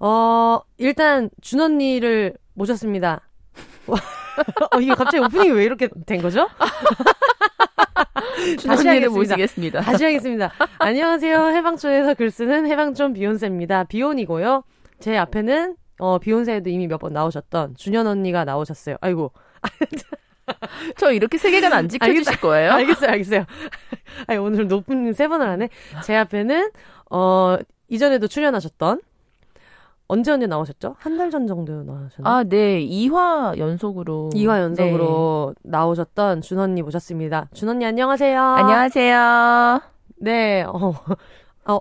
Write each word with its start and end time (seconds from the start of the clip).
어, 0.00 0.60
일단 0.78 1.30
준 1.40 1.60
언니를 1.60 2.34
모셨습니다. 2.54 3.20
어, 4.72 4.80
이게 4.80 4.94
갑자기 4.94 5.18
오프닝이 5.18 5.50
왜 5.52 5.64
이렇게 5.64 5.88
된 6.06 6.20
거죠? 6.22 6.48
다시 8.66 8.86
하겠습니다. 8.88 9.08
모시겠습니다. 9.10 9.80
다시 9.80 10.04
하겠습니다. 10.04 10.52
안녕하세요. 10.78 11.48
해방촌에서 11.48 12.14
글 12.14 12.30
쓰는 12.30 12.66
해방촌 12.66 13.12
비욘세입니다. 13.12 13.84
비욘이고요. 13.84 14.64
제 15.00 15.16
앞에는 15.16 15.76
어, 16.00 16.18
비욘세에도 16.18 16.70
이미 16.70 16.86
몇 16.88 16.98
번 16.98 17.12
나오셨던 17.12 17.76
준현 17.76 18.06
언니가 18.06 18.44
나오셨어요. 18.44 18.96
아이고. 19.00 19.32
저 20.98 21.10
이렇게 21.12 21.38
세계관 21.38 21.72
안 21.72 21.88
지켜주실 21.88 22.40
거예요? 22.40 22.72
알겠어요, 22.72 23.10
알겠어요. 23.12 23.44
아니, 24.26 24.38
오늘 24.38 24.68
높은 24.68 25.12
세 25.14 25.26
번을 25.28 25.48
하네. 25.48 25.70
제 26.04 26.14
앞에는, 26.16 26.70
어, 27.10 27.56
이전에도 27.88 28.26
출연하셨던, 28.28 29.00
언제 30.14 30.30
언제 30.32 30.46
나오셨죠? 30.46 30.94
한 30.98 31.16
달 31.18 31.30
전 31.30 31.46
정도 31.46 31.82
나오셨나요? 31.82 32.22
아, 32.24 32.44
네. 32.44 32.80
2화 32.86 33.58
연속으로. 33.58 34.30
2화 34.34 34.60
연속으로 34.60 35.54
네. 35.62 35.70
나오셨던 35.70 36.40
준 36.40 36.58
언니 36.58 36.82
모셨습니다. 36.82 37.48
준 37.52 37.68
언니 37.68 37.84
안녕하세요. 37.84 38.40
안녕하세요. 38.40 39.80
네, 40.18 40.62
어, 40.62 40.92
어, 41.66 41.80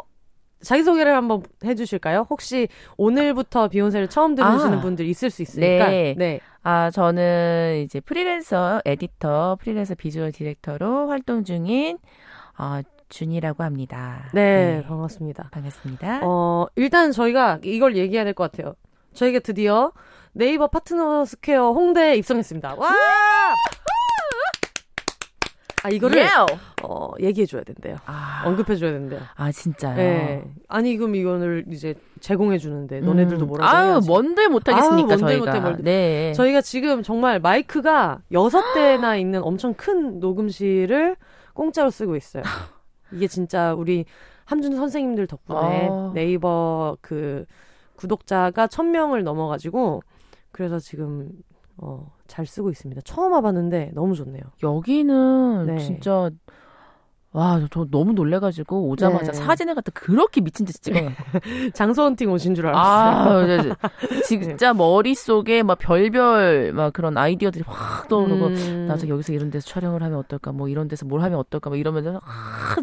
자기소개를 0.62 1.14
한번 1.16 1.44
해주실까요? 1.64 2.26
혹시 2.30 2.68
오늘부터 2.98 3.68
비욘세를 3.68 4.08
처음 4.10 4.34
들으시는 4.36 4.80
아, 4.80 4.82
분들 4.82 5.06
있을 5.06 5.30
수 5.30 5.42
있으니까. 5.42 5.88
네. 5.90 6.16
네. 6.18 6.40
아, 6.64 6.90
저는 6.92 7.82
이제 7.84 8.00
프리랜서 8.00 8.82
에디터, 8.86 9.58
프리랜서 9.62 9.96
비주얼 9.96 10.32
디렉터로 10.32 11.10
활동 11.10 11.44
중인, 11.44 11.98
어, 13.14 13.16
준이라고 13.16 13.64
합니다. 13.64 14.30
네, 14.34 14.78
네, 14.82 14.84
반갑습니다. 14.88 15.50
반갑습니다. 15.52 16.22
어, 16.24 16.66
일단 16.76 17.12
저희가 17.12 17.60
이걸 17.64 17.96
얘기해야 17.96 18.24
될 18.24 18.34
것 18.34 18.52
같아요. 18.52 18.74
저희가 19.14 19.40
드디어 19.40 19.92
네이버 20.32 20.68
파트너 20.68 21.24
스퀘어 21.26 21.72
홍대에 21.74 22.16
입성했습니다. 22.18 22.74
와! 22.76 22.92
아 25.86 25.90
이거를 25.90 26.18
예. 26.18 26.46
어 26.82 27.10
얘기해 27.20 27.46
줘야 27.46 27.62
된대요. 27.64 27.98
아. 28.06 28.44
언급해 28.46 28.78
줘야 28.78 28.94
된대요. 28.94 29.20
아 29.36 29.52
진짜요? 29.52 29.96
네. 29.98 30.44
아니 30.70 30.96
그럼 30.96 31.14
이거를 31.16 31.66
이제 31.72 31.94
제공해 32.22 32.58
주는데 32.58 33.02
너네들도 33.02 33.46
음. 33.46 33.48
뭐라고 33.50 33.70
아유, 33.70 33.88
해야지. 33.92 34.08
뭔들 34.08 34.48
못 34.50 34.68
하겠습니까 34.68 35.18
저희가. 35.18 35.52
뭔데 35.52 35.70
못해, 35.70 35.84
네. 35.84 36.34
저희가 36.34 36.62
지금 36.62 37.04
정말 37.04 37.40
마이크가 37.42 38.22
여섯 38.32 38.64
대나 38.74 39.18
있는 39.18 39.44
엄청 39.44 39.74
큰 39.74 40.20
녹음실을 40.22 41.18
공짜로 41.54 41.92
쓰고 41.92 42.16
있어요. 42.16 42.44
이게 43.14 43.28
진짜 43.28 43.74
우리 43.74 44.06
함준 44.46 44.76
선생님들 44.76 45.28
덕분에 45.28 45.90
아. 45.90 46.12
네이버 46.14 46.98
그 47.02 47.46
구독자가 47.96 48.68
천명을 48.68 49.24
넘어가지고 49.24 50.02
그래서 50.52 50.80
지금 50.80 51.32
어, 51.78 52.12
잘 52.28 52.46
쓰고 52.46 52.70
있습니다. 52.70 53.02
처음 53.02 53.34
와봤는데 53.34 53.92
너무 53.94 54.16
좋네요. 54.16 54.44
여기는 54.62 55.66
네. 55.68 55.80
진짜 55.80 56.30
와, 57.34 57.60
저 57.72 57.86
너무 57.90 58.14
놀래가지고 58.14 58.90
오자마자 58.90 59.32
네. 59.32 59.38
사진을 59.38 59.74
갖다 59.74 59.92
그렇게 59.94 60.40
미친 60.40 60.68
듯이 60.68 60.80
찍어요. 60.80 61.10
장소 61.74 62.04
헌팅 62.04 62.32
오신 62.32 62.54
줄 62.54 62.68
알았어요. 62.68 63.74
아, 63.82 63.88
진짜 64.28 64.72
네. 64.72 64.78
머릿속에 64.78 65.64
막 65.64 65.80
별별 65.80 66.74
막 66.74 66.94
그런 66.94 67.18
아이디어들이 67.18 67.64
확 67.66 68.08
떠오르고 68.08 68.46
음... 68.46 68.86
나중에 68.88 69.10
여기서 69.10 69.34
이런 69.34 69.50
데서 69.50 69.68
촬영을 69.68 70.04
하면 70.04 70.20
어떨까 70.20 70.52
뭐 70.52 70.70
이런 70.70 70.88
데서 70.88 71.08
뭘 71.08 71.22
하면 71.24 71.40
어떨까 71.40 71.72
막 71.72 71.80
이러면서 71.80 72.22
아, 72.24 72.76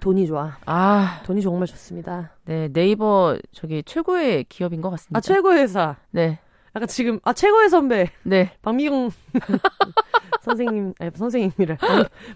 돈이 0.00 0.28
좋아. 0.28 0.56
아, 0.64 1.20
돈이 1.24 1.42
정말 1.42 1.66
좋습니다. 1.66 2.30
네, 2.44 2.68
네이버 2.72 3.36
저기 3.52 3.82
최고의 3.84 4.44
기업인 4.44 4.80
것 4.80 4.90
같습니다. 4.90 5.18
아, 5.18 5.20
최고의 5.20 5.62
회사. 5.62 5.96
네. 6.12 6.38
약간 6.74 6.86
지금 6.88 7.18
아 7.24 7.32
최고의 7.32 7.68
선배. 7.70 8.10
네. 8.22 8.50
박미경 8.62 9.10
선생님 10.42 10.94
아니 10.98 11.10
선생님이래. 11.14 11.76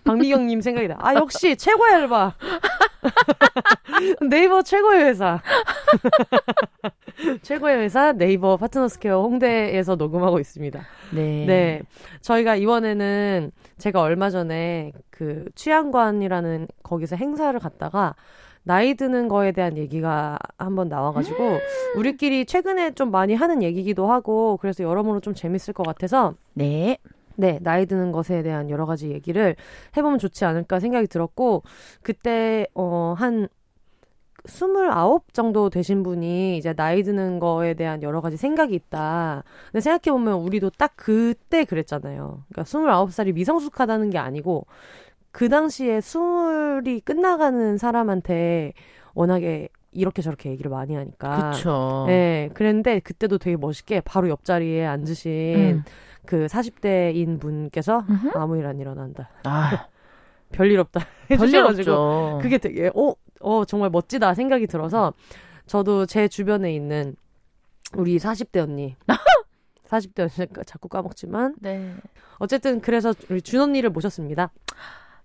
박미경님 0.04 0.60
생각이 0.60 0.88
나. 0.88 0.96
아 1.00 1.14
역시 1.14 1.56
최고의 1.56 1.94
알바. 1.94 2.34
네이버 4.28 4.62
최고의 4.62 5.04
회사. 5.04 5.40
최고의 7.42 7.78
회사 7.78 8.12
네이버 8.12 8.56
파트너스퀘어 8.56 9.22
홍대에서 9.22 9.96
녹음하고 9.96 10.40
있습니다. 10.40 10.80
네. 11.12 11.44
네. 11.46 11.82
저희가 12.20 12.56
이번에는 12.56 13.52
제가 13.78 14.00
얼마 14.00 14.30
전에 14.30 14.92
그 15.10 15.44
취향관이라는 15.54 16.68
거기서 16.82 17.16
행사를 17.16 17.58
갔다가 17.60 18.14
나이 18.64 18.94
드는 18.94 19.28
거에 19.28 19.52
대한 19.52 19.76
얘기가 19.76 20.38
한번 20.58 20.88
나와가지고 20.88 21.44
음~ 21.44 21.58
우리끼리 21.96 22.46
최근에 22.46 22.92
좀 22.92 23.10
많이 23.10 23.34
하는 23.34 23.62
얘기기도 23.62 24.10
하고 24.10 24.56
그래서 24.60 24.84
여러모로 24.84 25.20
좀 25.20 25.34
재밌을 25.34 25.74
것 25.74 25.84
같아서 25.84 26.34
네. 26.54 26.98
네, 27.34 27.58
나이 27.62 27.86
드는 27.86 28.12
것에 28.12 28.42
대한 28.42 28.70
여러 28.70 28.86
가지 28.86 29.10
얘기를 29.10 29.56
해보면 29.96 30.18
좋지 30.18 30.44
않을까 30.44 30.80
생각이 30.80 31.06
들었고, 31.06 31.62
그때, 32.02 32.66
어, 32.74 33.14
한, 33.16 33.48
스물아홉 34.44 35.32
정도 35.32 35.70
되신 35.70 36.02
분이 36.02 36.56
이제 36.56 36.72
나이 36.74 37.02
드는 37.02 37.38
거에 37.38 37.74
대한 37.74 38.02
여러 38.02 38.20
가지 38.20 38.36
생각이 38.36 38.74
있다. 38.74 39.44
근데 39.66 39.80
생각해보면 39.80 40.40
우리도 40.40 40.70
딱 40.70 40.94
그때 40.96 41.64
그랬잖아요. 41.64 42.42
그러니까 42.48 42.64
스물아홉 42.64 43.12
살이 43.12 43.32
미성숙하다는 43.32 44.10
게 44.10 44.18
아니고, 44.18 44.66
그 45.32 45.48
당시에 45.48 46.00
스물이 46.00 47.00
끝나가는 47.00 47.78
사람한테 47.78 48.74
워낙에 49.14 49.68
이렇게 49.92 50.22
저렇게 50.22 50.50
얘기를 50.50 50.70
많이 50.70 50.94
하니까. 50.94 51.50
그쵸. 51.50 52.04
네. 52.06 52.48
그랬는데 52.54 53.00
그때도 53.00 53.38
되게 53.38 53.56
멋있게 53.56 54.00
바로 54.02 54.28
옆자리에 54.28 54.86
앉으신 54.86 55.32
음. 55.56 55.84
그 56.24 56.46
40대인 56.46 57.40
분께서 57.40 58.04
음흠. 58.08 58.30
아무 58.36 58.56
일 58.58 58.66
안 58.66 58.78
일어난다. 58.78 59.30
아. 59.44 59.88
별일 60.52 60.78
없다. 60.80 61.00
해주셔가지고. 61.30 62.38
그게 62.42 62.58
되게, 62.58 62.90
어, 62.94 63.14
어, 63.40 63.64
정말 63.64 63.88
멋지다 63.90 64.34
생각이 64.34 64.66
들어서 64.66 65.12
저도 65.66 66.04
제 66.06 66.28
주변에 66.28 66.74
있는 66.74 67.16
우리 67.94 68.18
40대 68.18 68.58
언니. 68.62 68.96
40대 69.88 70.20
언니 70.20 70.48
자꾸 70.66 70.88
까먹지만. 70.88 71.56
네. 71.60 71.94
어쨌든 72.38 72.80
그래서 72.80 73.14
우리 73.30 73.40
준 73.40 73.60
언니를 73.60 73.90
모셨습니다. 73.90 74.50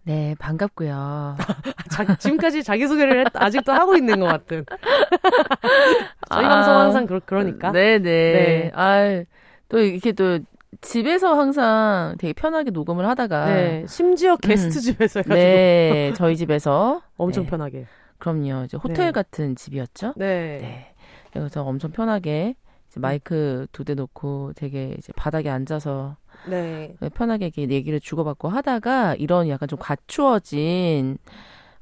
네, 0.07 0.35
반갑고요. 0.39 1.35
자, 1.91 2.15
지금까지 2.17 2.63
자기소개를 2.63 3.19
했, 3.25 3.27
아직도 3.33 3.73
하고 3.73 3.97
있는 3.97 4.21
것 4.21 4.27
같은. 4.27 4.63
저희 6.31 6.45
아, 6.45 6.49
방송 6.49 6.73
항상 6.75 7.05
그러, 7.05 7.19
그러니까. 7.25 7.73
네네. 7.73 7.99
네. 8.01 8.71
아, 8.73 9.21
또 9.67 9.79
이렇게 9.79 10.13
또 10.13 10.39
집에서 10.79 11.33
항상 11.37 12.15
되게 12.19 12.31
편하게 12.31 12.71
녹음을 12.71 13.05
하다가. 13.05 13.45
네, 13.47 13.85
심지어 13.89 14.33
음. 14.33 14.37
게스트 14.41 14.77
음, 14.77 14.81
집에서 14.81 15.19
해가지고. 15.19 15.35
네, 15.35 16.13
저희 16.15 16.37
집에서. 16.37 17.01
엄청 17.17 17.43
네. 17.43 17.49
편하게. 17.49 17.85
그럼요. 18.17 18.63
이제 18.63 18.77
호텔 18.77 19.07
네. 19.07 19.11
같은 19.11 19.57
집이었죠. 19.57 20.13
네. 20.15 20.59
네. 20.61 20.93
그래서 21.33 21.63
엄청 21.63 21.91
편하게 21.91 22.55
마이크 22.95 23.67
두 23.73 23.83
대 23.83 23.93
놓고 23.93 24.53
되게 24.55 24.95
이제 24.97 25.11
바닥에 25.17 25.49
앉아서 25.49 26.15
네. 26.45 26.95
편하게 27.13 27.45
이렇게 27.47 27.69
얘기를 27.69 27.99
주고받고 27.99 28.49
하다가 28.49 29.15
이런 29.15 29.49
약간 29.49 29.67
좀 29.67 29.79
갖추어진 29.79 31.17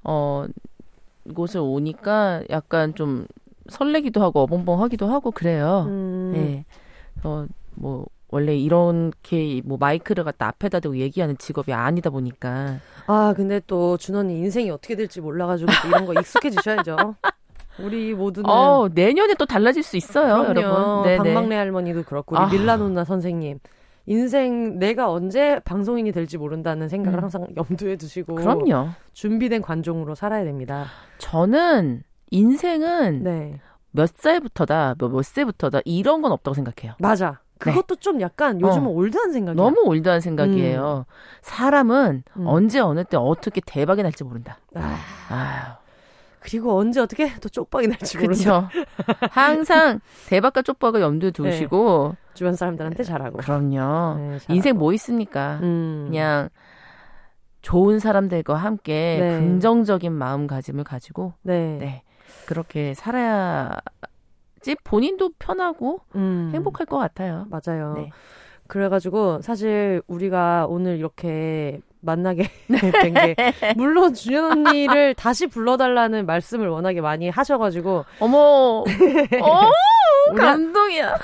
어 0.03 0.45
곳을 1.33 1.61
오니까 1.61 2.43
약간 2.49 2.93
좀 2.95 3.27
설레기도 3.69 4.21
하고 4.21 4.41
어벙벙하기도 4.41 5.07
하고 5.07 5.31
그래요. 5.31 5.85
음. 5.87 6.31
네. 6.33 6.65
어, 7.23 7.45
뭐 7.75 8.05
원래 8.29 8.55
이렇게 8.55 9.61
뭐 9.63 9.77
마이크를 9.77 10.23
갖다 10.23 10.47
앞에다 10.47 10.79
대고 10.81 10.97
얘기하는 10.97 11.37
직업이 11.37 11.73
아니다 11.73 12.09
보니까. 12.09 12.79
아 13.07 13.33
근데 13.35 13.61
또 13.65 13.97
준원이 13.97 14.37
인생이 14.39 14.69
어떻게 14.69 14.95
될지 14.95 15.21
몰라가지고 15.21 15.71
이런 15.87 16.05
거 16.05 16.13
익숙해지셔야죠. 16.13 17.15
우리 17.79 18.13
모두는 18.13 18.49
어, 18.49 18.87
내년에 18.93 19.33
또 19.35 19.45
달라질 19.45 19.83
수 19.83 19.97
있어요, 19.97 20.45
그럼요. 20.45 21.05
여러분. 21.09 21.17
박막내 21.33 21.55
할머니도 21.55 22.03
그렇고 22.03 22.35
우리 22.35 22.43
아. 22.43 22.47
밀라노나 22.47 23.03
선생님 23.03 23.59
인생 24.05 24.77
내가 24.77 25.11
언제 25.11 25.59
방송인이 25.65 26.11
될지 26.11 26.37
모른다는 26.37 26.87
생각을 26.89 27.19
음. 27.19 27.23
항상 27.23 27.47
염두에 27.55 27.95
두시고 27.95 28.35
그럼요. 28.35 28.89
준비된 29.13 29.61
관종으로 29.61 30.15
살아야 30.15 30.43
됩니다. 30.43 30.85
저는 31.17 32.03
인생은 32.31 33.23
네. 33.23 33.59
몇 33.91 34.09
살부터다, 34.15 34.95
몇, 34.99 35.09
몇 35.09 35.23
세부터다 35.23 35.79
이런 35.85 36.21
건 36.21 36.31
없다고 36.31 36.53
생각해요. 36.53 36.95
맞아. 36.99 37.39
네. 37.59 37.71
그것도 37.71 37.95
네. 37.95 38.01
좀 38.01 38.21
약간 38.21 38.59
요즘은 38.59 38.87
어. 38.87 38.89
올드한 38.89 39.31
생각이에요. 39.31 39.63
너무 39.63 39.81
올드한 39.85 40.19
생각이에요. 40.19 41.05
음. 41.07 41.11
사람은 41.41 42.23
음. 42.37 42.47
언제 42.47 42.79
어느 42.79 43.03
때 43.05 43.17
어떻게 43.17 43.61
대박이 43.65 44.03
날지 44.03 44.23
모른다. 44.25 44.59
아. 44.75 44.97
아유. 45.29 45.73
그리고 46.41 46.77
언제 46.77 46.99
어떻게 46.99 47.33
또 47.39 47.49
쪽박이 47.49 47.87
날지 47.87 48.17
모른다. 48.17 48.69
항상 49.31 49.99
대박과 50.27 50.61
쪽박을 50.61 51.01
염두에 51.01 51.31
네. 51.31 51.33
두시고 51.33 52.15
네. 52.15 52.24
주변 52.35 52.55
사람들한테 52.55 53.03
잘하고. 53.03 53.37
그럼요. 53.37 54.17
네, 54.19 54.27
잘하고. 54.39 54.53
인생 54.53 54.77
뭐 54.77 54.93
있습니까? 54.93 55.59
음. 55.63 56.05
그냥 56.09 56.49
좋은 57.61 57.97
사람들과 57.99 58.55
함께 58.55 59.17
네. 59.19 59.39
긍정적인 59.39 60.11
마음가짐을 60.13 60.83
가지고 60.83 61.33
네. 61.41 61.77
네. 61.79 62.03
그렇게 62.45 62.93
살아야 62.93 63.71
집 64.61 64.83
본인도 64.83 65.31
편하고 65.39 66.01
음. 66.15 66.51
행복할 66.53 66.85
것 66.85 66.97
같아요. 66.97 67.47
맞아요. 67.49 67.93
네. 67.97 68.09
그래가지고 68.67 69.41
사실 69.41 70.01
우리가 70.07 70.65
오늘 70.67 70.97
이렇게 70.97 71.79
만나게 72.01 72.49
된 73.01 73.13
게 73.13 73.35
물론 73.77 74.13
준현 74.13 74.67
언니를 74.67 75.13
다시 75.15 75.47
불러달라는 75.47 76.25
말씀을 76.27 76.67
워낙에 76.69 77.01
많이 77.01 77.29
하셔가지고 77.29 78.05
어머 78.19 78.37
어 79.41 79.69
감동이야. 80.35 81.15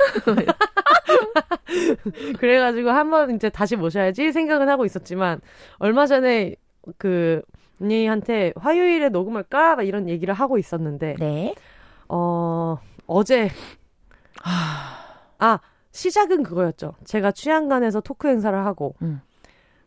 그래가지고 2.40 2.90
한번 2.90 3.36
이제 3.36 3.50
다시 3.50 3.76
모셔야지 3.76 4.32
생각은 4.32 4.70
하고 4.70 4.86
있었지만 4.86 5.42
얼마 5.78 6.06
전에 6.06 6.56
그 6.98 7.42
언니한테 7.82 8.54
화요일에 8.56 9.10
녹음할까 9.10 9.76
막 9.78 9.84
이런 9.84 10.08
얘기를 10.08 10.34
하고 10.34 10.58
있었는데 10.58 11.16
네. 11.20 11.56
어 12.08 12.78
어제 13.08 13.50
아 14.44 15.60
시작은 15.92 16.44
그거였죠. 16.44 16.94
제가 17.04 17.32
취향관에서 17.32 18.02
토크 18.02 18.28
행사를 18.28 18.58
하고 18.66 18.96
음. 19.02 19.22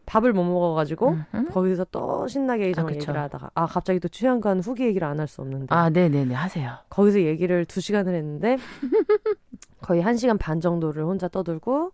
밥을 0.06 0.32
못 0.32 0.44
먹어가지고 0.44 1.08
음흠. 1.32 1.50
거기서 1.50 1.86
또 1.90 2.26
신나게 2.28 2.70
이정 2.70 2.86
아, 2.88 2.92
얘기를 2.92 3.16
하다가 3.18 3.50
아 3.54 3.66
갑자기 3.66 4.00
또 4.00 4.08
취향관 4.08 4.60
후기 4.60 4.84
얘기를 4.84 5.06
안 5.06 5.18
할 5.18 5.26
수 5.28 5.40
없는데 5.42 5.74
아 5.74 5.88
네네네 5.90 6.34
하세요. 6.34 6.72
거기서 6.90 7.20
얘기를 7.22 7.64
두 7.64 7.80
시간을 7.80 8.14
했는데 8.14 8.56
거의 9.80 10.02
한 10.02 10.16
시간 10.16 10.38
반 10.38 10.60
정도를 10.60 11.04
혼자 11.04 11.28
떠들고 11.28 11.92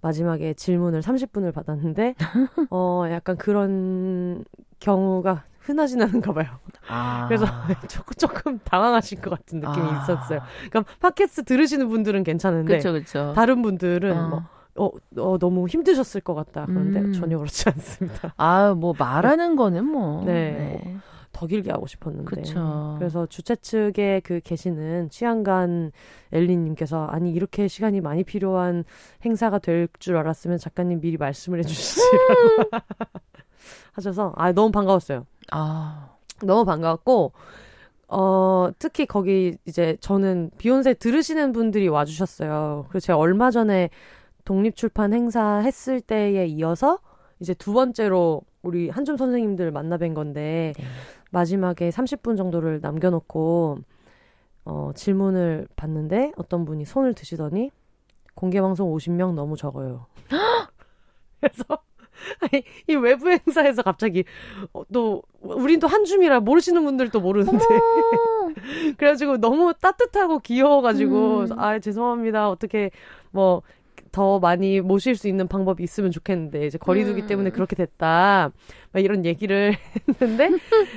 마지막에 0.00 0.54
질문을 0.54 1.00
30분을 1.00 1.52
받았는데 1.52 2.14
어 2.70 3.04
약간 3.10 3.36
그런 3.36 4.44
경우가 4.80 5.44
흔하진 5.60 6.00
않은가 6.00 6.32
봐요. 6.32 6.46
아. 6.88 7.26
그래서 7.28 7.44
조금 7.88 8.14
조금 8.16 8.58
당황하신 8.64 9.20
것 9.20 9.30
같은 9.30 9.60
느낌이 9.60 9.86
아. 9.86 10.02
있었어요. 10.02 10.40
그러니까 10.70 10.84
팟캐스트 11.00 11.44
들으시는 11.44 11.88
분들은 11.88 12.24
괜찮은데 12.24 12.76
그쵸, 12.76 12.92
그쵸. 12.92 13.32
다른 13.34 13.60
분들은 13.62 14.16
어. 14.16 14.28
뭐 14.28 14.42
어, 14.78 14.90
어, 15.16 15.38
너무 15.38 15.66
힘드셨을 15.66 16.20
것 16.20 16.34
같다. 16.34 16.64
그런데 16.66 17.00
음. 17.00 17.12
전혀 17.12 17.36
그렇지 17.38 17.68
않습니다. 17.68 18.34
아, 18.38 18.74
뭐 18.74 18.94
말하는 18.98 19.56
거는 19.56 19.84
뭐. 19.84 20.24
네. 20.24 20.32
네. 20.82 20.96
더 21.32 21.46
길게 21.46 21.70
하고 21.70 21.86
싶었는데. 21.86 22.24
그쵸. 22.24 22.96
그래서 22.98 23.26
주최 23.26 23.54
측에 23.56 24.20
그 24.24 24.40
계시는 24.42 25.10
취향관 25.10 25.92
엘리님께서 26.32 27.06
아니 27.06 27.30
이렇게 27.32 27.68
시간이 27.68 28.00
많이 28.00 28.24
필요한 28.24 28.82
행사가 29.24 29.58
될 29.58 29.88
줄 30.00 30.16
알았으면 30.16 30.58
작가님 30.58 31.00
미리 31.00 31.16
말씀을 31.16 31.60
해주시라고 31.60 32.70
하셔서 33.92 34.32
아 34.36 34.52
너무 34.52 34.70
반가웠어요. 34.72 35.26
아 35.52 36.16
너무 36.42 36.64
반가웠고 36.64 37.32
어 38.08 38.70
특히 38.78 39.06
거기 39.06 39.56
이제 39.66 39.96
저는 40.00 40.50
비욘세 40.58 40.94
들으시는 40.94 41.52
분들이 41.52 41.88
와주셨어요. 41.88 42.86
그래서 42.88 43.06
제가 43.06 43.18
얼마 43.18 43.50
전에 43.50 43.90
독립출판 44.48 45.12
행사 45.12 45.58
했을 45.58 46.00
때에 46.00 46.46
이어서 46.46 47.00
이제 47.38 47.52
두 47.52 47.74
번째로 47.74 48.40
우리 48.62 48.88
한줌 48.88 49.18
선생님들 49.18 49.70
만나 49.72 49.98
뵌 49.98 50.14
건데 50.14 50.72
네. 50.78 50.84
마지막에 51.30 51.90
30분 51.90 52.38
정도를 52.38 52.80
남겨놓고 52.80 53.78
어, 54.64 54.90
질문을 54.94 55.68
받는데 55.76 56.32
어떤 56.36 56.64
분이 56.64 56.86
손을 56.86 57.12
드시더니 57.12 57.70
공개 58.34 58.62
방송 58.62 58.90
50명 58.90 59.34
너무 59.34 59.54
적어요. 59.54 60.06
그래서 61.40 61.64
아니, 62.40 62.62
이 62.88 62.94
외부 62.94 63.28
행사에서 63.28 63.82
갑자기 63.82 64.24
어, 64.72 64.82
또 64.90 65.22
우린 65.40 65.78
또 65.78 65.86
한줌이라 65.86 66.40
모르시는 66.40 66.84
분들도 66.84 67.20
모르는데 67.20 67.64
그래가지고 68.96 69.36
너무 69.36 69.74
따뜻하고 69.74 70.38
귀여워가지고 70.38 71.40
음. 71.40 71.58
아 71.58 71.78
죄송합니다 71.78 72.48
어떻게 72.48 72.90
뭐 73.30 73.62
더 74.12 74.38
많이 74.38 74.80
모실 74.80 75.16
수 75.16 75.28
있는 75.28 75.48
방법이 75.48 75.82
있으면 75.82 76.10
좋겠는데 76.10 76.66
이제 76.66 76.78
거리두기 76.78 77.22
음. 77.22 77.26
때문에 77.26 77.50
그렇게 77.50 77.76
됐다 77.76 78.50
막 78.92 79.04
이런 79.04 79.24
얘기를 79.24 79.74
했는데 80.20 80.50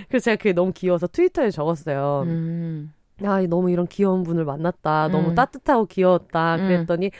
그래서 0.10 0.26
제가 0.26 0.36
그게 0.38 0.54
너무 0.54 0.72
귀여워서 0.74 1.08
트위터에 1.08 1.52
적었어요. 1.52 2.24
음. 2.28 2.94
아, 3.24 3.42
너무 3.48 3.70
이런 3.70 3.88
귀여운 3.88 4.24
분을 4.24 4.46
만났다. 4.46 5.08
음. 5.08 5.12
너무 5.12 5.36
따뜻하고 5.36 5.86
귀여웠다. 5.86 6.56
음. 6.56 6.68
그랬더니, 6.68 7.12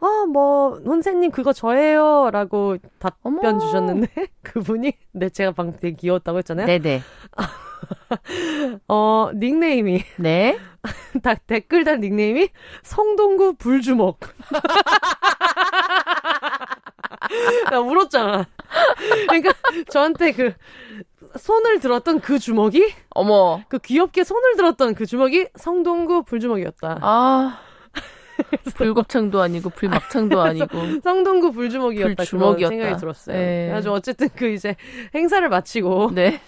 아, 0.00 0.24
뭐, 0.26 0.80
선생님 0.82 1.30
그거 1.30 1.52
저예요. 1.52 2.30
라고 2.32 2.78
답변 2.98 3.36
어머. 3.42 3.58
주셨는데, 3.58 4.08
그분이, 4.42 4.92
네, 5.12 5.28
제가 5.28 5.52
방금 5.52 5.78
되게 5.78 5.94
귀여웠다고 5.96 6.38
했잖아요. 6.38 6.66
네네. 6.66 7.02
어, 8.88 9.30
닉네임이. 9.34 10.04
네. 10.16 10.58
댓글 11.46 11.84
단 11.84 12.00
닉네임이 12.00 12.48
성동구 12.82 13.54
불주먹. 13.54 14.18
나 17.70 17.80
울었잖아. 17.80 18.46
그러니까 19.28 19.52
저한테 19.90 20.32
그 20.32 20.52
손을 21.38 21.80
들었던 21.80 22.20
그 22.20 22.38
주먹이 22.38 22.92
어머 23.10 23.62
그 23.68 23.78
귀엽게 23.78 24.24
손을 24.24 24.56
들었던 24.56 24.94
그 24.94 25.06
주먹이 25.06 25.48
성동구 25.56 26.24
불주먹이었다. 26.24 26.98
아 27.02 27.60
불곱창도 28.76 29.40
아니고 29.40 29.70
불막창도 29.70 30.40
아니고 30.40 31.00
성동구 31.02 31.52
불주먹이었다. 31.52 32.14
불주먹이었다. 32.14 32.68
생각이 32.68 32.96
들었어요. 33.00 33.36
네. 33.36 33.70
아주 33.72 33.92
어쨌든 33.92 34.28
그 34.34 34.48
이제 34.48 34.76
행사를 35.14 35.46
마치고 35.48 36.10
네. 36.14 36.40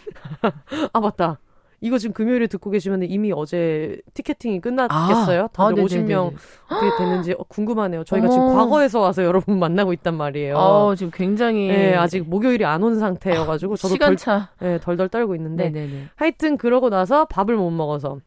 아 0.92 1.00
맞다. 1.00 1.38
이거 1.84 1.98
지금 1.98 2.12
금요일에 2.14 2.46
듣고 2.46 2.70
계시면 2.70 3.02
이미 3.02 3.32
어제 3.34 4.00
티켓팅이 4.14 4.60
끝났겠어요? 4.60 5.42
아, 5.42 5.48
다들 5.48 5.82
아, 5.82 5.86
50명 5.86 6.32
어떻게 6.70 6.96
됐는지 6.96 7.32
어, 7.36 7.42
궁금하네요. 7.48 8.04
저희가 8.04 8.28
어. 8.28 8.30
지금 8.30 8.54
과거에서 8.54 9.00
와서 9.00 9.24
여러분 9.24 9.58
만나고 9.58 9.92
있단 9.94 10.14
말이에요. 10.16 10.56
아, 10.56 10.94
지금 10.94 11.10
굉장히 11.12 11.66
네, 11.66 11.96
아직 11.96 12.28
목요일이 12.28 12.64
안 12.64 12.84
온 12.84 13.00
상태여가지고 13.00 13.74
저도 13.76 13.94
시간차 13.94 14.50
덜, 14.60 14.68
네, 14.68 14.78
덜덜 14.78 15.08
떨고 15.08 15.34
있는데 15.34 15.70
네네네. 15.70 16.04
하여튼 16.14 16.56
그러고 16.56 16.88
나서 16.88 17.24
밥을 17.24 17.56
못 17.56 17.70
먹어서 17.70 18.18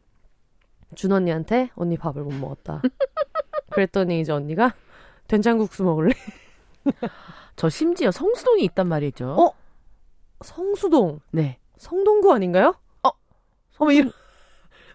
준 0.94 1.12
언니한테 1.12 1.70
언니 1.76 1.96
밥을 1.96 2.22
못 2.24 2.34
먹었다. 2.34 2.82
그랬더니 3.70 4.20
이제 4.20 4.32
언니가 4.32 4.74
된장국수 5.28 5.82
먹을래? 5.84 6.14
저 7.56 7.68
심지어 7.68 8.10
성수동이 8.10 8.62
있단 8.64 8.86
말이죠. 8.86 9.28
어? 9.30 9.52
성수동? 10.42 11.20
네. 11.30 11.58
성동구 11.78 12.32
아닌가요? 12.32 12.74
어머 13.78 13.92
이런 13.92 14.12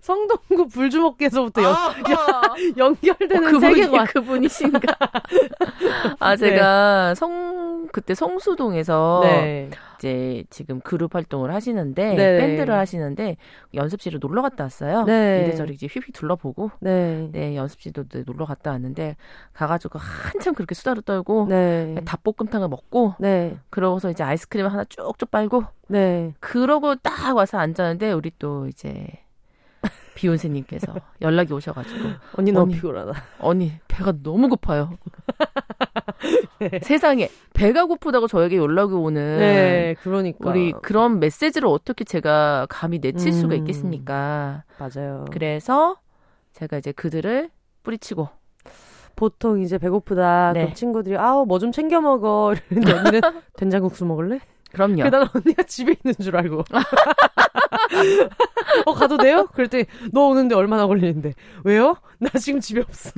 성동구 0.02 0.68
불주먹께서부터 0.70 1.62
연, 1.62 1.74
아, 1.74 2.56
연결되는 2.76 3.56
어, 3.56 3.60
세계관 3.60 4.06
그분이신가? 4.08 4.98
아 6.20 6.36
제가 6.36 7.10
네. 7.10 7.16
성 7.16 7.88
그때 7.92 8.16
성수동에서 8.16 9.22
네. 9.24 9.70
이제 9.98 10.44
지금 10.50 10.80
그룹 10.82 11.14
활동을 11.14 11.54
하시는데 11.54 12.16
네. 12.16 12.38
밴드를 12.40 12.74
하시는데 12.74 13.38
연습실을 13.76 14.20
놀러 14.20 14.42
갔다 14.42 14.64
왔어요. 14.64 15.04
네. 15.04 15.44
이래저래 15.44 15.74
이제 15.74 15.88
휙휙 15.88 16.14
둘러보고 16.14 16.72
네, 16.80 17.30
네 17.32 17.56
연습실도 17.56 18.06
놀러 18.26 18.46
갔다 18.46 18.72
왔는데 18.72 19.16
가가지고 19.54 20.00
한참 20.00 20.56
그렇게 20.56 20.74
수다를 20.74 21.04
떨고 21.04 21.46
네. 21.48 21.96
닭볶음탕을 22.06 22.68
먹고 22.70 23.16
네. 23.20 23.58
그러고서 23.70 24.10
이제 24.10 24.24
아이스크림 24.24 24.66
하나 24.66 24.84
쭉쭉 24.86 25.30
빨고 25.30 25.66
네. 25.88 26.34
그러고 26.40 26.96
딱 26.96 27.36
와서 27.36 27.60
앉았는데 27.60 28.14
우리 28.14 28.32
또 28.40 28.68
이제 28.68 29.06
비욘세님께서 30.16 30.94
연락이 31.22 31.54
오셔가지고 31.54 32.00
언니 32.38 32.52
너무 32.52 32.64
언니, 32.66 32.76
피곤하다. 32.76 33.14
언니 33.40 33.72
배가 33.88 34.14
너무 34.24 34.50
고파요. 34.50 34.98
네. 36.60 36.80
세상에 36.84 37.30
배가 37.54 37.86
고프다고 37.86 38.28
저에게 38.28 38.58
연락이 38.58 38.94
오는 38.94 39.40
네, 39.40 39.96
그러니까 40.04 40.50
우리 40.50 40.74
그런 40.82 41.20
메시지를 41.20 41.68
어떻게 41.68 42.04
제가 42.04 42.68
감히 42.70 43.00
내칠 43.00 43.30
음, 43.30 43.32
수가 43.34 43.56
있겠습니까? 43.56 44.64
맞아요. 44.78 45.26
그래서 45.32 45.98
제가 46.54 46.78
이제 46.78 46.92
그들을 46.92 47.50
뿌리치고 47.84 48.30
보통 49.16 49.62
이제 49.62 49.78
배고프다 49.78 50.54
네. 50.54 50.62
그럼 50.62 50.74
친구들이 50.76 51.18
아우 51.18 51.46
뭐 51.46 51.60
좀 51.60 51.72
챙겨 51.72 52.00
먹어 52.02 52.54
이러는데 52.70 52.94
언니는 52.98 53.22
된장국수 53.58 54.06
먹을래? 54.06 54.40
그럼요. 54.72 55.10
난 55.10 55.28
언니가 55.36 55.64
집에 55.64 55.96
있는 56.04 56.16
줄 56.22 56.36
알고. 56.36 56.64
어, 58.86 58.94
가도 58.94 59.18
돼요? 59.18 59.48
그랬더니, 59.54 59.86
너 60.14 60.28
오는데 60.28 60.56
얼마나 60.56 60.88
걸리는데. 60.88 61.34
왜요? 61.64 61.96
나 62.20 62.30
지금 62.40 62.60
집에 62.60 62.82
없어. 62.82 63.12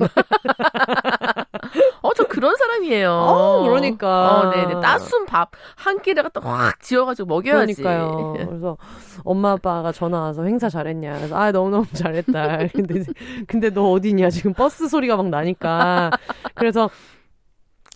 어, 2.02 2.14
저 2.14 2.24
그런 2.24 2.54
사람이에요. 2.56 3.10
어, 3.12 3.62
그러니까. 3.62 4.40
어, 4.40 4.50
네네. 4.50 4.80
따순 4.80 5.26
밥 5.26 5.50
한 5.76 6.00
끼를 6.00 6.22
갖다 6.22 6.40
확 6.42 6.80
지어가지고 6.80 7.28
먹여야지. 7.28 7.74
그러니까요. 7.74 8.34
그래서 8.48 8.76
엄마 9.24 9.52
아빠가 9.52 9.92
전화 9.92 10.20
와서 10.20 10.44
행사 10.44 10.68
잘했냐. 10.68 11.16
그래서 11.16 11.36
아, 11.36 11.52
너무너무 11.52 11.86
잘했다. 11.92 12.58
근데, 12.74 13.04
근데 13.46 13.70
너 13.70 13.90
어디냐. 13.90 14.30
지금 14.30 14.52
버스 14.54 14.88
소리가 14.88 15.16
막 15.16 15.28
나니까. 15.28 16.10
그래서 16.54 16.88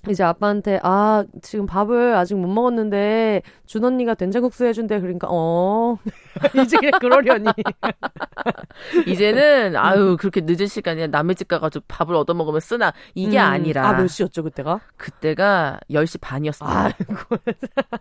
이제 0.08 0.22
아빠한테 0.22 0.78
아 0.84 1.24
지금 1.42 1.66
밥을 1.66 2.14
아직 2.14 2.36
못 2.36 2.46
먹었는데 2.48 3.42
준 3.66 3.84
언니가 3.84 4.14
된장국수 4.14 4.64
해준대. 4.64 5.00
그러니까 5.00 5.26
어. 5.30 5.98
이제 6.64 6.76
그냥 6.78 6.92
그러려니. 7.00 7.46
이제는 9.06 9.76
아유 9.76 10.16
그렇게 10.18 10.40
늦은 10.42 10.66
시간에 10.68 11.08
남의 11.08 11.34
집 11.36 11.48
가가지고 11.48 11.84
밥을 11.88 12.14
얻어 12.14 12.32
먹으면 12.34 12.60
쓰나. 12.60 12.92
이게 13.14 13.38
음, 13.38 13.42
아니라. 13.42 13.88
아 13.88 13.92
몇 13.98 14.06
시였죠 14.06 14.44
그때가? 14.44 14.80
그때가 14.96 15.80
10시 15.90 16.20
반이었어요 16.20 16.68
아이고. 16.70 17.14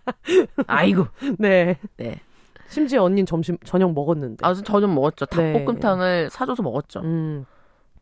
아이고. 0.67 1.07
네. 1.39 1.77
네. 1.97 2.19
심지어 2.69 3.03
언니는 3.03 3.25
점심 3.25 3.57
저녁 3.65 3.93
먹었는데. 3.93 4.45
아 4.45 4.53
저녁 4.53 4.93
먹었죠. 4.93 5.25
닭볶음탕을 5.25 6.23
네. 6.25 6.29
사줘서 6.29 6.61
먹었죠. 6.61 6.99
음. 7.01 7.45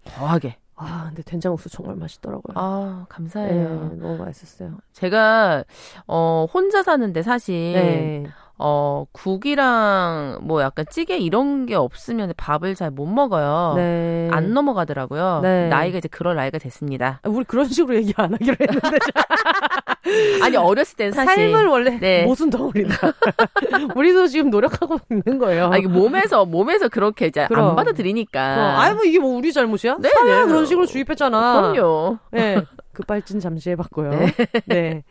거하게 0.05 0.57
아, 0.77 1.05
근데 1.07 1.23
된장국수 1.23 1.69
정말 1.69 1.95
맛있더라고요. 1.95 2.53
아, 2.57 3.05
감사해요. 3.09 3.89
네, 3.93 3.95
너무 3.97 4.17
맛있었어요. 4.17 4.77
제가 4.93 5.63
어 6.07 6.45
혼자 6.53 6.83
사는데 6.83 7.21
사실 7.21 7.55
네. 7.73 8.27
어, 8.57 9.05
국이랑 9.11 10.39
뭐 10.43 10.61
약간 10.61 10.85
찌개 10.89 11.17
이런 11.17 11.65
게 11.65 11.75
없으면 11.75 12.33
밥을 12.37 12.73
잘 12.75 12.85
못 12.95 13.05
먹어요. 13.07 13.73
네. 13.75 14.29
안 14.31 14.53
넘어가더라고요. 14.53 15.41
네. 15.43 15.67
나이가 15.67 15.97
이제 15.97 16.07
그럴 16.07 16.35
나이가 16.35 16.57
됐습니다. 16.59 17.19
아, 17.23 17.29
우리 17.29 17.43
그런 17.43 17.67
식으로 17.67 17.95
얘기 17.95 18.13
안 18.15 18.31
하기로 18.33 18.55
했는데. 18.61 18.97
아니, 20.43 20.55
어렸을 20.55 20.95
땐 20.95 21.11
사실. 21.11 21.51
삶을 21.51 21.67
원래 21.67 21.99
네. 21.99 22.23
모순 22.25 22.49
덩어리다. 22.49 22.95
우리도 23.95 24.27
지금 24.27 24.49
노력하고 24.51 24.99
있는 25.11 25.39
거예요. 25.39 25.71
아, 25.73 25.77
이게 25.77 25.87
몸에서, 25.87 26.45
몸에서 26.45 26.87
그렇게 26.87 27.25
이제 27.27 27.45
그럼. 27.47 27.69
안 27.71 27.75
받아들이니까. 27.75 28.79
아이, 28.79 28.93
뭐 28.93 29.03
이게 29.03 29.19
뭐 29.19 29.35
우리 29.35 29.51
잘못이야? 29.51 29.97
네. 29.99 30.09
네. 30.09 30.45
그런 30.45 30.65
식으로 30.65 30.85
주입했잖아. 30.85 31.71
그럼요. 31.73 32.17
네. 32.31 32.61
급발진 32.93 33.39
잠시 33.39 33.71
해봤고요. 33.71 34.09
네. 34.11 34.33
네. 34.67 35.03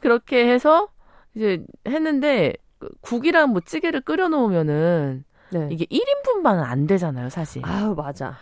그렇게 0.00 0.46
해서 0.52 0.88
이제 1.34 1.62
했는데 1.88 2.52
그 2.52 2.63
국이랑 3.00 3.50
뭐 3.50 3.60
찌개를 3.60 4.02
끓여 4.02 4.28
놓으면은 4.28 5.24
네. 5.50 5.68
이게 5.70 5.86
1인분만은 5.86 6.62
안 6.62 6.86
되잖아요, 6.86 7.30
사실. 7.30 7.62
아유, 7.64 7.94
맞아. 7.96 8.36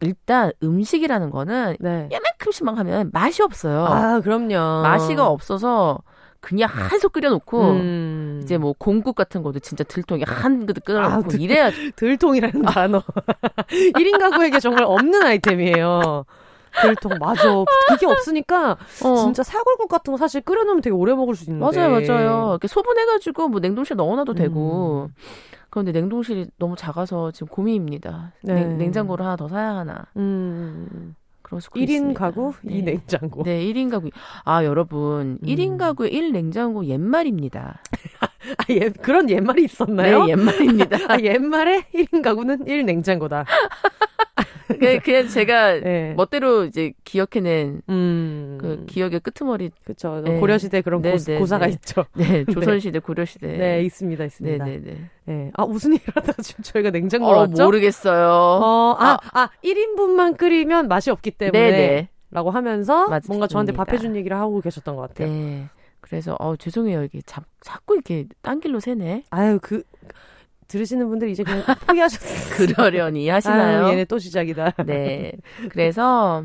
일단 0.00 0.52
음식이라는 0.62 1.30
거는 1.30 1.76
네. 1.80 2.08
얘만큼씩만 2.12 2.76
하면 2.78 3.10
맛이 3.12 3.42
없어요. 3.42 3.84
아, 3.84 4.20
그럼요. 4.20 4.82
맛이가 4.82 5.26
없어서 5.26 5.98
그냥 6.40 6.68
한솥 6.72 7.12
끓여놓고 7.12 7.70
음. 7.72 8.40
이제 8.44 8.58
뭐 8.58 8.72
공국 8.78 9.16
같은 9.16 9.42
것도 9.42 9.58
진짜 9.58 9.82
들통에 9.82 10.22
한 10.24 10.66
그릇 10.66 10.84
끓여놓고 10.84 11.32
아, 11.32 11.36
이래야 11.36 11.70
들통이라는 11.96 12.62
단어 12.62 13.02
1인 13.68 14.20
가구에게 14.20 14.60
정말 14.60 14.84
없는 14.84 15.22
아이템이에요. 15.24 16.24
들통 16.82 17.12
맞아. 17.18 17.64
그게 17.88 18.06
없으니까 18.06 18.76
어. 19.04 19.16
진짜 19.16 19.42
사골국 19.42 19.88
같은 19.88 20.12
거 20.12 20.16
사실 20.16 20.40
끓여놓으면 20.40 20.80
되게 20.80 20.94
오래 20.94 21.14
먹을 21.14 21.34
수 21.34 21.44
있는데. 21.50 21.76
맞아요, 21.76 21.90
맞아요. 21.90 22.48
이렇게 22.50 22.68
소분해가지고 22.68 23.48
뭐 23.48 23.60
냉동실 23.60 23.96
넣어놔도 23.96 24.32
음. 24.32 24.34
되고. 24.34 25.10
그런데 25.70 25.92
냉동실이 25.92 26.46
너무 26.58 26.76
작아서 26.76 27.30
지금 27.30 27.48
고민입니다. 27.48 28.32
네. 28.42 28.64
냉, 28.64 28.90
장고를 28.92 29.24
하나 29.24 29.36
더 29.36 29.48
사야 29.48 29.76
하나. 29.76 30.06
음. 30.16 31.14
그래서 31.42 31.70
1인 31.70 31.88
있습니다. 31.88 32.20
가구, 32.20 32.52
네. 32.62 32.78
2 32.78 32.82
냉장고. 32.82 33.42
네, 33.42 33.64
1인 33.64 33.90
가구. 33.90 34.10
아, 34.44 34.64
여러분. 34.64 35.38
음. 35.42 35.46
1인 35.46 35.78
가구에 35.78 36.10
1냉장고 36.10 36.84
옛말입니다. 36.86 37.80
아, 38.58 38.64
예, 38.70 38.90
그런 38.90 39.30
옛말이 39.30 39.64
있었나요? 39.64 40.24
네, 40.24 40.32
옛말입니다. 40.32 40.98
아, 41.08 41.18
옛말에 41.20 41.84
1인 41.94 42.22
가구는 42.22 42.66
1 42.66 42.84
냉장고다. 42.84 43.44
그, 44.68 44.98
그냥 45.00 45.28
제가 45.28 45.80
네. 45.80 46.14
멋대로 46.16 46.64
이제 46.64 46.92
기억해낸 47.04 47.82
음. 47.88 48.58
그 48.60 48.84
기억의 48.86 49.20
끄트머리. 49.20 49.70
그렇죠. 49.84 50.20
네. 50.20 50.38
고려시대 50.38 50.82
그런 50.82 51.02
네, 51.02 51.12
고, 51.12 51.18
네, 51.18 51.38
고사가 51.38 51.66
네. 51.66 51.72
있죠. 51.72 52.04
네, 52.14 52.44
조선시대, 52.44 53.00
고려시대. 53.00 53.56
네, 53.56 53.82
있습니다, 53.82 54.24
있습니다. 54.24 54.64
네, 54.64 54.78
네, 54.78 54.80
네. 54.82 55.10
네. 55.24 55.50
아, 55.54 55.66
무슨 55.66 55.94
일을 55.94 56.04
하다가 56.14 56.42
지금 56.42 56.62
저희가 56.62 56.90
냉장고로 56.90 57.36
어, 57.36 57.40
왔죠? 57.40 57.64
모르겠어요. 57.64 58.28
어, 58.28 58.96
아, 58.98 59.18
아, 59.32 59.40
아 59.40 59.50
1인분만 59.64 60.36
끓이면 60.36 60.88
맛이 60.88 61.10
없기 61.10 61.32
때문에. 61.32 61.70
네네. 61.70 62.08
라고 62.30 62.50
하면서 62.50 63.08
맞습니다. 63.08 63.26
뭔가 63.28 63.46
저한테 63.46 63.72
밥해준 63.72 64.14
얘기를 64.14 64.36
하고 64.36 64.60
계셨던 64.60 64.96
것 64.96 65.08
같아요. 65.08 65.28
네. 65.28 65.68
그래서 66.00 66.36
어 66.38 66.56
죄송해요 66.56 67.04
이게 67.04 67.20
자, 67.22 67.42
자꾸 67.60 67.94
이렇게 67.94 68.26
딴 68.42 68.60
길로 68.60 68.80
새네. 68.80 69.24
아유 69.30 69.58
그 69.62 69.82
들으시는 70.68 71.08
분들 71.08 71.30
이제 71.30 71.42
그냥 71.42 71.64
포기하셨어요. 71.86 72.56
그러려니 72.74 73.28
하시나요? 73.28 73.86
아유, 73.86 73.92
얘네 73.92 74.04
또 74.04 74.18
시작이다. 74.18 74.72
네. 74.86 75.32
그래서 75.70 76.44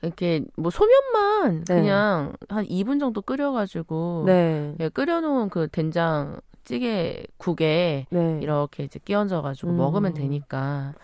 이렇게 0.00 0.42
뭐 0.56 0.70
소면만 0.70 1.64
네. 1.64 1.74
그냥 1.74 2.32
한 2.48 2.64
2분 2.66 2.98
정도 2.98 3.20
끓여가지고 3.22 4.24
네. 4.26 4.74
예, 4.80 4.88
끓여놓은 4.88 5.50
그 5.50 5.68
된장 5.68 6.40
찌개 6.64 7.24
국에 7.36 8.06
네. 8.10 8.38
이렇게 8.42 8.84
이제 8.84 8.98
끼얹어가지고 9.04 9.70
음. 9.70 9.76
먹으면 9.76 10.14
되니까 10.14 10.94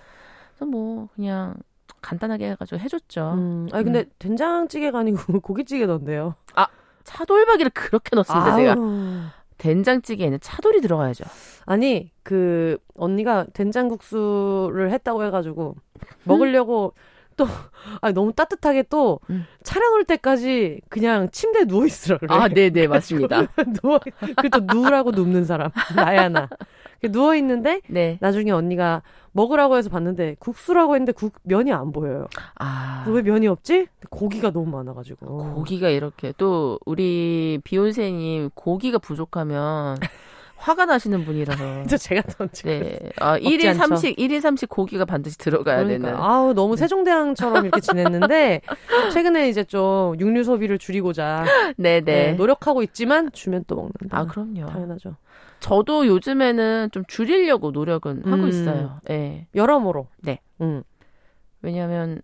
뭐 0.61 1.09
그냥 1.15 1.55
간단하게 2.01 2.51
해가지고 2.51 2.81
해줬죠. 2.81 3.33
음. 3.35 3.69
아니 3.73 3.85
근데 3.85 4.01
음. 4.01 4.11
된장찌개가 4.19 4.99
아니고 5.01 5.41
고깃찌개던데요. 5.41 6.35
아 6.55 6.67
차돌박이를 7.05 7.71
그렇게 7.75 8.17
넣었습니다. 8.17 8.57
제가. 8.57 8.75
된장찌개에는 9.59 10.39
차돌이 10.41 10.81
들어가야죠. 10.81 11.25
아니 11.67 12.11
그 12.23 12.79
언니가 12.97 13.47
된장국수를 13.53 14.91
했다고 14.93 15.25
해가지고 15.25 15.77
먹으려고 16.25 16.95
또 17.37 17.47
아, 18.01 18.11
너무 18.13 18.33
따뜻하게 18.33 18.85
또 18.91 19.21
음. 19.31 19.47
차려놓을 19.63 20.05
때까지 20.05 20.81
그냥 20.89 21.31
침대에 21.31 21.65
누워 21.65 21.87
있으라 21.87 22.19
그래. 22.19 22.35
아, 22.35 22.49
네, 22.49 22.69
네, 22.71 22.87
맞습니다. 22.87 23.47
누워 23.81 24.01
그또 24.43 24.61
누우라고 24.61 25.13
눕는 25.13 25.45
사람 25.45 25.71
나야 25.95 26.29
나. 26.29 26.49
누워 27.03 27.35
있는데 27.37 27.81
네. 27.89 28.19
나중에 28.21 28.51
언니가 28.51 29.03
먹으라고 29.33 29.77
해서 29.77 29.89
봤는데 29.89 30.37
국수라고 30.41 30.95
했는데 30.95 31.13
국 31.13 31.35
면이 31.45 31.73
안 31.73 31.93
보여요. 31.93 32.27
아. 32.59 33.05
왜 33.09 33.23
면이 33.23 33.47
없지? 33.47 33.87
고기가 34.11 34.51
너무 34.51 34.67
많아 34.77 34.95
가지고. 34.95 35.55
고기가 35.55 35.89
이렇게 35.91 36.33
또 36.37 36.79
우리 36.85 37.61
비욘세 37.63 38.11
님 38.11 38.51
고기가 38.55 38.99
부족하면 38.99 39.97
화가 40.59 40.87
나시는 40.87 41.25
분이라서. 41.25 41.85
저 41.87 41.97
제가 41.97 42.23
던지 42.23 42.65
네. 42.65 42.99
아, 43.21 43.39
1일 43.39 43.77
3식, 43.77 44.19
1일 44.19 44.41
3식 44.41 44.69
고기가 44.69 45.05
반드시 45.05 45.39
들어가야 45.39 45.85
그러니까. 45.85 46.09
되는. 46.09 46.21
아우, 46.21 46.53
너무 46.53 46.75
네. 46.75 46.81
세종대왕처럼 46.81 47.65
이렇게 47.65 47.81
지냈는데, 47.81 48.63
최근에 49.15 49.49
이제 49.49 49.63
좀 49.63 50.19
육류 50.19 50.43
소비를 50.43 50.79
줄이고자. 50.79 51.45
네네. 51.77 52.01
네, 52.01 52.33
노력하고 52.33 52.83
있지만, 52.83 53.31
주면 53.31 53.65
또 53.69 53.77
먹는다. 53.77 54.19
아, 54.19 54.27
그럼요. 54.27 54.67
당연하죠. 54.67 55.15
저도 55.61 56.07
요즘에는 56.07 56.91
좀 56.93 57.05
줄이려고 57.09 57.71
노력은 57.71 58.23
음. 58.27 58.33
하고 58.33 58.47
있어요. 58.47 58.97
네. 59.05 59.47
여러모로. 59.55 60.07
네. 60.19 60.41
음. 60.61 60.83
왜냐하면 61.63 62.21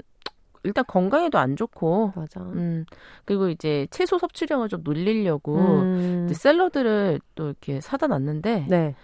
일단 0.62 0.84
건강에도 0.86 1.38
안 1.38 1.56
좋고. 1.56 2.12
맞아. 2.16 2.40
음. 2.40 2.84
그리고 3.24 3.48
이제 3.48 3.86
채소 3.90 4.18
섭취량을 4.18 4.68
좀 4.68 4.82
늘리려고 4.84 5.56
음. 5.56 6.28
샐러드를 6.32 7.20
또 7.34 7.46
이렇게 7.46 7.80
사다 7.80 8.06
놨는데. 8.06 8.66
네. 8.68 8.94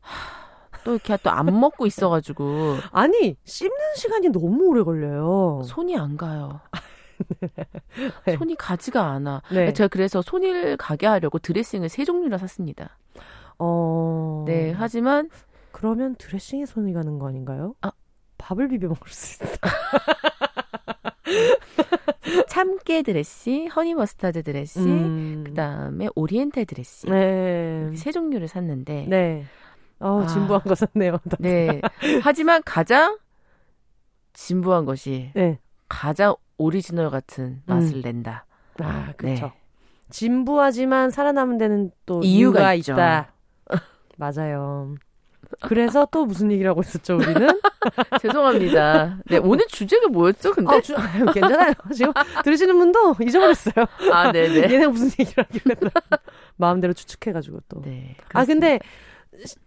하, 0.00 0.42
또 0.84 0.92
이렇게 0.92 1.16
또 1.18 1.30
안 1.30 1.46
먹고 1.60 1.86
있어가지고. 1.86 2.76
아니 2.92 3.36
씹는 3.44 3.76
시간이 3.96 4.28
너무 4.30 4.66
오래 4.68 4.82
걸려요. 4.82 5.62
손이 5.64 5.96
안 5.96 6.16
가요. 6.16 6.60
네. 8.26 8.36
손이 8.36 8.56
가지가 8.56 9.04
않아. 9.10 9.42
네. 9.52 9.72
제가 9.72 9.88
그래서 9.88 10.22
손을 10.22 10.76
가게 10.76 11.06
하려고 11.06 11.38
드레싱을 11.38 11.88
세 11.88 12.04
종류나 12.04 12.38
샀습니다. 12.38 12.96
어. 13.64 14.44
네, 14.46 14.72
하지만 14.72 15.30
그러면 15.70 16.16
드레싱에 16.16 16.66
손이 16.66 16.92
가는 16.92 17.18
거 17.20 17.28
아닌가요? 17.28 17.76
아, 17.80 17.92
밥을 18.38 18.68
비벼 18.68 18.88
먹을 18.88 19.08
수 19.08 19.44
있다. 19.44 19.68
참깨 22.48 23.02
드레싱, 23.02 23.68
honey 23.68 23.94
mustard 23.94 24.42
드레싱, 24.42 24.82
음. 24.84 25.44
그다음에 25.46 26.08
오리엔탈 26.16 26.64
드레싱. 26.66 27.10
네. 27.10 27.92
세 27.94 28.10
종류를 28.10 28.48
샀는데. 28.48 29.06
네. 29.08 29.44
어, 30.00 30.22
아, 30.22 30.26
진부한 30.26 30.62
거 30.62 30.74
샀네요. 30.74 31.18
네. 31.38 31.80
하지만 32.22 32.62
가장 32.64 33.18
진부한 34.32 34.84
것이 34.84 35.30
네. 35.34 35.60
가장 35.88 36.34
오리지널 36.58 37.10
같은 37.10 37.62
맛을 37.66 37.98
음. 37.98 38.02
낸다. 38.02 38.46
아, 38.80 39.12
그렇죠. 39.16 39.46
네. 39.46 39.52
진부하지만 40.10 41.10
살아남은 41.10 41.58
데는 41.58 41.90
또 42.06 42.20
이유가, 42.22 42.74
이유가 42.74 42.94
있다. 42.94 43.32
맞아요. 44.22 44.94
그래서 45.62 46.06
또 46.10 46.24
무슨 46.24 46.52
얘기를 46.52 46.70
하고 46.70 46.80
있었죠, 46.80 47.16
우리는? 47.16 47.48
죄송합니다. 48.22 49.18
네, 49.26 49.38
오늘 49.38 49.66
주제가 49.66 50.08
뭐였죠, 50.08 50.52
근데? 50.52 50.76
아, 50.76 50.80
주, 50.80 50.96
아유, 50.96 51.26
괜찮아요. 51.26 51.72
지금 51.92 52.12
들으시는 52.44 52.78
분도 52.78 53.16
잊어버렸어요. 53.20 53.86
아, 54.12 54.30
네네. 54.32 54.72
얘네 54.72 54.86
무슨 54.86 55.10
얘기를 55.18 55.44
하길래. 55.44 55.74
마음대로 56.56 56.92
추측해가지고 56.92 57.60
또. 57.68 57.82
네. 57.82 58.16
그렇습니다. 58.28 58.38
아, 58.38 58.44
근데 58.44 58.78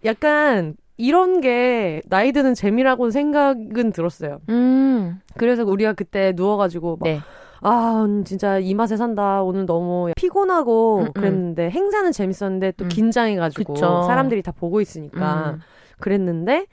약간 0.06 0.76
이런 0.98 1.42
게 1.42 2.02
나이 2.08 2.32
드는 2.32 2.54
재미라고 2.54 3.12
생각은 3.12 3.92
들었어요. 3.92 4.40
음. 4.50 5.20
그래서 5.38 5.66
우리가 5.66 5.94
그때 5.94 6.32
누워가지고 6.36 6.98
막 7.02 7.04
네. 7.04 7.20
아, 7.68 8.06
진짜 8.26 8.60
이 8.60 8.76
맛에 8.76 8.96
산다. 8.96 9.42
오늘 9.42 9.66
너무 9.66 10.12
피곤하고 10.16 11.00
음, 11.00 11.06
음. 11.08 11.14
그랬는데 11.14 11.72
행사는 11.72 12.12
재밌었는데 12.12 12.74
또 12.74 12.86
음. 12.86 12.90
긴장해가지고 12.90 13.74
그쵸. 13.74 14.04
사람들이 14.04 14.44
다 14.44 14.52
보고 14.52 14.82
있으니까 14.82 15.52
음. 15.56 15.60
그랬는데 16.00 16.68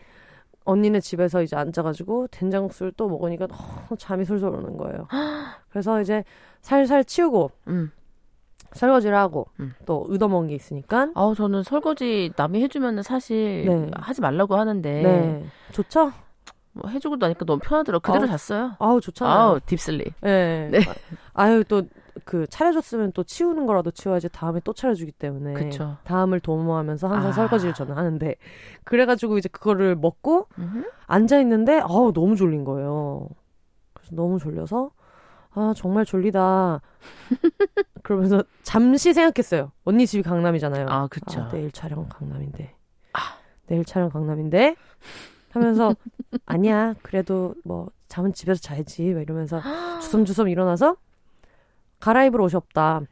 언니네 0.64 1.00
집에서 1.00 1.42
이제 1.42 1.56
앉아가지고 1.56 2.28
된장국수를 2.30 2.92
또 2.98 3.08
먹으니까 3.08 3.46
너무 3.46 3.96
잠이 3.96 4.26
솔솔 4.26 4.54
오는 4.54 4.76
거예요. 4.76 5.08
그래서 5.70 5.98
이제 6.02 6.24
살살 6.60 7.04
치우고 7.06 7.50
음. 7.68 7.90
설거지를 8.74 9.16
하고 9.16 9.46
음. 9.60 9.72
또 9.86 10.06
얻어먹은 10.10 10.48
게 10.48 10.54
있으니까. 10.54 11.10
아, 11.14 11.32
저는 11.34 11.62
설거지 11.62 12.32
남이 12.36 12.62
해주면 12.64 13.02
사실 13.02 13.64
네. 13.66 13.90
하지 13.94 14.20
말라고 14.20 14.56
하는데. 14.56 15.02
네. 15.02 15.44
좋죠? 15.72 16.12
뭐 16.72 16.88
해주고 16.90 17.16
나니까 17.16 17.44
너무 17.44 17.60
편하더라고. 17.62 18.00
그대로 18.02 18.24
아우, 18.24 18.38
잤어요. 18.38 18.76
아우 18.78 19.00
좋잖아요. 19.00 19.38
아우 19.38 19.60
딥슬립. 19.60 20.14
네. 20.20 20.68
네. 20.70 20.80
아유 21.34 21.64
또 21.64 21.82
그 22.24 22.46
차려줬으면 22.46 23.12
또 23.12 23.22
치우는 23.22 23.66
거라도 23.66 23.90
치워야지 23.90 24.28
다음에 24.30 24.60
또 24.64 24.72
차려주기 24.72 25.12
때문에. 25.12 25.54
그쵸. 25.54 25.96
다음을 26.04 26.40
도모하면서 26.40 27.08
항상 27.08 27.30
아. 27.30 27.32
설거지를 27.32 27.74
저는 27.74 27.96
하는데 27.96 28.34
그래가지고 28.84 29.38
이제 29.38 29.48
그거를 29.48 29.96
먹고 29.96 30.46
앉아 31.06 31.40
있는데 31.40 31.80
아우 31.80 32.12
너무 32.12 32.36
졸린 32.36 32.64
거예요. 32.64 33.28
그래서 33.94 34.14
너무 34.14 34.38
졸려서 34.38 34.90
아 35.54 35.72
정말 35.76 36.04
졸리다. 36.04 36.80
그러면서 38.02 38.42
잠시 38.62 39.12
생각했어요. 39.12 39.72
언니 39.84 40.06
집이 40.06 40.22
강남이잖아요. 40.22 40.86
아 40.88 41.06
그쵸. 41.08 41.42
아, 41.42 41.48
내일 41.48 41.70
촬영 41.72 42.08
강남인데. 42.08 42.74
아. 43.14 43.18
내일 43.66 43.84
촬영 43.84 44.10
강남인데. 44.10 44.76
하면서 45.52 45.94
아니야 46.46 46.94
그래도 47.02 47.54
뭐 47.64 47.90
잠은 48.08 48.32
집에서 48.32 48.60
자야지 48.60 49.04
이러면서 49.04 49.60
주섬주섬 50.00 50.48
일어나서 50.48 50.96
갈아입을 52.00 52.40
옷이 52.40 52.56
없다. 52.56 53.02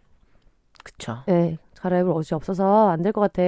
그쵸. 0.84 1.22
네, 1.26 1.58
갈아입을 1.80 2.10
옷이 2.12 2.28
없어서 2.32 2.88
안 2.90 3.02
될 3.02 3.12
것 3.12 3.20
같아. 3.20 3.42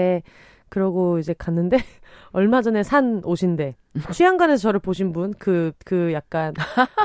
그러고 0.68 1.18
이제 1.18 1.34
갔는데 1.36 1.76
얼마 2.32 2.62
전에 2.62 2.82
산 2.82 3.20
옷인데 3.24 3.76
취향관에서 4.10 4.62
저를 4.62 4.80
보신 4.80 5.12
분 5.12 5.32
그그 5.34 5.72
그 5.84 6.12
약간 6.14 6.54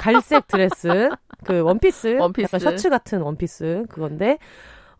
갈색 0.01 0.47
드레스 0.47 1.09
그 1.43 1.59
원피스, 1.61 2.15
원피스 2.21 2.45
약간 2.45 2.59
셔츠 2.61 2.89
같은 2.89 3.21
원피스 3.21 3.87
그건데 3.89 4.37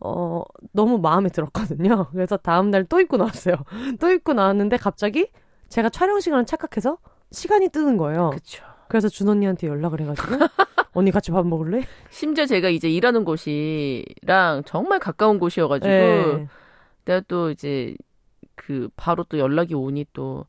어 0.00 0.42
너무 0.72 0.98
마음에 0.98 1.30
들었거든요. 1.30 2.08
그래서 2.12 2.36
다음 2.36 2.70
날 2.70 2.84
또 2.84 3.00
입고 3.00 3.16
나왔어요. 3.16 3.54
또 4.00 4.10
입고 4.10 4.34
나왔는데 4.34 4.76
갑자기 4.76 5.30
제가 5.68 5.88
촬영 5.90 6.20
시간을 6.20 6.46
착각해서 6.46 6.98
시간이 7.30 7.68
뜨는 7.68 7.96
거예요. 7.96 8.30
그쵸. 8.30 8.64
그래서 8.88 9.08
준 9.08 9.28
언니한테 9.28 9.66
연락을 9.66 10.00
해가지고 10.00 10.28
언니 10.92 11.10
같이 11.10 11.30
밥 11.30 11.46
먹을래? 11.46 11.82
심지어 12.10 12.46
제가 12.46 12.68
이제 12.70 12.88
일하는 12.88 13.24
곳이랑 13.24 14.62
정말 14.64 14.98
가까운 14.98 15.38
곳이어가지고 15.38 15.88
네. 15.90 16.48
내가 17.04 17.20
또 17.28 17.50
이제 17.50 17.94
그 18.54 18.88
바로 18.96 19.24
또 19.24 19.38
연락이 19.38 19.74
오니 19.74 20.06
또 20.12 20.46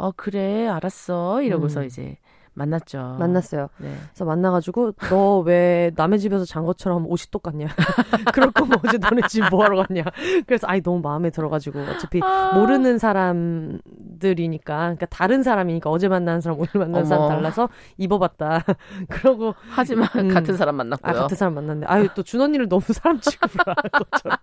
어 0.00 0.12
그래 0.16 0.66
알았어 0.66 1.42
이러고서 1.42 1.80
음. 1.80 1.84
이제 1.84 2.16
만났죠. 2.54 3.16
만났어요. 3.18 3.68
네. 3.78 3.94
그래서 4.10 4.24
만나가지고 4.24 4.92
너 5.08 5.40
왜 5.46 5.90
남의 5.96 6.18
집에서 6.18 6.44
잔 6.44 6.64
것처럼 6.64 7.06
옷이 7.06 7.24
똑같냐? 7.30 7.66
그럴 8.34 8.50
거면 8.50 8.78
어제 8.86 8.98
너네 8.98 9.22
집 9.28 9.42
뭐하러 9.50 9.84
갔냐? 9.84 10.02
그래서 10.46 10.66
아이 10.68 10.80
너무 10.82 11.00
마음에 11.00 11.30
들어가지고 11.30 11.80
어차피 11.80 12.20
아... 12.22 12.52
모르는 12.54 12.98
사람들이니까 12.98 14.76
그러니까 14.76 15.06
다른 15.06 15.42
사람이니까 15.42 15.88
어제 15.90 16.08
만난 16.08 16.40
사람 16.40 16.58
오늘 16.58 16.70
만난 16.74 16.96
어머. 16.96 17.04
사람 17.04 17.28
달라서 17.28 17.68
입어봤다. 17.98 18.64
그러고 19.08 19.54
하지만 19.70 20.08
음, 20.16 20.28
같은 20.28 20.56
사람 20.56 20.76
만났고요. 20.76 21.16
아, 21.16 21.20
같은 21.22 21.36
사람 21.36 21.54
만났는데 21.54 21.86
아유 21.86 22.08
또 22.14 22.22
준 22.22 22.40
언니를 22.42 22.68
너무 22.68 22.82
사람 22.92 23.18
취급을 23.20 23.58
하는 23.66 23.90
것처럼. 23.92 24.38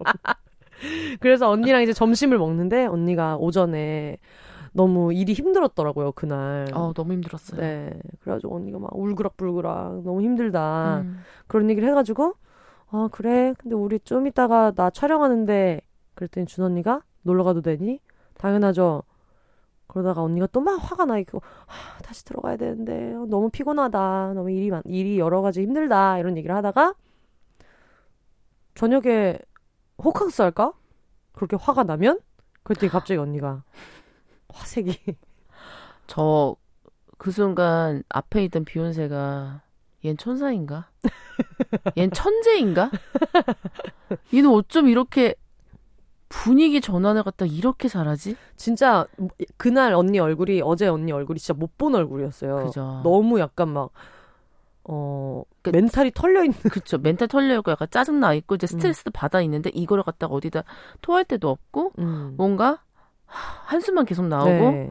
그래서 1.19 1.49
언니랑 1.49 1.81
이제 1.83 1.93
점심을 1.93 2.37
먹는데 2.37 2.85
언니가 2.85 3.35
오전에 3.37 4.17
너무 4.77 5.13
일이 5.13 5.33
힘들었더라고요 5.33 6.11
그날. 6.13 6.67
어 6.73 6.93
너무 6.93 7.13
힘들었어요. 7.13 7.59
네, 7.59 7.99
그래가지고 8.21 8.55
언니가 8.55 8.79
막 8.79 8.95
울그락불그락 8.95 10.03
너무 10.03 10.21
힘들다 10.21 10.99
음. 11.01 11.23
그런 11.47 11.69
얘기를 11.69 11.89
해가지고 11.89 12.35
아 12.91 13.09
그래 13.11 13.53
근데 13.57 13.75
우리 13.75 13.99
좀 13.99 14.27
이따가 14.27 14.71
나 14.71 14.89
촬영하는데 14.89 15.81
그랬더니 16.15 16.45
준 16.45 16.63
언니가 16.63 17.01
놀러 17.23 17.43
가도 17.43 17.61
되니? 17.61 17.99
당연하죠. 18.37 19.03
그러다가 19.87 20.21
언니가 20.21 20.47
또 20.47 20.61
막 20.61 20.75
화가 20.79 21.05
나 21.05 21.17
있고 21.19 21.41
아, 21.65 22.01
다시 22.03 22.23
들어가야 22.25 22.57
되는데 22.57 23.13
너무 23.29 23.49
피곤하다 23.49 24.33
너무 24.35 24.51
일이 24.51 24.69
많 24.69 24.81
일이 24.85 25.17
여러 25.17 25.41
가지 25.41 25.61
힘들다 25.61 26.19
이런 26.19 26.37
얘기를 26.37 26.55
하다가 26.55 26.93
저녁에 28.75 29.39
호캉스 30.03 30.41
할까? 30.41 30.73
그렇게 31.31 31.55
화가 31.59 31.83
나면 31.83 32.19
그랬더니 32.63 32.91
갑자기 32.91 33.17
언니가 33.17 33.63
화색이. 34.57 34.99
저 36.07 36.55
그 37.17 37.31
순간 37.31 38.03
앞에 38.09 38.43
있던 38.45 38.63
비욘세가 38.63 39.61
얜 40.03 40.17
천사인가? 40.19 40.89
얜 41.97 42.13
천재인가? 42.13 42.91
얘는 44.33 44.49
어쩜 44.51 44.87
이렇게 44.87 45.33
분위기 46.29 46.79
전환을 46.81 47.23
갖다 47.23 47.45
이렇게 47.45 47.87
잘하지? 47.87 48.35
진짜 48.55 49.07
그날 49.57 49.93
언니 49.93 50.19
얼굴이 50.19 50.61
어제 50.63 50.87
언니 50.87 51.11
얼굴이 51.11 51.39
진짜 51.39 51.57
못 51.57 51.71
본 51.77 51.95
얼굴이었어요. 51.95 52.65
그죠. 52.65 53.01
너무 53.03 53.39
약간 53.39 53.69
막 53.69 53.89
어, 54.83 55.43
그 55.61 55.71
멘탈이 55.71 56.11
털려 56.11 56.43
있는. 56.43 56.57
그쵸. 56.69 56.97
멘탈 56.97 57.27
털려 57.27 57.57
있고 57.57 57.71
약간 57.71 57.87
짜증 57.91 58.19
나 58.19 58.33
있고 58.33 58.55
이제 58.55 58.67
스트레스도 58.67 59.09
음. 59.09 59.13
받아 59.13 59.41
있는데 59.41 59.69
이거를 59.73 60.03
갖다가 60.03 60.33
어디다 60.33 60.63
토할 61.01 61.25
때도 61.25 61.49
없고 61.49 61.93
음. 61.99 62.35
뭔가 62.37 62.83
한숨만 63.27 64.05
계속 64.05 64.27
나오고 64.27 64.49
네. 64.49 64.89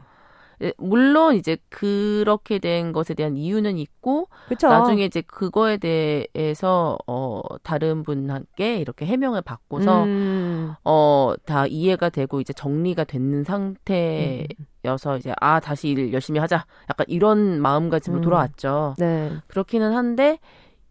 예, 0.63 0.73
물론 0.77 1.35
이제 1.35 1.57
그렇게 1.69 2.57
된 2.57 2.91
것에 2.91 3.13
대한 3.13 3.37
이유는 3.37 3.77
있고 3.77 4.27
그쵸. 4.47 4.67
나중에 4.67 5.05
이제 5.05 5.21
그거에 5.21 5.77
대해서 5.77 6.97
어 7.05 7.41
다른 7.61 8.03
분께 8.03 8.77
이렇게 8.77 9.05
해명을 9.05 9.43
받고서 9.43 10.03
음. 10.05 10.73
어다 10.83 11.67
이해가 11.67 12.09
되고 12.09 12.41
이제 12.41 12.53
정리가 12.53 13.03
되는 13.03 13.43
상태여서 13.43 15.13
음. 15.13 15.17
이제 15.17 15.31
아 15.39 15.59
다시 15.59 15.89
일 15.89 16.11
열심히 16.11 16.39
하자 16.39 16.65
약간 16.89 17.05
이런 17.07 17.61
마음가짐으로 17.61 18.21
음. 18.21 18.23
돌아왔죠. 18.23 18.95
네. 18.97 19.31
그렇기는 19.47 19.93
한데 19.93 20.39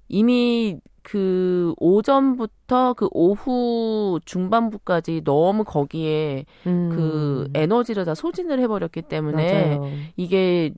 이미 0.09 0.79
그 1.09 1.73
오전부터 1.79 2.95
그 2.95 3.09
오후 3.13 4.19
중반부까지 4.25 5.23
너무 5.25 5.63
거기에 5.65 6.45
음. 6.67 6.89
그 6.93 7.49
에너지를 7.55 8.05
다 8.05 8.15
소진을 8.17 8.59
해버렸기 8.61 9.03
때문에 9.03 9.79
맞아요. 9.79 9.93
이게 10.17 10.73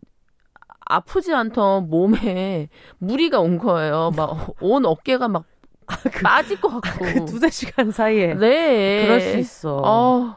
아프지 0.86 1.34
않던 1.34 1.88
몸에 1.90 2.68
무리가 2.98 3.40
온 3.40 3.58
거예요. 3.58 4.10
막 4.16 4.54
온 4.60 4.84
어깨가 4.86 5.28
막 5.28 5.44
아, 5.86 5.96
그, 6.02 6.22
빠질 6.22 6.60
것 6.60 6.68
같고. 6.80 7.06
아, 7.06 7.12
그 7.14 7.24
두세 7.24 7.48
시간 7.50 7.90
사이에. 7.90 8.34
네. 8.34 9.02
그럴 9.06 9.20
수 9.22 9.38
있어. 9.38 9.76
어, 9.82 10.36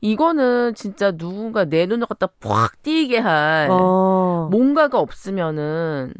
이거는 0.00 0.74
진짜 0.74 1.12
누군가 1.12 1.64
내 1.66 1.86
눈을 1.86 2.06
갖다 2.06 2.26
팍 2.40 2.80
띄게 2.82 3.18
할 3.18 3.68
어. 3.70 4.48
뭔가가 4.50 4.98
없으면은 5.00 6.14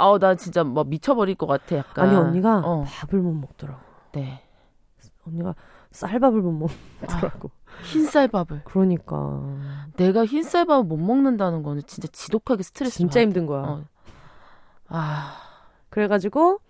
아우 0.00 0.18
나 0.18 0.34
진짜 0.34 0.64
뭐 0.64 0.84
미쳐버릴 0.84 1.34
것 1.36 1.46
같아 1.46 1.76
약간. 1.76 2.08
아니 2.08 2.16
언니가 2.16 2.58
어. 2.64 2.84
밥을 2.86 3.20
못 3.20 3.32
먹더라고. 3.32 3.80
네. 4.12 4.42
언니가 5.26 5.54
쌀밥을 5.92 6.40
못 6.40 6.52
먹더라고. 7.00 7.50
아, 7.50 7.82
흰쌀밥을. 7.84 8.62
그러니까. 8.64 9.42
내가 9.96 10.24
흰쌀밥을 10.24 10.84
못 10.84 10.96
먹는다는 10.96 11.62
거는 11.62 11.82
진짜 11.86 12.08
지독하게 12.12 12.62
스트레스. 12.62 12.96
진짜 12.96 13.20
힘든 13.20 13.46
거야. 13.46 13.62
어. 13.62 13.84
아. 14.88 15.36
그래가지고 15.90 16.60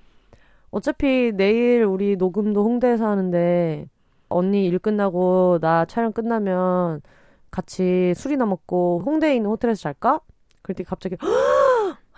어차피 0.70 1.32
내일 1.34 1.84
우리 1.84 2.16
녹음도 2.16 2.64
홍대에서 2.64 3.06
하는데 3.06 3.86
언니 4.28 4.66
일 4.66 4.78
끝나고 4.78 5.58
나 5.60 5.84
촬영 5.84 6.12
끝나면 6.12 7.02
같이 7.50 8.14
술이나 8.14 8.46
먹고 8.46 9.02
홍대에 9.04 9.36
있는 9.36 9.50
호텔에서 9.50 9.82
잘까? 9.82 10.20
그랬더니 10.62 10.86
갑자기 10.86 11.16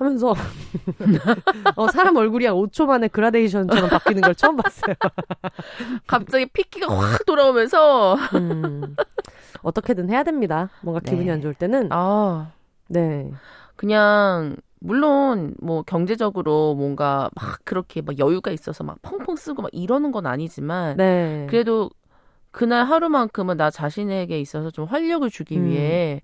하면서 0.05 0.35
어, 1.77 1.89
사람 1.89 2.17
얼굴이 2.17 2.47
한 2.47 2.55
5초 2.55 2.87
만에 2.87 3.09
그라데이션처럼 3.09 3.89
바뀌는 3.89 4.23
걸 4.23 4.35
처음 4.35 4.57
봤어요. 4.57 4.95
갑자기 6.07 6.47
피키가 6.47 6.95
확 6.95 7.25
돌아오면서 7.25 8.17
음, 8.35 8.97
어떻게든 9.63 10.11
해야 10.11 10.23
됩니다. 10.23 10.71
뭔가 10.83 11.01
기분이 11.01 11.27
네. 11.27 11.33
안 11.33 11.41
좋을 11.41 11.55
때는. 11.55 11.89
아, 11.91 12.53
네. 12.89 13.31
그냥 13.77 14.57
물론 14.81 15.55
뭐 15.61 15.83
경제적으로 15.83 16.75
뭔가 16.75 17.31
막 17.35 17.61
그렇게 17.65 18.03
막 18.03 18.19
여유가 18.19 18.51
있어서 18.51 18.83
막 18.85 19.01
펑펑 19.03 19.37
쓰고 19.37 19.63
막 19.63 19.71
이러는 19.73 20.11
건 20.11 20.27
아니지만 20.27 20.97
네. 20.97 21.47
그래도 21.49 21.91
그날 22.51 22.85
하루만큼은 22.85 23.57
나 23.57 23.71
자신에게 23.71 24.39
있어서 24.41 24.71
좀 24.71 24.85
활력을 24.85 25.31
주기 25.31 25.57
음. 25.57 25.67
위해 25.67 26.23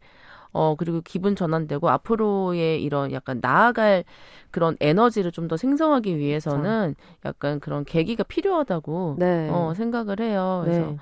어 0.52 0.74
그리고 0.76 1.00
기분 1.02 1.36
전환되고 1.36 1.88
앞으로의 1.90 2.82
이런 2.82 3.12
약간 3.12 3.38
나아갈 3.42 4.04
그런 4.50 4.76
에너지를 4.80 5.30
좀 5.32 5.48
더 5.48 5.56
생성하기 5.56 6.16
위해서는. 6.18 6.94
약간 7.24 7.60
그런 7.60 7.84
계기가 7.84 8.22
필요하다고 8.24 9.16
네. 9.18 9.48
어 9.50 9.72
생각을 9.74 10.20
해요. 10.20 10.62
그래서 10.64 10.86
네. 10.86 10.96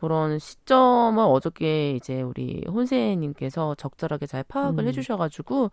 그런 0.00 0.38
시점을 0.38 1.22
어저께 1.24 1.92
이제 1.96 2.22
우리 2.22 2.64
혼세님께서 2.68 3.74
적절하게 3.76 4.26
잘 4.26 4.44
파악을 4.44 4.84
음. 4.84 4.88
해주셔가지고 4.88 5.70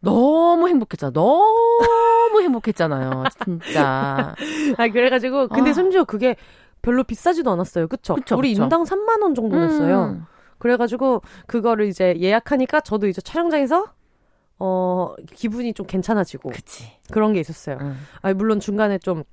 너무 0.00 0.68
행복했잖아. 0.68 1.12
너무 1.12 2.40
행복했잖아요. 2.42 3.24
진짜. 3.44 4.34
아 4.78 4.88
그래가지고 4.88 5.48
근데 5.48 5.70
아. 5.70 5.72
심지어 5.72 6.04
그게 6.04 6.36
별로 6.82 7.04
비싸지도 7.04 7.50
않았어요. 7.50 7.86
그쵸? 7.88 8.14
그쵸 8.14 8.36
우리 8.36 8.50
그쵸. 8.52 8.62
인당 8.64 8.84
3만 8.84 9.22
원 9.22 9.34
정도 9.34 9.56
냈어요. 9.56 10.04
음. 10.16 10.26
그래가지고 10.60 11.22
그거를 11.46 11.86
이제 11.86 12.14
예약하니까 12.20 12.80
저도 12.80 13.08
이제 13.08 13.20
촬영장에서 13.20 13.86
어 14.60 15.14
기분이 15.34 15.74
좀 15.74 15.86
괜찮아지고 15.86 16.50
그치. 16.50 16.92
그런 17.10 17.32
게 17.32 17.40
있었어요. 17.40 17.78
음. 17.80 17.96
아 18.22 18.32
물론 18.32 18.60
중간에 18.60 18.98
좀 18.98 19.24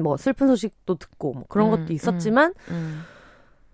뭐 0.00 0.16
슬픈 0.16 0.48
소식도 0.48 0.96
듣고 0.96 1.32
뭐 1.34 1.44
그런 1.48 1.68
음, 1.68 1.70
것도 1.78 1.92
있었지만 1.92 2.54
음, 2.70 2.74
음. 2.74 3.02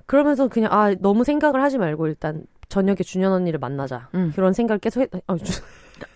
그러면서 0.07 0.49
그냥 0.49 0.73
아 0.73 0.95
너무 0.95 1.25
생각을 1.25 1.63
하지 1.63 1.79
말고 1.79 2.07
일단 2.09 2.45
저녁에 2.69 2.97
준현 2.97 3.33
언니를 3.33 3.59
만나자 3.59 4.09
음. 4.15 4.33
그런 4.35 4.53
생각을 4.53 4.79
계속 4.79 5.01
했. 5.01 5.11
아, 5.27 5.37
주... 5.37 5.63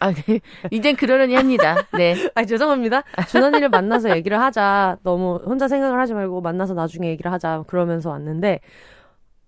아, 0.00 0.12
네. 0.12 0.40
이젠 0.70 0.96
그러려니 0.96 1.34
합니다. 1.34 1.76
네. 1.96 2.14
아, 2.34 2.44
죄송합니다. 2.44 3.04
준언니를 3.28 3.68
만나서 3.68 4.14
얘기를 4.16 4.40
하자. 4.40 4.98
너무 5.04 5.40
혼자 5.44 5.68
생각을 5.68 6.00
하지 6.00 6.14
말고 6.14 6.40
만나서 6.40 6.74
나중에 6.74 7.08
얘기를 7.08 7.30
하자. 7.30 7.64
그러면서 7.68 8.10
왔는데 8.10 8.60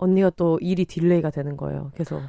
언니가 0.00 0.30
또 0.30 0.58
일이 0.60 0.84
delay가 0.84 1.30
되는 1.30 1.56
거예요. 1.56 1.92
계속. 1.94 2.20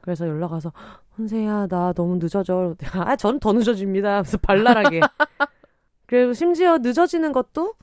그래서 0.00 0.26
연락 0.28 0.52
와서 0.52 0.72
혼세야 1.18 1.66
나 1.68 1.92
너무 1.92 2.16
늦어져. 2.16 2.74
아, 2.94 3.16
전 3.16 3.38
더 3.38 3.52
늦어집니다. 3.52 4.22
그래서 4.22 4.38
발랄하게. 4.38 5.00
그리고 6.06 6.32
심지어 6.32 6.78
늦어지는 6.78 7.32
것도 7.32 7.74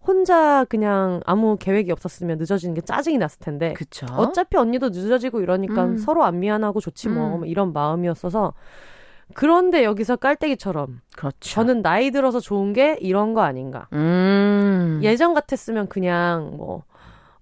혼자 0.00 0.64
그냥 0.64 1.20
아무 1.26 1.56
계획이 1.58 1.92
없었으면 1.92 2.38
늦어지는 2.38 2.74
게 2.74 2.80
짜증이 2.80 3.18
났을 3.18 3.38
텐데. 3.40 3.72
그쵸? 3.74 4.06
어차피 4.16 4.56
언니도 4.56 4.88
늦어지고 4.90 5.40
이러니까 5.40 5.84
음. 5.84 5.96
서로 5.98 6.24
안 6.24 6.40
미안하고 6.40 6.80
좋지 6.80 7.08
뭐, 7.08 7.26
음. 7.26 7.38
뭐 7.40 7.46
이런 7.46 7.72
마음이었어서 7.72 8.54
그런데 9.34 9.84
여기서 9.84 10.16
깔때기처럼 10.16 11.00
그렇죠. 11.14 11.36
저는 11.40 11.82
나이 11.82 12.10
들어서 12.10 12.40
좋은 12.40 12.72
게 12.72 12.96
이런 13.00 13.34
거 13.34 13.42
아닌가. 13.42 13.86
음. 13.92 15.00
예전 15.02 15.34
같았으면 15.34 15.88
그냥 15.88 16.52
뭐 16.56 16.84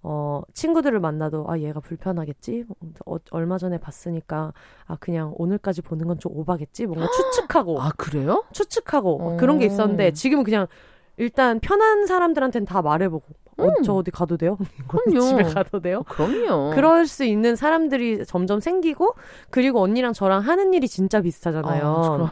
어, 0.08 0.40
친구들을 0.54 1.00
만나도, 1.00 1.46
아, 1.48 1.58
얘가 1.58 1.80
불편하겠지? 1.80 2.64
어, 3.06 3.16
얼마 3.32 3.58
전에 3.58 3.76
봤으니까, 3.78 4.52
아, 4.86 4.96
그냥 5.00 5.34
오늘까지 5.36 5.82
보는 5.82 6.06
건 6.06 6.16
좀 6.20 6.30
오바겠지? 6.36 6.86
뭔가 6.86 7.08
추측하고. 7.10 7.80
아, 7.82 7.90
그래요? 7.96 8.44
추측하고. 8.52 9.36
그런 9.36 9.58
게 9.58 9.66
있었는데, 9.66 10.12
지금은 10.12 10.44
그냥 10.44 10.68
일단 11.16 11.58
편한 11.60 12.06
사람들한테는 12.06 12.66
다 12.66 12.82
말해보고 12.82 13.24
어, 13.58 13.64
음. 13.64 13.68
어, 13.68 13.72
저 13.82 13.94
어디 13.94 14.10
가도 14.10 14.36
돼요? 14.36 14.56
그럼요. 14.86 15.20
집에 15.20 15.42
가도 15.44 15.80
돼요? 15.80 16.02
그럼요. 16.04 16.74
그럴 16.74 17.06
수 17.06 17.24
있는 17.24 17.56
사람들이 17.56 18.24
점점 18.26 18.60
생기고 18.60 19.14
그리고 19.50 19.80
언니랑 19.82 20.12
저랑 20.12 20.42
하는 20.42 20.74
일이 20.74 20.86
진짜 20.86 21.20
비슷하잖아요. 21.22 21.84
어, 21.86 22.30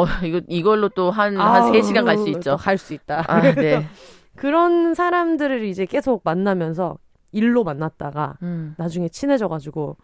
어 0.00 0.06
이거 0.24 0.40
이걸로 0.48 0.88
또 0.88 1.10
한한 1.10 1.72
3시간 1.72 2.04
갈 2.04 2.16
수 2.18 2.28
있죠. 2.30 2.56
갈 2.56 2.78
수 2.78 2.94
있다. 2.94 3.24
아, 3.26 3.40
네. 3.52 3.84
그런 4.36 4.94
사람들을 4.94 5.64
이제 5.64 5.84
계속 5.86 6.22
만나면서 6.24 6.96
일로 7.32 7.64
만났다가 7.64 8.36
음. 8.42 8.74
나중에 8.78 9.08
친해져 9.08 9.48
가지고 9.48 9.96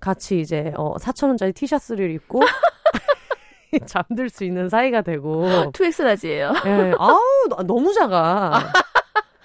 같이 0.00 0.40
이제 0.40 0.72
어 0.76 0.96
4천 0.96 1.28
원짜리 1.28 1.52
티셔츠를 1.52 2.10
입고 2.12 2.40
잠들 3.86 4.28
수 4.28 4.44
있는 4.44 4.68
사이가 4.68 5.02
되고. 5.02 5.46
two 5.72 5.94
X 5.94 6.02
large예요. 6.02 6.52
예. 6.66 6.92
아우 6.98 7.20
너무 7.66 7.92
작아. 7.92 8.52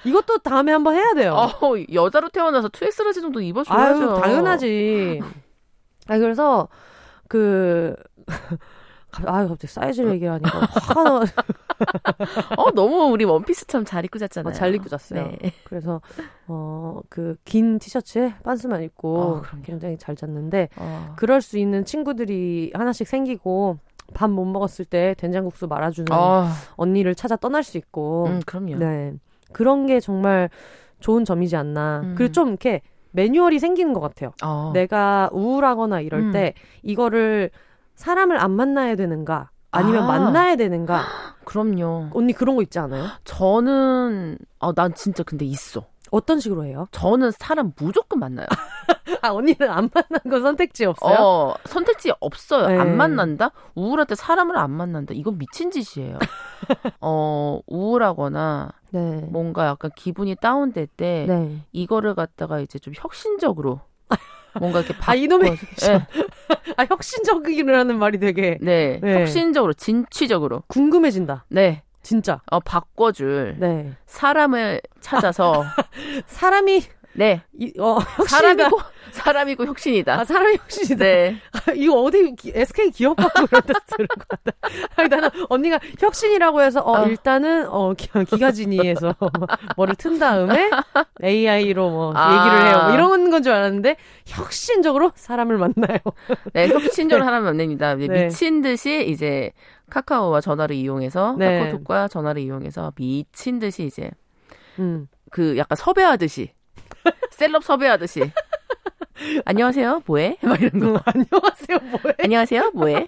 이것도 0.03 0.39
다음에 0.39 0.71
한번 0.71 0.95
해야 0.95 1.13
돼요. 1.13 1.33
어, 1.33 1.73
여자로 1.91 2.29
태어나서 2.29 2.69
two 2.69 2.93
X 2.93 3.01
large 3.01 3.21
정도 3.21 3.41
입어줘야죠. 3.41 4.11
아유, 4.15 4.21
당연하지. 4.21 5.21
아 6.07 6.17
그래서 6.17 6.67
그 7.27 7.95
아, 9.25 9.47
갑자기 9.47 9.67
사이즈를 9.73 10.11
얘기하니까 10.13 10.59
화가 10.59 11.03
나. 11.03 11.19
어, 12.57 12.71
너무 12.71 13.11
우리 13.11 13.25
원피스 13.25 13.67
참 13.67 13.86
잘 13.86 14.05
입고 14.05 14.19
잤잖아요. 14.19 14.51
어, 14.51 14.53
잘 14.53 14.73
입고 14.75 14.89
잤어요. 14.89 15.27
네. 15.41 15.51
그래서, 15.63 16.01
어, 16.47 17.01
그, 17.09 17.35
긴 17.45 17.79
티셔츠에 17.79 18.33
빤스만 18.43 18.83
입고 18.83 19.17
어, 19.17 19.41
굉장히 19.63 19.97
잘 19.97 20.15
잤는데, 20.15 20.69
어. 20.77 21.13
그럴 21.17 21.41
수 21.41 21.57
있는 21.57 21.85
친구들이 21.85 22.71
하나씩 22.73 23.07
생기고, 23.07 23.77
밥 24.13 24.29
못 24.29 24.45
먹었을 24.45 24.85
때 24.85 25.15
된장국수 25.17 25.67
말아주는 25.67 26.07
아. 26.11 26.51
언니를 26.77 27.13
찾아 27.13 27.35
떠날 27.35 27.63
수 27.63 27.77
있고. 27.77 28.25
음, 28.27 28.41
그럼요. 28.45 28.77
네. 28.77 29.13
그런 29.51 29.85
게 29.85 29.99
정말 29.99 30.49
좋은 30.99 31.25
점이지 31.25 31.55
않나. 31.55 32.01
음. 32.03 32.15
그리고 32.17 32.31
좀 32.31 32.49
이렇게 32.49 32.81
매뉴얼이 33.11 33.59
생기는 33.59 33.93
것 33.93 33.99
같아요. 33.99 34.31
어. 34.43 34.71
내가 34.73 35.29
우울하거나 35.33 36.01
이럴 36.01 36.21
음. 36.21 36.31
때 36.31 36.53
이거를 36.83 37.49
사람을 37.97 38.37
안 38.39 38.51
만나야 38.51 38.95
되는가 38.95 39.49
아니면 39.71 40.03
아. 40.03 40.07
만나야 40.07 40.55
되는가. 40.55 41.01
그럼요. 41.43 42.09
언니 42.13 42.33
그런 42.33 42.55
거 42.55 42.61
있지 42.61 42.79
않아요? 42.79 43.05
저는 43.25 44.37
아, 44.59 44.71
난 44.73 44.93
진짜 44.93 45.23
근데 45.23 45.45
있어. 45.45 45.85
어떤 46.09 46.39
식으로 46.39 46.63
해요? 46.63 46.87
저는 46.91 47.31
사람 47.31 47.73
무조건 47.75 48.19
만나요. 48.19 48.47
아, 49.21 49.29
언니는 49.31 49.69
안 49.69 49.89
만난 49.93 50.21
거 50.29 50.39
선택지 50.39 50.85
없어요? 50.85 51.17
어, 51.19 51.55
선택지 51.65 52.13
없어요. 52.21 52.67
네. 52.67 52.77
안 52.77 52.95
만난다? 52.95 53.51
우울할 53.75 54.05
때 54.05 54.15
사람을 54.15 54.57
안 54.57 54.71
만난다. 54.71 55.13
이건 55.13 55.37
미친 55.37 55.69
짓이에요. 55.71 56.17
어, 57.01 57.59
우울하거나 57.67 58.69
네. 58.91 59.21
뭔가 59.31 59.65
약간 59.67 59.91
기분이 59.95 60.35
다운될 60.35 60.87
때 60.87 61.25
네. 61.27 61.61
이거를 61.73 62.15
갖다가 62.15 62.59
이제 62.61 62.79
좀 62.79 62.93
혁신적으로 62.95 63.81
뭔가 64.59 64.79
이렇게 64.79 64.97
바... 64.97 65.11
아 65.11 65.15
이놈의 65.15 65.57
네. 65.57 66.07
아 66.77 66.85
혁신적이라는 66.85 67.97
말이 67.97 68.19
되게 68.19 68.57
네, 68.61 68.99
네. 69.01 69.21
혁신적으로 69.21 69.73
진취적으로 69.73 70.63
궁금해진다. 70.67 71.45
네. 71.49 71.83
진짜. 72.07 72.41
어, 72.49 72.61
바꿔줄. 72.61 73.57
네. 73.59 73.91
사람을 74.05 74.81
찾아서. 75.01 75.65
사람이. 76.27 76.83
네. 77.15 77.41
이, 77.59 77.73
어, 77.79 77.99
사람이고, 78.25 78.79
사람이고 79.11 79.65
혁신이다. 79.65 80.19
아, 80.19 80.23
사람이 80.23 80.57
혁신이다. 80.57 80.95
네. 81.03 81.37
아, 81.53 81.71
이거 81.75 82.01
어디, 82.01 82.35
기, 82.35 82.51
SK 82.53 82.91
기업 82.91 83.15
갖고 83.17 83.45
이런 83.49 83.61
데서 83.61 83.79
들은 83.87 84.07
것 84.07 84.27
같다. 84.27 84.51
아니, 84.95 85.09
나는 85.09 85.29
언니가 85.49 85.79
혁신이라고 85.99 86.61
해서, 86.61 86.81
어, 86.81 87.01
어. 87.01 87.05
일단은, 87.07 87.67
어, 87.69 87.93
기, 87.93 88.09
기가진이에서 88.25 89.15
뭐를 89.77 89.95
튼 89.95 90.19
다음에 90.19 90.69
AI로 91.23 91.89
뭐 91.89 92.13
아. 92.15 92.31
얘기를 92.31 92.67
해요. 92.67 92.83
뭐 92.85 92.93
이런 92.93 93.29
건 93.31 93.43
줄 93.43 93.53
알았는데, 93.53 93.97
혁신적으로 94.25 95.11
사람을 95.15 95.57
만나요. 95.57 95.99
네, 96.53 96.67
혁신적으로 96.69 97.23
사람을 97.23 97.45
만납니다. 97.45 97.95
네. 97.95 98.25
미친 98.25 98.61
듯이 98.61 99.05
이제 99.07 99.51
카카오와 99.89 100.41
전화를 100.41 100.75
이용해서 100.75 101.35
네. 101.37 101.59
카카오톡과 101.59 102.07
전화를 102.09 102.41
이용해서 102.41 102.91
미친 102.95 103.59
듯이 103.59 103.83
이제 103.85 104.11
음. 104.79 105.07
그 105.31 105.57
약간 105.57 105.75
섭외하듯이 105.75 106.51
셀럽 107.31 107.63
섭외하듯이 107.63 108.31
안녕하세요 109.45 110.03
뭐해 110.05 110.37
막 110.41 110.61
이런 110.61 110.79
거 110.79 110.87
음, 110.87 110.97
안녕하세요 111.05 111.79
뭐해 111.79 112.15
안녕하세요 112.23 112.71
뭐해 112.73 113.07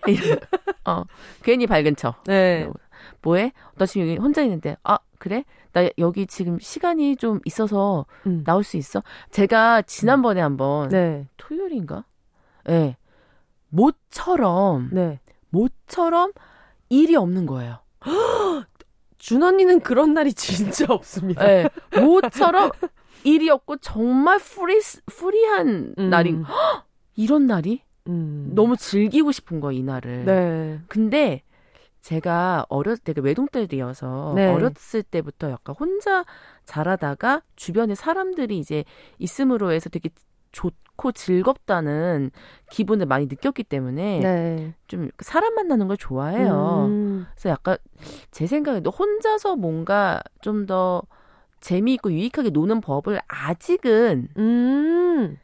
어 0.85 1.03
괜히 1.43 1.67
밝은 1.67 1.95
척 1.95 2.23
네. 2.25 2.67
뭐해 3.21 3.53
나 3.77 3.85
지금 3.85 4.07
여기 4.07 4.17
혼자 4.17 4.41
있는데 4.43 4.75
아 4.83 4.97
그래 5.19 5.43
나 5.71 5.87
여기 5.97 6.25
지금 6.25 6.59
시간이 6.59 7.17
좀 7.17 7.39
있어서 7.45 8.05
음. 8.25 8.43
나올 8.43 8.63
수 8.63 8.77
있어 8.77 9.01
제가 9.31 9.83
지난번에 9.83 10.41
한번 10.41 10.89
네. 10.89 11.27
토요일인가 11.37 12.05
예 12.69 12.71
네. 12.71 12.97
모처럼 13.69 14.89
네. 14.91 15.19
모처럼 15.49 16.31
일이 16.89 17.15
없는 17.15 17.45
거예요. 17.45 17.79
준 19.17 19.43
언니는 19.43 19.81
그런 19.81 20.13
날이 20.13 20.33
진짜 20.33 20.85
없습니다. 20.89 21.45
네. 21.45 21.69
모처럼 22.01 22.71
일이 23.23 23.49
없고 23.49 23.77
정말 23.77 24.39
free 24.39 24.79
free한 25.07 25.93
음. 25.97 26.09
날인 26.09 26.43
이런 27.15 27.47
날이 27.47 27.81
음. 28.07 28.51
너무 28.53 28.77
즐기고 28.77 29.31
싶은 29.31 29.59
거 29.59 29.71
이 29.71 29.83
날을. 29.83 30.25
네. 30.25 30.79
근데 30.87 31.43
제가 32.01 32.65
어렸을 32.69 33.03
때 33.03 33.14
그 33.14 33.21
외동딸이어서 33.21 34.33
네. 34.35 34.47
어렸을 34.47 35.03
때부터 35.03 35.51
약간 35.51 35.75
혼자 35.77 36.23
자라다가 36.65 37.41
주변에 37.55 37.93
사람들이 37.93 38.57
이제 38.57 38.85
있음으로 39.17 39.71
해서 39.71 39.89
되게 39.89 40.09
좋고 40.53 41.11
즐겁다는 41.11 42.31
기분을 42.71 43.05
많이 43.05 43.25
느꼈기 43.27 43.63
때문에 43.65 44.19
네. 44.21 44.73
좀 44.87 45.09
사람 45.19 45.53
만나는 45.55 45.87
걸 45.87 45.97
좋아해요. 45.97 46.85
음. 46.87 47.25
그래서 47.35 47.49
약간 47.49 47.77
제 48.31 48.47
생각에도 48.47 48.91
혼자서 48.91 49.57
뭔가 49.57 50.21
좀더 50.41 51.03
재미있고 51.59 52.11
유익하게 52.11 52.49
노는 52.51 52.81
법을 52.81 53.19
아직은 53.27 54.29
음. 54.37 55.37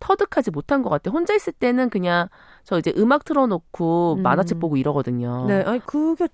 터득하지 0.00 0.50
못한 0.50 0.82
것 0.82 0.90
같아요. 0.90 1.12
혼자 1.12 1.34
있을 1.34 1.52
때는 1.52 1.88
그냥 1.88 2.28
저 2.64 2.78
이제 2.78 2.92
음악 2.96 3.24
틀어놓고 3.24 4.16
음. 4.18 4.22
만화책 4.22 4.58
보고 4.58 4.76
이러거든요. 4.76 5.46
네, 5.46 5.62
아니 5.62 5.78
그게 5.80 6.28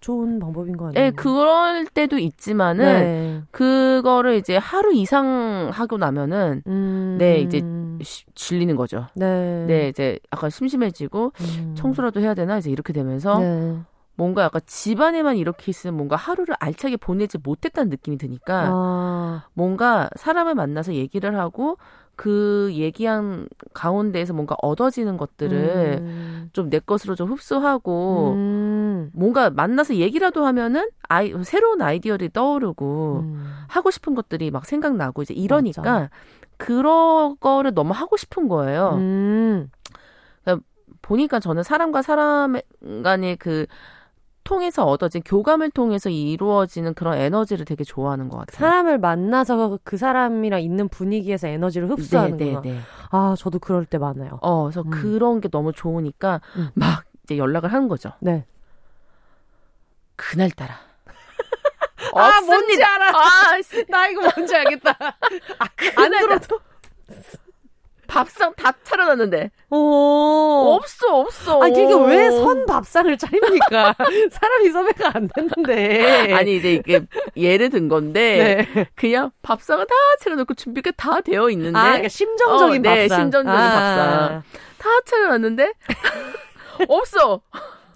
좋은 0.00 0.38
방법인 0.38 0.76
거 0.76 0.88
아니에요? 0.88 1.04
네, 1.04 1.10
그럴 1.12 1.86
때도 1.86 2.18
있지만은 2.18 2.84
네. 2.84 3.42
그거를 3.50 4.34
이제 4.34 4.56
하루 4.56 4.92
이상 4.92 5.70
하고 5.72 5.96
나면은 5.96 6.62
음... 6.66 7.16
네 7.18 7.40
이제 7.40 7.62
시, 8.02 8.24
질리는 8.34 8.76
거죠. 8.76 9.06
네. 9.14 9.64
네, 9.66 9.88
이제 9.88 10.18
약간 10.32 10.50
심심해지고 10.50 11.32
음... 11.40 11.74
청소라도 11.76 12.20
해야 12.20 12.34
되나 12.34 12.58
이제 12.58 12.70
이렇게 12.70 12.92
되면서 12.92 13.38
네. 13.38 13.78
뭔가 14.16 14.42
약간 14.42 14.62
집안에만 14.66 15.36
이렇게 15.36 15.70
있으면 15.70 15.96
뭔가 15.96 16.16
하루를 16.16 16.54
알차게 16.58 16.96
보내지 16.96 17.38
못했다는 17.38 17.90
느낌이 17.90 18.18
드니까 18.18 18.68
아... 18.72 19.44
뭔가 19.52 20.08
사람을 20.16 20.54
만나서 20.54 20.94
얘기를 20.94 21.38
하고 21.38 21.76
그 22.16 22.70
얘기한 22.72 23.46
가운데에서 23.74 24.32
뭔가 24.32 24.56
얻어지는 24.62 25.18
것들을 25.18 25.98
음. 26.00 26.50
좀내 26.54 26.78
것으로 26.78 27.14
좀 27.14 27.30
흡수하고 27.30 28.32
음. 28.32 29.10
뭔가 29.12 29.50
만나서 29.50 29.96
얘기라도 29.96 30.46
하면은 30.46 30.88
아이 31.08 31.34
새로운 31.44 31.82
아이디어들이 31.82 32.32
떠오르고 32.32 33.20
음. 33.22 33.44
하고 33.68 33.90
싶은 33.90 34.14
것들이 34.14 34.50
막 34.50 34.64
생각나고 34.64 35.22
이제 35.22 35.34
이러니까 35.34 35.82
맞아. 35.82 36.10
그런 36.56 37.36
거를 37.38 37.74
너무 37.74 37.92
하고 37.92 38.16
싶은 38.16 38.48
거예요. 38.48 38.94
음. 38.94 39.70
그러니까 40.42 40.64
보니까 41.02 41.38
저는 41.38 41.64
사람과 41.64 42.00
사람 42.00 42.56
간의 43.02 43.36
그 43.36 43.66
통해서 44.46 44.84
얻어진 44.84 45.22
교감을 45.24 45.70
통해서 45.70 46.08
이루어지는 46.08 46.94
그런 46.94 47.18
에너지를 47.18 47.64
되게 47.64 47.82
좋아하는 47.82 48.28
것 48.28 48.38
같아요. 48.38 48.56
사람을 48.58 48.98
만나서 48.98 49.80
그 49.82 49.96
사람이랑 49.96 50.62
있는 50.62 50.88
분위기에서 50.88 51.48
에너지를 51.48 51.90
흡수하는 51.90 52.36
네, 52.36 52.52
네, 52.52 52.60
네. 52.62 52.80
아, 53.10 53.34
저도 53.36 53.58
그럴 53.58 53.84
때 53.84 53.98
많아요. 53.98 54.38
어, 54.42 54.64
그래서 54.64 54.82
음. 54.82 54.90
그런 54.90 55.40
게 55.40 55.48
너무 55.48 55.72
좋으니까 55.72 56.40
음. 56.56 56.70
막 56.74 57.04
이제 57.24 57.36
연락을 57.36 57.72
하는 57.72 57.88
거죠. 57.88 58.12
네. 58.20 58.46
그날따라 60.14 60.74
아, 62.14 62.40
뭔지 62.40 62.82
알아. 62.82 63.08
아, 63.10 63.60
나 63.88 64.08
이거 64.08 64.22
뭔지 64.22 64.54
알겠다. 64.54 64.96
아, 65.00 65.68
안 65.96 66.10
들어도 66.10 66.60
밥상 68.06 68.54
다 68.54 68.72
차려놨는데. 68.84 69.50
오. 69.70 70.76
없어, 70.76 71.06
없어. 71.20 71.62
아, 71.62 71.68
이게 71.68 71.82
왜 71.94 72.30
선 72.30 72.66
밥상을 72.66 73.16
차립니까? 73.18 73.94
사람이 74.30 74.70
섭외가 74.70 75.12
안 75.14 75.28
됐는데. 75.34 76.32
아니, 76.34 76.56
이제 76.56 76.74
이게 76.74 77.00
예를 77.36 77.70
든 77.70 77.88
건데, 77.88 78.66
네. 78.74 78.86
그냥 78.94 79.30
밥상을 79.42 79.84
다 79.86 79.94
차려놓고 80.20 80.54
준비가 80.54 80.90
다 80.96 81.20
되어 81.20 81.50
있는데. 81.50 81.78
아, 81.78 81.82
그러니까 81.84 82.08
심정적인 82.08 82.86
어, 82.86 82.90
네, 82.90 83.08
밥상. 83.08 83.24
심정적인 83.24 83.60
아. 83.60 83.70
밥상. 83.70 84.42
다 84.78 84.88
차려놨는데, 85.04 85.72
없어. 86.88 87.40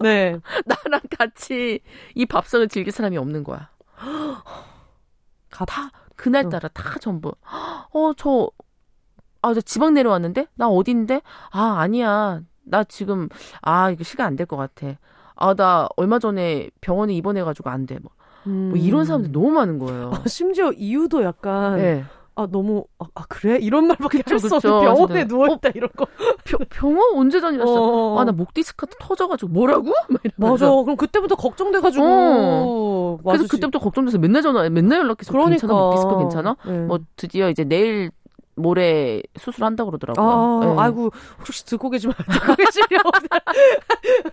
네. 0.01 0.39
나랑 0.65 1.01
같이 1.19 1.81
이 2.15 2.27
밥상을 2.27 2.67
즐길 2.69 2.93
사람이 2.93 3.17
없는 3.19 3.45
거야. 3.45 3.69
다, 5.67 5.91
그날따라 6.17 6.69
다 6.69 6.99
전부, 7.01 7.33
어, 7.93 8.13
저, 8.17 8.51
아, 9.43 9.55
저 9.55 9.61
지방 9.61 9.95
내려왔는데? 9.95 10.47
나 10.55 10.69
어딘데? 10.69 11.23
아, 11.51 11.77
아니야. 11.79 12.41
나 12.65 12.85
지금, 12.85 13.29
아, 13.63 13.91
이거 13.91 14.05
시간 14.05 14.27
안 14.29 14.37
될 14.37 14.47
것 14.47 14.57
같아. 14.57 14.95
아, 15.37 15.55
나 15.55 15.89
얼마 15.97 16.19
전에 16.19 16.71
병원에 16.81 17.15
입원해가지고 17.15 17.71
안 17.71 17.87
돼. 17.87 17.99
뭐, 18.01 18.11
음. 18.47 18.69
뭐 18.71 18.79
이런 18.79 19.05
사람들 19.05 19.33
너무 19.33 19.51
많은 19.51 19.79
거예요. 19.79 20.11
아, 20.15 20.23
심지어 20.29 20.71
이유도 20.73 21.23
약간. 21.25 21.77
네. 21.77 22.05
아 22.37 22.47
너무 22.51 22.85
아, 23.01 23.05
아 23.17 23.25
그래 23.29 23.59
이런 23.61 23.87
말밖에 23.89 24.23
할 24.25 24.39
수 24.39 24.55
없어 24.55 24.81
병원에 24.81 25.27
누워 25.27 25.47
있다 25.49 25.69
어, 25.69 25.73
이런 25.75 25.91
거 25.95 26.07
병, 26.45 26.61
병원 26.71 27.19
언제 27.19 27.41
다녔어 27.41 28.15
어. 28.15 28.19
아나 28.21 28.31
목 28.33 28.55
디스크가 28.55 28.93
터져가지고 29.01 29.51
뭐라고 29.51 29.93
맞아 30.39 30.71
그럼 30.71 30.97
그때부터 30.97 31.35
걱정돼가지고 31.35 32.05
어. 32.07 33.19
그래서 33.25 33.47
그때부터 33.51 33.81
걱정돼서 33.81 34.19
맨날 34.19 34.43
전화 34.43 34.67
맨날 34.71 35.01
연락해서 35.01 35.33
그러니까. 35.33 35.51
괜찮아 35.51 35.75
목 35.75 35.95
디스크 35.97 36.19
괜찮아 36.19 36.57
네. 36.67 36.79
뭐 36.87 36.99
드디어 37.17 37.51
이제 37.51 37.65
내일 37.65 38.11
모레 38.61 39.23
수술한다고 39.39 39.91
그러더라고요. 39.91 40.31
아, 40.31 40.67
네. 40.67 40.83
아이고 40.83 41.11
혹시 41.39 41.65
듣고 41.65 41.91
계시면 41.91 42.15
듣고 42.29 42.55
계시면 42.57 43.03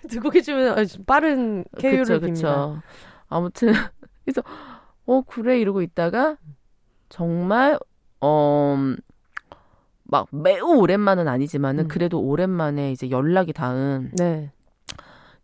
듣고 0.09 0.29
계시면 0.29 0.87
빠른 1.05 1.63
그쵸, 1.75 2.19
빕니다. 2.19 2.81
아무튼 3.29 3.73
그래서 4.25 4.41
어 5.05 5.21
그래 5.21 5.59
이러고 5.59 5.81
있다가 5.81 6.37
정말 7.09 7.79
어 8.21 8.95
막 10.09 10.27
매우 10.31 10.77
오랜만은 10.77 11.27
아니지만은 11.27 11.85
음. 11.85 11.87
그래도 11.87 12.19
오랜만에 12.21 12.91
이제 12.91 13.09
연락이 13.09 13.53
닿은 13.53 14.11
네. 14.17 14.51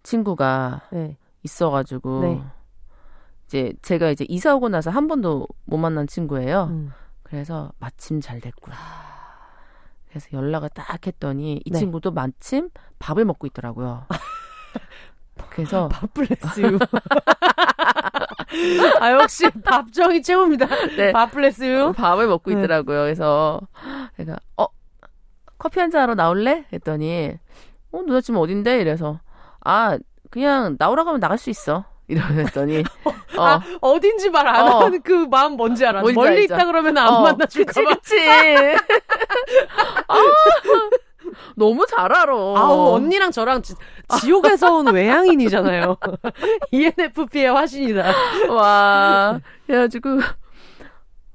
친구가 0.04 0.82
네. 0.91 1.17
있어가지고 1.43 2.22
네. 2.22 2.41
이제 3.46 3.74
제가 3.82 4.10
이제 4.10 4.26
이사 4.30 4.56
오고 4.56 4.69
나서 4.69 4.89
한 4.89 5.08
번도 5.08 5.48
못 5.65 5.78
만난 5.78 6.08
친구예요. 6.08 6.67
음. 6.72 6.91
그래서 7.34 7.72
마침 7.80 8.22
잘 8.22 8.39
됐구나. 8.39 8.76
그래서 10.08 10.28
연락을 10.34 10.69
딱 10.69 11.08
했더니 11.08 11.60
이 11.65 11.72
네. 11.72 11.80
친구도 11.80 12.12
마침 12.12 12.69
밥을 13.00 13.26
먹고 13.26 13.48
있더라고요. 13.48 14.06
그래서 15.50 15.88
밥 15.88 16.13
블레스 16.13 16.62
유. 16.62 16.78
아 19.02 19.12
역시 19.13 19.50
밥정이 19.50 20.22
최고입니다. 20.22 20.67
네. 20.96 21.12
밥 21.12 21.32
블레스 21.32 21.63
유. 21.63 21.91
밥을 21.93 22.28
먹고 22.28 22.52
네. 22.52 22.60
있더라고요. 22.60 23.02
그래서 23.02 23.60
내가 24.17 24.38
어 24.58 24.67
커피 25.58 25.80
한 25.80 25.89
잔 25.89 26.04
하러 26.04 26.13
나올래? 26.13 26.65
했더니 26.72 27.34
어 27.91 28.02
누나 28.04 28.22
지금 28.22 28.39
어딘데? 28.41 28.80
이래서 28.80 29.19
아 29.62 29.98
그냥 30.30 30.76
나오라고 30.78 31.10
하면 31.10 31.19
나갈 31.19 31.39
수 31.39 31.50
있어. 31.50 31.84
이러더니 32.13 32.84
어. 33.38 33.41
아, 33.41 33.62
어딘지 33.82 34.30
말안 34.30 34.67
어. 34.71 34.80
하는 34.86 35.02
그 35.02 35.28
마음 35.30 35.54
뭔지 35.54 35.86
알아. 35.86 36.02
뭔지 36.02 36.15
멀리 36.15 36.41
알죠? 36.41 36.54
있다 36.54 36.65
그러면 36.65 36.97
안 36.97 37.08
어. 37.08 37.21
만나줄까 37.21 37.73
봐. 37.82 37.95
그치, 37.95 38.15
그치. 38.15 38.30
아, 40.08 40.15
너무 41.56 41.86
잘 41.88 42.12
알아. 42.12 42.32
아우, 42.32 42.93
언니랑 42.95 43.32
저랑 43.32 43.62
지, 43.62 43.73
지옥에서 44.21 44.76
온 44.76 44.93
외향인이잖아요. 44.93 45.97
ENFP의 46.71 47.47
화신이다. 47.47 48.13
와. 48.49 49.39
그래가지고, 49.65 50.19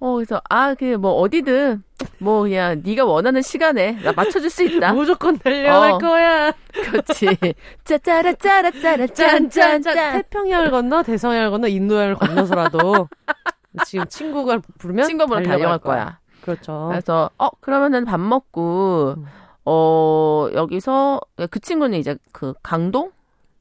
어, 0.01 0.15
그래서, 0.15 0.41
아, 0.49 0.75
그, 0.75 0.85
뭐, 0.97 1.13
어디든, 1.15 1.83
뭐, 2.21 2.43
그냥, 2.43 2.83
네가 2.85 3.05
원하는 3.05 3.43
시간에 3.43 3.93
나 4.03 4.13
맞춰줄 4.13 4.51
수 4.51 4.65
있다. 4.65 4.93
무조건 4.95 5.39
달려갈 5.39 5.93
어. 5.93 5.99
거야. 5.99 6.53
그렇지. 6.73 7.27
짜짜라, 7.85 8.35
짜라, 8.35 8.71
짜라, 8.71 9.07
짠, 9.09 9.49
짠, 9.51 9.83
짠. 9.83 10.23
태평양을 10.23 10.71
건너, 10.71 11.03
대서양을 11.03 11.51
건너, 11.51 11.69
인도양을 11.69 12.17
건너서라도, 12.17 13.09
지금 13.87 14.07
친구가 14.07 14.61
부르면, 14.79 15.07
친구분 15.07 15.43
달려갈 15.43 15.79
거야. 15.79 16.05
거야. 16.05 16.19
그렇죠. 16.43 16.87
그래서, 16.91 17.31
어, 17.39 17.49
그러면은 17.61 18.05
밥 18.05 18.19
먹고, 18.19 19.15
음. 19.19 19.27
어, 19.65 20.49
여기서, 20.55 21.21
그 21.51 21.61
친구는 21.61 21.99
이제 21.99 22.17
그 22.33 22.55
강동? 22.63 23.13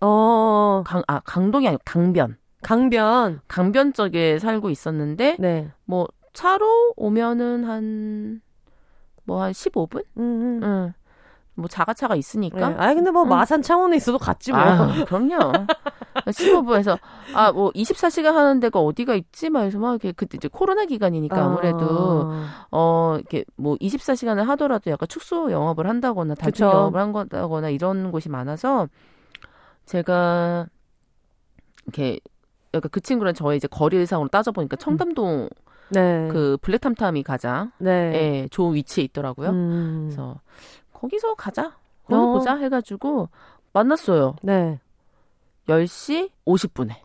어. 0.01 0.83
강, 0.85 1.03
아, 1.07 1.19
강동이 1.19 1.67
아니고 1.67 1.81
강변. 1.85 2.37
강변. 2.63 3.41
강변 3.47 3.93
쪽에 3.93 4.39
살고 4.39 4.69
있었는데, 4.69 5.37
네. 5.39 5.69
뭐, 5.85 6.07
차로 6.33 6.93
오면은 6.95 7.63
한, 7.65 8.41
뭐 9.27 9.41
한 9.43 9.51
15분? 9.51 10.03
음, 10.17 10.21
음. 10.21 10.59
응. 10.63 10.93
뭐 11.55 11.67
자가차가 11.67 12.15
있으니까. 12.15 12.69
네. 12.69 12.75
아니 12.77 12.95
근데 12.95 13.11
뭐 13.11 13.23
응. 13.23 13.29
마산 13.29 13.61
창원에 13.61 13.95
있어도 13.97 14.17
갔지 14.17 14.51
뭐. 14.51 14.59
아, 14.61 15.05
그럼요. 15.05 15.65
15분에서 16.25 16.97
아 17.33 17.51
뭐 17.51 17.71
24시간 17.71 18.33
하는 18.33 18.59
데가 18.59 18.79
어디가 18.79 19.15
있지? 19.15 19.49
말해서 19.49 19.79
막 19.79 19.91
이렇게 19.91 20.11
그때 20.11 20.37
이제 20.37 20.47
코로나 20.47 20.85
기간이니까 20.85 21.43
아무래도 21.43 22.31
아. 22.33 22.67
어 22.71 23.15
이렇게 23.17 23.43
뭐 23.55 23.75
24시간을 23.77 24.43
하더라도 24.45 24.91
약간 24.91 25.07
축소 25.07 25.51
영업을 25.51 25.87
한다거나 25.87 26.35
단축 26.35 26.61
영업을 26.65 26.99
한 26.99 27.11
거다거나 27.11 27.69
이런 27.69 28.11
곳이 28.11 28.29
많아서 28.29 28.87
제가 29.85 30.67
이렇게 31.85 32.19
그러니까 32.71 32.89
그 32.89 32.99
친구랑 32.99 33.33
저의 33.33 33.57
이제 33.57 33.67
거리상으로 33.67 34.27
따져 34.29 34.51
보니까 34.51 34.75
청담동 34.75 35.43
음. 35.43 35.49
네. 35.89 36.27
그 36.31 36.57
블랙탐탐이 36.61 37.23
가장 37.23 37.71
네. 37.79 37.91
예, 38.13 38.47
좋은 38.49 38.75
위치에 38.75 39.03
있더라고요. 39.05 39.49
음. 39.49 40.05
그래서 40.07 40.39
거기서 40.93 41.35
가자. 41.35 41.75
거기 42.05 42.15
어. 42.15 42.33
보자 42.33 42.55
해가지고 42.57 43.29
만났어요. 43.73 44.35
네. 44.43 44.79
10시 45.67 46.29
50분에. 46.45 46.95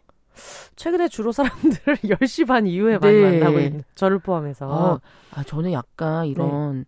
최근에 0.77 1.09
주로 1.09 1.33
사람들을 1.33 1.97
10시 2.05 2.47
반 2.47 2.66
이후에 2.66 2.99
많이 2.99 3.14
네. 3.21 3.38
만나고 3.40 3.59
있는 3.61 3.85
저를 3.95 4.18
포함해서. 4.18 4.66
아, 4.71 5.01
아 5.38 5.42
저는 5.45 5.73
약간 5.73 6.27
이런 6.27 6.79
네. 6.79 6.85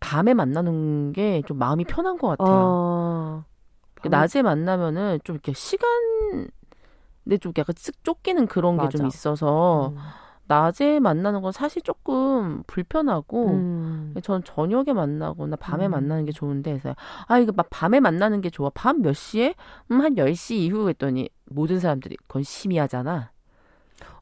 밤에 0.00 0.34
만나는 0.34 1.12
게 1.12 1.42
좀 1.46 1.58
마음이 1.58 1.84
편한 1.84 2.18
것 2.18 2.28
같아요. 2.28 2.46
어... 2.54 3.44
낮에 4.04 4.42
만나면은 4.42 5.18
좀 5.24 5.34
이렇게 5.36 5.54
시간 5.54 5.88
근데 7.24 7.38
좀 7.38 7.52
약간 7.56 7.74
쓱 7.74 7.94
쫓기는 8.02 8.46
그런 8.48 8.76
게 8.76 8.88
좀 8.88 9.06
있어서 9.06 9.88
음. 9.88 9.96
낮에 10.46 11.00
만나는 11.00 11.40
건 11.42 11.52
사실 11.52 11.80
조금 11.82 12.62
불편하고 12.66 13.46
음. 13.50 14.14
전 14.22 14.42
저녁에 14.44 14.92
만나거나 14.92 15.56
밤에 15.56 15.86
음. 15.86 15.92
만나는 15.92 16.24
게 16.26 16.32
좋은데 16.32 16.72
그래서 16.78 16.94
아 17.26 17.38
이거 17.38 17.52
막 17.56 17.66
밤에 17.70 18.00
만나는 18.00 18.40
게 18.40 18.50
좋아 18.50 18.70
밤 18.74 19.00
몇 19.02 19.14
시에 19.14 19.54
음 19.90 20.00
한 20.02 20.14
10시 20.16 20.54
이후 20.56 20.88
했더니 20.88 21.28
모든 21.46 21.78
사람들이 21.80 22.16
그건 22.26 22.42
심의하잖아 22.42 23.30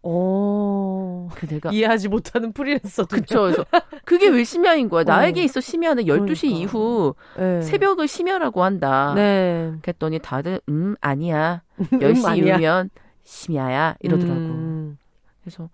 어. 0.02 1.28
그 1.34 1.46
내가 1.46 1.70
이해하지 1.70 2.08
못하는 2.08 2.52
프리랜서. 2.52 3.04
그쵸. 3.06 3.42
그래서 3.42 3.64
그게 4.04 4.28
왜 4.28 4.42
심야인 4.44 4.88
거야? 4.88 5.04
나에게 5.04 5.40
어. 5.40 5.44
있어 5.44 5.60
심야는 5.60 6.04
12시 6.04 6.40
그러니까. 6.42 6.46
이후 6.58 7.14
네. 7.36 7.62
새벽을 7.62 8.08
심야라고 8.08 8.62
한다. 8.64 9.12
네. 9.14 9.72
그랬더니 9.82 10.18
다들 10.18 10.60
음 10.68 10.94
아니야. 11.00 11.62
10시 11.78 12.26
음, 12.32 12.36
이후면 12.46 12.90
심야야 13.24 13.96
이러더라고. 14.00 14.40
음. 14.40 14.98
그래서 15.42 15.68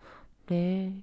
네. 0.48 1.02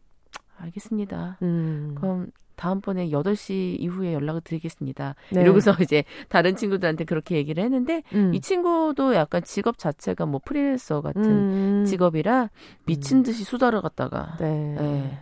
알겠습니다. 0.58 1.38
음. 1.42 1.96
그럼 2.00 2.32
다음번에 2.56 3.10
8시 3.10 3.80
이후에 3.80 4.14
연락을 4.14 4.42
드리겠습니다. 4.42 5.16
네. 5.32 5.42
이러고서 5.42 5.72
이제 5.82 6.04
다른 6.30 6.56
친구들한테 6.56 7.04
그렇게 7.04 7.36
얘기를 7.36 7.64
했는데 7.64 8.04
음. 8.14 8.34
이 8.34 8.40
친구도 8.40 9.16
약간 9.16 9.44
직업 9.44 9.78
자체가 9.78 10.26
뭐 10.26 10.40
프리랜서 10.44 11.02
같은 11.02 11.24
음. 11.24 11.86
직업이라 11.86 12.50
미친 12.86 13.24
듯이 13.24 13.44
수다를 13.44 13.82
갖다가 13.82 14.38
네. 14.40 14.76
네. 14.80 15.20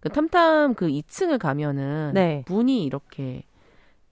그 0.00 0.08
탐탐 0.08 0.74
그 0.74 0.88
2층을 0.88 1.38
가면은 1.38 2.12
네. 2.14 2.44
문이 2.48 2.84
이렇게, 2.84 3.44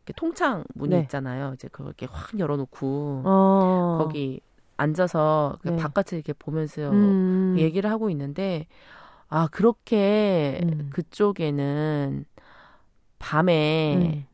이렇게 0.05 0.13
통창 0.17 0.65
문이 0.75 0.95
네. 0.95 1.03
있잖아요. 1.03 1.53
이제 1.55 1.69
그걸 1.69 1.89
이렇게 1.89 2.07
확 2.11 2.39
열어놓고 2.39 3.23
어. 3.25 3.99
거기 4.01 4.41
앉아서 4.77 5.59
그 5.63 5.69
네. 5.71 5.77
바깥을 5.77 6.15
이렇게 6.15 6.33
보면서 6.33 6.91
음. 6.91 7.57
얘기를 7.59 7.91
하고 7.91 8.09
있는데 8.11 8.67
아 9.31 9.47
그렇게 9.51 10.61
음. 10.65 10.91
그쪽에는 10.93 12.25
밤에 13.21 13.97
음. 13.97 14.27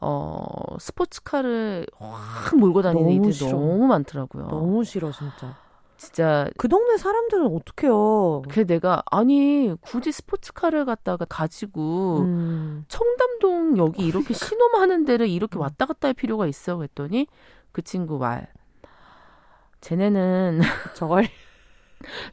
어 0.00 0.44
스포츠카를 0.78 1.86
확 1.96 2.56
몰고 2.56 2.82
다니는 2.82 3.10
이들 3.10 3.32
싫어. 3.32 3.50
너무 3.52 3.86
많더라고요. 3.86 4.46
너무 4.48 4.84
싫어 4.84 5.10
진짜. 5.10 5.56
진짜 5.96 6.48
그 6.56 6.68
동네 6.68 6.96
사람들은 6.96 7.46
어떡해요. 7.46 8.42
그래 8.48 8.64
내가 8.64 9.02
아니 9.10 9.74
굳이 9.80 10.12
스포츠카를 10.12 10.84
갖다가 10.84 11.24
가지고 11.24 12.18
음. 12.20 12.84
청담동 12.86 13.78
여기 13.78 14.06
이렇게 14.06 14.32
신호하는 14.34 15.04
데를 15.06 15.28
이렇게 15.28 15.58
음. 15.58 15.62
왔다 15.62 15.86
갔다 15.86 16.08
할 16.08 16.14
필요가 16.14 16.46
있어 16.46 16.76
그랬더니 16.76 17.26
그 17.72 17.82
친구 17.82 18.18
말 18.18 18.46
쟤네는 19.80 20.60
저걸 20.94 21.26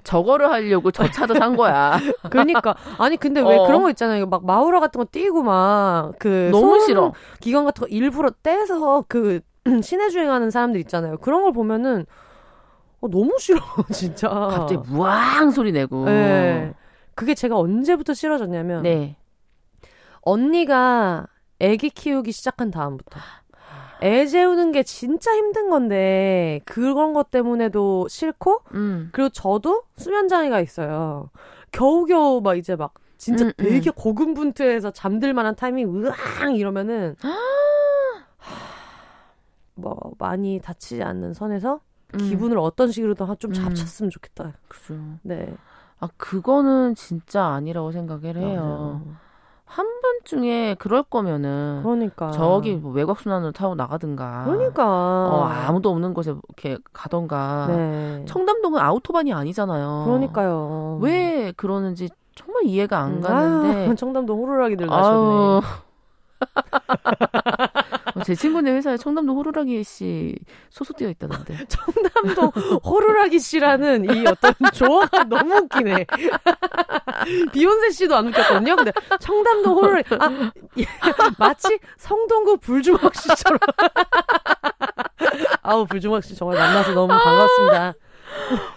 저거를 0.03 0.51
하려고 0.51 0.91
저 0.91 1.09
차도 1.09 1.35
산 1.35 1.55
거야. 1.55 1.97
그러니까 2.29 2.75
아니 2.97 3.17
근데 3.17 3.41
왜 3.41 3.57
어. 3.57 3.65
그런 3.65 3.81
거 3.83 3.89
있잖아요. 3.89 4.25
막 4.27 4.45
마우라 4.45 4.79
같은 4.79 4.99
거 4.99 5.07
띄고 5.11 5.43
막 5.43 6.13
그 6.19 6.49
너무 6.51 6.79
싫어. 6.81 7.13
기관 7.39 7.65
같은 7.65 7.81
거 7.81 7.87
일부러 7.87 8.29
떼서 8.43 9.05
그 9.07 9.41
시내 9.81 10.09
주행하는 10.09 10.51
사람들 10.51 10.79
있잖아요. 10.81 11.17
그런 11.17 11.41
걸 11.43 11.51
보면은 11.51 12.05
어, 13.01 13.07
너무 13.09 13.35
싫어 13.39 13.59
진짜. 13.91 14.29
갑자기 14.29 14.77
무앙 14.89 15.49
소리 15.51 15.71
내고. 15.71 16.05
네. 16.05 16.73
그게 17.15 17.33
제가 17.33 17.57
언제부터 17.57 18.13
싫어졌냐면 18.13 18.83
네. 18.83 19.17
언니가 20.21 21.27
아기 21.61 21.89
키우기 21.89 22.31
시작한 22.31 22.71
다음부터. 22.71 23.19
애 24.05 24.27
재우는 24.27 24.71
게 24.71 24.83
진짜 24.83 25.35
힘든 25.35 25.71
건데 25.71 26.61
그런 26.65 27.13
것 27.13 27.31
때문에도 27.31 28.07
싫고 28.07 28.61
음. 28.75 29.09
그리고 29.11 29.29
저도 29.29 29.81
수면 29.97 30.27
장애가 30.27 30.61
있어요. 30.61 31.31
겨우겨우 31.71 32.41
막 32.41 32.55
이제 32.55 32.75
막 32.75 32.93
진짜 33.17 33.45
음, 33.45 33.47
음. 33.47 33.53
되게 33.57 33.89
음. 33.89 33.93
고군분투해서 33.95 34.91
잠들 34.91 35.33
만한 35.33 35.55
타이밍 35.55 36.05
으앙 36.05 36.55
이러면은 36.55 37.15
뭐 39.73 40.13
많이 40.19 40.61
다치지 40.63 41.01
않는 41.01 41.33
선에서 41.33 41.79
음. 42.13 42.19
기분을 42.19 42.59
어떤 42.59 42.91
식으로든 42.91 43.25
좀 43.39 43.49
음. 43.49 43.53
잡쳤으면 43.55 44.11
좋겠다. 44.11 44.53
그죠. 44.67 44.93
네. 45.23 45.51
아 45.99 46.07
그거는 46.17 46.93
진짜 46.93 47.43
아니라고 47.43 47.91
생각을 47.91 48.37
해요. 48.37 48.61
맞아요. 48.61 49.24
한 49.75 49.99
번중에 50.01 50.75
그럴 50.79 51.03
거면은 51.03 51.81
그러니까 51.83 52.31
저기 52.31 52.75
뭐 52.75 52.93
외곽 52.93 53.19
순환으로 53.19 53.51
타고 53.51 53.75
나가든가 53.75 54.45
그러니까 54.45 54.85
어, 54.87 55.43
아무도 55.43 55.89
없는 55.89 56.13
곳에 56.13 56.31
이렇게 56.31 56.77
가던가 56.93 57.65
네. 57.67 58.23
청담동은 58.25 58.79
아우토반이 58.79 59.33
아니잖아요. 59.33 60.03
그러니까요. 60.05 60.99
왜 61.01 61.51
그러는지 61.57 62.07
정말 62.35 62.63
이해가 62.65 62.99
안 62.99 63.15
음, 63.15 63.21
가는데 63.21 63.85
아유, 63.87 63.95
청담동 63.99 64.39
호루라기들 64.39 64.87
나셨네. 64.87 65.59
어, 68.25 68.27
제 68.27 68.33
친구네 68.33 68.71
회사에 68.71 68.97
청담도 68.97 69.35
호루라기 69.35 69.83
씨 69.83 70.35
소속되어 70.71 71.09
있다던데. 71.09 71.65
청담도 71.69 72.79
호루라기 72.83 73.39
씨라는 73.39 74.05
이 74.05 74.25
어떤 74.27 74.53
조어가 74.73 75.25
너무 75.25 75.55
웃기네. 75.55 76.07
비욘세 77.53 77.91
씨도 77.91 78.15
안 78.15 78.27
웃겼거든요. 78.27 78.75
근데 78.77 78.91
청담도 79.19 79.75
호루라기 79.75 80.15
아 80.19 80.51
마치 81.37 81.77
성동구 81.97 82.57
불주먹 82.57 83.13
씨처럼. 83.15 83.59
아우 85.61 85.85
불주먹 85.85 86.23
씨 86.23 86.35
정말 86.35 86.57
만나서 86.57 86.93
너무 86.93 87.07
반갑습니다. 87.09 87.93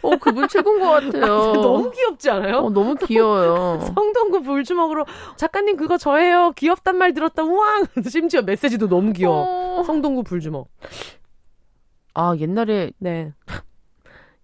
어, 0.02 0.16
그분 0.16 0.48
최고인 0.48 0.80
것 0.80 0.88
같아요. 0.88 1.26
너무 1.54 1.90
귀엽지 1.90 2.30
않아요? 2.30 2.58
어, 2.58 2.70
너무 2.70 2.94
귀여워요. 2.94 3.80
성동구 3.94 4.42
불주먹으로 4.42 5.06
작가님 5.36 5.76
그거 5.76 5.96
저예요. 5.96 6.52
귀엽단 6.56 6.96
말 6.96 7.14
들었다. 7.14 7.42
우왕. 7.42 7.86
심지어 8.08 8.42
메시지도 8.42 8.88
너무 8.88 9.12
귀여워. 9.12 9.80
어... 9.80 9.82
성동구 9.82 10.24
불주먹. 10.24 10.68
아 12.14 12.34
옛날에 12.38 12.92
네. 12.98 13.32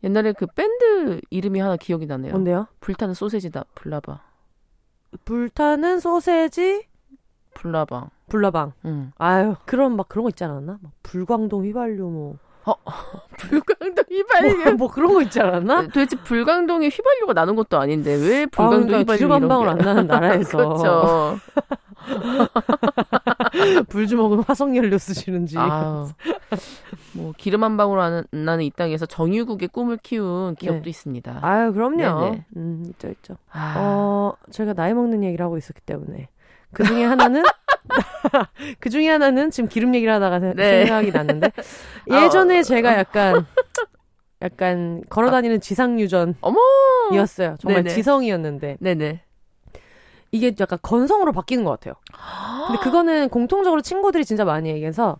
옛날에 0.02 0.32
그 0.32 0.46
밴드 0.46 1.20
이름이 1.30 1.60
하나 1.60 1.76
기억이 1.76 2.06
나네요. 2.06 2.32
뭔데요? 2.32 2.66
불타는 2.80 3.14
소세지다. 3.14 3.64
불나봐. 3.74 4.20
불타는 5.24 6.00
소세지 6.00 6.86
불나방. 7.54 8.10
불나방. 8.28 8.72
응. 8.84 9.12
아유, 9.16 9.54
그런 9.64 9.96
막 9.96 10.08
그런 10.08 10.24
거 10.24 10.28
있지 10.28 10.44
않았나? 10.44 10.78
막 10.82 10.92
불광동 11.02 11.64
휘발유 11.64 12.02
뭐 12.02 12.36
어, 12.66 12.74
불광동 13.36 14.04
휘발유 14.08 14.56
뭐, 14.56 14.72
뭐, 14.72 14.90
그런 14.90 15.12
거 15.12 15.22
있지 15.22 15.40
않았나? 15.40 15.82
도대체 15.88 16.16
불광동에 16.16 16.88
휘발유가 16.88 17.32
나는 17.34 17.56
것도 17.56 17.78
아닌데 17.78 18.14
왜 18.14 18.46
불광동 18.46 18.82
아, 18.82 18.86
그러니까 18.86 19.14
휘발유 19.14 19.32
한 19.32 19.48
방울 19.48 19.68
안 19.68 19.78
나는 19.78 20.06
나라에서 20.06 20.56
그렇죠. 20.56 21.38
불주먹은 23.88 24.44
화석연료 24.46 24.98
쓰시는지. 24.98 25.56
아, 25.58 26.06
뭐 27.12 27.32
기름 27.36 27.64
한 27.64 27.76
방울 27.76 28.00
안 28.00 28.24
나는 28.30 28.64
이 28.64 28.70
땅에서 28.70 29.06
정유국의 29.06 29.68
꿈을 29.68 29.98
키운 30.02 30.54
기업도 30.56 30.84
네. 30.84 30.90
있습니다. 30.90 31.38
아유 31.42 31.72
그럼요. 31.72 31.96
네네. 31.96 32.44
음 32.56 32.84
있죠 32.90 33.08
있죠. 33.08 33.36
아. 33.50 33.74
어 33.76 34.36
저희가 34.50 34.74
나이 34.74 34.92
먹는 34.94 35.22
얘기를 35.24 35.44
하고 35.44 35.56
있었기 35.56 35.80
때문에 35.82 36.28
그 36.72 36.84
중에 36.84 37.04
하나는 37.04 37.42
그 38.80 38.90
중에 38.90 39.08
하나는 39.08 39.50
지금 39.50 39.68
기름 39.68 39.94
얘기를 39.94 40.12
하다가 40.12 40.38
네. 40.38 40.80
생각이 40.80 41.10
났는데 41.12 41.52
예전에 42.10 42.60
어. 42.60 42.62
제가 42.62 42.98
약간 42.98 43.46
약간 44.42 45.02
걸어 45.08 45.30
다니는 45.30 45.60
지상 45.60 46.00
유전 46.00 46.34
어머이었어요. 46.40 47.56
정말 47.60 47.82
네네. 47.84 47.94
지성이었는데 47.94 48.76
네네. 48.80 49.20
이게 50.32 50.52
약간 50.58 50.78
건성으로 50.82 51.32
바뀌는 51.32 51.64
것 51.64 51.70
같아요. 51.70 51.94
근데 52.66 52.80
그거는 52.80 53.28
공통적으로 53.28 53.80
친구들이 53.82 54.24
진짜 54.24 54.44
많이 54.44 54.68
얘기해서 54.70 55.18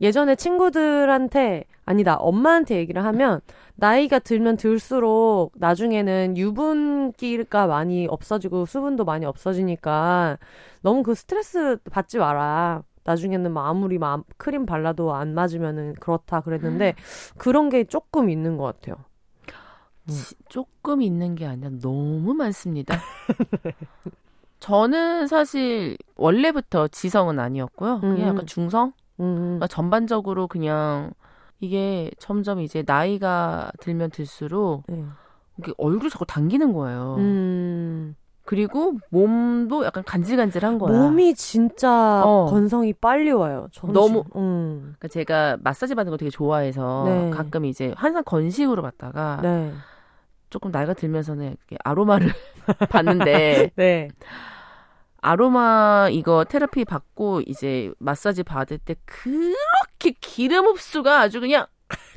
예전에 0.00 0.34
친구들한테 0.34 1.64
아니다 1.84 2.16
엄마한테 2.16 2.76
얘기를 2.76 3.04
하면 3.04 3.40
나이가 3.76 4.18
들면 4.18 4.56
들수록 4.56 5.52
나중에는 5.56 6.36
유분기가 6.36 7.66
많이 7.66 8.06
없어지고 8.06 8.66
수분도 8.66 9.04
많이 9.04 9.26
없어지니까 9.26 10.38
너무 10.82 11.02
그 11.02 11.14
스트레스 11.14 11.78
받지 11.90 12.18
마라. 12.18 12.82
나중에는 13.04 13.52
뭐 13.52 13.62
아무리 13.62 13.98
마, 13.98 14.20
크림 14.36 14.66
발라도 14.66 15.14
안 15.14 15.32
맞으면은 15.34 15.94
그렇다 16.00 16.40
그랬는데 16.40 16.94
그런 17.36 17.68
게 17.68 17.84
조금 17.84 18.28
있는 18.28 18.56
것 18.56 18.64
같아요. 18.64 18.96
음. 20.08 20.14
조금 20.48 21.02
있는 21.02 21.34
게 21.34 21.46
아니라 21.46 21.70
너무 21.80 22.34
많습니다. 22.34 22.98
저는 24.58 25.26
사실 25.26 25.96
원래부터 26.16 26.88
지성은 26.88 27.38
아니었고요. 27.38 28.00
그냥 28.00 28.16
음. 28.16 28.26
약간 28.26 28.46
중성? 28.46 28.92
음. 29.20 29.36
그러니까 29.36 29.66
전반적으로 29.68 30.48
그냥 30.48 31.12
이게 31.60 32.10
점점 32.18 32.60
이제 32.60 32.82
나이가 32.86 33.70
들면 33.80 34.10
들수록 34.10 34.84
네. 34.88 35.04
이게 35.58 35.72
얼굴이 35.78 36.10
자꾸 36.10 36.26
당기는 36.26 36.72
거예요. 36.72 37.16
음. 37.18 38.16
그리고 38.44 38.94
몸도 39.10 39.84
약간 39.84 40.04
간질간질한 40.04 40.78
거야. 40.78 40.96
몸이 40.96 41.34
진짜 41.34 42.22
어. 42.24 42.46
건성이 42.46 42.92
빨리 42.92 43.32
와요. 43.32 43.66
너무. 43.92 44.22
음. 44.36 44.94
그러니까 44.98 45.08
제가 45.08 45.56
마사지 45.62 45.94
받는 45.96 46.12
거 46.12 46.16
되게 46.16 46.30
좋아해서 46.30 47.04
네. 47.06 47.30
가끔 47.30 47.64
이제 47.64 47.92
항상 47.96 48.22
건식으로 48.24 48.82
받다가 48.82 49.40
네. 49.42 49.72
조금 50.48 50.70
나이가 50.70 50.94
들면서는 50.94 51.56
아로마를 51.82 52.28
받는데 52.88 53.72
네. 53.76 54.08
아로마 55.26 56.08
이거 56.12 56.44
테라피 56.44 56.84
받고 56.84 57.40
이제 57.46 57.90
마사지 57.98 58.44
받을 58.44 58.78
때 58.78 58.94
그렇게 59.04 60.12
기름 60.20 60.66
흡수가 60.66 61.20
아주 61.20 61.40
그냥 61.40 61.66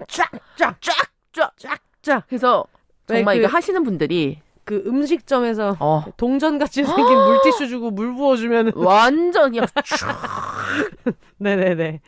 쫙쫙쫙쫙쫙쫙 0.08 2.32
해서 2.32 2.66
정말 3.08 3.38
그, 3.38 3.40
이거 3.40 3.48
하시는 3.48 3.84
분들이 3.84 4.40
그 4.64 4.84
음식점에서 4.86 5.78
어. 5.80 6.06
동전 6.18 6.60
같이 6.60 6.84
생긴 6.84 7.18
물티슈 7.18 7.68
주고 7.68 7.90
물 7.90 8.14
부어주면 8.14 8.74
완전 8.78 9.54
그냥 9.54 9.66
네네네 11.40 12.02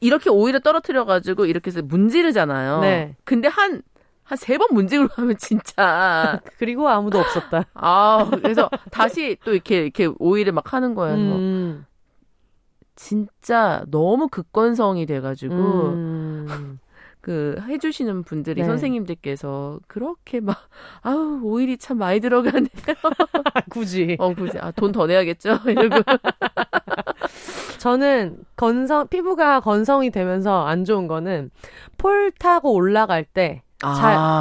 이렇게 0.00 0.30
오일을 0.30 0.60
떨어뜨려가지고 0.60 1.44
이렇게 1.44 1.70
해서 1.70 1.82
문지르잖아요. 1.82 2.80
네. 2.80 3.16
근데 3.24 3.48
한 3.48 3.82
한 4.28 4.36
세 4.38 4.58
번 4.58 4.68
문지르고 4.72 5.12
하면 5.16 5.36
진짜 5.38 6.40
그리고 6.58 6.88
아무도 6.88 7.18
없었다. 7.18 7.64
아 7.74 8.28
그래서 8.30 8.68
다시 8.90 9.36
또 9.44 9.52
이렇게 9.54 9.78
이렇게 9.82 10.08
오일을 10.18 10.52
막 10.52 10.72
하는 10.72 10.94
거예요. 10.94 11.16
음. 11.16 11.86
진짜 12.96 13.84
너무 13.90 14.28
극건성이 14.28 15.06
돼가지고 15.06 15.54
음. 15.54 16.78
그 17.20 17.56
해주시는 17.68 18.22
분들이 18.24 18.62
네. 18.62 18.66
선생님들께서 18.66 19.80
그렇게 19.86 20.40
막 20.40 20.56
아우 21.02 21.40
오일이 21.42 21.76
참 21.76 21.98
많이 21.98 22.20
들어가네요. 22.20 22.68
굳이. 23.70 24.16
어 24.18 24.34
굳이 24.34 24.58
아 24.58 24.70
돈 24.72 24.92
더 24.92 25.06
내야겠죠. 25.06 25.58
이러고. 25.66 25.96
저는 27.78 28.38
건성 28.56 29.06
피부가 29.08 29.60
건성이 29.60 30.10
되면서 30.10 30.66
안 30.66 30.84
좋은 30.84 31.06
거는 31.06 31.50
폴 31.96 32.32
타고 32.38 32.72
올라갈 32.72 33.24
때 33.24 33.62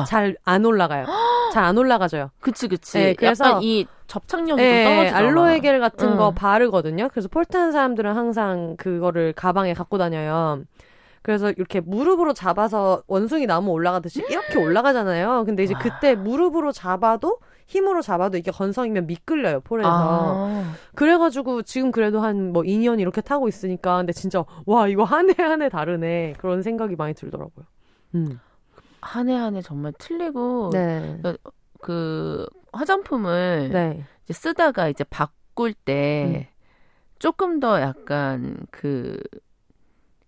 잘잘안 0.05 0.65
올라가요. 0.65 1.05
잘 1.53 1.63
안 1.63 1.77
올라가져요. 1.77 2.29
그치 2.39 2.67
그치. 2.67 2.97
네, 2.97 3.13
그래서 3.13 3.59
이 3.61 3.85
접착력이 4.07 4.61
네, 4.61 4.83
좀 4.83 4.93
떨어지죠. 4.93 5.15
알로에 5.15 5.59
겔 5.59 5.79
같은 5.79 6.09
응. 6.13 6.17
거 6.17 6.31
바르거든요. 6.31 7.07
그래서 7.09 7.27
폴 7.29 7.45
타는 7.45 7.71
사람들은 7.71 8.15
항상 8.15 8.75
그거를 8.77 9.33
가방에 9.33 9.73
갖고 9.73 9.97
다녀요. 9.97 10.63
그래서 11.21 11.51
이렇게 11.51 11.79
무릎으로 11.81 12.33
잡아서 12.33 13.01
원숭이 13.07 13.45
나무 13.47 13.71
올라가듯이 13.71 14.23
이렇게 14.29 14.57
올라가잖아요. 14.59 15.43
근데 15.45 15.63
이제 15.63 15.73
그때 15.79 16.15
무릎으로 16.15 16.71
잡아도 16.71 17.37
힘으로 17.65 18.01
잡아도 18.01 18.37
이게 18.37 18.49
건성이면 18.51 19.07
미끌려요 19.07 19.59
폴에서. 19.61 19.89
아. 19.91 20.73
그래가지고 20.95 21.63
지금 21.63 21.91
그래도 21.91 22.21
한 22.21 22.53
뭐 22.53 22.63
2년 22.63 22.99
이렇게 23.01 23.19
타고 23.19 23.47
있으니까 23.49 23.97
근데 23.97 24.13
진짜 24.13 24.43
와 24.65 24.87
이거 24.87 25.03
한 25.03 25.27
해 25.29 25.33
한 25.43 25.61
해 25.61 25.67
다르네 25.69 26.35
그런 26.37 26.61
생각이 26.61 26.95
많이 26.95 27.13
들더라고요. 27.13 27.65
음. 28.15 28.39
한 29.01 29.27
해 29.29 29.35
한 29.35 29.55
해 29.55 29.61
정말 29.61 29.93
틀리고 29.97 30.71
네. 30.73 31.19
그, 31.23 31.37
그 31.81 32.45
화장품을 32.73 33.69
네. 33.71 34.03
이제 34.23 34.33
쓰다가 34.33 34.89
이제 34.89 35.03
바꿀 35.03 35.73
때 35.73 36.47
음. 36.51 36.57
조금 37.19 37.59
더 37.59 37.79
약간 37.81 38.57
그 38.71 39.19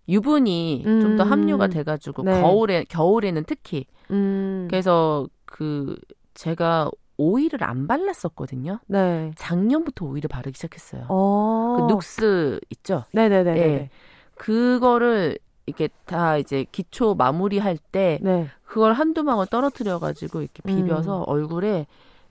유분이 0.08 0.82
음. 0.86 1.00
좀더 1.00 1.24
함유가 1.24 1.68
돼가지고 1.68 2.22
네. 2.24 2.40
겨울에 2.40 2.84
겨울에는 2.84 3.44
특히 3.46 3.86
음. 4.10 4.66
그래서 4.70 5.26
그 5.44 5.96
제가 6.34 6.90
오일을 7.16 7.62
안 7.62 7.86
발랐었거든요. 7.86 8.80
네. 8.86 9.30
작년부터 9.36 10.06
오일을 10.06 10.28
바르기 10.28 10.56
시작했어요. 10.56 11.04
어. 11.08 11.76
그 11.76 11.92
눅스 11.92 12.60
있죠? 12.70 13.04
네네네. 13.12 13.54
네. 13.54 13.90
그거를 14.34 15.38
이렇게 15.66 15.88
다 16.06 16.38
이제 16.38 16.64
기초 16.72 17.14
마무리할 17.14 17.76
때 17.92 18.18
네. 18.22 18.48
그걸 18.70 18.92
한두 18.92 19.24
방울 19.24 19.46
떨어뜨려가지고 19.46 20.42
이렇게 20.42 20.62
비벼서 20.62 21.18
음. 21.18 21.24
얼굴에 21.26 21.86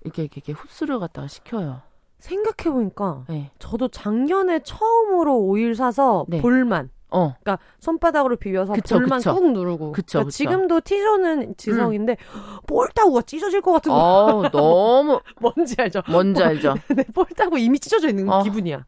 이렇게, 0.05 0.21
이렇게 0.23 0.37
이렇게 0.37 0.53
흡수를 0.53 0.97
갖다가 0.97 1.27
시켜요. 1.27 1.81
생각해 2.19 2.73
보니까 2.73 3.25
네. 3.27 3.51
저도 3.59 3.89
작년에 3.89 4.59
처음으로 4.63 5.37
오일 5.37 5.75
사서 5.75 6.25
네. 6.29 6.41
볼만 6.41 6.89
어. 7.11 7.35
그러니까 7.41 7.59
손바닥으로 7.79 8.37
비벼서 8.37 8.71
그쵸, 8.73 8.99
볼만 8.99 9.19
그쵸. 9.19 9.35
꾹 9.35 9.51
누르고. 9.51 9.91
그쵸, 9.91 10.19
그러니까. 10.19 10.31
지금도 10.31 10.79
티저는 10.81 11.55
지성인데 11.57 12.13
음. 12.13 12.39
볼 12.67 12.87
따구가 12.95 13.21
찢어질 13.23 13.59
것 13.59 13.73
같은 13.73 13.91
거. 13.91 13.97
어, 13.97 14.49
너무 14.49 15.19
뭔지 15.41 15.75
알죠? 15.77 16.01
뭔지 16.09 16.41
알죠? 16.41 16.75
네, 16.95 17.03
볼따구 17.13 17.59
이미 17.59 17.79
찢어져 17.79 18.07
있는 18.07 18.29
어. 18.29 18.43
기분이야. 18.43 18.85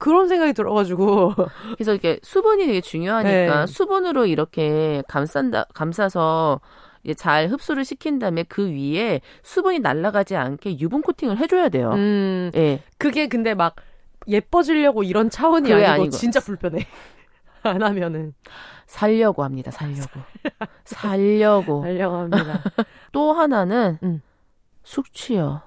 그런 0.00 0.28
생각이 0.28 0.54
들어가지고. 0.54 1.34
그래서 1.76 1.92
이렇게 1.92 2.18
수분이 2.22 2.66
되게 2.66 2.80
중요하니까 2.80 3.66
네. 3.66 3.66
수분으로 3.66 4.26
이렇게 4.26 5.02
감싼다, 5.08 5.66
감싸서 5.74 6.60
이제 7.04 7.14
잘 7.14 7.48
흡수를 7.48 7.84
시킨 7.84 8.18
다음에 8.18 8.42
그 8.42 8.70
위에 8.70 9.20
수분이 9.42 9.80
날아가지 9.80 10.36
않게 10.36 10.80
유분 10.80 11.02
코팅을 11.02 11.36
해줘야 11.38 11.68
돼요. 11.68 11.90
음, 11.92 12.50
예. 12.54 12.82
그게 12.98 13.28
근데 13.28 13.54
막 13.54 13.76
예뻐지려고 14.26 15.02
이런 15.02 15.28
차원이 15.28 15.70
아니고, 15.72 15.90
아니고 15.90 16.10
진짜 16.10 16.40
불편해. 16.40 16.86
안 17.62 17.82
하면은 17.82 18.34
살려고 18.86 19.44
합니다. 19.44 19.70
살려고. 19.70 20.20
살려고. 20.84 21.82
살려고 21.82 22.16
합니다. 22.16 22.62
또 23.12 23.34
하나는 23.34 23.98
음. 24.02 24.22
숙취요. 24.82 25.60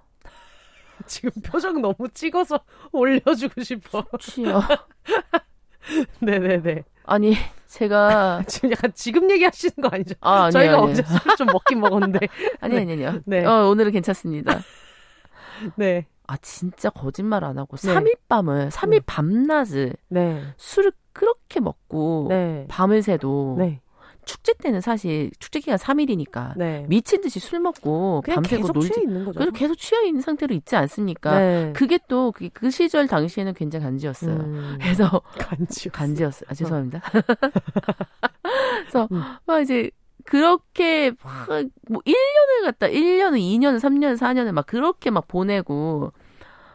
지금 1.13 1.29
표정 1.45 1.81
너무 1.81 1.95
찍어서 2.13 2.59
올려주고 2.91 3.61
싶어. 3.63 4.03
숙취요. 4.11 4.61
네네네. 6.19 6.83
아니 7.05 7.35
제가 7.67 8.43
지금 8.47 8.71
약간 8.71 8.91
지금 8.95 9.29
얘기하시는 9.29 9.73
거 9.81 9.89
아니죠? 9.91 10.15
아, 10.21 10.43
아니요, 10.45 10.51
저희가 10.51 10.73
아니에요. 10.77 10.91
어제 10.91 11.03
술 11.03 11.35
좀 11.37 11.47
먹긴 11.47 11.79
먹었는데. 11.81 12.19
아니 12.61 12.77
아니 12.77 12.93
아니요. 12.93 13.19
네. 13.25 13.45
어, 13.45 13.67
오늘은 13.67 13.91
괜찮습니다. 13.91 14.59
네. 15.75 16.05
아 16.25 16.37
진짜 16.37 16.89
거짓말 16.89 17.43
안 17.43 17.57
하고 17.57 17.75
네. 17.77 17.93
3일 17.93 18.17
밤을 18.29 18.69
3일 18.69 18.93
음. 18.95 19.01
밤낮을 19.05 19.93
네. 20.07 20.41
술을 20.57 20.93
그렇게 21.11 21.59
먹고 21.59 22.27
네. 22.29 22.65
밤을 22.69 23.01
새도 23.03 23.55
네. 23.59 23.81
축제 24.25 24.53
때는 24.53 24.81
사실 24.81 25.31
축제 25.39 25.59
기간 25.59 25.77
3일이니까 25.77 26.57
네. 26.57 26.85
미친 26.87 27.21
듯이 27.21 27.39
술 27.39 27.59
먹고 27.59 28.23
밤새고 28.27 28.69
놀지 28.69 29.01
있는 29.01 29.25
거죠. 29.25 29.39
그래서 29.39 29.51
계속 29.51 29.75
취해 29.77 30.05
있는 30.07 30.21
상태로 30.21 30.53
있지 30.55 30.75
않습니까? 30.75 31.39
네. 31.39 31.73
그게 31.73 31.97
또 32.07 32.33
그 32.53 32.69
시절 32.69 33.07
당시에는 33.07 33.53
굉장히 33.53 33.85
간지였어요. 33.85 34.35
음. 34.35 34.77
그래서 34.81 35.21
간지 35.37 35.89
간지였어요. 35.89 36.47
아, 36.49 36.53
죄송합니다. 36.53 37.01
그래서 38.81 39.07
음. 39.11 39.21
막 39.45 39.61
이제 39.61 39.89
그렇게 40.25 41.11
막뭐 41.23 42.01
1년을 42.05 42.63
갖다 42.65 42.87
1년을 42.87 43.39
2년, 43.39 43.77
3년, 43.77 44.17
4년을 44.17 44.51
막 44.51 44.65
그렇게 44.65 45.09
막 45.09 45.27
보내고 45.27 46.11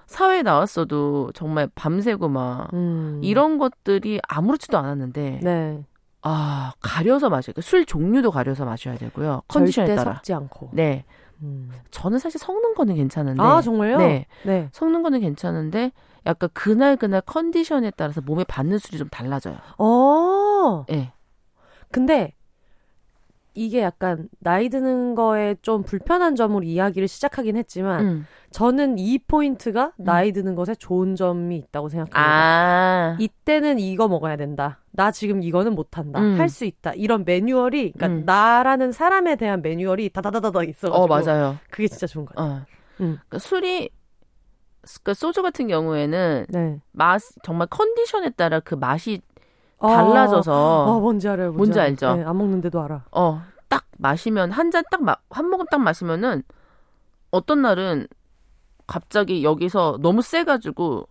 사회에 0.07 0.43
나왔어도 0.43 1.33
정말 1.35 1.69
밤새고 1.75 2.29
막 2.29 2.73
음. 2.73 3.21
이런 3.23 3.59
것들이 3.59 4.21
아무렇지도 4.27 4.79
않았는데 4.79 5.41
네. 5.43 5.85
아 6.31 6.73
가려서 6.81 7.31
마셔야 7.31 7.55
돼. 7.55 7.63
술 7.63 7.87
종류도 7.87 8.31
가려서 8.31 8.67
마셔야 8.67 8.99
되고요. 8.99 9.43
컨디션에 9.49 9.87
따라 9.95 10.17
섞지 10.17 10.35
않고. 10.35 10.71
네. 10.73 11.05
음. 11.41 11.71
저는 11.91 12.19
사실 12.19 12.39
섞는 12.39 12.75
거는 12.75 12.97
괜찮은데. 12.97 13.43
아 13.43 13.63
정말요? 13.63 13.97
네. 13.97 14.27
네. 14.45 14.69
섞는 14.73 15.03
거는 15.03 15.21
괜찮은데 15.21 15.93
약간 16.27 16.51
그날 16.53 16.97
그날 16.97 17.23
컨디션에 17.23 17.93
따라서 17.97 18.21
몸에 18.21 18.45
받는 18.45 18.79
술이 18.79 18.99
좀 18.99 19.09
달라져요. 19.09 19.57
어. 19.79 20.85
네. 20.89 21.13
근데 21.91 22.35
이게 23.59 23.83
약간 23.83 24.29
나이 24.39 24.69
드는 24.69 25.17
거에 25.17 25.57
좀 25.63 25.83
불편한 25.83 26.37
점으로 26.37 26.63
이야기를 26.63 27.09
시작하긴 27.09 27.57
했지만 27.57 28.07
음. 28.07 28.27
저는 28.51 28.99
이 28.99 29.19
포인트가 29.19 29.93
음. 29.97 30.05
나이 30.05 30.33
드는 30.33 30.55
것에 30.55 30.77
좋은 30.77 31.17
점이 31.17 31.57
있다고 31.57 31.89
생각합니다. 31.89 32.21
아. 32.21 33.17
이때는 33.19 33.81
이거 33.81 34.07
먹어야 34.07 34.37
된다. 34.37 34.79
나 34.93 35.11
지금 35.11 35.43
이거는 35.43 35.75
못한다. 35.75 36.21
음. 36.21 36.39
할수 36.39 36.65
있다. 36.65 36.93
이런 36.95 37.25
매뉴얼이 37.25 37.93
그러니까 37.93 38.07
음. 38.07 38.23
나라는 38.25 38.93
사람에 38.93 39.35
대한 39.37 39.61
매뉴얼이 39.61 40.11
다다다다다 40.11 40.63
있어가지고 40.63 40.95
어 40.95 41.07
맞아요. 41.07 41.57
그게 41.71 41.89
진짜 41.89 42.07
좋은 42.07 42.27
것 42.27 42.37
같아요. 42.37 42.53
어. 42.53 42.65
음. 43.01 43.19
그러니까 43.29 43.39
술이 43.39 43.91
그러니까 44.83 45.15
소주 45.15 45.43
같은 45.43 45.67
경우에는 45.67 46.47
네. 46.49 46.81
맛 46.93 47.21
정말 47.43 47.67
컨디션에 47.69 48.31
따라 48.31 48.61
그 48.61 48.77
맛이 48.77 49.21
아, 49.81 49.89
달라져서 49.89 50.85
어, 50.85 51.01
뭔지 51.01 51.29
알아요. 51.29 51.53
뭔지, 51.53 51.59
뭔지 51.59 51.81
알죠? 51.81 52.17
네, 52.17 52.25
안 52.25 52.37
먹는데도 52.37 52.81
알아. 52.81 53.05
어, 53.13 53.43
딱 53.69 53.87
마시면 53.99 54.51
한 54.53 54.71
잔 54.71 54.85
딱 54.91 55.01
한 55.31 55.51
모금 55.51 55.67
딱 55.71 55.79
마시면은 55.81 56.43
어떤 57.31 57.63
날은 57.63 58.07
갑자기 58.87 59.45
여기서 59.45 59.99
너무 60.01 60.23
세가지고 60.23 61.07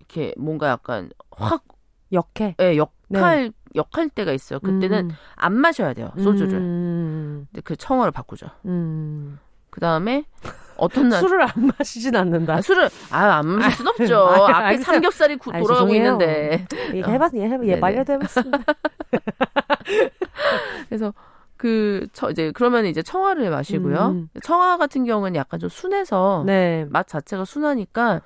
이렇게 0.00 0.32
뭔가 0.38 0.68
약간 0.68 1.10
확 1.32 1.64
역해. 2.12 2.54
예, 2.60 2.76
역 2.76 2.92
네. 3.08 3.50
역할 3.74 4.08
때가 4.08 4.32
있어요. 4.32 4.60
그때는 4.60 5.10
음. 5.10 5.16
안 5.34 5.52
마셔야 5.54 5.92
돼요 5.94 6.12
소주를. 6.16 6.54
음. 6.58 7.46
그 7.64 7.74
청어를 7.76 8.12
바꾸죠. 8.12 8.46
음. 8.66 9.38
그 9.70 9.80
다음에 9.80 10.24
어떤 10.76 11.08
날 11.08 11.20
술을 11.20 11.42
안 11.42 11.50
마시진 11.76 12.14
않는다. 12.16 12.54
아, 12.54 12.60
술을 12.62 12.88
아안 13.10 13.46
마실 13.46 13.72
순 13.78 13.88
없죠. 13.88 14.16
아, 14.28 14.44
앞에 14.44 14.52
알겠어요. 14.66 14.84
삼겹살이 14.84 15.36
구, 15.36 15.50
돌아가고 15.52 15.72
죄송해요. 15.74 15.96
있는데. 15.96 16.66
얘해봤 16.94 17.34
얘해봐, 17.34 17.66
얘 17.66 17.76
말려도 17.76 18.12
해봤습니다. 18.14 18.58
그래서 20.88 21.12
그, 21.56 22.06
처, 22.12 22.30
이제, 22.30 22.50
그러면 22.52 22.86
이제 22.86 23.02
청아를 23.02 23.50
마시고요. 23.50 23.98
음. 24.08 24.28
청아 24.42 24.76
같은 24.76 25.04
경우는 25.04 25.34
약간 25.36 25.58
좀 25.60 25.68
순해서, 25.68 26.42
네. 26.46 26.86
맛 26.90 27.06
자체가 27.08 27.44
순하니까, 27.44 28.20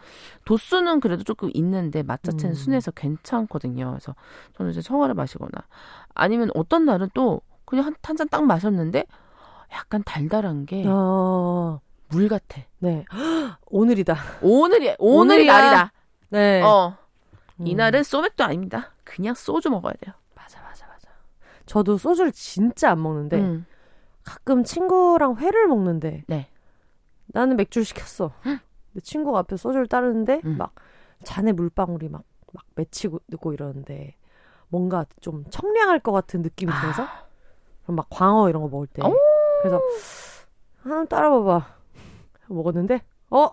도수는 0.45 1.01
그래도 1.01 1.22
조금 1.24 1.51
있는데, 1.55 2.03
맛 2.03 2.22
자체는 2.22 2.53
음. 2.53 2.55
순해서 2.55 2.91
괜찮거든요. 2.91 3.91
그래서 3.91 4.14
저는 4.57 4.72
이제 4.72 4.81
청아를 4.83 5.14
마시거나, 5.14 5.51
아니면 6.14 6.51
어떤 6.55 6.85
날은 6.85 7.11
또, 7.14 7.41
그냥 7.64 7.87
한, 7.87 7.95
한 8.03 8.16
잔 8.16 8.28
딱 8.28 8.45
마셨는데, 8.45 9.05
약간 9.72 10.03
달달한 10.05 10.66
게, 10.66 10.85
어. 10.89 11.81
물 12.09 12.28
같아. 12.28 12.61
네. 12.81 13.05
오늘이다. 13.66 14.16
오늘이, 14.43 14.97
오늘이 14.99 15.47
날이다. 15.47 15.93
네. 16.31 16.61
어. 16.62 16.97
음. 17.61 17.66
이날은 17.66 18.03
소맥도 18.03 18.43
아닙니다. 18.43 18.91
그냥 19.05 19.35
소주 19.35 19.70
먹어야 19.70 19.93
돼요. 20.01 20.14
저도 21.71 21.99
소주를 21.99 22.33
진짜 22.33 22.91
안 22.91 23.01
먹는데 23.01 23.41
음. 23.41 23.64
가끔 24.25 24.64
친구랑 24.64 25.37
회를 25.37 25.68
먹는데 25.68 26.25
네. 26.27 26.49
나는 27.27 27.57
맥주를 27.57 27.85
시켰어. 27.85 28.33
근데 28.43 29.01
친구가 29.01 29.39
앞에 29.39 29.57
소주를 29.57 29.87
따르는데 29.87 30.41
음. 30.47 30.59
막 30.59 30.75
잔에 31.23 31.53
물방울이 31.53 32.09
막, 32.09 32.25
막 32.53 32.64
맺히고 32.75 33.53
이러는데 33.53 34.16
뭔가 34.66 35.07
좀 35.21 35.45
청량할 35.49 36.01
것 36.01 36.11
같은 36.11 36.43
느낌이 36.43 36.73
들어서 36.73 37.05
아. 37.05 37.27
그럼 37.85 37.95
막 37.95 38.09
광어 38.11 38.49
이런 38.49 38.62
거 38.62 38.68
먹을 38.68 38.89
때 38.89 39.01
그래서 39.62 39.81
한번 40.83 41.07
따라봐봐 41.07 41.77
먹었는데 42.49 43.01
어 43.31 43.49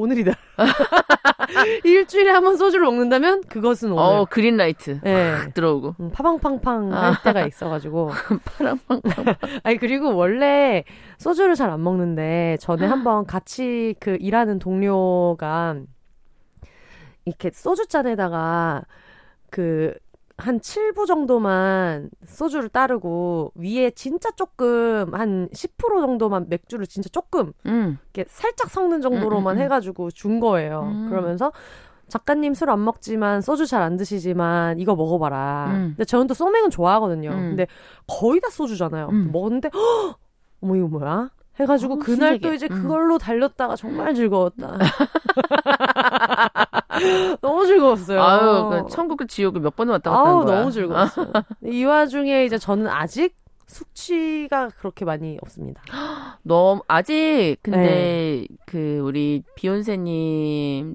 오늘이다. 0.00 0.32
일주일에 1.84 2.30
한 2.30 2.44
번 2.44 2.56
소주를 2.56 2.84
먹는다면 2.84 3.42
그것은 3.48 3.92
오늘. 3.92 4.02
어, 4.02 4.26
그린라이트. 4.28 5.00
네. 5.02 5.50
들어오고. 5.54 5.96
음, 6.00 6.10
파방팡팡 6.12 6.92
아. 6.92 7.12
할 7.12 7.22
때가 7.24 7.46
있어가지고. 7.46 8.10
파방팡팡. 8.44 9.24
아니, 9.64 9.76
그리고 9.78 10.14
원래 10.14 10.84
소주를 11.18 11.54
잘 11.54 11.70
안 11.70 11.82
먹는데 11.82 12.56
전에 12.60 12.86
한번 12.86 13.26
같이 13.26 13.94
그 13.98 14.16
일하는 14.20 14.58
동료가 14.60 15.76
이렇게 17.24 17.50
소주잔에다가 17.52 18.82
그 19.50 19.94
한 20.38 20.58
7부 20.60 21.06
정도만 21.06 22.10
소주를 22.26 22.68
따르고 22.68 23.52
위에 23.54 23.90
진짜 23.92 24.30
조금 24.32 25.14
한 25.14 25.48
10% 25.52 25.78
정도만 26.00 26.46
맥주를 26.48 26.86
진짜 26.86 27.08
조금 27.10 27.52
음. 27.64 27.98
이렇게 28.12 28.28
살짝 28.30 28.70
섞는 28.70 29.00
정도로만 29.00 29.56
음, 29.56 29.58
음, 29.58 29.60
음. 29.60 29.64
해가지고 29.64 30.10
준 30.10 30.38
거예요. 30.40 30.82
음. 30.92 31.08
그러면서 31.08 31.52
작가님 32.08 32.54
술 32.54 32.68
안 32.70 32.84
먹지만 32.84 33.40
소주 33.40 33.66
잘 33.66 33.82
안 33.82 33.96
드시지만 33.96 34.78
이거 34.78 34.94
먹어봐라. 34.94 35.66
음. 35.70 35.88
근데 35.96 36.04
저는 36.04 36.26
또 36.26 36.34
소맥은 36.34 36.70
좋아하거든요. 36.70 37.30
근데 37.30 37.66
거의 38.06 38.38
다 38.40 38.48
소주잖아요. 38.50 39.08
먹었는데 39.10 39.70
허! 39.74 40.14
어머 40.60 40.76
이거 40.76 40.86
뭐야? 40.88 41.30
해가지고 41.58 41.94
어, 41.94 41.96
그날 41.98 42.34
신세계. 42.34 42.46
또 42.46 42.52
이제 42.54 42.68
그걸로 42.68 43.16
달렸다가 43.18 43.74
정말 43.76 44.14
즐거웠다. 44.14 44.76
너무 47.40 47.66
즐거웠어요. 47.66 48.22
아유, 48.22 48.70
그 48.70 48.90
천국과 48.90 49.26
지옥을 49.26 49.60
몇 49.60 49.74
번을 49.76 49.92
왔다 49.92 50.10
갔다 50.10 50.30
아우, 50.30 50.44
너무 50.44 50.70
즐거웠어요. 50.70 51.32
이 51.64 51.84
와중에 51.84 52.44
이제 52.44 52.58
저는 52.58 52.88
아직 52.88 53.34
숙취가 53.66 54.70
그렇게 54.78 55.04
많이 55.04 55.38
없습니다. 55.42 55.82
너무 56.42 56.82
아직 56.88 57.56
근데 57.62 57.78
네. 57.78 58.46
그 58.66 59.00
우리 59.02 59.42
비욘세님 59.56 60.94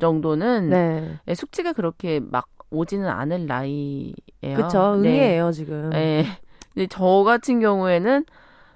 정도는 0.00 0.70
네. 0.70 1.18
예, 1.28 1.34
숙취가 1.34 1.72
그렇게 1.72 2.20
막 2.20 2.48
오지는 2.70 3.08
않을 3.08 3.46
나이예요. 3.46 4.56
그렇죠. 4.56 4.94
응이에요 4.94 5.46
네. 5.46 5.52
지금. 5.52 5.90
네. 5.90 6.24
근데 6.74 6.86
저 6.88 7.22
같은 7.24 7.60
경우에는 7.60 8.24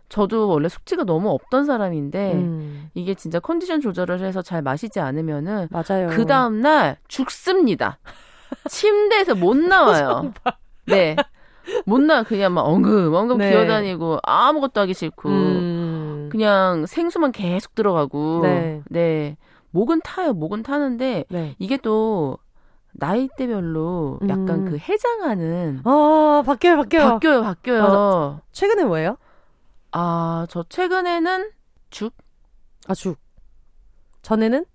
저도 0.09 0.49
원래 0.49 0.69
숙취가 0.69 1.05
너무 1.05 1.31
없던 1.31 1.65
사람인데 1.65 2.35
음. 2.35 2.91
이게 2.95 3.15
진짜 3.15 3.41
컨디션 3.41 3.81
조절을 3.81 4.21
해서 4.21 4.43
잘 4.43 4.63
마시지 4.63 5.01
않으면은 5.01 5.69
맞아요. 5.71 6.09
그 6.11 6.27
다음 6.27 6.61
날 6.61 6.99
죽습니다. 7.09 7.99
침대에서 8.71 9.35
못 9.35 9.57
나와요. 9.57 10.33
네. 10.87 11.17
못 11.85 12.01
나, 12.01 12.23
그냥 12.23 12.55
막 12.55 12.63
엉금, 12.63 13.13
엉금 13.13 13.39
네. 13.39 13.51
기어다니고 13.51 14.21
아무것도 14.23 14.81
하기 14.83 14.95
싫고, 14.95 15.29
음. 15.29 16.29
그냥 16.31 16.87
생수만 16.87 17.33
계속 17.33 17.75
들어가고, 17.75 18.43
네. 18.43 18.83
네. 18.89 19.37
목은 19.73 20.01
타요, 20.05 20.33
목은 20.33 20.63
타는데, 20.63 21.25
네. 21.29 21.57
이게 21.59 21.77
또, 21.77 22.39
나이대별로 22.93 24.21
약간 24.29 24.51
음. 24.51 24.65
그 24.71 24.79
해장하는. 24.79 25.81
아, 25.85 26.43
바뀌어요, 26.47 26.77
바뀌어요. 26.77 27.09
바뀌어요, 27.11 27.43
바뀌어요. 27.43 27.83
맞아. 27.83 28.41
최근에 28.53 28.85
뭐예요? 28.85 29.17
아, 29.99 30.47
저 30.51 30.63
최근에는 30.69 31.51
죽? 31.89 32.13
아, 32.87 32.93
죽. 32.95 33.19
전에는? 34.21 34.67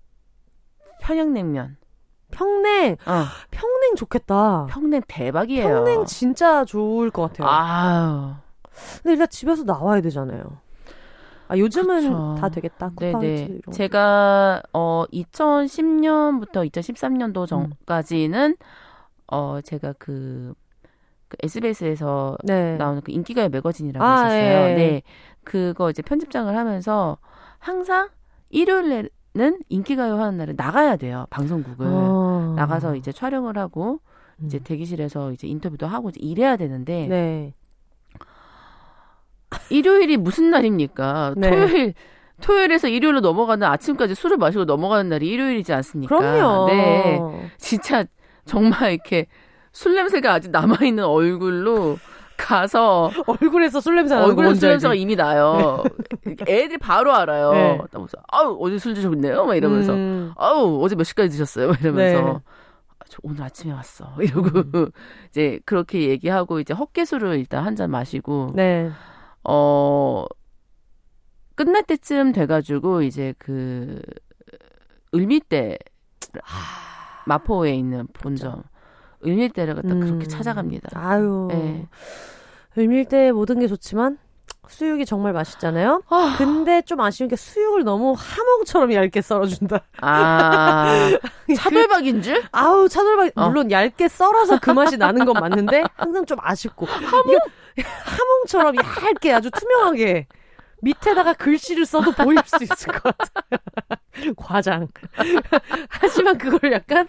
평양냉면. 1.00 1.76
평냉. 2.32 2.96
어. 3.06 3.24
평냉 3.52 3.94
좋겠다. 3.94 4.66
평냉 4.68 5.00
대박이에요. 5.06 5.68
평냉 5.84 6.06
진짜 6.06 6.64
좋을 6.64 7.10
것 7.10 7.22
같아요. 7.28 7.46
아 7.48 8.40
근데 9.02 9.12
일단 9.12 9.28
집에서 9.28 9.62
나와야 9.64 10.00
되잖아요. 10.00 10.42
아, 11.48 11.56
요즘은 11.58 12.00
그쵸. 12.02 12.36
다 12.40 12.48
되겠다. 12.48 12.90
네네. 12.98 13.60
제가 13.72 14.62
어 14.72 15.04
2010년부터 15.12 16.68
2013년도 16.70 17.46
전까지는 17.46 18.56
음. 18.58 18.66
어 19.26 19.60
제가 19.62 19.92
그 19.98 20.54
그 21.32 21.36
SBS에서 21.42 22.36
네. 22.44 22.76
나오는 22.76 23.00
그 23.00 23.10
인기가요 23.10 23.48
매거진이라고 23.48 24.04
아, 24.04 24.26
있었어요. 24.26 24.70
예. 24.70 24.74
네. 24.74 25.02
그거 25.44 25.88
이제 25.88 26.02
편집장을 26.02 26.54
하면서 26.54 27.16
항상 27.58 28.10
일요일에는 28.50 29.08
인기가요 29.70 30.20
하는 30.20 30.36
날에 30.36 30.52
나가야 30.54 30.96
돼요. 30.96 31.26
방송국을. 31.30 31.86
어. 31.88 32.52
나가서 32.56 32.96
이제 32.96 33.12
촬영을 33.12 33.56
하고 33.56 34.00
이제 34.44 34.58
음. 34.58 34.64
대기실에서 34.64 35.32
이제 35.32 35.48
인터뷰도 35.48 35.86
하고 35.86 36.10
이제 36.10 36.20
일해야 36.20 36.56
되는데 36.56 37.06
네. 37.06 37.54
일요일이 39.70 40.18
무슨 40.18 40.50
날입니까? 40.50 41.34
네. 41.38 41.50
토요일 41.50 41.94
토요일에서 42.42 42.88
일요일로 42.88 43.20
넘어가는 43.20 43.66
아침까지 43.66 44.14
술을 44.14 44.36
마시고 44.36 44.64
넘어가는 44.64 45.08
날이 45.08 45.28
일요일이지 45.28 45.72
않습니까? 45.72 46.18
그럼요. 46.18 46.66
네. 46.66 47.20
진짜 47.56 48.04
정말 48.44 48.92
이렇게 48.92 49.26
술 49.72 49.94
냄새가 49.94 50.32
아직 50.34 50.50
남아있는 50.50 51.04
얼굴로 51.04 51.98
가서 52.36 53.10
얼굴에서 53.26 53.80
술 53.80 53.94
냄새 53.96 54.14
나는 54.14 54.28
얼굴에 54.30 54.54
술 54.54 54.68
냄새가 54.70 54.94
이미 54.94 55.14
나요. 55.16 55.82
네. 56.24 56.34
애들이 56.48 56.78
바로 56.78 57.14
알아요. 57.14 57.52
네. 57.52 57.78
아우 58.28 58.56
어제 58.60 58.78
술 58.78 58.94
드셨네요. 58.94 59.44
막 59.46 59.54
이러면서 59.54 59.92
음. 59.94 60.32
아우 60.36 60.82
어제 60.82 60.96
몇 60.96 61.04
시까지 61.04 61.28
드셨어요. 61.30 61.68
막 61.68 61.80
이러면서 61.80 62.22
네. 62.22 62.30
아, 62.98 63.04
저 63.08 63.18
오늘 63.22 63.42
아침에 63.42 63.72
왔어. 63.72 64.12
이러고 64.20 64.60
음. 64.74 64.90
이제 65.30 65.60
그렇게 65.64 66.08
얘기하고 66.08 66.58
이제 66.60 66.74
헛개술을 66.74 67.38
일단 67.38 67.64
한 67.64 67.76
잔 67.76 67.90
마시고 67.90 68.52
네. 68.54 68.90
어 69.44 70.24
끝날 71.54 71.82
때쯤 71.84 72.32
돼가지고 72.32 73.02
이제 73.02 73.34
그 73.38 74.00
을미대 75.14 75.78
마포에 77.26 77.74
있는 77.74 78.06
본점 78.14 78.62
을밀대를 79.24 79.74
갖다 79.74 79.88
음. 79.88 80.00
그렇게 80.00 80.26
찾아갑니다. 80.26 80.90
아유. 80.94 81.48
네. 81.50 81.86
을밀대 82.78 83.32
모든 83.32 83.58
게 83.60 83.66
좋지만 83.68 84.18
수육이 84.68 85.04
정말 85.04 85.32
맛있잖아요. 85.32 86.02
아. 86.08 86.34
근데 86.38 86.80
좀 86.82 87.00
아쉬운 87.00 87.28
게 87.28 87.36
수육을 87.36 87.84
너무 87.84 88.14
하몽처럼 88.16 88.92
얇게 88.94 89.20
썰어준다. 89.20 89.80
아 90.00 91.10
차돌박인 91.56 92.22
줄? 92.22 92.42
아우 92.52 92.88
차돌박 92.88 93.32
어. 93.36 93.48
물론 93.48 93.70
얇게 93.70 94.08
썰어서 94.08 94.58
그 94.60 94.70
맛이 94.70 94.96
나는 94.96 95.24
건 95.26 95.34
맞는데 95.34 95.82
항상 95.96 96.24
좀 96.24 96.38
아쉽고 96.40 96.86
하몽 96.86 97.36
하몽처럼 98.04 98.76
얇게 98.76 99.32
아주 99.32 99.50
투명하게 99.50 100.26
밑에다가 100.82 101.32
글씨를 101.34 101.86
써도 101.86 102.10
보일 102.12 102.38
수 102.44 102.62
있을 102.62 102.92
것 102.92 103.16
같아요. 103.16 104.34
과장. 104.36 104.88
하지만 105.88 106.38
그걸 106.38 106.72
약간 106.72 107.08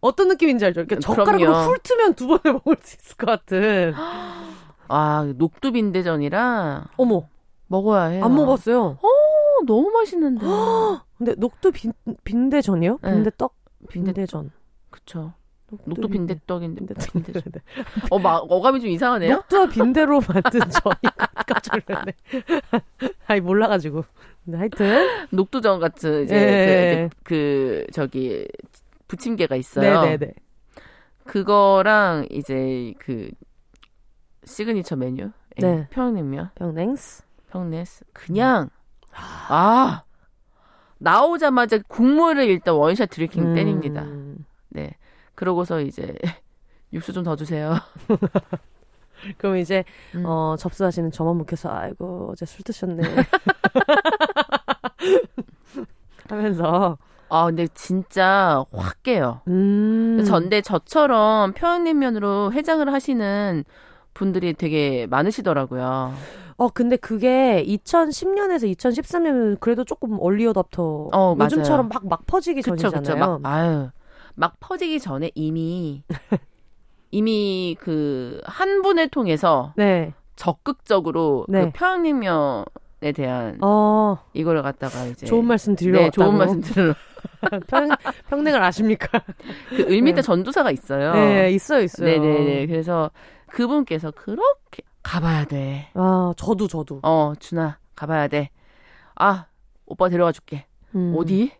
어떤 0.00 0.28
느낌인지 0.28 0.64
알죠? 0.66 0.84
그러니까 0.86 1.00
젓가락으로 1.00 1.52
훑으면 1.54 2.14
두 2.14 2.26
번을 2.26 2.52
먹을 2.52 2.76
수 2.82 2.96
있을 2.96 3.16
것 3.16 3.26
같은. 3.26 3.94
아, 4.88 5.32
녹두빈대전이라. 5.36 6.84
어머. 6.96 7.28
먹어야 7.66 8.04
해요. 8.04 8.24
안 8.24 8.34
먹었어요. 8.34 8.98
어, 9.00 9.64
너무 9.66 9.90
맛있는데. 9.90 10.46
근데 11.16 11.34
녹두 11.36 11.72
빈, 11.72 11.92
빈대전이요? 12.24 12.98
네. 13.02 13.10
빈대떡? 13.14 13.54
빈대전. 13.88 14.50
그쵸. 14.90 15.32
녹두 15.84 16.08
빈대떡인데 16.08 16.94
빈대. 17.12 17.32
어, 18.10 18.18
막 18.18 18.44
어감이 18.48 18.80
좀 18.80 18.90
이상하네요. 18.90 19.36
녹두와 19.36 19.66
빈대로 19.66 20.20
만든 20.20 20.60
전이 20.60 21.14
깜짝 21.46 21.80
놀랐네. 21.86 22.12
아니 23.26 23.40
몰라가지고. 23.40 24.04
근데 24.44 24.58
하여튼 24.58 25.26
녹두전 25.30 25.80
같은 25.80 26.24
이제 26.24 26.34
네. 26.34 27.10
그, 27.22 27.24
그, 27.24 27.86
저기 27.92 28.46
부침개가 29.08 29.56
있어요. 29.56 30.02
네네네. 30.02 30.34
그거랑 31.24 32.26
이제 32.30 32.92
그 32.98 33.30
시그니처 34.44 34.96
메뉴. 34.96 35.30
예, 35.62 35.66
네. 35.66 35.88
평양냉면. 35.90 36.50
평냉스. 36.54 37.22
평냉스. 37.50 38.04
그냥 38.12 38.68
아 39.48 40.02
나오자마자 40.98 41.78
국물을 41.86 42.44
일단 42.44 42.74
one 42.74 42.89
shot 42.89 43.10
drinking 43.10 43.50
음. 43.50 43.54
때립니다. 43.54 44.04
네. 44.70 44.96
그러고서 45.34 45.80
이제 45.80 46.14
육수 46.92 47.12
좀 47.12 47.24
더 47.24 47.36
주세요. 47.36 47.74
그럼 49.38 49.56
이제 49.56 49.84
음. 50.14 50.24
어 50.26 50.54
접수하시는 50.58 51.10
저만 51.10 51.36
묵혀서 51.36 51.70
아이고 51.70 52.30
어제 52.32 52.44
술 52.46 52.62
드셨네 52.62 53.02
하면서 56.28 56.98
아 57.28 57.46
근데 57.46 57.66
진짜 57.74 58.64
확 58.72 59.02
깨요. 59.02 59.40
음. 59.48 60.22
전데 60.26 60.60
저처럼 60.60 61.52
평양냉면으로 61.54 62.52
해장을 62.52 62.92
하시는 62.92 63.64
분들이 64.12 64.52
되게 64.54 65.06
많으시더라고요. 65.08 66.12
어 66.56 66.68
근데 66.68 66.96
그게 66.96 67.64
2010년에서 67.66 68.72
2013년 68.76 69.58
그래도 69.58 69.84
조금 69.84 70.18
얼리어답터 70.20 71.08
어, 71.12 71.36
요즘처럼 71.40 71.88
막 71.88 72.04
막 72.04 72.26
퍼지기 72.26 72.62
그쵸, 72.62 72.76
전이잖아요. 72.76 73.02
그쵸. 73.02 73.16
막, 73.16 73.50
아유 73.50 73.88
막 74.34 74.54
퍼지기 74.60 75.00
전에 75.00 75.30
이미 75.34 76.02
이미 77.10 77.76
그 77.80 78.40
한 78.44 78.82
분을 78.82 79.08
통해서 79.08 79.72
네. 79.76 80.12
적극적으로 80.36 81.44
그 81.46 81.52
네. 81.52 81.64
그 81.66 81.70
평양냉면에 81.72 83.12
대한 83.14 83.58
어. 83.62 84.18
이걸 84.32 84.60
갖다가 84.62 85.04
이제 85.06 85.26
좋은 85.26 85.44
말씀 85.46 85.76
드리러 85.76 85.98
네, 86.00 86.10
좋은 86.10 86.36
말씀 86.36 86.60
드리러 86.60 86.94
평, 87.68 87.88
평냉을 88.28 88.62
아십니까? 88.62 89.22
그 89.70 89.82
을밑에 89.82 90.16
네. 90.16 90.22
전도사가 90.22 90.70
있어요. 90.72 91.12
네, 91.14 91.50
있어요, 91.52 91.82
있어요. 91.82 92.06
네 92.06 92.18
네 92.18 92.44
네. 92.44 92.66
그래서 92.66 93.10
그분께서 93.46 94.10
그렇게 94.10 94.82
가봐야 95.02 95.44
돼. 95.44 95.88
아, 95.94 96.32
저도 96.36 96.66
저도. 96.66 97.00
어, 97.02 97.34
준아 97.38 97.78
가봐야 97.94 98.26
돼. 98.28 98.50
아, 99.16 99.46
오빠 99.86 100.08
데려가 100.08 100.32
줄게. 100.32 100.66
음. 100.96 101.14
어디? 101.16 101.52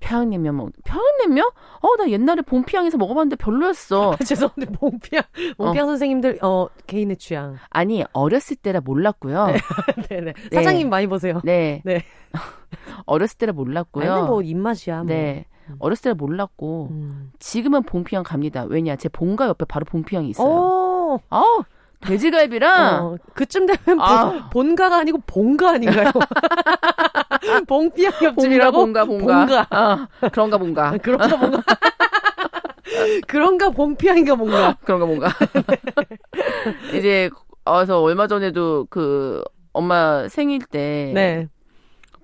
평양냉면 0.00 0.56
먹 0.56 0.70
평양냉면? 0.84 1.44
어, 1.80 1.96
나 1.96 2.08
옛날에 2.10 2.42
봉피향에서 2.42 2.98
먹어봤는데 2.98 3.36
별로였어. 3.36 4.12
아, 4.12 4.16
죄송한데 4.16 4.66
봉피향, 4.72 5.22
봉피향 5.56 5.86
어. 5.86 5.90
선생님들 5.90 6.38
어 6.42 6.68
개인의 6.86 7.16
취향. 7.16 7.56
아니 7.70 8.04
어렸을 8.12 8.56
때라 8.56 8.80
몰랐고요. 8.80 9.46
네, 9.46 9.54
네, 10.08 10.20
네. 10.20 10.34
사장님 10.52 10.88
많이 10.88 11.06
보세요. 11.06 11.40
네, 11.44 11.82
네. 11.84 12.04
어렸을 13.06 13.38
때라 13.38 13.52
몰랐고요. 13.52 14.12
아니 14.12 14.26
뭐 14.26 14.42
입맛이야. 14.42 14.96
뭐. 14.98 15.06
네. 15.06 15.46
음. 15.68 15.76
어렸을 15.78 16.02
때라 16.04 16.14
몰랐고 16.14 16.88
음. 16.90 17.32
지금은 17.38 17.82
봉피향 17.82 18.22
갑니다. 18.22 18.64
왜냐 18.64 18.96
제 18.96 19.08
본가 19.08 19.48
옆에 19.48 19.64
바로 19.64 19.84
봉피향이 19.84 20.30
있어요. 20.30 20.46
오. 20.46 21.20
아 21.30 21.42
돼지갈비랑 22.00 23.04
어, 23.04 23.16
그쯤 23.34 23.66
되면 23.66 24.00
아. 24.00 24.48
본가가 24.50 24.98
아니고 24.98 25.18
본가 25.26 25.70
아닌가요? 25.72 26.12
봉피향 27.66 28.12
옆집이라고? 28.22 28.78
본가 28.78 29.04
본가 29.04 29.46
본가. 29.46 29.60
어, 29.70 30.28
그런가 30.30 30.58
본가. 30.58 30.98
그런가 31.02 31.36
뭔가. 31.36 31.62
그런가 33.26 33.70
봉피향인가 33.70 34.36
뭔가. 34.36 34.76
그런가 34.84 35.06
뭔가. 35.06 35.28
이제 36.96 37.30
와서 37.64 38.00
얼마 38.00 38.26
전에도 38.26 38.86
그 38.90 39.42
엄마 39.72 40.28
생일 40.28 40.60
때 40.64 41.12
네. 41.14 41.48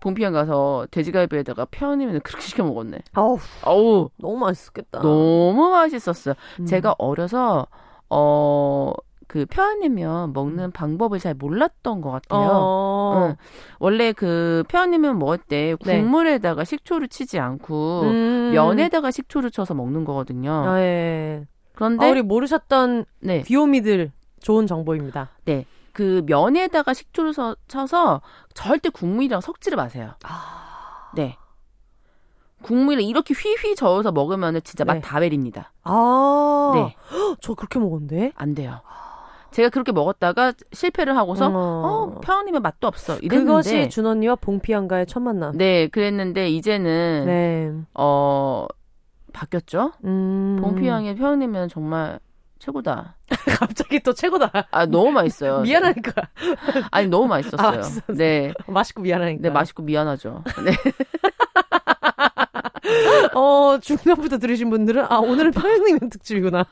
봉피향 0.00 0.32
가서 0.32 0.86
돼지갈비에다가 0.90 1.66
편이면 1.66 2.20
그렇게 2.20 2.44
시켜 2.44 2.64
먹었네. 2.64 2.98
아우, 3.12 3.38
아우, 3.62 4.08
너무 4.16 4.36
맛있었겠다. 4.38 5.00
너무 5.00 5.70
맛있었어요. 5.70 6.34
음. 6.60 6.66
제가 6.66 6.94
어려서 6.98 7.66
어 8.10 8.92
그 9.32 9.46
표현이면 9.46 10.34
먹는 10.34 10.64
음. 10.64 10.70
방법을 10.72 11.18
잘 11.18 11.32
몰랐던 11.32 12.02
것 12.02 12.10
같아요. 12.10 12.50
어. 12.52 13.28
응. 13.30 13.36
원래 13.78 14.12
그 14.12 14.62
표현이면 14.68 15.18
먹을 15.18 15.38
때 15.38 15.74
네. 15.86 16.02
국물에다가 16.02 16.64
네. 16.64 16.68
식초를 16.68 17.08
치지 17.08 17.38
않고 17.38 18.02
음. 18.02 18.50
면에다가 18.52 19.10
식초를 19.10 19.50
쳐서 19.50 19.72
먹는 19.72 20.04
거거든요. 20.04 20.52
아, 20.52 20.80
예. 20.80 21.46
그런데 21.74 22.04
아, 22.04 22.10
우리 22.10 22.20
모르셨던 22.20 23.06
네. 23.20 23.40
귀요미들 23.40 24.12
좋은 24.40 24.66
정보입니다. 24.66 25.30
네. 25.46 25.64
그 25.94 26.22
면에다가 26.26 26.92
식초를 26.92 27.32
서, 27.32 27.56
쳐서 27.68 28.20
절대 28.52 28.90
국물이랑 28.90 29.40
섞지를 29.40 29.76
마세요. 29.76 30.12
아... 30.24 31.10
네. 31.14 31.38
국물을 32.60 33.02
이렇게 33.02 33.32
휘휘 33.32 33.76
저어서 33.76 34.12
먹으면 34.12 34.60
진짜 34.62 34.84
맛다 34.84 35.20
베립니다. 35.20 35.72
아, 35.84 36.72
네. 36.74 36.96
저 37.40 37.54
그렇게 37.54 37.78
먹었는데? 37.78 38.32
안 38.36 38.54
돼요. 38.54 38.82
제가 39.52 39.68
그렇게 39.68 39.92
먹었다가 39.92 40.52
실패를 40.72 41.16
하고서 41.16 41.48
어, 41.48 41.52
어 41.54 42.20
평양냉면 42.20 42.62
맛도 42.62 42.86
없어. 42.86 43.16
이랬는데 43.18 43.44
그것이 43.44 43.88
준 43.90 44.06
언니와 44.06 44.36
봉피안가의 44.36 45.06
첫 45.06 45.20
만남. 45.20 45.56
네, 45.56 45.88
그랬는데 45.88 46.48
이제는 46.50 47.24
네. 47.26 47.72
어 47.94 48.66
바뀌었죠. 49.32 49.92
음. 50.04 50.58
봉피 50.60 50.86
양의 50.86 51.16
평양냉면 51.16 51.68
정말 51.68 52.18
최고다. 52.58 53.16
갑자기 53.58 54.00
또 54.00 54.12
최고다. 54.12 54.50
아 54.70 54.86
너무 54.86 55.10
맛있어요. 55.10 55.60
미안하니까. 55.66 56.12
아니 56.90 57.08
너무 57.08 57.26
맛있었어요. 57.26 57.80
아, 57.80 58.12
네. 58.12 58.52
맛있고 58.66 59.02
미안하니까. 59.02 59.42
네, 59.42 59.50
맛있고 59.50 59.82
미안하죠. 59.82 60.44
네. 60.64 60.72
어 63.34 63.78
중간부터 63.80 64.38
들으신 64.38 64.70
분들은 64.70 65.06
아 65.08 65.16
오늘은 65.18 65.52
평양냉면 65.52 66.10
특집이구나. 66.10 66.64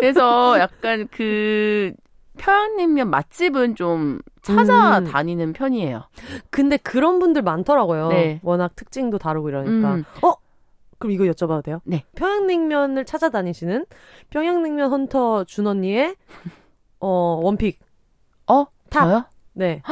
그래서 0.00 0.58
약간 0.58 1.08
그 1.10 1.92
평양냉면 2.38 3.10
맛집은 3.10 3.74
좀 3.74 4.20
찾아다니는 4.42 5.48
음. 5.48 5.52
편이에요. 5.52 6.04
근데 6.50 6.76
그런 6.76 7.18
분들 7.18 7.42
많더라고요. 7.42 8.08
네. 8.08 8.40
워낙 8.42 8.74
특징도 8.76 9.18
다르고 9.18 9.48
이러니까. 9.48 9.94
음. 9.94 10.04
어? 10.22 10.34
그럼 10.98 11.12
이거 11.12 11.24
여쭤봐도 11.24 11.62
돼요? 11.62 11.80
네. 11.84 12.04
평양냉면을 12.16 13.04
찾아다니시는 13.04 13.86
평양냉면 14.30 14.90
헌터 14.90 15.44
준 15.44 15.66
언니의 15.66 16.16
어 17.00 17.40
one 17.42 17.56
pick. 17.56 17.78
어? 18.46 18.66
top. 18.90 19.04
저요? 19.04 19.24
네. 19.52 19.82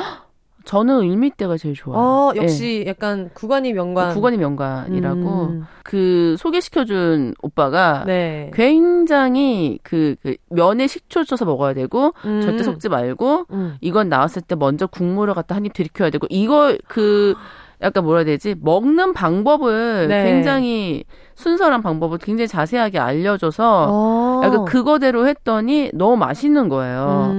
저는 0.67 1.05
을밀대가 1.05 1.57
제일 1.57 1.75
좋아요. 1.75 1.99
어, 1.99 2.33
역시 2.37 2.83
네. 2.85 2.91
약간 2.91 3.31
구관이 3.33 3.73
명관. 3.73 4.13
구관이 4.13 4.37
명관이라고 4.37 5.21
음. 5.45 5.67
그 5.85 6.35
소개시켜준 6.39 7.35
오빠가 7.41 8.03
네. 8.05 8.51
굉장히 8.53 9.79
그, 9.83 10.17
그 10.23 10.35
면에 10.51 10.87
식초 10.89 11.25
쳐서 11.25 11.45
먹어야 11.45 11.73
되고 11.73 12.13
음. 12.25 12.41
절대 12.43 12.65
섞지 12.65 12.89
말고 12.89 13.47
음. 13.53 13.77
이건 13.81 14.09
나왔을 14.09 14.43
때 14.43 14.55
먼저 14.57 14.87
국물을 14.87 15.33
갖다 15.35 15.55
한 15.55 15.65
입 15.67 15.73
들이켜야 15.73 16.11
되고 16.11 16.27
이걸 16.31 16.79
그 16.87 17.35
약간 17.83 18.05
뭐라 18.05 18.19
해야 18.21 18.25
되지 18.25 18.55
먹는 18.61 19.13
방법을 19.13 20.09
네. 20.09 20.25
굉장히 20.25 21.05
순서란 21.35 21.83
방법을 21.83 22.19
굉장히 22.19 22.49
자세하게 22.49 22.99
알려줘서 22.99 23.87
어. 23.91 24.41
약간 24.43 24.65
그거대로 24.65 25.27
했더니 25.29 25.91
너무 25.93 26.17
맛있는 26.17 26.69
거예요. 26.69 27.33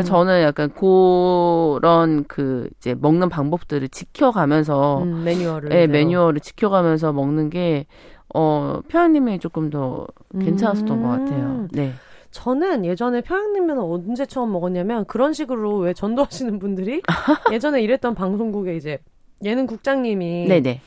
음. 0.00 0.02
저는 0.02 0.42
약간 0.42 0.70
그런 0.72 2.24
그 2.24 2.68
이제 2.78 2.94
먹는 2.94 3.28
방법들을 3.28 3.88
지켜가면서 3.88 5.02
음, 5.02 5.24
매뉴얼을 5.24 5.68
네, 5.68 5.86
매뉴얼을 5.86 6.40
지켜가면서 6.40 7.12
먹는 7.12 7.50
게 7.50 7.86
어, 8.34 8.80
표현님이 8.88 9.38
조금 9.38 9.70
더 9.70 10.06
괜찮았었던 10.38 10.98
음. 10.98 11.02
것 11.02 11.08
같아요. 11.08 11.46
음. 11.46 11.68
네. 11.72 11.92
저는 12.30 12.84
예전에 12.84 13.20
평양냉면을 13.20 13.80
언제 13.80 14.26
처음 14.26 14.50
먹었냐면 14.50 15.04
그런 15.04 15.32
식으로 15.32 15.78
왜 15.78 15.92
전도하시는 15.92 16.58
분들이 16.58 17.00
예전에 17.52 17.80
일했던 17.80 18.16
방송국에 18.16 18.74
이제 18.74 18.98
예능 19.44 19.66
국장님이 19.66 20.46
네네. 20.48 20.80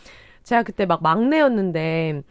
제가 0.43 0.63
그때 0.63 0.85
막 0.85 1.01
막내였는데 1.01 2.21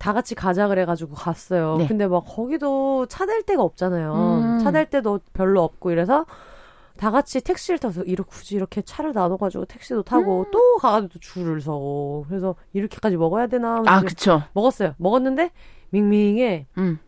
다 0.00 0.14
같이 0.14 0.34
가자 0.34 0.66
그래가지고 0.66 1.14
갔어요. 1.14 1.76
네. 1.76 1.86
근데 1.86 2.06
막 2.08 2.24
거기도 2.26 3.04
차 3.06 3.26
댈 3.26 3.42
데가 3.42 3.62
없잖아요. 3.62 4.14
음. 4.14 4.58
차댈 4.60 4.88
데도 4.88 5.20
별로 5.34 5.62
없고 5.62 5.90
이래서 5.90 6.24
다 6.96 7.10
같이 7.10 7.42
택시를 7.42 7.78
타서 7.78 8.02
이렇게 8.04 8.28
굳이 8.30 8.56
이렇게 8.56 8.80
차를 8.80 9.12
나눠가지고 9.12 9.66
택시도 9.66 10.02
타고 10.02 10.40
음. 10.40 10.50
또 10.50 10.76
가가지고 10.78 11.18
줄을 11.18 11.60
서고 11.60 12.24
그래서 12.28 12.54
이렇게까지 12.72 13.18
먹어야 13.18 13.46
되나? 13.46 13.82
아 13.86 14.00
그쵸. 14.00 14.42
먹었어요. 14.54 14.94
먹었는데 14.96 15.50
밍밍해. 15.90 16.66
음. 16.78 16.98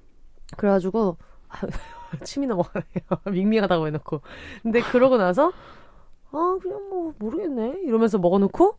그래가지고 0.59 1.16
침이 2.24 2.47
넘어가네요. 2.47 2.84
밍밍하다고 3.32 3.86
해놓고. 3.86 4.20
근데 4.62 4.82
그러고 4.82 5.16
나서 5.16 5.51
아 6.30 6.59
그냥 6.61 6.90
뭐 6.90 7.14
모르겠네 7.18 7.80
이러면서 7.84 8.18
먹어놓고 8.18 8.76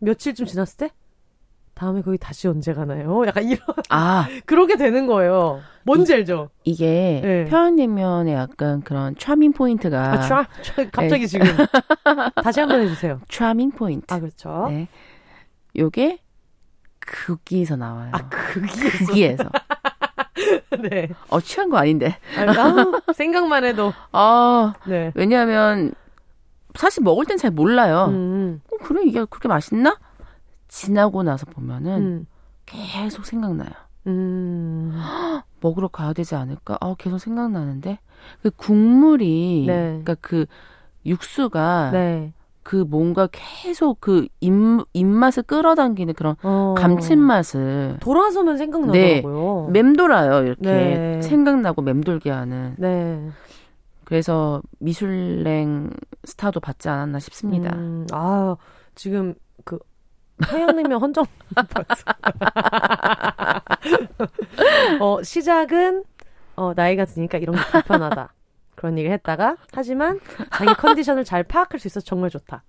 며칠쯤 0.00 0.46
지났을 0.46 0.78
때 0.78 0.90
다음에 1.80 2.02
거기 2.02 2.18
다시 2.18 2.46
언제 2.46 2.74
가나요? 2.74 3.24
약간 3.26 3.42
이런 3.44 3.58
아 3.88 4.28
그러게 4.44 4.76
되는 4.76 5.06
거예요. 5.06 5.62
뭔지 5.82 6.12
이, 6.12 6.16
알죠? 6.16 6.50
이게 6.62 7.20
네. 7.24 7.44
평양냉면의 7.46 8.34
약간 8.34 8.82
그런 8.82 9.14
charming 9.14 9.54
point가 9.54 10.12
아, 10.12 10.20
트라, 10.20 10.46
갑자기 10.92 11.20
네. 11.22 11.26
지금 11.26 11.46
다시 12.44 12.60
한번 12.60 12.82
해주세요. 12.82 13.22
charming 13.28 13.70
point. 13.70 14.12
아 14.12 14.20
그렇죠. 14.20 14.66
네. 14.68 14.88
요게 15.74 16.18
극기에서 16.98 17.76
나와요. 17.76 18.10
아 18.12 18.28
극기에서. 18.28 19.06
극기에서. 19.06 19.50
네. 20.82 21.08
어 21.30 21.40
취한 21.40 21.70
거 21.70 21.78
아닌데. 21.78 22.18
아, 22.36 23.12
생각만 23.14 23.64
해도. 23.64 23.94
아 24.12 24.74
네. 24.86 25.12
왜냐하면 25.14 25.94
사실 26.74 27.02
먹을 27.02 27.24
땐 27.24 27.38
잘 27.38 27.50
몰라요. 27.50 28.08
음. 28.10 28.60
어, 28.70 28.76
그래 28.84 29.00
이게 29.06 29.24
그렇게 29.24 29.48
맛있나? 29.48 29.96
지나고 30.70 31.22
나서 31.22 31.46
보면은 31.46 32.02
음. 32.02 32.26
계속 32.64 33.26
생각나요. 33.26 33.70
음. 34.06 34.94
먹으러 35.60 35.88
가야 35.88 36.12
되지 36.12 36.36
않을까? 36.36 36.78
아, 36.80 36.94
계속 36.96 37.18
생각나는데. 37.18 37.98
그 38.42 38.50
국물이, 38.50 39.64
네. 39.66 39.74
그러니까 39.74 40.14
그 40.20 40.46
육수가 41.04 41.90
네. 41.92 42.32
그 42.62 42.76
뭔가 42.76 43.28
계속 43.32 44.00
그 44.00 44.28
입, 44.40 44.52
입맛을 44.92 45.42
끌어당기는 45.42 46.14
그런 46.14 46.36
어. 46.42 46.74
감칠맛을 46.78 47.98
돌아서면 48.00 48.56
생각나더라고요. 48.58 49.70
네, 49.72 49.82
맴돌아요. 49.82 50.44
이렇게 50.44 50.70
네. 50.70 51.22
생각나고 51.22 51.82
맴돌게 51.82 52.30
하는. 52.30 52.74
네. 52.78 53.28
그래서 54.04 54.62
미슐랭 54.78 55.90
스타도 56.24 56.60
받지 56.60 56.88
않았나 56.88 57.18
싶습니다. 57.18 57.74
음, 57.74 58.06
아, 58.12 58.56
지금 58.94 59.34
그 60.40 60.46
태양냉면 60.46 61.00
헌정 61.00 61.24
어, 65.00 65.22
시작은 65.22 66.04
어, 66.56 66.72
나이가 66.74 67.04
드니까 67.04 67.38
이런 67.38 67.56
게 67.56 67.62
불편하다. 67.70 68.32
그런 68.74 68.98
얘기를 68.98 69.12
했다가 69.14 69.56
하지만 69.72 70.20
자기 70.52 70.72
컨디션을 70.74 71.24
잘 71.24 71.42
파악할 71.42 71.78
수 71.78 71.88
있어서 71.88 72.04
정말 72.04 72.30
좋다. 72.30 72.62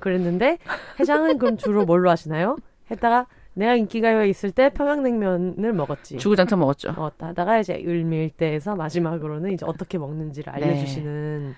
그랬는데 0.00 0.58
해장은 1.00 1.38
그럼 1.38 1.56
주로 1.56 1.84
뭘로 1.84 2.10
하시나요? 2.10 2.56
했다가 2.90 3.26
내가 3.54 3.74
인기가요에 3.74 4.28
있을 4.28 4.52
때 4.52 4.70
평양냉면을 4.70 5.72
먹었지. 5.72 6.18
주구장창 6.18 6.60
먹었죠. 6.60 6.92
먹었다. 6.92 7.28
하다가 7.28 7.58
이제 7.58 7.82
을밀대에서 7.84 8.76
마지막으로는 8.76 9.52
이제 9.52 9.66
어떻게 9.66 9.98
먹는지를 9.98 10.52
네. 10.52 10.64
알려주시는 10.64 11.48
네. 11.48 11.54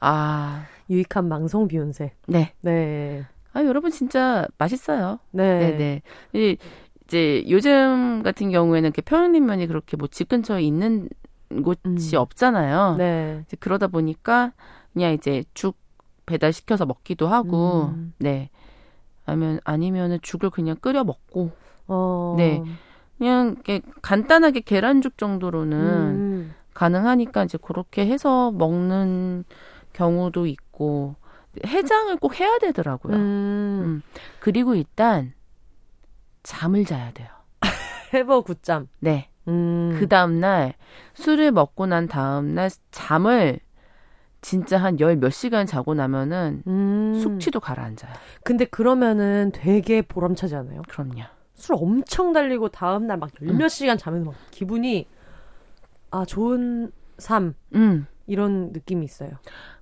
아 0.00 0.64
유익한 0.90 1.28
방송 1.28 1.68
비욘세. 1.68 2.12
네. 2.26 2.52
네. 2.62 3.24
아, 3.56 3.64
여러분 3.64 3.90
진짜 3.90 4.46
맛있어요. 4.58 5.18
네. 5.30 5.58
네네. 5.58 6.02
이, 6.34 6.56
이제 7.04 7.44
요즘 7.48 8.22
같은 8.22 8.50
경우에는 8.50 8.88
이렇게 8.88 9.00
평양냉면이 9.02 9.66
그렇게 9.66 9.96
뭐 9.96 10.08
집 10.08 10.28
근처에 10.28 10.62
있는 10.62 11.08
곳이 11.64 12.16
음. 12.16 12.20
없잖아요. 12.20 12.96
네. 12.98 13.42
이제 13.46 13.56
그러다 13.58 13.86
보니까 13.86 14.52
그냥 14.92 15.12
이제 15.12 15.44
죽 15.54 15.76
배달 16.26 16.52
시켜서 16.52 16.84
먹기도 16.84 17.28
하고, 17.28 17.92
음. 17.94 18.12
네. 18.18 18.50
아니면, 19.24 19.60
아니면은 19.64 20.18
죽을 20.22 20.50
그냥 20.50 20.76
끓여 20.80 21.04
먹고, 21.04 21.52
어. 21.86 22.34
네. 22.36 22.62
그냥 23.16 23.52
이렇게 23.52 23.80
간단하게 24.02 24.60
계란죽 24.60 25.16
정도로는 25.18 25.78
음. 25.78 26.54
가능하니까 26.74 27.44
이제 27.44 27.58
그렇게 27.62 28.06
해서 28.06 28.50
먹는 28.50 29.44
경우도 29.94 30.46
있고, 30.46 31.14
해장을 31.64 32.16
꼭 32.16 32.38
해야 32.40 32.58
되더라고요. 32.58 33.14
음. 33.16 33.20
음. 33.84 34.02
그리고 34.40 34.74
일단 34.74 35.32
잠을 36.42 36.84
자야 36.84 37.12
돼요. 37.12 37.28
해버 38.14 38.42
굿잠. 38.42 38.88
네. 39.00 39.30
음. 39.48 39.96
그 39.98 40.08
다음날 40.08 40.74
술을 41.14 41.52
먹고 41.52 41.86
난 41.86 42.08
다음날 42.08 42.70
잠을 42.90 43.60
진짜 44.40 44.78
한 44.78 44.98
열 45.00 45.16
몇 45.16 45.30
시간 45.30 45.66
자고 45.66 45.94
나면은 45.94 46.62
음. 46.66 47.14
숙취도 47.20 47.58
가라앉아요. 47.60 48.12
근데 48.44 48.64
그러면은 48.64 49.50
되게 49.52 50.02
보람차지 50.02 50.54
않아요? 50.54 50.82
그럼요. 50.88 51.22
술 51.54 51.74
엄청 51.78 52.32
달리고 52.32 52.68
다음날 52.68 53.16
막 53.16 53.30
열몇 53.40 53.60
음. 53.62 53.68
시간 53.68 53.96
자면 53.98 54.24
막 54.24 54.34
기분이 54.50 55.06
아 56.10 56.24
좋은 56.24 56.92
삶 57.18 57.54
음. 57.74 58.06
이런 58.26 58.72
느낌이 58.72 59.04
있어요. 59.04 59.30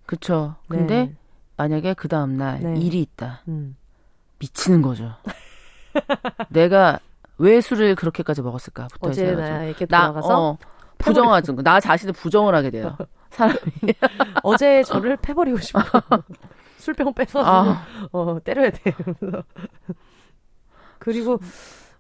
그쵸. 0.07 0.57
근데 0.69 1.07
네. 1.07 1.17
만약에 1.57 1.95
그 1.95 2.09
다음날 2.09 2.61
네. 2.61 2.81
일이 2.81 3.01
있다. 3.01 3.43
음. 3.49 3.77
미치는 4.39 4.83
거죠. 4.83 5.13
내가 6.51 6.99
왜 7.39 7.61
술을 7.61 7.95
그렇게까지 7.95 8.43
먹었을까부터 8.43 9.09
어제 9.09 9.33
나 9.33 9.65
이렇게 9.65 9.87
돌아가서 9.87 10.51
어, 10.51 10.59
부정하죠. 10.99 11.55
나 11.63 11.81
자신을 11.81 12.13
부정을 12.13 12.55
하게 12.55 12.71
돼요. 12.71 12.97
사람이 13.31 13.59
어제 14.43 14.83
저를 14.85 15.17
패버리고 15.17 15.59
싶어. 15.59 15.81
술병 16.79 17.15
빼서 17.15 17.41
아. 17.45 17.83
어, 18.13 18.39
때려야 18.45 18.71
돼. 18.71 18.95
그리고 20.99 21.39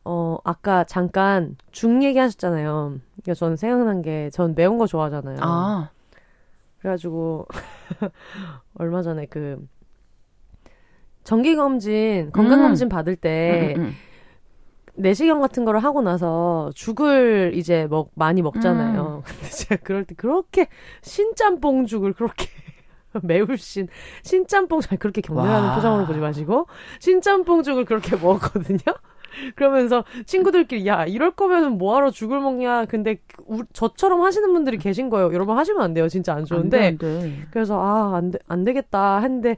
어 0.04 0.36
아까 0.44 0.84
잠깐 0.84 1.56
죽 1.72 2.02
얘기하셨잖아요. 2.02 2.98
그러니까 3.22 3.34
저는 3.34 3.56
생각난 3.56 4.02
게 4.02 4.28
전 4.32 4.54
매운 4.54 4.78
거 4.78 4.86
좋아하잖아요. 4.86 5.38
아. 5.40 5.90
그래가지고 6.84 7.46
얼마 8.76 9.00
전에 9.00 9.24
그 9.24 9.66
정기 11.24 11.56
검진 11.56 12.30
건강 12.30 12.60
검진 12.60 12.86
음. 12.86 12.88
받을 12.90 13.16
때 13.16 13.74
음, 13.78 13.80
음, 13.80 13.86
음. 13.86 13.94
내시경 14.96 15.40
같은 15.40 15.64
거를 15.64 15.82
하고 15.82 16.02
나서 16.02 16.70
죽을 16.74 17.52
이제 17.54 17.86
먹 17.88 18.10
많이 18.14 18.42
먹잖아요. 18.42 19.16
음. 19.16 19.22
근데 19.24 19.48
제가 19.48 19.76
그럴 19.82 20.04
때 20.04 20.14
그렇게 20.14 20.68
신짬뽕 21.00 21.86
죽을 21.86 22.12
그렇게 22.12 22.48
매울 23.22 23.56
신 23.56 23.88
신짬뽕 24.22 24.82
잘 24.82 24.98
그렇게 24.98 25.22
격렬하는 25.22 25.76
표정으로 25.76 26.04
보지 26.04 26.18
마시고 26.18 26.66
신짬뽕 27.00 27.62
죽을 27.62 27.86
그렇게 27.86 28.14
먹었거든요. 28.14 28.78
그러면서 29.56 30.04
친구들끼리 30.26 30.86
야 30.86 31.04
이럴 31.04 31.30
거면은 31.32 31.78
뭐하러 31.78 32.10
죽을 32.10 32.40
먹냐? 32.40 32.86
근데 32.86 33.18
우, 33.46 33.64
저처럼 33.72 34.22
하시는 34.22 34.52
분들이 34.52 34.78
계신 34.78 35.10
거예요. 35.10 35.32
여러분 35.32 35.56
하시면 35.56 35.82
안 35.82 35.94
돼요. 35.94 36.08
진짜 36.08 36.34
안 36.34 36.44
좋은데. 36.44 36.86
안 36.86 36.98
돼, 36.98 37.06
안 37.06 37.20
돼. 37.22 37.46
그래서 37.50 37.80
아안 37.80 38.32
안 38.48 38.64
되겠다 38.64 39.18
했는데 39.20 39.56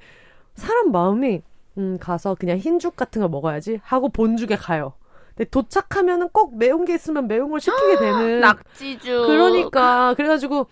사람 0.54 0.90
마음이 0.92 1.42
음 1.78 1.98
가서 2.00 2.34
그냥 2.34 2.58
흰죽 2.58 2.96
같은 2.96 3.20
거 3.22 3.28
먹어야지 3.28 3.80
하고 3.82 4.08
본죽에 4.08 4.56
가요. 4.56 4.94
근데 5.34 5.50
도착하면은 5.50 6.30
꼭 6.30 6.56
매운 6.56 6.86
게 6.86 6.94
있으면 6.94 7.28
매운 7.28 7.50
걸 7.50 7.60
시키게 7.60 7.98
되는 8.00 8.40
낙지죽. 8.40 9.26
그러니까. 9.26 10.14
그래가지고 10.14 10.66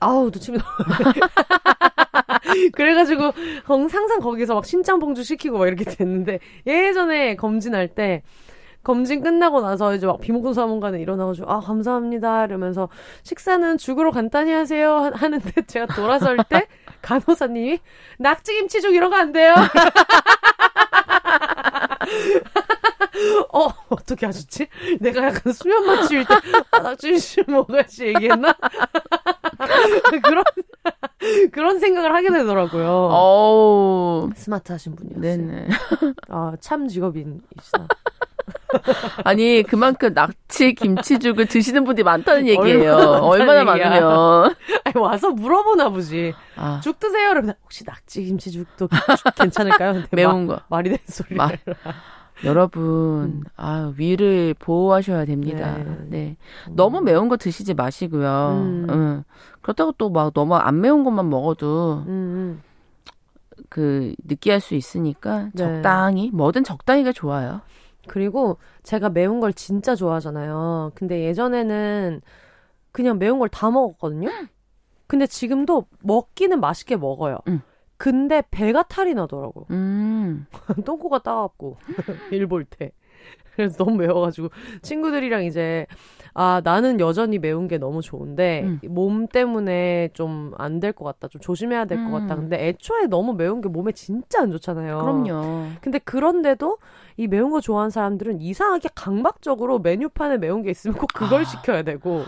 아우 0.00 0.30
도침이 0.30 0.58
그래가지고 2.72 3.32
항상 3.64 4.20
거기서 4.20 4.54
막 4.54 4.64
신짱봉주 4.64 5.22
시키고 5.22 5.58
막 5.58 5.68
이렇게 5.68 5.84
됐는데 5.84 6.40
예전에 6.66 7.36
검진할 7.36 7.88
때 7.88 8.22
검진 8.82 9.22
끝나고 9.22 9.60
나서 9.60 9.94
이제 9.94 10.06
막 10.06 10.20
비목군 10.20 10.54
사무관에 10.54 11.00
일어나가지고 11.00 11.50
아 11.50 11.60
감사합니다 11.60 12.46
이러면서 12.46 12.88
식사는 13.24 13.76
죽으로 13.76 14.10
간단히 14.10 14.52
하세요 14.52 15.10
하는데 15.14 15.52
제가 15.68 15.94
돌아설 15.94 16.38
때 16.48 16.66
간호사님이 17.02 17.78
낙지김치죽 18.18 18.94
이런 18.94 19.10
거 19.10 19.16
안 19.16 19.32
돼요. 19.32 19.54
어, 23.52 23.68
어떻게 23.90 24.26
하셨지? 24.26 24.66
내가 25.00 25.24
약간 25.26 25.52
수면 25.52 25.84
마취일 25.86 26.24
때, 26.24 26.34
아, 26.70 26.78
낙지김치 26.80 27.44
먹어야지 27.48 28.06
얘기했나? 28.08 28.54
그런, 30.22 30.44
그런 31.52 31.78
생각을 31.78 32.14
하게 32.14 32.30
되더라고요. 32.30 33.08
어 33.12 34.28
스마트 34.34 34.72
하신 34.72 34.96
분이었어요. 34.96 35.20
네네. 35.20 35.68
아, 36.28 36.52
참 36.60 36.88
직업인이시다. 36.88 37.86
아니 39.24 39.62
그만큼 39.62 40.12
낙지 40.14 40.74
김치죽을 40.74 41.46
드시는 41.46 41.84
분들이 41.84 42.04
많다는 42.04 42.46
얘기예요. 42.46 42.94
얼마나, 42.94 43.20
얼마나 43.20 43.64
많으면 43.64 44.54
아니, 44.84 44.94
와서 44.96 45.30
물어보나 45.30 45.90
보지. 45.90 46.34
아. 46.56 46.80
죽 46.82 46.98
드세요. 46.98 47.30
그러면 47.30 47.54
혹시 47.64 47.84
낙지 47.84 48.24
김치죽도 48.24 48.88
괜찮을까요? 49.36 50.02
매운 50.12 50.46
거 50.46 50.60
말이 50.68 50.90
되는 50.90 50.98
소리. 51.06 51.34
말. 51.34 51.58
여러분, 52.44 52.82
음. 53.24 53.42
아, 53.56 53.92
위를 53.96 54.54
보호하셔야 54.58 55.24
됩니다. 55.24 55.76
네. 55.78 55.96
네. 56.08 56.36
음. 56.68 56.76
너무 56.76 57.00
매운 57.00 57.28
거 57.28 57.36
드시지 57.36 57.74
마시고요. 57.74 58.58
음. 58.62 58.86
음. 58.90 59.22
그렇다고 59.62 59.92
또 59.92 60.08
막 60.10 60.32
너무 60.32 60.54
안 60.56 60.80
매운 60.80 61.04
것만 61.04 61.28
먹어도 61.28 62.04
음. 62.06 62.08
음. 62.08 62.62
그 63.68 64.14
느끼할 64.24 64.60
수 64.60 64.74
있으니까 64.74 65.50
네. 65.54 65.64
적당히 65.64 66.30
뭐든 66.32 66.64
적당히가 66.64 67.12
좋아요. 67.12 67.60
그리고 68.08 68.56
제가 68.82 69.10
매운 69.10 69.38
걸 69.40 69.52
진짜 69.52 69.94
좋아하잖아요. 69.94 70.92
근데 70.94 71.22
예전에는 71.24 72.20
그냥 72.92 73.18
매운 73.18 73.38
걸 73.38 73.48
다 73.48 73.70
먹었거든요. 73.70 74.28
근데 75.06 75.26
지금도 75.26 75.86
먹기는 76.02 76.58
맛있게 76.60 76.96
먹어요. 76.96 77.38
음. 77.48 77.60
근데 78.00 78.42
배가 78.50 78.82
탈이 78.82 79.12
나더라고. 79.12 79.66
음. 79.70 80.46
똥꼬가 80.86 81.18
따갑고 81.18 81.76
일볼 82.32 82.64
때. 82.64 82.92
그래서 83.54 83.76
너무 83.76 83.96
매워가지고 83.98 84.48
친구들이랑 84.80 85.44
이제 85.44 85.86
아 86.32 86.62
나는 86.64 86.98
여전히 86.98 87.38
매운 87.38 87.68
게 87.68 87.76
너무 87.76 88.00
좋은데 88.00 88.62
음. 88.64 88.80
몸 88.88 89.26
때문에 89.26 90.08
좀 90.14 90.52
안 90.56 90.80
될 90.80 90.92
것 90.94 91.04
같다 91.04 91.28
좀 91.28 91.42
조심해야 91.42 91.84
될것 91.84 92.06
음. 92.06 92.12
같다 92.12 92.36
근데 92.36 92.68
애초에 92.68 93.06
너무 93.08 93.34
매운 93.34 93.60
게 93.60 93.68
몸에 93.68 93.92
진짜 93.92 94.40
안 94.40 94.50
좋잖아요 94.50 95.00
그럼요 95.00 95.66
근데 95.82 95.98
그런데도 95.98 96.78
이 97.18 97.26
매운 97.26 97.50
거 97.50 97.60
좋아하는 97.60 97.90
사람들은 97.90 98.40
이상하게 98.40 98.88
강박적으로 98.94 99.80
메뉴판에 99.80 100.38
매운 100.38 100.62
게 100.62 100.70
있으면 100.70 100.96
꼭 100.96 101.08
그걸 101.12 101.42
아. 101.42 101.44
시켜야 101.44 101.82
되고 101.82 102.24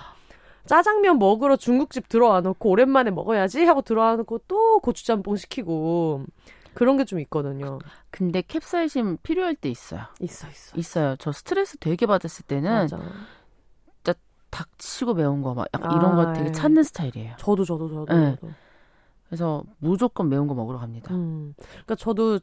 짜장면 0.66 1.18
먹으러 1.18 1.56
중국집 1.56 2.08
들어와 2.08 2.40
놓고 2.40 2.70
오랜만에 2.70 3.10
먹어야지 3.10 3.64
하고 3.64 3.82
들어와 3.82 4.16
놓고 4.16 4.40
또 4.48 4.78
고추짬뽕 4.80 5.36
시키고 5.36 6.24
그런 6.74 6.96
게 6.96 7.04
좀 7.04 7.18
있거든요. 7.20 7.78
근데 8.10 8.40
캡사이신 8.42 9.18
필요할 9.22 9.54
때 9.56 9.68
있어요. 9.68 10.02
있어 10.20 10.48
있어. 10.48 10.76
있어요. 10.76 11.16
저 11.18 11.32
스트레스 11.32 11.76
되게 11.78 12.06
받았을 12.06 12.44
때는 12.46 12.70
맞아. 12.70 12.98
진짜 14.02 14.14
닥치고 14.50 15.14
매운 15.14 15.42
거 15.42 15.52
막 15.54 15.66
약간 15.74 15.90
아, 15.92 15.96
이런 15.96 16.16
거 16.16 16.32
되게 16.32 16.48
예. 16.48 16.52
찾는 16.52 16.82
스타일이에요. 16.84 17.34
저도 17.38 17.64
저도 17.64 17.88
저도. 17.88 18.14
네. 18.16 18.36
저도. 18.36 18.52
그래서 19.26 19.64
무조건 19.78 20.28
매운 20.28 20.46
거 20.46 20.54
먹으러 20.54 20.78
갑니다. 20.78 21.12
음. 21.14 21.54
그러니까 21.58 21.94
저도 21.96 22.38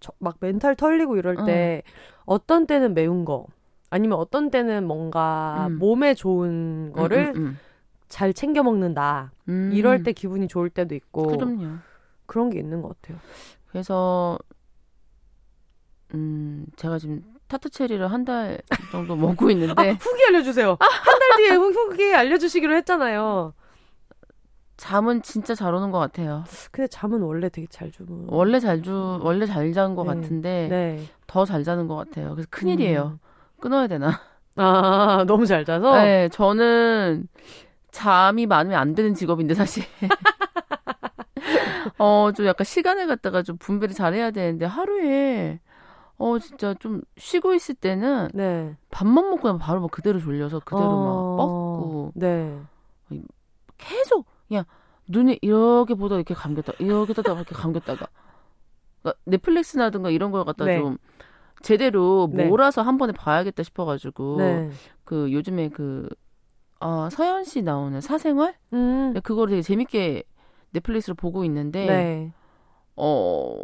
저, 0.00 0.12
막 0.18 0.36
멘탈 0.40 0.74
털리고 0.74 1.16
이럴 1.16 1.44
때 1.46 1.82
음. 1.86 1.90
어떤 2.26 2.66
때는 2.66 2.92
매운 2.94 3.24
거 3.24 3.46
아니면 3.92 4.18
어떤 4.18 4.50
때는 4.50 4.86
뭔가 4.86 5.66
음. 5.68 5.78
몸에 5.78 6.14
좋은 6.14 6.92
거를 6.94 7.32
음, 7.36 7.36
음, 7.36 7.46
음. 7.48 7.58
잘 8.08 8.32
챙겨 8.32 8.62
먹는다. 8.62 9.32
이럴 9.46 10.02
때 10.02 10.12
기분이 10.12 10.48
좋을 10.48 10.70
때도 10.70 10.94
있고. 10.94 11.26
그럼요. 11.26 11.76
그런 12.24 12.48
게 12.48 12.58
있는 12.58 12.80
것 12.80 12.88
같아요. 13.00 13.18
그래서 13.70 14.38
음 16.14 16.64
제가 16.76 16.98
지금 16.98 17.22
타투 17.48 17.68
체리를 17.68 18.10
한 18.10 18.24
달 18.24 18.58
정도 18.90 19.14
먹고 19.14 19.50
있는데 19.50 19.90
아, 19.90 19.92
후기 19.92 20.24
알려주세요. 20.26 20.70
한 20.80 21.18
달 21.18 21.36
뒤에 21.36 21.50
후기 21.56 22.14
알려주시기로 22.14 22.74
했잖아요. 22.76 23.52
잠은 24.78 25.20
진짜 25.20 25.54
잘 25.54 25.74
오는 25.74 25.90
것 25.90 25.98
같아요. 25.98 26.44
근데 26.70 26.88
잠은 26.88 27.20
원래 27.20 27.50
되게 27.50 27.66
잘 27.68 27.90
주고 27.90 28.24
원래 28.28 28.58
잘 28.58 28.82
주, 28.82 29.20
원래 29.22 29.44
잘 29.46 29.72
자는 29.74 29.94
것 29.94 30.04
네. 30.04 30.14
같은데 30.14 30.68
네. 30.70 31.04
더잘 31.26 31.62
자는 31.62 31.88
것 31.88 31.94
같아요. 31.96 32.30
그래서 32.34 32.48
큰 32.50 32.68
일이에요. 32.68 33.18
음. 33.22 33.31
끊어야 33.62 33.86
되나? 33.86 34.20
아 34.56 35.24
너무 35.26 35.46
잘 35.46 35.64
자서? 35.64 36.02
네, 36.02 36.28
저는 36.28 37.28
잠이 37.92 38.46
많으면 38.46 38.78
안 38.78 38.94
되는 38.94 39.14
직업인데 39.14 39.54
사실. 39.54 39.84
어, 41.98 42.32
좀 42.34 42.46
약간 42.46 42.64
시간을 42.64 43.06
갖다가 43.06 43.42
좀 43.42 43.56
분배를 43.56 43.94
잘해야 43.94 44.32
되는데 44.32 44.66
하루에 44.66 45.60
어 46.18 46.38
진짜 46.38 46.74
좀 46.74 47.00
쉬고 47.16 47.54
있을 47.54 47.74
때는 47.74 48.28
네. 48.34 48.76
밥만 48.90 49.24
먹고 49.24 49.42
그냥 49.42 49.58
바로 49.58 49.80
막 49.80 49.90
그대로 49.90 50.20
졸려서 50.20 50.60
그대로 50.60 50.90
어... 50.90 51.36
막 51.36 51.36
뻗고 51.36 52.12
네. 52.14 52.60
계속 53.78 54.26
그냥 54.48 54.64
눈이 55.08 55.38
이렇게 55.42 55.94
보다 55.94 56.16
이렇게 56.16 56.34
감겼다 56.34 56.74
이렇게 56.78 57.12
떠다 57.12 57.32
이렇게 57.32 57.54
감겼다가 57.54 58.06
그러니까 59.02 59.20
넷플릭스나든가 59.24 60.10
이런 60.10 60.30
걸 60.30 60.44
갖다 60.44 60.64
네. 60.64 60.78
좀 60.78 60.98
제대로 61.62 62.28
네. 62.32 62.46
몰아서 62.46 62.82
한 62.82 62.98
번에 62.98 63.12
봐야겠다 63.12 63.62
싶어가지고 63.62 64.36
네. 64.38 64.70
그 65.04 65.32
요즘에 65.32 65.68
그 65.68 66.08
아, 66.80 67.08
서현 67.12 67.44
씨 67.44 67.62
나오는 67.62 68.00
사생활 68.00 68.54
음. 68.72 69.14
그거를 69.22 69.50
되게 69.52 69.62
재밌게 69.62 70.24
넷플릭스를 70.70 71.14
보고 71.14 71.44
있는데 71.44 71.86
네. 71.86 72.32
어 72.96 73.56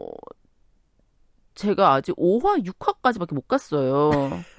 제가 1.54 1.94
아직 1.94 2.14
5화, 2.16 2.64
6화까지밖에 2.64 3.34
못 3.34 3.48
갔어요. 3.48 4.10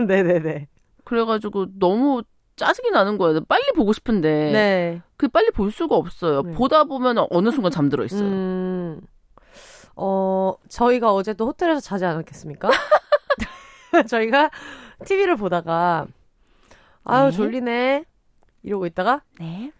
네네네. 0.05 0.67
그래가지고 1.05 1.67
너무 1.79 2.23
짜증이 2.57 2.91
나는 2.91 3.17
거예요. 3.17 3.39
빨리 3.45 3.71
보고 3.71 3.93
싶은데 3.93 4.51
네. 4.51 5.01
그 5.15 5.29
빨리 5.29 5.49
볼 5.51 5.71
수가 5.71 5.95
없어요. 5.95 6.41
네. 6.43 6.51
보다 6.51 6.83
보면 6.83 7.25
어느 7.29 7.51
순간 7.51 7.71
잠들어 7.71 8.03
있어요. 8.03 8.27
음, 8.27 9.01
어 9.95 10.55
저희가 10.67 11.13
어제 11.13 11.33
또 11.33 11.47
호텔에서 11.47 11.79
자지 11.79 12.03
않았겠습니까? 12.03 12.67
저희가 14.07 14.49
TV를 15.05 15.35
보다가 15.35 16.07
아유 17.03 17.25
네. 17.25 17.31
졸리네 17.31 18.05
이러고 18.63 18.85
있다가 18.85 19.23
네. 19.39 19.71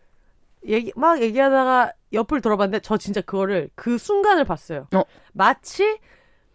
얘기 0.68 0.92
막 0.96 1.22
얘기하다가 1.22 1.94
옆을 2.14 2.42
돌아봤는데 2.42 2.82
저 2.82 2.98
진짜 2.98 3.22
그거를 3.22 3.70
그 3.76 3.98
순간을 3.98 4.46
봤어요. 4.46 4.88
어. 4.94 5.04
마치 5.34 6.00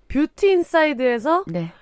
뷰티 0.09 0.51
인사이드에서 0.51 1.45
네. 1.47 1.73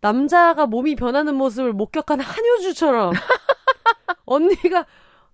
남자가 0.00 0.66
몸이 0.66 0.94
변하는 0.94 1.34
모습을 1.34 1.72
목격한 1.72 2.20
한효주처럼 2.20 3.12
언니가 4.24 4.86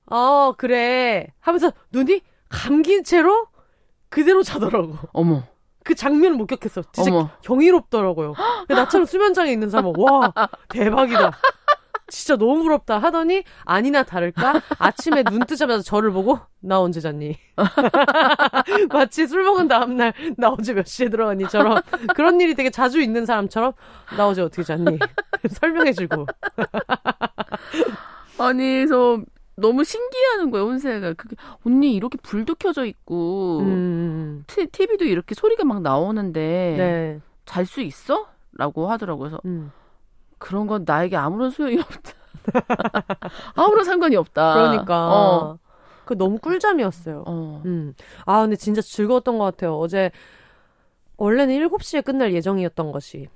어 0.06 0.54
그래 0.56 1.28
하면서 1.40 1.72
눈이 1.92 2.22
감긴 2.48 3.04
채로 3.04 3.48
그대로 4.08 4.42
자더라고. 4.42 4.96
어머. 5.12 5.42
그 5.84 5.94
장면을 5.94 6.36
목격했어. 6.36 6.82
진짜 6.92 7.10
어머. 7.12 7.30
경이롭더라고요. 7.42 8.34
나처럼 8.68 9.06
수면장애 9.06 9.52
있는 9.52 9.70
사람은 9.70 9.92
와 9.98 10.32
대박이다. 10.70 11.30
진짜 12.08 12.36
너무 12.36 12.62
부럽다 12.62 12.98
하더니 12.98 13.44
아니나 13.64 14.02
다를까 14.02 14.60
아침에 14.78 15.22
눈 15.24 15.40
뜨자마자 15.40 15.82
저를 15.82 16.12
보고 16.12 16.38
나 16.60 16.80
언제 16.80 17.00
잤니? 17.00 17.36
마치 18.92 19.26
술 19.26 19.42
먹은 19.42 19.68
다음날 19.68 20.12
나 20.36 20.48
어제 20.50 20.74
몇 20.74 20.86
시에 20.86 21.08
들어갔니처럼 21.08 21.80
그런 22.14 22.40
일이 22.40 22.54
되게 22.54 22.70
자주 22.70 23.00
있는 23.00 23.26
사람처럼 23.26 23.72
나 24.16 24.28
어제 24.28 24.42
어떻게 24.42 24.62
잤니? 24.62 24.98
설명해주고 25.50 26.26
아니 28.38 28.86
저 28.86 29.20
너무 29.56 29.84
신기해하는 29.84 30.50
거예요 30.50 30.66
혼세가 30.66 31.14
그게 31.14 31.36
언니 31.64 31.94
이렇게 31.94 32.18
불도 32.22 32.54
켜져 32.54 32.84
있고 32.86 33.60
음. 33.60 34.44
티, 34.46 34.66
TV도 34.66 35.04
이렇게 35.04 35.34
소리가 35.34 35.64
막 35.64 35.82
나오는데 35.82 36.74
네. 36.76 37.20
잘수 37.46 37.82
있어? 37.82 38.28
라고 38.52 38.90
하더라고요 38.90 39.28
그래서 39.28 39.40
음. 39.44 39.72
그런 40.38 40.66
건 40.66 40.84
나에게 40.86 41.16
아무런 41.16 41.50
소용이 41.50 41.78
없다. 41.80 42.12
아무런 43.54 43.84
상관이 43.84 44.14
없다. 44.16 44.54
그러니까. 44.54 45.08
어. 45.10 45.58
그 46.04 46.18
너무 46.18 46.38
꿀잠이었어요. 46.38 47.24
어. 47.26 47.62
음. 47.64 47.94
아, 48.26 48.42
근데 48.42 48.56
진짜 48.56 48.82
즐거웠던 48.82 49.38
것 49.38 49.44
같아요. 49.44 49.76
어제 49.76 50.10
원래는 51.16 51.54
7시에 51.54 52.04
끝날 52.04 52.34
예정이었던 52.34 52.92
것이 52.92 53.28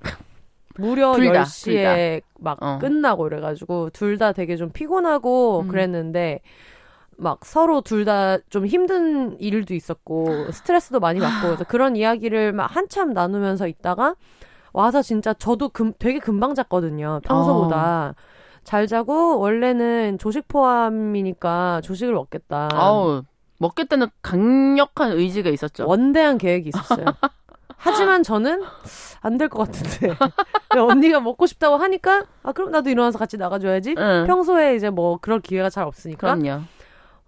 무려 0.79 1.13
둘 1.15 1.27
10시에 1.33 2.23
막 2.39 2.59
어. 2.63 2.79
끝나고 2.81 3.27
이래가지고 3.27 3.91
둘 3.91 4.17
다 4.19 4.33
되게 4.33 4.57
좀 4.57 4.71
피곤하고 4.71 5.61
음. 5.61 5.69
그랬는데 5.69 6.41
막 7.17 7.45
서로 7.45 7.81
둘 7.81 8.05
다 8.05 8.39
좀 8.49 8.65
힘든 8.67 9.39
일도 9.41 9.75
있었고 9.75 10.51
스트레스도 10.53 11.01
많이 11.01 11.21
받고 11.21 11.47
그래서 11.49 11.65
그런 11.69 11.97
이야기를 11.97 12.53
막 12.53 12.67
한참 12.75 13.13
나누면서 13.13 13.67
있다가 13.69 14.15
와서 14.73 15.03
진짜 15.03 15.33
저도 15.35 15.71
금, 15.71 15.93
되게 15.99 16.19
금방 16.19 16.55
잤거든요. 16.55 17.21
평소보다. 17.25 18.15
어. 18.17 18.23
잘 18.65 18.87
자고 18.87 19.39
원래는 19.41 20.19
조식 20.19 20.47
포함이니까 20.47 21.81
조식을 21.83 22.13
먹겠다. 22.15 22.69
아우, 22.73 23.23
먹겠다는 23.59 24.09
강력한 24.23 25.13
의지가 25.13 25.49
있었죠. 25.51 25.87
원대한 25.89 26.37
계획이 26.39 26.69
있었어요. 26.69 27.07
하지만 27.81 28.23
저는 28.23 28.63
안 29.23 29.39
될 29.39 29.49
것 29.49 29.59
같은데 29.67 30.15
언니가 30.79 31.21
먹고 31.21 31.47
싶다고 31.47 31.77
하니까 31.77 32.25
아 32.43 32.53
그럼 32.53 32.71
나도 32.71 32.91
일어나서 32.91 33.19
같이 33.19 33.37
나가줘야지. 33.37 33.95
응. 33.97 34.25
평소에 34.27 34.75
이제 34.77 34.91
뭐 34.91 35.19
그럴 35.21 35.41
기회가 35.41 35.71
잘 35.71 35.85
없으니까. 35.85 36.35
그럼요. 36.37 36.63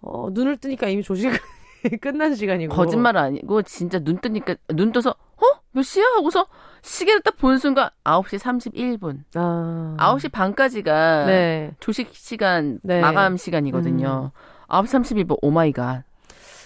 어 0.03 0.29
눈을 0.33 0.57
뜨니까 0.59 0.89
이미 0.89 1.03
조식 1.03 1.31
끝난 2.01 2.35
시간이고. 2.35 2.75
거짓말 2.75 3.17
아니고 3.17 3.63
진짜 3.63 3.99
눈 4.01 4.19
뜨니까 4.19 4.55
눈 4.69 4.93
떠서 4.93 5.11
어? 5.11 5.45
몇 5.73 5.83
시야? 5.83 6.05
하고서 6.17 6.47
시계를 6.83 7.21
딱 7.23 7.37
본 7.39 7.59
순간 7.59 7.89
9시 8.05 8.39
31분. 8.39 9.21
아. 9.35 9.97
9시 9.99 10.31
반까지가 10.33 11.27
네. 11.27 11.73
조식 11.81 12.11
시간 12.13 12.81
네. 12.83 13.01
마감 13.01 13.37
시간이거든요. 13.37 14.31
음. 14.35 14.67
9시 14.69 15.27
31분 15.27 15.39
oh 15.43 15.58
my 15.58 15.73
god. 15.73 16.03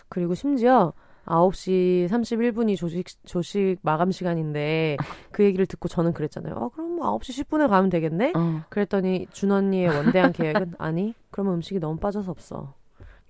그리고 0.09 0.35
심지어 0.35 0.93
9시 1.27 2.09
31분이 2.09 2.77
조식, 2.77 3.07
조식 3.27 3.77
마감 3.83 4.11
시간인데 4.11 4.97
그 5.33 5.45
얘기를 5.45 5.67
듣고 5.67 5.89
저는 5.89 6.13
그랬잖아요. 6.13 6.55
아, 6.55 6.69
그럼 6.75 6.97
뭐 6.97 7.19
9시 7.19 7.45
10분에 7.47 7.69
가면 7.69 7.91
되겠네? 7.91 8.33
어. 8.37 8.63
그랬더니 8.69 9.27
준 9.33 9.51
언니의 9.53 9.89
원대한 9.89 10.33
계획은 10.33 10.75
아니, 10.79 11.15
그러면 11.31 11.55
음식이 11.55 11.81
너무 11.81 11.97
빠져서 11.99 12.31
없어. 12.31 12.75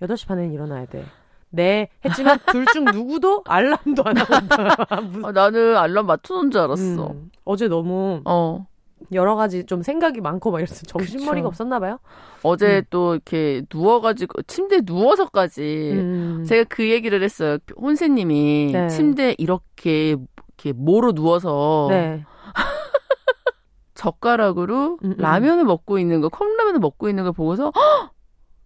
8시 0.01 0.27
반에는 0.27 0.51
일어나야 0.53 0.85
돼. 0.87 1.05
네 1.51 1.87
했지만 2.03 2.37
둘 2.47 2.65
중 2.73 2.83
누구도 2.85 3.43
알람도 3.47 4.03
안 4.03 4.17
하고 4.17 4.33
아, 5.25 5.31
나는 5.31 5.77
알람 5.77 6.05
맞춰놓은 6.05 6.51
줄 6.51 6.59
알았어. 6.59 7.11
음, 7.11 7.31
어제 7.45 7.69
너무 7.69 8.21
어. 8.25 8.67
여러 9.13 9.35
가지 9.35 9.65
좀 9.65 9.81
생각이 9.81 10.21
많고 10.21 10.51
막 10.51 10.59
이랬어. 10.59 10.85
정신머리가 10.85 11.47
없었나 11.47 11.79
봐요. 11.79 11.99
어제 12.43 12.79
음. 12.79 12.83
또 12.89 13.13
이렇게 13.13 13.63
누워가지고 13.73 14.43
침대에 14.43 14.81
누워서까지 14.83 15.91
음. 15.93 16.43
제가 16.47 16.65
그 16.69 16.89
얘기를 16.89 17.21
했어요. 17.21 17.57
혼세님이 17.79 18.71
네. 18.73 18.87
침대에 18.87 19.35
이렇게 19.37 20.15
이렇게 20.57 20.73
모로 20.73 21.13
누워서 21.13 21.87
네. 21.89 22.23
젓가락으로 23.95 24.99
음, 25.03 25.11
음. 25.11 25.15
라면을 25.17 25.63
먹고 25.63 25.99
있는 25.99 26.21
거, 26.21 26.29
컵라면을 26.29 26.79
먹고 26.79 27.09
있는 27.09 27.23
걸 27.23 27.33
보고서 27.33 27.71
헉! 27.75 28.11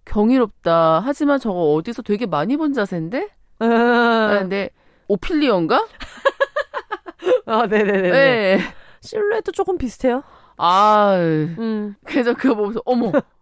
경이롭다. 0.05 1.01
하지만 1.05 1.39
저거 1.39 1.73
어디서 1.73 2.01
되게 2.01 2.25
많이 2.25 2.57
본 2.57 2.73
자세인데? 2.73 3.29
아, 3.59 4.37
근데 4.39 4.69
오필리언가? 5.07 5.85
아, 7.45 7.67
네네네. 7.67 8.11
네. 8.11 8.59
실루엣도 9.01 9.51
조금 9.51 9.77
비슷해요. 9.77 10.23
아, 10.57 11.15
음. 11.17 11.95
그래서 12.05 12.33
그거 12.33 12.55
보면서 12.55 12.81
어머. 12.85 13.11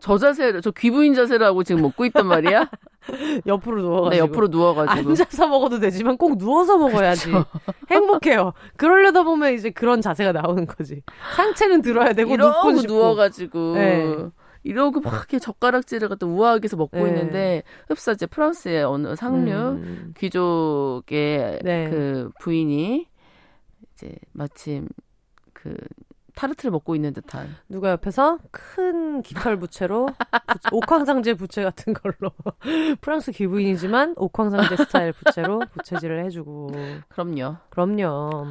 저 0.00 0.16
자세를 0.16 0.62
저 0.62 0.70
귀부인 0.70 1.14
자세라고 1.14 1.62
지금 1.62 1.82
먹고 1.82 2.06
있단 2.06 2.26
말이야. 2.26 2.70
옆으로 3.46 3.82
누워가지고. 3.82 4.10
네, 4.10 4.18
옆으로 4.18 4.48
누워가지고. 4.48 5.10
앉아서 5.10 5.46
먹어도 5.46 5.78
되지만 5.78 6.16
꼭 6.16 6.38
누워서 6.38 6.78
먹어야지. 6.78 7.30
행복해요. 7.90 8.54
그러려다 8.76 9.24
보면 9.24 9.52
이제 9.52 9.70
그런 9.70 10.00
자세가 10.00 10.32
나오는 10.32 10.66
거지. 10.66 11.02
상체는 11.36 11.82
들어야 11.82 12.14
되고 12.14 12.32
이러고 12.32 12.72
누워가지고. 12.72 13.74
네. 13.74 14.16
이러고 14.62 15.00
막 15.00 15.14
이렇게 15.14 15.38
젓가락질을 15.38 16.08
갖다 16.08 16.26
우아하게 16.26 16.64
해서 16.64 16.76
먹고 16.76 16.98
네. 16.98 17.08
있는데 17.08 17.62
흡사 17.88 18.12
이제 18.12 18.26
프랑스의 18.26 18.84
어느 18.84 19.16
상류 19.16 19.52
음. 19.52 20.14
귀족의 20.18 21.60
네. 21.62 21.88
그 21.88 22.30
부인이 22.40 23.06
이제 24.00 24.14
마침 24.32 24.88
그 25.52 25.76
타르트를 26.34 26.70
먹고 26.70 26.94
있는 26.94 27.12
듯한. 27.12 27.54
누가 27.68 27.90
옆에서 27.90 28.38
큰 28.50 29.20
깃털 29.22 29.58
부채로 29.58 30.08
옥황상제 30.72 31.34
부채 31.34 31.62
같은 31.62 31.92
걸로. 31.92 32.32
프랑스 33.02 33.32
귀부인이지만 33.32 34.14
옥황상제 34.16 34.76
스타일 34.76 35.12
부채로 35.12 35.60
부채질을 35.72 36.24
해주고. 36.24 36.70
그럼요. 37.08 37.56
그럼요. 37.68 38.46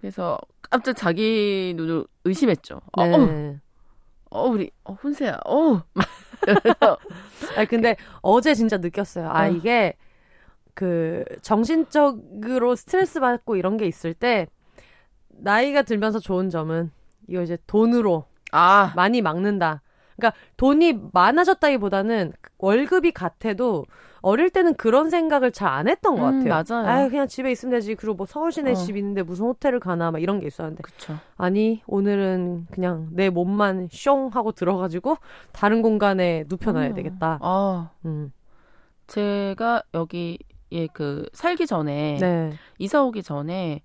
그래서 0.00 0.38
깜짝 0.70 0.96
자기 0.96 1.74
눈을 1.76 2.06
의심했죠. 2.24 2.80
어, 2.92 3.06
네. 3.06 3.60
어, 4.30 4.40
어 4.40 4.48
우리 4.48 4.70
어, 4.84 4.94
혼세야. 4.94 5.40
어! 5.44 5.82
아 7.56 7.64
근데 7.66 7.96
어제 8.22 8.54
진짜 8.54 8.78
느꼈어요. 8.78 9.28
아 9.28 9.46
어. 9.46 9.50
이게 9.50 9.94
그 10.72 11.24
정신적으로 11.42 12.76
스트레스 12.76 13.20
받고 13.20 13.56
이런 13.56 13.76
게 13.76 13.86
있을 13.86 14.14
때 14.14 14.46
나이가 15.42 15.82
들면서 15.82 16.18
좋은 16.18 16.50
점은 16.50 16.90
이거 17.28 17.42
이제 17.42 17.56
돈으로 17.66 18.24
아. 18.52 18.92
많이 18.96 19.22
막는다. 19.22 19.82
그러니까 20.16 20.38
돈이 20.58 20.98
많아졌다기보다는 21.12 22.32
월급이 22.58 23.12
같아도 23.12 23.86
어릴 24.22 24.50
때는 24.50 24.74
그런 24.74 25.08
생각을 25.08 25.50
잘 25.50 25.70
안 25.70 25.88
했던 25.88 26.16
것 26.16 26.28
음, 26.28 26.44
같아요. 26.44 26.82
맞아요. 26.82 26.88
아 27.04 27.08
그냥 27.08 27.26
집에 27.26 27.50
있으면 27.50 27.70
되지. 27.72 27.94
그리고 27.94 28.14
뭐 28.14 28.26
서울 28.26 28.52
시내 28.52 28.72
어. 28.72 28.74
집 28.74 28.96
있는데 28.98 29.22
무슨 29.22 29.46
호텔을 29.46 29.80
가나 29.80 30.10
막 30.10 30.20
이런 30.20 30.40
게 30.40 30.46
있었는데. 30.46 30.82
그쵸. 30.82 31.16
아니 31.38 31.80
오늘은 31.86 32.66
그냥 32.70 33.08
내 33.12 33.30
몸만 33.30 33.88
숑 33.88 34.32
하고 34.32 34.52
들어가지고 34.52 35.16
다른 35.52 35.80
공간에 35.80 36.44
눕혀놔야 36.48 36.88
음. 36.88 36.94
되겠다. 36.94 37.38
아. 37.40 37.90
음. 38.04 38.32
제가 39.06 39.82
여기에 39.94 40.88
그 40.92 41.26
살기 41.32 41.66
전에 41.66 42.18
네. 42.20 42.52
이사 42.78 43.02
오기 43.02 43.22
전에 43.22 43.80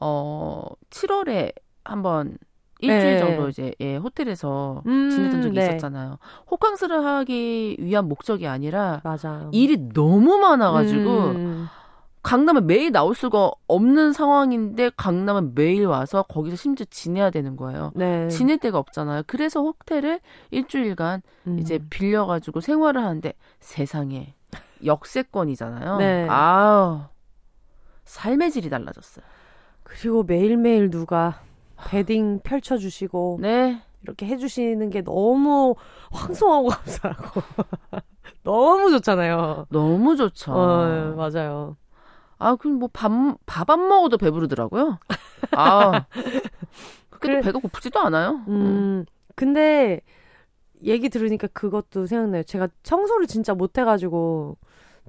어 0.00 0.64
7월에 0.90 1.52
한번 1.84 2.36
일주일 2.80 3.14
네. 3.14 3.18
정도 3.18 3.48
이제 3.48 3.72
예, 3.80 3.96
호텔에서 3.96 4.82
음, 4.86 5.10
지냈던 5.10 5.42
적이 5.42 5.54
네. 5.58 5.64
있었잖아요. 5.66 6.18
호캉스를 6.50 7.04
하기 7.04 7.76
위한 7.80 8.08
목적이 8.08 8.46
아니라 8.46 9.00
맞아요. 9.04 9.50
일이 9.52 9.88
너무 9.92 10.38
많아가지고 10.38 11.10
음. 11.10 11.68
강남은 12.22 12.66
매일 12.66 12.90
나올 12.90 13.14
수가 13.14 13.50
없는 13.68 14.14
상황인데 14.14 14.90
강남은 14.96 15.54
매일 15.54 15.86
와서 15.86 16.22
거기서 16.22 16.56
심지어 16.56 16.86
지내야 16.88 17.30
되는 17.30 17.54
거예요. 17.54 17.92
네. 17.94 18.28
지낼 18.28 18.58
데가 18.58 18.78
없잖아요. 18.78 19.24
그래서 19.26 19.60
호텔을 19.60 20.20
일주일간 20.50 21.20
음. 21.46 21.58
이제 21.58 21.78
빌려가지고 21.90 22.60
생활을 22.60 23.02
하는데 23.02 23.32
세상에 23.60 24.34
역세권이잖아요. 24.84 25.98
네. 25.98 26.26
아 26.30 27.08
삶의 28.04 28.50
질이 28.52 28.70
달라졌어요. 28.70 29.24
그리고 29.84 30.22
매일매일 30.24 30.90
누가 30.90 31.40
베딩 31.88 32.40
펼쳐주시고 32.42 33.38
네. 33.40 33.80
이렇게 34.02 34.26
해주시는 34.26 34.90
게 34.90 35.02
너무 35.02 35.74
황송하고 36.10 36.68
감사하고 36.74 37.42
너무 38.42 38.90
좋잖아요. 38.90 39.66
너무 39.70 40.16
좋죠. 40.16 40.52
어, 40.52 41.14
맞아요. 41.16 41.76
아, 42.38 42.56
그럼 42.56 42.78
뭐 42.78 42.88
밥, 42.92 43.10
밥 43.46 43.70
안 43.70 43.88
먹어도 43.88 44.18
배부르더라고요. 44.18 44.98
아. 45.52 46.04
그게 47.10 47.28
그래, 47.28 47.40
배가 47.40 47.58
고프지도 47.58 47.98
않아요. 48.00 48.42
음, 48.48 48.50
음. 48.50 49.06
근데 49.34 50.00
얘기 50.82 51.08
들으니까 51.08 51.46
그것도 51.48 52.04
생각나요. 52.06 52.42
제가 52.42 52.68
청소를 52.82 53.26
진짜 53.26 53.54
못해가지고 53.54 54.58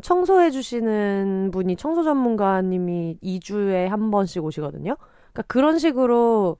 청소해 0.01 0.51
주시는 0.51 1.51
분이 1.51 1.75
청소 1.77 2.03
전문가님이 2.03 3.17
2주에 3.23 3.87
한 3.87 4.11
번씩 4.11 4.43
오시거든요. 4.43 4.95
그러니까 5.31 5.41
그런 5.47 5.79
식으로 5.79 6.57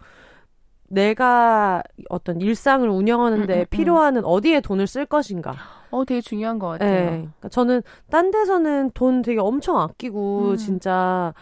내가 0.88 1.82
어떤 2.10 2.40
일상을 2.40 2.88
운영하는데 2.88 3.54
음, 3.54 3.58
음, 3.58 3.62
음. 3.62 3.66
필요한 3.70 4.24
어디에 4.24 4.62
돈을 4.62 4.88
쓸 4.88 5.06
것인가. 5.06 5.54
어, 5.92 6.06
되게 6.06 6.22
중요한 6.22 6.60
것 6.60 6.68
같아요. 6.68 6.92
네. 6.92 7.06
그러니까 7.18 7.50
저는 7.50 7.82
딴 8.10 8.32
데서는 8.32 8.92
돈 8.94 9.22
되게 9.22 9.40
엄청 9.40 9.80
아끼고 9.80 10.52
음. 10.52 10.58
진짜 10.58 11.34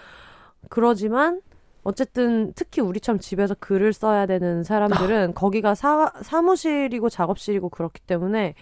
그러지만 0.70 1.42
어쨌든 1.84 2.54
특히 2.56 2.82
우리처럼 2.82 3.20
집에서 3.20 3.56
글을 3.60 3.94
써야 3.94 4.26
되는 4.26 4.64
사람들은 4.64 5.30
아. 5.30 5.34
거기가 5.36 5.76
사, 5.76 6.12
사무실이고 6.22 7.10
작업실이고 7.10 7.70
그렇기 7.70 8.02
때문에 8.02 8.56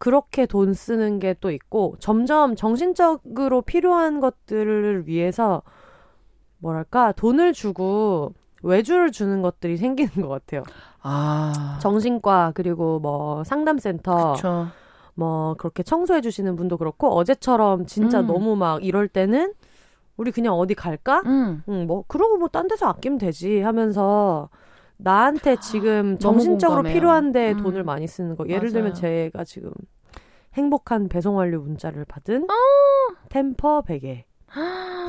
그렇게 0.00 0.46
돈 0.46 0.74
쓰는 0.74 1.20
게 1.20 1.34
또 1.40 1.50
있고 1.52 1.94
점점 2.00 2.56
정신적으로 2.56 3.62
필요한 3.62 4.18
것들을 4.20 5.06
위해서 5.06 5.62
뭐랄까 6.58 7.12
돈을 7.12 7.52
주고 7.52 8.32
외주를 8.62 9.12
주는 9.12 9.42
것들이 9.42 9.76
생기는 9.76 10.10
것 10.26 10.28
같아요. 10.28 10.64
아 11.02 11.78
정신과 11.80 12.52
그리고 12.54 12.98
뭐 12.98 13.44
상담센터 13.44 14.32
그쵸. 14.34 14.66
뭐 15.14 15.54
그렇게 15.58 15.82
청소해 15.82 16.20
주시는 16.22 16.56
분도 16.56 16.76
그렇고 16.76 17.08
어제처럼 17.14 17.86
진짜 17.86 18.20
음. 18.20 18.26
너무 18.26 18.56
막 18.56 18.84
이럴 18.84 19.08
때는 19.08 19.54
우리 20.16 20.30
그냥 20.32 20.54
어디 20.54 20.74
갈까? 20.74 21.22
음. 21.26 21.62
응, 21.68 21.86
뭐 21.86 22.04
그러고 22.08 22.36
뭐 22.38 22.48
딴 22.48 22.68
데서 22.68 22.86
아끼면 22.88 23.18
되지 23.18 23.60
하면서 23.60 24.50
나한테 25.02 25.56
지금 25.60 26.18
정신적으로 26.18 26.82
필요한데 26.82 27.52
음. 27.52 27.56
돈을 27.62 27.84
많이 27.84 28.06
쓰는 28.06 28.36
거. 28.36 28.44
예를 28.46 28.60
맞아요. 28.70 28.72
들면 28.72 28.94
제가 28.94 29.44
지금 29.44 29.70
행복한 30.54 31.08
배송 31.08 31.36
완료 31.36 31.60
문자를 31.60 32.04
받은 32.04 32.44
어. 32.44 32.54
템퍼 33.28 33.82
베개. 33.82 34.24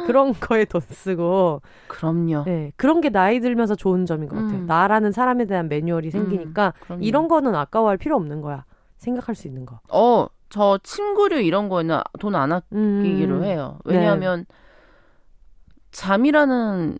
그런 0.05 0.33
거에 0.33 0.65
돈 0.65 0.81
쓰고 0.81 1.61
그럼요. 1.87 2.43
네, 2.45 2.71
그런 2.75 3.01
게 3.01 3.09
나이 3.09 3.39
들면서 3.39 3.75
좋은 3.75 4.05
점인 4.05 4.29
것 4.29 4.35
같아요. 4.35 4.59
음. 4.59 4.65
나라는 4.67 5.11
사람에 5.11 5.45
대한 5.45 5.67
매뉴얼이 5.67 6.09
음, 6.09 6.11
생기니까 6.11 6.73
음, 6.91 7.01
이런 7.01 7.27
거는 7.27 7.55
아까워할 7.55 7.97
필요 7.97 8.15
없는 8.17 8.41
거야. 8.41 8.65
생각할 8.97 9.33
수 9.33 9.47
있는 9.47 9.65
거. 9.65 9.79
어, 9.89 10.27
저 10.49 10.77
침구류 10.83 11.39
이런 11.41 11.69
거는 11.69 11.99
돈 12.19 12.35
안 12.35 12.51
아끼기로 12.51 13.37
음. 13.37 13.43
해요. 13.43 13.79
왜냐하면 13.83 14.45
네. 14.47 14.55
잠이라는 15.91 16.97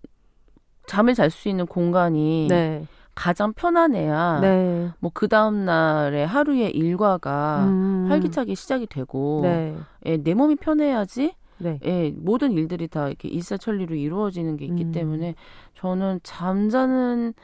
잠을 0.92 1.14
잘 1.14 1.30
수 1.30 1.48
있는 1.48 1.66
공간이 1.66 2.48
네. 2.50 2.86
가장 3.16 3.54
편안해야 3.54 4.40
네. 4.42 4.90
뭐그 5.00 5.30
다음 5.30 5.64
날에 5.64 6.26
하루의 6.26 6.72
일과가 6.72 7.64
음. 7.64 8.08
활기차게 8.10 8.56
시작이 8.56 8.88
되고 8.88 9.40
네. 9.42 9.74
예, 10.06 10.18
내 10.18 10.34
몸이 10.34 10.58
편해야지 10.58 11.34
네. 11.60 11.80
예, 11.86 12.14
모든 12.14 12.52
일들이 12.52 12.90
다 12.90 13.08
이렇게 13.08 13.30
일사천리로 13.30 13.96
이루어지는 13.96 14.58
게 14.58 14.66
있기 14.66 14.84
음. 14.84 14.92
때문에 14.92 15.36
저는 15.76 16.20
잠자는 16.24 17.36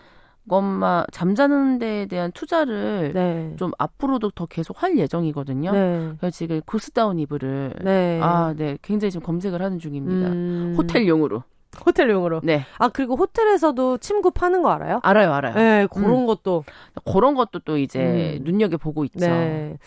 것만 0.50 1.06
잠자는 1.14 1.80
데에 1.80 2.06
대한 2.06 2.34
투자를 2.34 3.14
네. 3.14 3.54
좀 3.58 3.72
앞으로도 3.78 4.32
더 4.32 4.46
계속 4.46 4.84
할 4.84 4.98
예정이거든요. 4.98 5.72
네. 5.72 6.12
그래서 6.20 6.36
지금 6.36 6.60
구스다운 6.66 7.18
이불을 7.20 7.76
네. 7.82 8.20
아, 8.22 8.54
네. 8.58 8.78
굉장히 8.82 9.12
지금 9.12 9.26
검색을 9.26 9.62
하는 9.62 9.80
중입니다. 9.80 10.30
음. 10.32 10.76
호텔용으로. 10.78 11.44
호텔용으로. 11.86 12.42
네. 12.44 12.64
아 12.78 12.90
그리고 12.90 13.16
호텔에서도 13.16 13.98
침구 14.00 14.32
파는 14.32 14.62
거 14.62 14.70
알아요? 14.70 15.00
알아요, 15.04 15.34
알아요. 15.34 15.54
네, 15.56 15.88
그런 15.92 16.22
음. 16.22 16.26
것도 16.26 16.64
그런 17.06 17.36
것도 17.36 17.60
또 17.60 17.78
이제 17.78 18.38
음. 18.40 18.44
눈여겨 18.44 18.78
보고 18.78 19.06
있죠. 19.06 19.20
네. 19.20 19.78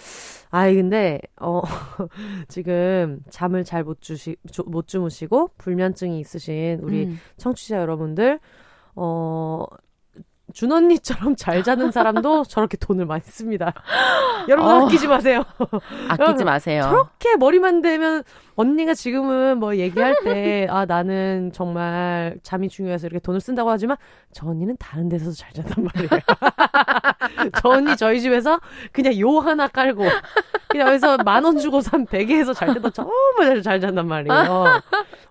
아 0.51 0.67
근데 0.71 1.21
어 1.41 1.63
지금 2.49 3.21
잠을 3.31 3.65
잘 3.65 3.85
못 3.85 4.01
주시 4.03 4.37
못 4.67 4.87
주무시고 4.89 5.51
불면증이 5.59 6.21
있으신 6.21 6.81
우리 6.83 7.05
음. 7.07 7.19
청취자 7.37 7.79
여러분들 7.79 8.41
어 8.97 9.65
준 10.53 10.73
언니처럼 10.73 11.37
잘 11.37 11.63
자는 11.63 11.91
사람도 11.91 12.45
저렇게 12.49 12.77
돈을 12.77 13.07
많이 13.07 13.23
씁니다. 13.25 13.73
여러분 14.49 14.71
어, 14.73 14.87
아끼지 14.87 15.07
마세요. 15.09 15.45
아끼지 16.09 16.45
마세요. 16.45 16.83
저렇게 16.83 17.37
머리만 17.37 17.83
대면 17.83 18.23
언니가 18.57 18.95
지금은 18.95 19.59
뭐 19.59 19.77
얘기할 19.77 20.17
때 20.25 20.67
아 20.71 20.85
나는 20.87 21.51
정말 21.55 22.37
잠이 22.43 22.69
중요해서 22.69 23.07
이렇게 23.07 23.21
돈을 23.21 23.41
쓴다고 23.41 23.71
하지만 23.71 23.97
저 24.33 24.47
언니는 24.47 24.77
다른 24.79 25.09
데서도 25.09 25.33
잘 25.33 25.53
잔단 25.53 25.85
말이에요. 25.85 26.09
저 27.61 27.69
언니 27.71 27.97
저희 27.97 28.21
집에서 28.21 28.61
그냥 28.93 29.19
요 29.19 29.39
하나 29.39 29.69
깔고 29.69 30.05
그냥 30.69 30.89
여기서 30.89 31.19
만 31.19 31.45
원 31.45 31.59
주고 31.59 31.81
산 31.81 32.05
베개에서 32.07 32.53
잘 32.53 32.75
때도 32.75 32.91
정말 32.91 33.47
잘, 33.47 33.63
잘 33.63 33.81
잔단 33.81 34.07
말이에요. 34.07 34.81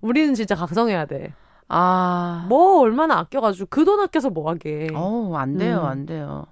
우리는 0.01 0.33
진짜 0.33 0.55
각성해야 0.55 1.05
돼. 1.05 1.33
아. 1.69 2.45
뭐 2.49 2.79
얼마나 2.81 3.17
아껴가지고 3.19 3.67
그 3.69 3.85
돈 3.85 3.99
아껴서 3.99 4.29
뭐 4.29 4.49
하게. 4.49 4.87
어, 4.93 5.33
안 5.35 5.57
돼요, 5.57 5.81
음. 5.81 5.85
안 5.85 6.05
돼요. 6.05 6.45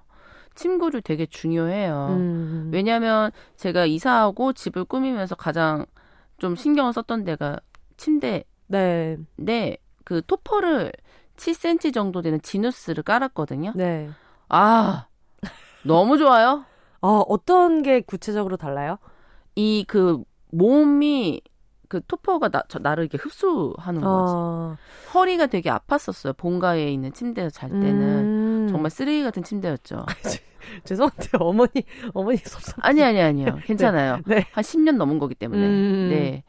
침구를 0.55 1.01
되게 1.01 1.26
중요해요. 1.26 2.07
음. 2.11 2.70
왜냐면 2.74 3.32
제가 3.57 3.86
이사하고 3.86 4.53
집을 4.53 4.86
꾸미면서 4.86 5.36
가장 5.36 5.86
좀 6.39 6.55
신경을 6.55 6.93
썼던 6.93 7.24
데가 7.26 7.59
침대. 7.97 8.43
네. 8.68 9.18
네. 9.36 9.78
그 10.03 10.22
토퍼를 10.26 10.91
7cm 11.36 11.93
정도 11.93 12.22
되는 12.22 12.41
지누스를 12.41 13.03
깔았거든요. 13.03 13.74
네. 13.76 14.09
아, 14.49 15.07
너무 15.84 16.18
좋아요. 16.18 16.65
어, 17.01 17.20
어떤 17.28 17.84
게 17.84 18.01
구체적으로 18.01 18.57
달라요? 18.57 18.97
이 19.55 19.86
그 19.88 20.24
몸이 20.51 21.41
그 21.88 22.01
토퍼가 22.05 22.49
나, 22.49 22.63
저, 22.67 22.79
나를 22.79 23.03
이렇게 23.05 23.17
흡수하는 23.17 24.01
거지. 24.01 24.33
어. 24.35 24.77
허리가 25.13 25.47
되게 25.47 25.69
아팠었어요. 25.69 26.35
본가에 26.38 26.91
있는 26.91 27.13
침대에서 27.13 27.49
잘 27.49 27.69
때는. 27.69 28.01
음. 28.01 28.67
정말 28.69 28.91
쓰레기 28.91 29.23
같은 29.23 29.43
침대였죠. 29.43 30.05
죄송한데 30.83 31.29
어머니 31.39 31.71
어머니 32.13 32.38
속상. 32.38 32.75
아니 32.81 33.01
아니 33.03 33.21
아니요. 33.21 33.59
괜찮아요. 33.63 34.19
네. 34.25 34.35
네. 34.35 34.45
한 34.51 34.63
10년 34.63 34.97
넘은 34.97 35.19
거기 35.19 35.35
때문에. 35.35 35.65
음. 35.65 36.07
네. 36.09 36.43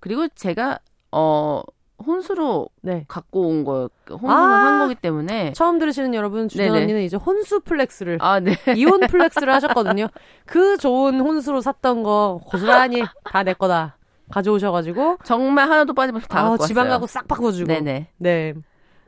그리고 0.00 0.28
제가 0.28 0.78
어 1.12 1.62
혼수로 2.04 2.68
네. 2.82 3.04
갖고 3.08 3.48
온 3.48 3.64
거, 3.64 3.90
혼수를 4.08 4.30
아~ 4.30 4.36
한 4.36 4.78
거기 4.80 4.94
때문에. 4.94 5.52
처음 5.52 5.78
들으시는 5.78 6.14
여러분, 6.14 6.48
준 6.48 6.74
언니는 6.74 7.02
이제 7.02 7.16
혼수 7.16 7.60
flex를, 7.60 8.18
아, 8.20 8.38
네. 8.38 8.52
이혼 8.76 9.00
flex를 9.00 9.52
하셨거든요. 9.54 10.06
그 10.46 10.76
좋은 10.78 11.20
혼수로 11.20 11.60
샀던 11.60 12.04
거 12.04 12.40
고스란히 12.44 13.02
다 13.24 13.42
내 13.42 13.52
거다. 13.52 13.97
가져오셔가지고 14.30 15.18
정말 15.24 15.70
하나도 15.70 15.94
빠짐없이 15.94 16.28
다 16.28 16.40
아, 16.40 16.50
갖고 16.50 16.66
집안 16.66 16.88
가구 16.88 17.06
싹 17.06 17.26
바꿔주고. 17.28 17.66
네네. 17.66 18.08
네. 18.18 18.54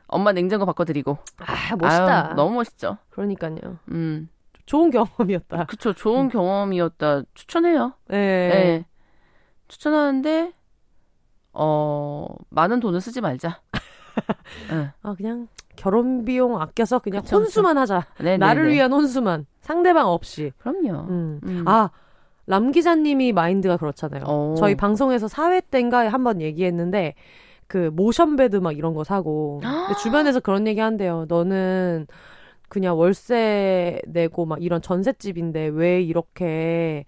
엄마 0.07 0.31
냉장고 0.31 0.65
바꿔드리고. 0.65 1.17
아 1.39 1.75
멋있다. 1.75 2.27
아유, 2.29 2.35
너무 2.35 2.55
멋있죠. 2.55 2.97
그러니까요. 3.09 3.79
음. 3.91 4.29
좋은 4.65 4.89
경험이었다. 4.89 5.65
그쵸. 5.65 5.93
좋은 5.93 6.25
음. 6.25 6.29
경험이었다. 6.29 7.23
추천해요. 7.33 7.93
네. 8.07 8.17
네. 8.49 8.85
추천하는데 9.67 10.51
어 11.53 12.27
많은 12.49 12.79
돈을 12.79 13.01
쓰지 13.01 13.21
말자. 13.21 13.61
네. 14.69 14.91
아 15.01 15.13
그냥 15.15 15.47
결혼 15.75 16.25
비용 16.25 16.61
아껴서 16.61 16.99
그냥 16.99 17.21
그쵸, 17.21 17.37
혼수만 17.37 17.75
그쵸. 17.75 17.81
하자. 17.81 18.07
네네네. 18.17 18.37
나를 18.37 18.69
위한 18.69 18.91
혼수만 18.91 19.45
상대방 19.61 20.07
없이. 20.07 20.51
그럼요. 20.57 21.07
음. 21.09 21.39
음. 21.43 21.63
아 21.67 21.89
람 22.51 22.73
기자님이 22.73 23.31
mind가 23.31 23.77
그렇잖아요. 23.77 24.23
오. 24.27 24.51
어. 24.51 24.55
저희 24.57 24.75
방송에서 24.75 25.27
4회 25.27 25.63
때인가 25.71 26.09
한번 26.09 26.41
얘기했는데 26.41 27.15
그 27.67 27.89
motion 27.93 28.35
bed 28.35 28.57
막 28.57 28.77
이런 28.77 28.93
거 28.93 29.05
사고 29.05 29.61
주변에서 30.03 30.41
그런 30.41 30.67
얘기 30.67 30.81
한대요. 30.81 31.25
너는 31.29 32.07
그냥 32.67 32.97
월세 32.97 34.01
내고 34.05 34.45
막 34.45 34.61
이런 34.61 34.81
전셋집인데 34.81 35.67
왜 35.67 36.01
이렇게 36.01 37.05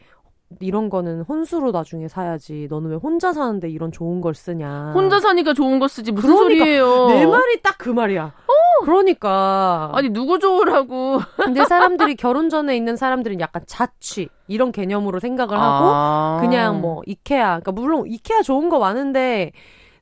이런 0.59 0.89
거는 0.89 1.21
혼수로 1.21 1.71
나중에 1.71 2.07
사야지. 2.07 2.67
너는 2.69 2.91
왜 2.91 2.95
혼자 2.95 3.33
사는데 3.33 3.69
이런 3.69 3.91
좋은 3.91 4.21
걸 4.21 4.33
쓰냐. 4.33 4.93
혼자 4.95 5.19
사니까 5.19 5.53
좋은 5.53 5.79
거 5.79 5.87
쓰지. 5.87 6.11
무슨 6.11 6.29
그러니까, 6.35 6.65
소리예요? 6.65 7.07
내 7.07 7.25
말이 7.25 7.61
딱 7.61 7.73
그 7.77 7.89
말이야. 7.89 8.23
어! 8.23 8.85
그러니까. 8.85 9.91
아니, 9.93 10.09
누구 10.09 10.39
좋으라고. 10.39 11.19
근데 11.37 11.65
사람들이 11.65 12.15
결혼 12.15 12.49
전에 12.49 12.75
있는 12.77 12.95
사람들은 12.95 13.39
약간 13.39 13.63
자취. 13.65 14.29
이런 14.47 14.71
개념으로 14.71 15.19
생각을 15.19 15.57
하고. 15.57 15.85
아~ 15.91 16.37
그냥 16.39 16.79
뭐, 16.81 17.01
이케아. 17.05 17.59
그러니까 17.59 17.71
물론 17.73 18.05
이케아 18.07 18.41
좋은 18.41 18.69
거 18.69 18.79
많은데. 18.79 19.51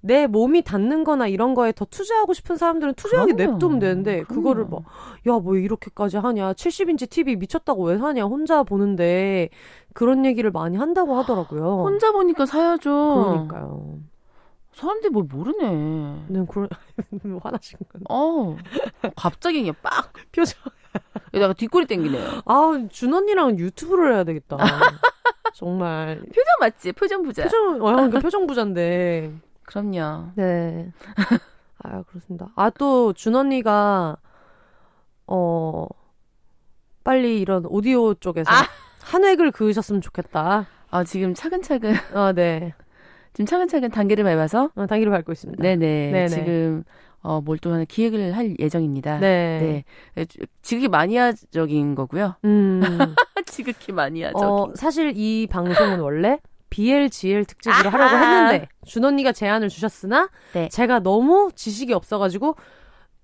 내 0.01 0.25
몸이 0.27 0.63
닿는 0.63 1.03
거나 1.03 1.27
이런 1.27 1.53
거에 1.53 1.71
더 1.73 1.85
투자하고 1.85 2.33
싶은 2.33 2.57
사람들은 2.57 2.95
투자하게 2.95 3.33
냅두면 3.33 3.79
되는데 3.79 4.23
그럼요. 4.23 4.41
그거를 4.41 4.65
막 4.65 4.81
야 5.27 5.33
뭐 5.39 5.55
이렇게까지 5.55 6.17
하냐 6.17 6.53
70인치 6.53 7.07
TV 7.09 7.35
미쳤다고 7.35 7.83
왜 7.85 7.97
사냐 7.99 8.23
혼자 8.25 8.63
보는데 8.63 9.49
그런 9.93 10.25
얘기를 10.25 10.49
많이 10.51 10.77
한다고 10.77 11.15
하더라고요. 11.17 11.83
혼자 11.83 12.11
보니까 12.11 12.45
사야죠. 12.47 12.89
그러니까요. 13.49 13.99
사람들이 14.73 15.11
뭘 15.11 15.25
모르네. 15.29 16.23
네, 16.29 16.45
그런 16.49 16.67
화나신 17.43 17.77
건. 17.91 18.01
어, 18.09 18.55
갑자기 19.15 19.59
그냥 19.59 19.75
빡 19.83 20.11
표정. 20.31 20.59
여기다가 21.33 21.53
뒷골이 21.53 21.85
땡기네요. 21.85 22.41
아, 22.45 22.85
준 22.89 23.13
언니랑 23.13 23.59
유튜브를 23.59 24.13
해야 24.13 24.23
되겠다. 24.23 24.57
정말. 25.53 26.17
표정 26.33 26.45
맞지? 26.61 26.93
표정 26.93 27.21
부자. 27.21 27.43
표정, 27.43 27.75
어, 27.81 27.91
그러니까 27.91 28.19
표정 28.19 28.47
부자인데. 28.47 29.31
그럼요. 29.65 30.31
네. 30.35 30.91
아, 31.83 32.03
그렇습니다. 32.03 32.49
아, 32.55 32.69
또, 32.69 33.13
준 33.13 33.35
언니가, 33.35 34.17
어, 35.27 35.87
빨리 37.03 37.39
이런 37.39 37.65
오디오 37.65 38.13
쪽에서 38.13 38.51
아! 38.51 38.67
한 39.01 39.23
획을 39.23 39.51
그으셨으면 39.51 40.01
좋겠다. 40.01 40.67
아, 40.89 41.03
지금 41.03 41.33
차근차근. 41.33 41.93
아, 42.13 42.33
네. 42.35 42.73
지금 43.33 43.45
차근차근 43.45 43.89
단계를 43.89 44.23
밟아서. 44.23 44.71
어, 44.75 44.85
단계를 44.85 45.11
밟고 45.11 45.31
있습니다. 45.31 45.61
네네. 45.63 46.11
네네. 46.11 46.27
지금, 46.27 46.83
어, 47.21 47.41
뭘또 47.41 47.83
기획을 47.87 48.35
할 48.35 48.55
예정입니다. 48.59 49.19
네. 49.19 49.83
네. 50.15 50.25
지극히 50.61 50.87
마니아적인 50.87 51.95
거고요. 51.95 52.35
음. 52.45 52.81
지극히 53.45 53.91
마니아적인. 53.91 54.47
어, 54.47 54.71
사실 54.75 55.13
이 55.15 55.47
방송은 55.49 55.99
원래 55.99 56.39
BLGL 56.71 57.45
특집으로 57.45 57.89
아하. 57.89 57.91
하려고 57.91 58.15
했는데 58.17 58.67
준 58.85 59.05
언니가 59.05 59.31
제안을 59.31 59.69
주셨으나 59.69 60.29
네. 60.53 60.67
제가 60.69 60.99
너무 60.99 61.51
지식이 61.53 61.93
없어가지고 61.93 62.55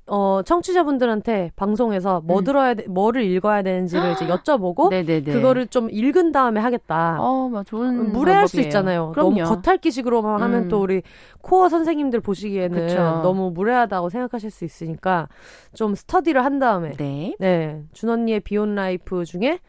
어, 0.09 0.41
청취자분들한테 0.45 1.51
방송에서 1.57 2.21
뭐 2.21 2.39
음. 2.39 2.43
들어야 2.45 2.73
돼, 2.75 2.87
뭐를 2.87 3.23
읽어야 3.23 3.61
되는지를 3.61 4.13
이제 4.13 4.25
여쭤보고 4.25 4.87
네네네. 4.91 5.33
그거를 5.33 5.67
좀 5.67 5.89
읽은 5.91 6.31
다음에 6.31 6.61
하겠다. 6.61 7.17
어, 7.19 7.49
막 7.49 7.65
좋은 7.65 8.13
무례할 8.13 8.43
방법이에요. 8.43 8.47
수 8.47 8.61
있잖아요. 8.61 9.11
그럼요. 9.13 9.43
너무 9.43 9.61
겉핥기식으로만 9.61 10.35
음. 10.37 10.43
하면 10.43 10.67
또 10.69 10.79
우리 10.81 11.01
코어 11.41 11.67
선생님들 11.67 12.21
보시기에는 12.21 12.87
그쵸. 12.87 13.19
너무 13.21 13.51
무례하다고 13.51 14.09
생각하실 14.09 14.49
수 14.49 14.63
있으니까 14.63 15.27
좀 15.73 15.93
스터디를 15.93 16.45
한 16.45 16.59
다음에 16.59 16.91
네, 16.91 17.35
네. 17.39 17.83
준 17.91 18.09
언니의 18.09 18.39
비혼 18.39 18.75
life 18.75 19.25
중에 19.25 19.59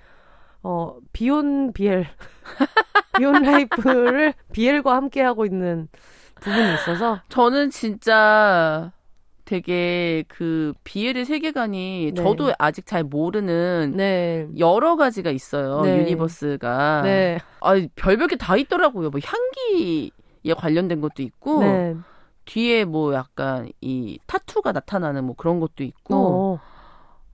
어, 0.63 0.97
비혼 1.13 1.73
BL. 1.73 2.07
비혼 3.19 3.43
life를 3.43 4.35
BL과 4.53 4.95
함께 4.95 5.21
하고 5.23 5.45
있는 5.45 5.89
부분이 6.41 6.75
있어서. 6.75 7.21
저는 7.29 7.71
진짜 7.71 8.93
되게 9.45 10.25
그 10.29 10.75
BL의 10.85 11.25
세계관이 11.25 12.13
네. 12.15 12.23
저도 12.23 12.53
아직 12.59 12.87
잘 12.87 13.03
모르는 13.03 13.95
네. 13.97 14.47
여러 14.59 14.97
가지가 14.97 15.31
있어요. 15.31 15.81
네. 15.83 15.99
universe가. 15.99 17.03
네. 17.03 17.39
아, 17.61 17.75
별별 17.97 18.29
게 18.29 18.37
다 18.37 18.57
있더라고요. 18.57 19.11
뭐 19.11 19.21
향기에 19.25 20.11
관련된 20.57 21.01
것도 21.01 21.23
있고. 21.23 21.61
네. 21.61 21.97
뒤에 22.45 22.85
뭐 22.85 23.13
약간 23.15 23.69
이 23.81 24.19
타투가 24.27 24.73
나타나는 24.73 25.25
뭐 25.25 25.35
그런 25.37 25.61
것도 25.61 25.83
있고. 25.83 26.15
어. 26.15 26.61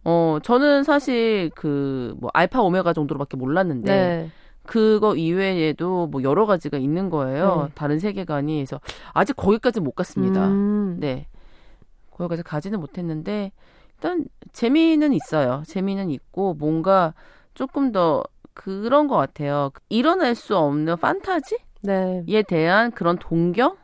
어, 0.06 0.38
저는 0.42 0.82
사실 0.84 1.50
그 1.54 2.14
뭐 2.20 2.30
알파 2.34 2.60
오메가 2.62 2.92
정도로밖에 2.92 3.36
몰랐는데 3.36 3.90
네. 3.92 4.30
그거 4.66 5.14
이외에도 5.14 6.06
뭐 6.06 6.22
여러 6.22 6.46
가지가 6.46 6.78
있는 6.78 7.10
거예요. 7.10 7.66
네. 7.68 7.72
다른 7.74 7.98
세계관이. 7.98 8.56
그래서 8.56 8.80
아직 9.12 9.36
거기까지 9.36 9.80
못 9.80 9.92
갔습니다. 9.92 10.46
음. 10.46 10.96
네. 11.00 11.26
거기까지 12.10 12.42
가지는 12.42 12.80
못했는데 12.80 13.52
일단 13.94 14.24
재미는 14.52 15.12
있어요. 15.12 15.62
재미는 15.66 16.10
있고 16.10 16.54
뭔가 16.54 17.14
조금 17.54 17.92
더 17.92 18.24
그런 18.54 19.08
것 19.08 19.16
같아요. 19.16 19.70
일어날 19.88 20.34
수 20.34 20.56
없는 20.56 20.96
판타지에 20.96 21.58
네. 21.82 22.42
대한 22.48 22.90
그런 22.92 23.18
동경? 23.18 23.76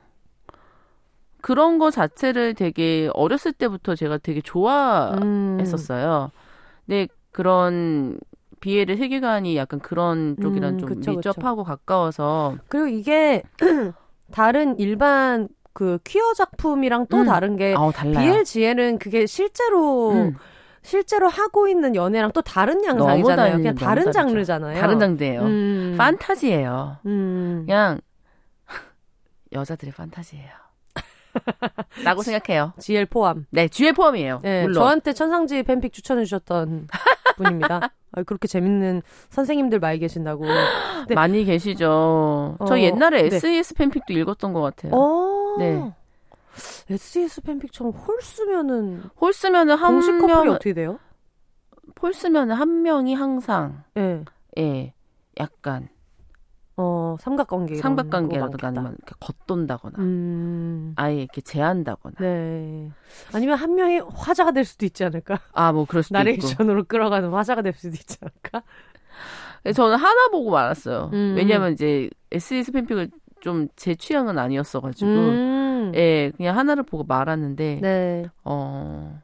그런 1.43 1.79
거 1.79 1.91
자체를 1.91 2.55
되게 2.55 3.11
어렸을 3.15 3.53
때부터 3.53 3.95
제가 3.95 4.19
되게 4.19 4.41
좋아했었어요. 4.41 6.31
음. 6.33 6.39
근데 6.87 7.09
그런 7.33 8.19
비엘의 8.61 8.97
세계관이 8.97 9.57
약간 9.57 9.81
그런 9.81 10.37
쪽이랑 10.41 10.75
음, 10.75 10.79
좀 10.79 10.89
그쵸, 10.89 11.13
밀접하고 11.13 11.65
그쵸. 11.65 11.71
가까워서 11.71 12.57
그리고 12.69 12.87
이게 12.89 13.43
다른 14.31 14.79
일반 14.79 15.49
그 15.73 15.99
퀴어 16.05 16.35
작품이랑 16.35 17.07
또 17.09 17.19
음. 17.19 17.27
다른 17.27 17.57
게 17.57 17.75
어, 17.77 17.91
BLG에는 17.91 18.99
그게 18.99 19.27
실제로 19.27 20.11
음. 20.13 20.37
실제로 20.83 21.29
하고 21.29 21.69
있는 21.69 21.95
연애랑 21.95 22.33
또 22.33 22.41
다른 22.41 22.85
양상이잖아요. 22.85 23.59
그냥 23.59 23.75
다른. 23.75 24.11
장르잖아요. 24.13 24.81
다른 24.81 24.99
장르예요. 24.99 25.43
음. 25.43 25.95
판타지예요. 25.99 26.99
음. 27.07 27.65
그냥 27.67 28.01
여자들의 29.53 29.93
판타지예요. 29.93 30.60
라고 32.05 32.23
생각해요. 32.23 32.73
GL 32.79 33.07
포함. 33.07 33.47
네, 33.51 33.69
GL 33.69 33.93
포함이에요. 33.93 34.41
네, 34.43 34.63
물론. 34.63 34.75
저한테 34.75 35.13
천상지 35.13 35.63
팬픽 35.63 35.93
추천해 35.93 36.25
주셨던 36.25 36.89
분입니다. 37.37 37.91
아, 38.13 38.23
그렇게 38.23 38.49
재밌는 38.49 39.03
선생님들 39.31 39.79
많이 39.79 39.99
계신다고. 39.99 40.45
네. 41.09 41.15
많이 41.15 41.45
계시죠. 41.45 42.57
어, 42.59 42.65
저 42.67 42.79
옛날에 42.81 43.29
네. 43.29 43.37
SES 43.37 43.75
팬픽도 43.75 44.13
읽었던 44.13 44.53
것 44.53 44.61
같아요. 44.61 44.93
어~ 44.95 45.57
네. 45.59 45.93
SES 46.91 47.43
팬픽처럼 47.43 47.93
홀수면은 47.93 49.05
홀수면은 49.21 49.77
한 49.77 49.93
공식 49.93 50.13
명... 50.15 50.27
커플이 50.27 50.51
어떻게 50.51 50.75
돼요? 50.75 50.99
홀수면은 52.03 52.55
한 52.55 52.83
명이 52.83 53.15
항상 53.15 53.85
예, 53.97 54.25
예, 54.59 54.95
약간 55.39 55.89
어 56.83 57.17
삼각관계 57.21 57.75
삼각관계라든가 57.77 58.69
아니면 58.69 58.97
이렇게 58.97 59.15
겉돈다거나 59.21 59.99
음... 59.99 60.93
아예 60.97 61.17
이렇게 61.17 61.43
제한다거나. 61.43 62.15
네. 62.19 62.91
아니면 63.35 63.59
한 63.59 63.75
명이 63.75 64.01
화자가 64.15 64.53
될 64.53 64.65
수도 64.65 64.87
있지 64.87 65.05
않을까? 65.05 65.39
아 65.53 65.73
뭐 65.73 65.85
그럴 65.85 66.03
수도 66.03 66.15
나레이션으로 66.19 66.85
끌어가는 66.85 67.31
화자가 67.31 67.63
될 67.63 67.75
수도 67.75 67.95
있지 67.95 68.17
않을까? 68.23 68.63
저는 69.75 69.97
하나 69.97 70.29
보고 70.31 70.51
말았어요. 70.51 71.11
음... 71.13 71.35
왜냐하면 71.37 71.73
이제 71.75 72.09
SES 72.33 72.73
팬픽을 72.73 73.11
좀 73.41 73.69
제 73.77 73.95
취향은 73.95 74.39
아니었어 74.39 74.81
가지고. 74.81 75.11
음... 75.11 75.93
예 75.95 76.31
그냥 76.37 76.57
하나를 76.59 76.83
보고 76.85 77.05
말았는데 77.05 77.79
네. 77.83 78.25
어 78.45 79.21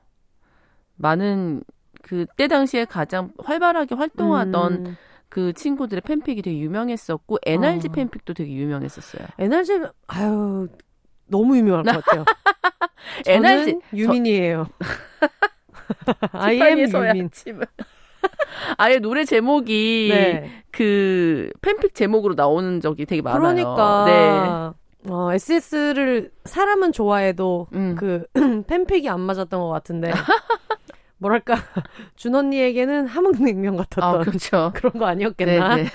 많은 0.97 1.63
그때 2.03 2.49
당시에 2.49 2.85
가장 2.85 3.33
활발하게 3.43 3.95
활동하던 3.95 4.87
음... 4.87 4.97
그 5.29 5.53
친구들의 5.53 6.01
팬픽이 6.03 6.43
되게 6.43 6.59
유명했었고 6.59 7.39
NRG 7.45 7.89
어. 7.89 7.93
팬픽도 7.93 8.35
되게 8.35 8.53
유명했었어요. 8.53 9.27
NRG 9.39 9.81
아유 10.09 10.69
너무 11.27 11.57
유명할 11.57 11.85
것 11.85 12.05
같아요. 12.05 12.25
NRG 13.27 13.81
유민이에요. 13.95 14.67
I 16.33 16.55
am 16.55 16.79
유민. 16.79 17.31
아예 18.79 18.99
노래 18.99 19.25
제목이 19.25 20.09
네. 20.13 20.51
그 20.71 21.51
팬픽 21.61 21.95
제목으로 21.95 22.35
나오는 22.35 22.81
적이 22.81 23.07
되게 23.07 23.23
많아요. 23.23 23.41
그러니까. 23.41 24.05
네. 24.07 24.87
어, 25.09 25.33
SS를 25.33 26.33
사람은 26.45 26.93
좋아해도 26.93 27.69
음. 27.75 27.95
그 27.97 28.27
팬픽이 28.67 29.09
안 29.09 29.21
맞았던 29.21 29.61
것 29.61 29.69
같은데 29.69 30.13
뭐랄까 31.19 31.55
준 32.17 32.35
언니에게는 32.35 33.07
함흥냉면 33.07 33.77
같았던 33.77 34.21
아, 34.21 34.25
그렇죠. 34.25 34.73
그런 34.77 34.93
거 34.95 35.07
아니었겠나? 35.07 35.77
네, 35.77 35.85
네. 35.85 35.91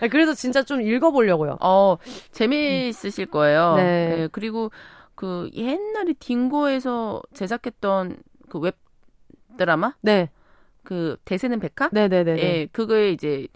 그래서 0.10 0.34
진짜 0.34 0.62
좀 0.62 0.80
읽어보려고요. 0.80 1.58
어 1.60 1.96
재미있으실 2.32 3.26
거예요. 3.26 3.76
네. 3.76 4.16
네. 4.16 4.28
그리고 4.30 4.70
그 5.14 5.50
옛날에 5.54 6.12
딩고에서 6.18 7.22
제작했던 7.34 8.18
그 8.48 8.58
웹 8.58 8.76
드라마? 9.56 9.94
네. 10.02 10.30
그 10.84 11.16
대세는 11.24 11.58
백화? 11.60 11.88
네네네. 11.92 12.38
예, 12.38 12.66
그거에 12.70 13.10
이제 13.10 13.48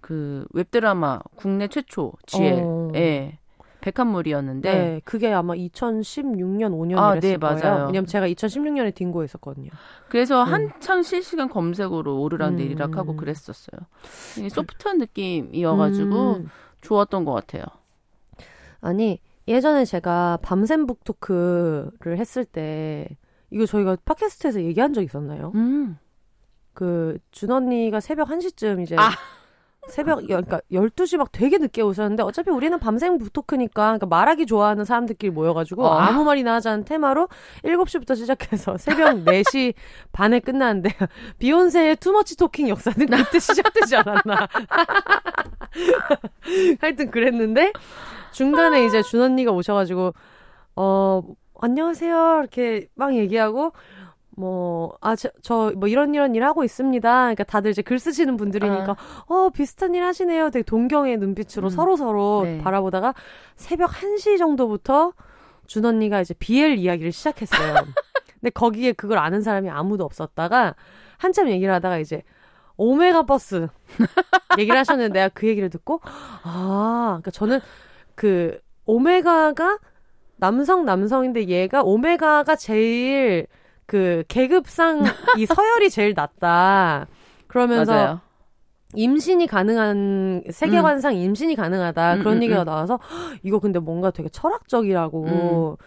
그 0.00 0.46
웹드라마 0.52 1.20
국내 1.36 1.66
최초 1.68 2.12
GL. 2.26 2.60
어. 2.62 2.92
예. 2.94 3.38
백합물이었는데 3.80 4.72
네, 4.72 5.00
그게 5.04 5.32
아마 5.32 5.54
2016년 5.54 6.72
5년이랬을 6.72 6.98
아, 6.98 7.14
네, 7.20 7.36
거예요. 7.36 7.38
맞아요. 7.38 7.86
왜냐면 7.86 8.06
제가 8.06 8.26
2016년에 8.28 8.94
딩고했었거든요. 8.94 9.70
그래서 10.08 10.42
음. 10.44 10.52
한참 10.52 11.02
실시간 11.02 11.48
검색으로 11.48 12.20
오르락 12.20 12.54
내리락 12.54 12.96
하고 12.96 13.12
음. 13.12 13.16
그랬었어요. 13.16 13.80
소프트한 14.50 14.98
느낌이어가지고 14.98 16.32
음. 16.36 16.48
좋았던 16.80 17.24
것 17.24 17.32
같아요. 17.32 17.64
아니 18.80 19.20
예전에 19.46 19.84
제가 19.84 20.38
밤샘 20.42 20.86
북토크를 20.86 22.18
했을 22.18 22.44
때 22.44 23.08
이거 23.50 23.64
저희가 23.66 23.96
팟캐스트에서 24.04 24.62
얘기한 24.62 24.92
적 24.92 25.02
있었나요? 25.02 25.52
음. 25.54 25.98
그 26.74 27.18
준 27.32 27.50
언니가 27.50 27.98
새벽 28.00 28.28
1시쯤 28.28 28.82
이제 28.82 28.94
아. 28.96 29.10
새벽 29.88 30.26
그러니까 30.26 30.60
12시 30.70 31.16
막 31.16 31.32
되게 31.32 31.58
늦게 31.58 31.82
오셨는데 31.82 32.22
어차피 32.22 32.50
우리는 32.50 32.78
밤샘 32.78 33.18
부토크니까 33.18 33.82
그러니까 33.82 34.06
말하기 34.06 34.46
좋아하는 34.46 34.84
사람들끼리 34.84 35.30
모여 35.30 35.54
가지고 35.54 35.86
어. 35.86 35.98
아무 35.98 36.24
말이나 36.24 36.54
하자는 36.54 36.84
테마로 36.84 37.28
7시부터 37.64 38.16
시작해서 38.16 38.76
새벽 38.78 39.24
4시 39.24 39.74
반에 40.12 40.40
끝나는데 40.40 40.90
비욘세의 41.38 41.96
투머치 41.96 42.36
토킹 42.36 42.68
역사는 42.68 43.06
그때 43.06 43.38
시작되지 43.38 43.96
않았나 43.96 44.48
하여튼 46.80 47.10
그랬는데 47.10 47.72
중간에 48.32 48.84
이제 48.84 49.02
준 49.02 49.22
언니가 49.22 49.52
오셔 49.52 49.74
가지고 49.74 50.12
어 50.76 51.22
안녕하세요 51.60 52.38
이렇게 52.40 52.88
막 52.94 53.16
얘기하고 53.16 53.72
뭐, 54.38 54.96
아, 55.00 55.16
저, 55.16 55.30
저, 55.42 55.72
뭐, 55.76 55.88
이런 55.88 56.14
이런 56.14 56.36
일 56.36 56.44
하고 56.44 56.62
있습니다. 56.62 57.10
그러니까 57.10 57.42
다들 57.42 57.72
이제 57.72 57.82
글 57.82 57.98
쓰시는 57.98 58.36
분들이니까, 58.36 58.92
아. 58.92 59.24
어, 59.26 59.50
비슷한 59.50 59.96
일 59.96 60.04
하시네요. 60.04 60.50
되게 60.50 60.62
동경의 60.62 61.18
눈빛으로 61.18 61.66
음. 61.66 61.70
서로서로 61.70 62.42
네. 62.44 62.58
바라보다가 62.58 63.14
새벽 63.56 63.90
1시 63.90 64.38
정도부터 64.38 65.12
준 65.66 65.84
언니가 65.84 66.20
이제 66.20 66.34
BL 66.38 66.78
이야기를 66.78 67.10
시작했어요. 67.10 67.74
근데 68.40 68.50
거기에 68.50 68.92
그걸 68.92 69.18
아는 69.18 69.42
사람이 69.42 69.68
아무도 69.70 70.04
없었다가 70.04 70.76
한참 71.16 71.50
얘기를 71.50 71.74
하다가 71.74 71.98
이제 71.98 72.22
오메가 72.76 73.24
버스 73.24 73.66
얘기를 74.56 74.78
하셨는데 74.78 75.12
내가 75.12 75.28
그 75.34 75.48
얘기를 75.48 75.68
듣고, 75.68 76.00
아, 76.04 77.18
그러니까 77.20 77.32
저는 77.32 77.58
그 78.14 78.60
오메가가 78.86 79.78
남성 80.36 80.84
남성인데 80.84 81.48
얘가 81.48 81.82
오메가가 81.82 82.54
제일 82.54 83.48
그 83.88 84.22
계급상 84.28 85.02
이 85.38 85.46
서열이 85.46 85.88
제일 85.88 86.12
낮다. 86.14 87.06
그러면서 87.46 87.92
맞아요. 87.92 88.20
임신이 88.94 89.46
가능한 89.46 90.44
세계관상 90.50 91.14
음. 91.14 91.16
임신이 91.16 91.56
가능하다 91.56 92.14
음, 92.14 92.18
그런 92.18 92.36
음, 92.36 92.42
얘기가 92.42 92.64
음. 92.64 92.66
나와서 92.66 93.00
이거 93.42 93.58
근데 93.58 93.78
뭔가 93.78 94.10
되게 94.10 94.28
철학적이라고 94.28 95.78
음. 95.80 95.84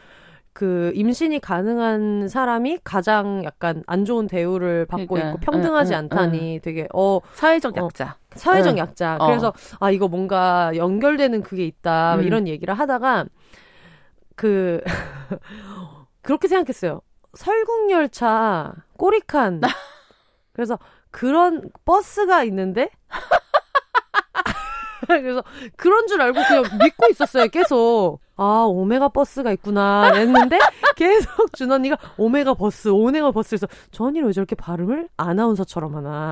그 0.52 0.92
임신이 0.96 1.42
가능한 1.42 2.28
사람이 2.28 2.80
가장 2.84 3.44
약간 3.44 3.84
안 3.86 4.04
좋은 4.04 4.26
대우를 4.26 4.88
받고 4.88 5.14
그러니까, 5.14 5.30
있고 5.30 5.52
평등하지 5.52 5.94
않다니 5.94 6.60
되게 6.64 6.88
어 6.94 7.20
사회적 7.34 7.78
어, 7.78 7.86
약자 7.86 8.06
어, 8.06 8.34
사회적 8.34 8.80
약자 8.80 9.18
어. 9.20 9.28
그래서 9.28 9.54
아 9.80 9.92
이거 9.92 10.08
뭔가 10.08 10.72
연결되는 10.76 11.44
그게 11.44 11.68
있다 11.68 12.16
이런 12.22 12.48
얘기를 12.48 12.74
하다가 12.74 13.26
그 14.36 14.82
그렇게 16.24 16.48
생각했어요 16.48 17.02
설국열차 17.34 18.74
꼬리칸. 18.98 19.62
그래서 20.54 20.78
그런 21.12 21.70
버스가 21.86 22.44
있는데? 22.44 22.90
그래서 25.08 25.44
그런 25.76 26.08
줄 26.08 26.22
알고 26.22 26.40
그냥 26.48 26.64
믿고 26.84 27.08
있었어요 27.10 27.48
계속. 27.50 28.20
아 28.38 28.66
omegaverse가 28.68 29.52
있구나 29.52 30.14
했는데 30.16 30.58
계속 30.96 31.54
준 31.54 31.72
언니가 31.72 31.96
omegaverse 32.18 32.88
omegaverse에서 32.88 33.68
저 33.92 34.06
언니는 34.06 34.26
왜 34.28 34.34
저렇게 34.34 34.56
발음을 34.56 35.10
아나운서처럼 35.16 35.96
하나 35.96 36.32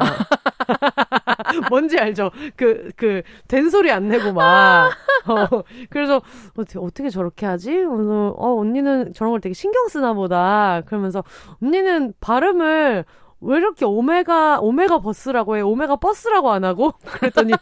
뭔지 1.69 1.97
알죠 1.97 2.31
그 2.55 2.91
그 2.95 3.21
된소리 3.47 3.91
안 3.91 4.07
내고 4.07 4.33
막 4.33 4.91
어, 5.27 5.63
그래서 5.89 6.21
어떻게, 6.55 6.79
어떻게 6.79 7.09
저렇게 7.09 7.45
하지? 7.45 7.83
어, 7.83 8.33
어, 8.37 8.59
언니는 8.59 9.13
저런 9.13 9.31
걸 9.31 9.41
되게 9.41 9.53
신경 9.53 9.87
쓰나 9.87 10.13
보다. 10.13 10.81
그러면서 10.85 11.23
언니는 11.61 12.13
발음을 12.19 13.05
왜 13.41 13.57
이렇게 13.57 13.85
오메가 13.85 14.59
omegaverse라고 14.59 15.57
해? 15.57 15.61
오메가 15.61 15.97
버스라고 15.97 16.51
안 16.51 16.63
하고? 16.63 16.93
그랬더니 17.05 17.53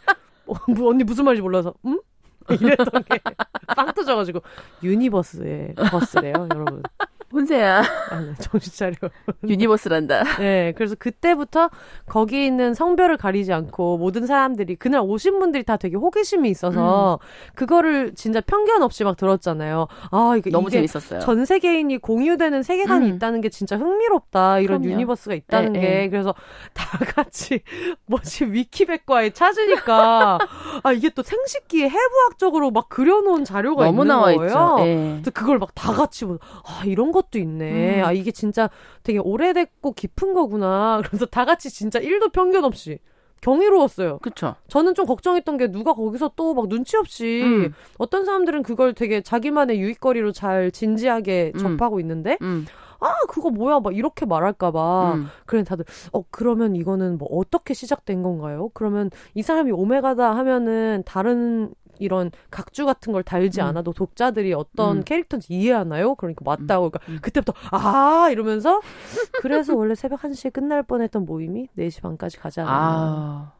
어, 0.46 0.54
뭐, 0.72 0.90
언니 0.90 1.04
무슨 1.04 1.24
말인지 1.24 1.42
몰라서 1.42 1.74
음? 1.84 2.00
이랬던 2.50 3.04
게 3.04 3.18
빵 3.76 3.92
터져가지고 3.92 4.40
universe의 4.82 5.74
verse래요, 5.90 6.48
여러분. 6.52 6.82
혼세야. 7.32 7.82
아, 8.10 8.20
네, 8.20 8.34
정신 8.40 8.72
차려. 8.72 8.94
universe란다. 9.48 10.38
네, 10.38 10.72
그래서 10.76 10.94
그때부터 10.98 11.70
거기 12.06 12.46
있는 12.46 12.74
성별을 12.74 13.16
가리지 13.16 13.52
않고 13.52 13.98
모든 13.98 14.26
사람들이 14.26 14.76
그날 14.76 15.00
오신 15.02 15.38
분들이 15.38 15.62
다 15.64 15.76
되게 15.76 15.96
호기심이 15.96 16.48
있어서 16.50 17.18
음. 17.20 17.52
그거를 17.54 18.14
진짜 18.14 18.40
편견 18.40 18.82
없이 18.82 19.04
막 19.04 19.16
들었잖아요. 19.16 19.86
아, 20.10 20.34
이게 20.38 20.50
너무 20.50 20.70
재밌었어요. 20.70 21.20
전 21.20 21.44
세계인이 21.44 21.98
공유되는 21.98 22.62
세계관이 22.62 23.10
음. 23.10 23.16
있다는 23.16 23.40
게 23.40 23.48
진짜 23.48 23.76
흥미롭다. 23.76 24.60
이런 24.60 24.80
그럼요. 24.80 24.94
universe가 24.94 25.34
있다는 25.34 25.76
에, 25.76 25.80
게 25.80 26.02
에. 26.04 26.08
그래서 26.08 26.34
다 26.74 26.98
같이 26.98 27.60
뭐지 28.06 28.46
위키백과에 28.46 29.30
찾으니까 29.30 30.38
아 30.82 30.92
이게 30.92 31.10
또 31.10 31.22
생식기에 31.22 31.88
해부학적으로 31.88 32.70
막 32.70 32.88
그려놓은 32.88 33.44
자료가 33.44 33.84
너무 33.84 34.02
있는 34.02 34.08
나와 34.08 34.24
거예요. 34.32 34.44
있죠. 34.46 34.76
그래서 34.78 35.30
그걸 35.32 35.58
막 35.58 35.68
다 35.74 35.92
같이 35.92 36.24
뭐, 36.24 36.38
아 36.64 36.82
이런 36.86 37.12
거 37.12 37.17
것도 37.22 37.38
있네. 37.38 38.00
음. 38.00 38.04
아, 38.04 38.12
이게 38.12 38.30
진짜 38.30 38.70
되게 39.02 39.18
오래됐고 39.18 39.92
깊은 39.92 40.34
거구나. 40.34 41.00
그래서 41.06 41.26
다 41.26 41.44
같이 41.44 41.70
진짜 41.70 41.98
1도 42.00 42.32
편견 42.32 42.64
없이 42.64 42.98
경이로웠어요. 43.40 44.18
그쵸. 44.18 44.56
저는 44.68 44.94
좀 44.94 45.06
걱정했던 45.06 45.56
게 45.58 45.70
누가 45.70 45.92
거기서 45.92 46.32
또 46.36 46.54
막 46.54 46.68
눈치 46.68 46.96
없이 46.96 47.42
음. 47.44 47.72
어떤 47.98 48.24
사람들은 48.24 48.62
그걸 48.64 48.94
되게 48.94 49.20
자기만의 49.22 49.78
유익거리로 49.80 50.32
잘 50.32 50.70
진지하게 50.72 51.52
음. 51.54 51.58
접하고 51.58 52.00
있는데 52.00 52.36
음. 52.42 52.66
아 53.00 53.14
그거 53.28 53.50
뭐야 53.50 53.78
막 53.78 53.96
이렇게 53.96 54.26
말할까봐 54.26 55.12
음. 55.14 55.26
그래 55.46 55.62
다들 55.62 55.84
어 56.12 56.22
그러면 56.32 56.74
이거는 56.74 57.16
뭐 57.18 57.28
어떻게 57.30 57.74
시작된 57.74 58.24
건가요? 58.24 58.70
그러면 58.74 59.10
이 59.34 59.42
사람이 59.42 59.70
오메가다 59.70 60.34
하면은 60.36 61.04
다른 61.06 61.70
이런 61.98 62.30
각주 62.50 62.86
같은 62.86 63.12
걸 63.12 63.22
달지 63.22 63.60
음. 63.60 63.66
않아도 63.66 63.92
독자들이 63.92 64.52
어떤 64.54 64.98
음. 64.98 65.04
캐릭터인지 65.04 65.52
이해하나요? 65.52 66.14
그러니까 66.14 66.42
맞다고 66.44 66.90
그러니까 66.90 67.12
음. 67.12 67.18
그때부터 67.20 67.52
아 67.70 68.28
이러면서 68.30 68.80
그래서 69.40 69.74
원래 69.74 69.94
새벽 69.94 70.20
1시에 70.20 70.52
끝날 70.52 70.82
뻔했던 70.82 71.24
모임이 71.24 71.68
4시 71.76 72.02
반까지 72.02 72.38
않았나. 72.60 72.68
아, 72.70 73.52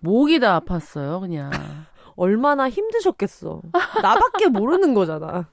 목이 0.00 0.40
다 0.40 0.60
아팠어요, 0.60 1.20
그냥. 1.20 1.50
얼마나 2.16 2.68
힘드셨겠어. 2.68 3.62
나밖에 4.02 4.48
모르는 4.48 4.94
거잖아. 4.94 5.48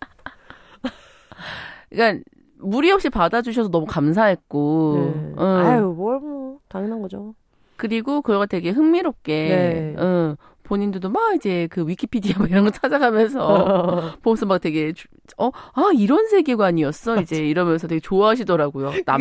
그러니까 1.89 2.23
무리 2.57 2.91
없이 2.91 3.09
받아주셔서 3.09 3.69
너무 3.69 3.85
감사했고. 3.85 4.95
네. 4.95 5.33
응. 5.37 5.45
아유, 5.45 5.93
뭘 5.95 6.19
뭐, 6.19 6.59
당연한 6.67 7.01
거죠. 7.01 7.33
그리고 7.77 8.21
그거가 8.21 8.45
되게 8.45 8.71
흥미롭게, 8.71 9.47
네. 9.47 9.95
응. 9.99 10.35
본인들도 10.69 11.09
막 11.09 11.33
이제 11.35 11.67
그 11.71 11.85
위키피디아 11.87 12.37
뭐 12.37 12.47
이런 12.47 12.63
거 12.63 12.69
찾아가면서 12.69 14.13
보면서 14.21 14.45
막 14.45 14.61
되게 14.61 14.93
어 15.37 15.49
아 15.73 15.91
이런 15.95 16.27
세계관이었어 16.27 17.21
이제 17.21 17.37
이러면서 17.37 17.87
되게 17.87 17.99
좋아하시더라고요. 17.99 18.93
남 19.05 19.19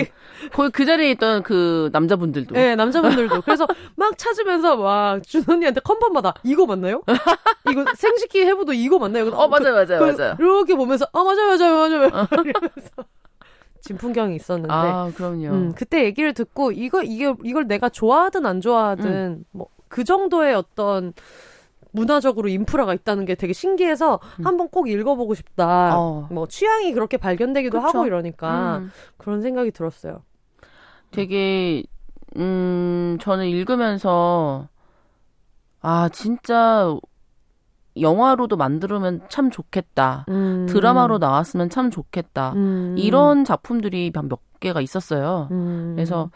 거기 0.53 0.71
그 0.71 0.85
자리에 0.85 1.11
있던 1.13 1.43
그 1.43 1.89
남자분들도. 1.93 2.55
네 2.55 2.77
남자분들도. 2.77 3.41
그래서 3.43 3.67
막 3.97 4.17
찾으면서 4.19 4.77
막 4.77 5.23
준언니한테 5.23 5.81
컨펌마다 5.81 6.35
이거 6.45 6.67
맞나요? 6.67 7.03
이거 7.71 7.85
생식기 7.97 8.41
해부도 8.45 8.75
이거 8.75 8.99
맞나요? 8.99 9.29
어 9.29 9.49
맞아요 9.49 9.73
맞아요 9.73 9.87
그, 9.99 10.05
맞아요. 10.17 10.37
이렇게 10.39 10.75
보면서 10.75 11.07
아 11.13 11.25
맞아요 11.25 11.47
맞아요 11.57 11.75
맞아요. 11.77 12.27
이러면서. 12.45 12.91
진풍경이 13.81 14.37
있었는데. 14.37 14.75
아, 14.75 15.11
그럼요. 15.17 15.47
음, 15.49 15.73
그때 15.75 16.05
얘기를 16.05 16.35
듣고 16.35 16.73
이거 16.73 17.03
이게 17.03 17.33
이걸 17.45 17.67
내가 17.69 17.89
좋아하든 17.89 18.45
안 18.45 18.61
좋아하든 18.61 19.07
음. 19.07 19.45
뭐 19.53 19.69
그 19.89 20.05
정도의 20.05 20.55
어떤 20.55 21.13
문화적으로 21.93 22.49
인프라가 22.49 22.95
있다는 22.95 23.25
게 23.25 23.35
되게 23.35 23.53
신기해서 23.53 24.21
음. 24.41 24.47
한번 24.47 24.69
꼭 24.69 24.89
읽어보고 24.89 25.35
싶다. 25.35 25.99
어. 25.99 26.29
뭐 26.31 26.47
취향이 26.47 26.93
그렇게 26.93 27.17
발견되기도 27.17 27.81
그쵸? 27.81 27.89
하고 27.89 28.07
이러니까 28.07 28.79
음. 28.79 28.91
그런 29.17 29.41
생각이 29.41 29.71
들었어요. 29.71 30.23
되게 31.11 31.83
음 32.37 33.17
저는 33.21 33.47
읽으면서 33.47 34.69
아 35.81 36.09
진짜 36.11 36.95
영화로도 37.99 38.57
만들면 38.57 39.23
참 39.29 39.51
좋겠다. 39.51 40.27
음. 40.29 40.67
드라마로 40.69 41.19
나왔으면 41.19 41.71
참 41.71 41.91
좋겠다. 41.91 42.53
음. 42.53 42.95
이런 42.99 43.45
작품들이 43.45 44.13
몇 44.13 44.41
개가 44.61 44.81
있었어요. 44.81 45.49
음. 45.51 45.93
그래서 45.97 46.31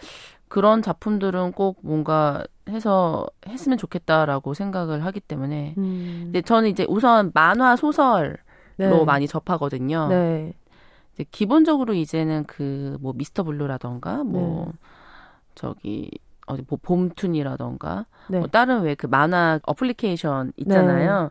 그런 0.48 0.82
작품들은 0.82 1.52
꼭 1.52 1.78
뭔가 1.82 2.44
해서 2.68 3.26
했으면 3.48 3.76
좋겠다라고 3.78 4.55
생각을 4.55 5.05
하기 5.05 5.20
때문에. 5.20 5.74
음. 5.78 6.20
근데 6.24 6.43
저는 6.43 6.68
이제 6.68 6.86
우선 6.89 7.30
만화 7.34 7.76
소설로 7.76 8.36
네. 8.76 9.05
많이 9.05 9.26
접하거든요. 9.26 10.09
네. 10.09 10.55
이제 11.14 11.24
기본적으로 11.30 11.93
이제는 11.94 12.44
그 12.44 12.97
뭐 13.01 13.12
미스터 13.14 13.43
블루라던가 13.43 14.22
뭐 14.24 14.66
네. 14.66 14.72
저기 15.55 16.10
어디 16.47 16.64
뭐 16.68 16.78
봄툰이라던가 16.82 18.06
네. 18.28 18.39
뭐 18.39 18.48
다른 18.48 18.82
왜 18.82 18.94
그 18.94 19.06
만화 19.06 19.59
어플리케이션 19.64 20.52
있잖아요. 20.56 21.22
네. 21.24 21.28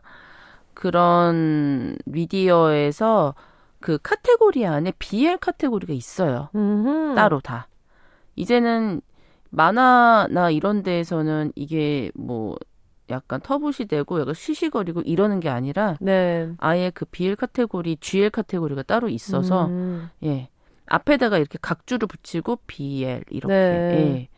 그런 0.74 1.96
미디어에서 2.06 3.34
그 3.80 3.98
카테고리 4.02 4.66
안에 4.66 4.92
BL 4.98 5.38
카테고리가 5.38 5.92
있어요. 5.92 6.48
음흠. 6.54 7.14
따로 7.14 7.40
다. 7.40 7.68
이제는 8.36 9.00
만화나 9.52 10.50
이런 10.50 10.82
데에서는 10.82 11.52
이게 11.54 12.10
뭐 12.14 12.56
약간 13.10 13.40
터부시 13.40 13.84
되고 13.84 14.18
약간 14.18 14.32
쉬쉬거리고 14.34 15.02
이러는 15.02 15.40
게 15.40 15.50
아니라 15.50 15.96
네. 16.00 16.50
아예 16.56 16.90
그 16.90 17.04
BL 17.04 17.36
카테고리, 17.36 17.98
GL 18.00 18.30
카테고리가 18.30 18.82
따로 18.82 19.08
있어서 19.08 19.66
음. 19.66 20.08
예. 20.24 20.48
앞에다가 20.86 21.36
이렇게 21.38 21.58
각주를 21.60 22.08
붙이고 22.08 22.60
BL 22.66 23.24
이렇게 23.28 23.52
네. 23.52 23.92
예. 23.94 24.28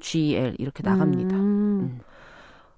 GL 0.00 0.56
이렇게 0.58 0.82
나갑니다. 0.82 1.36
음. 1.36 1.40
음. 1.40 2.00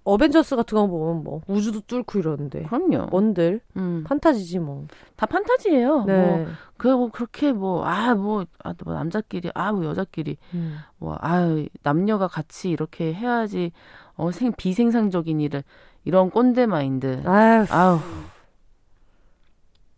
어벤져스 0.05 0.55
같은 0.57 0.77
거 0.77 0.87
보면 0.87 1.25
뭐 1.25 1.41
우주도 1.47 1.81
뚫고 1.81 2.19
이러는데. 2.19 2.65
그럼요. 2.65 3.07
뭔들 3.07 3.61
음. 3.77 4.05
판타지지 4.07 4.59
뭐. 4.59 4.87
다 5.17 5.25
판타지예요. 5.27 6.05
네. 6.05 6.27
뭐 6.27 6.47
그리고 6.77 7.09
그렇게 7.09 7.53
뭐 7.53 7.85
아 7.87 8.15
뭐 8.15 8.45
아, 8.63 8.75
뭐 8.85 8.93
남자끼리 8.95 9.51
아 9.55 9.73
뭐 9.73 9.85
여자끼리 9.87 10.37
음. 10.53 10.77
뭐아 10.99 11.57
남녀가 11.83 12.29
같이 12.29 12.69
이렇게 12.71 13.15
해야지 13.15 13.73
어 14.17 14.31
생 14.31 14.53
비생산적인 14.53 15.41
일을 15.41 15.65
이런 16.05 16.31
꼰대 16.31 16.67
마인드. 16.67 17.23
아유. 17.25 17.65
아우. 17.71 17.99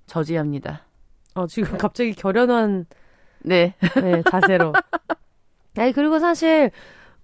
저지합니다. 0.06 0.82
어 1.34 1.46
지금 1.46 1.76
갑자기 1.78 2.14
결연한 2.14 2.86
네, 3.40 3.74
네 4.00 4.22
자세로. 4.30 4.72
아니 5.76 5.92
그리고 5.92 6.18
사실 6.18 6.70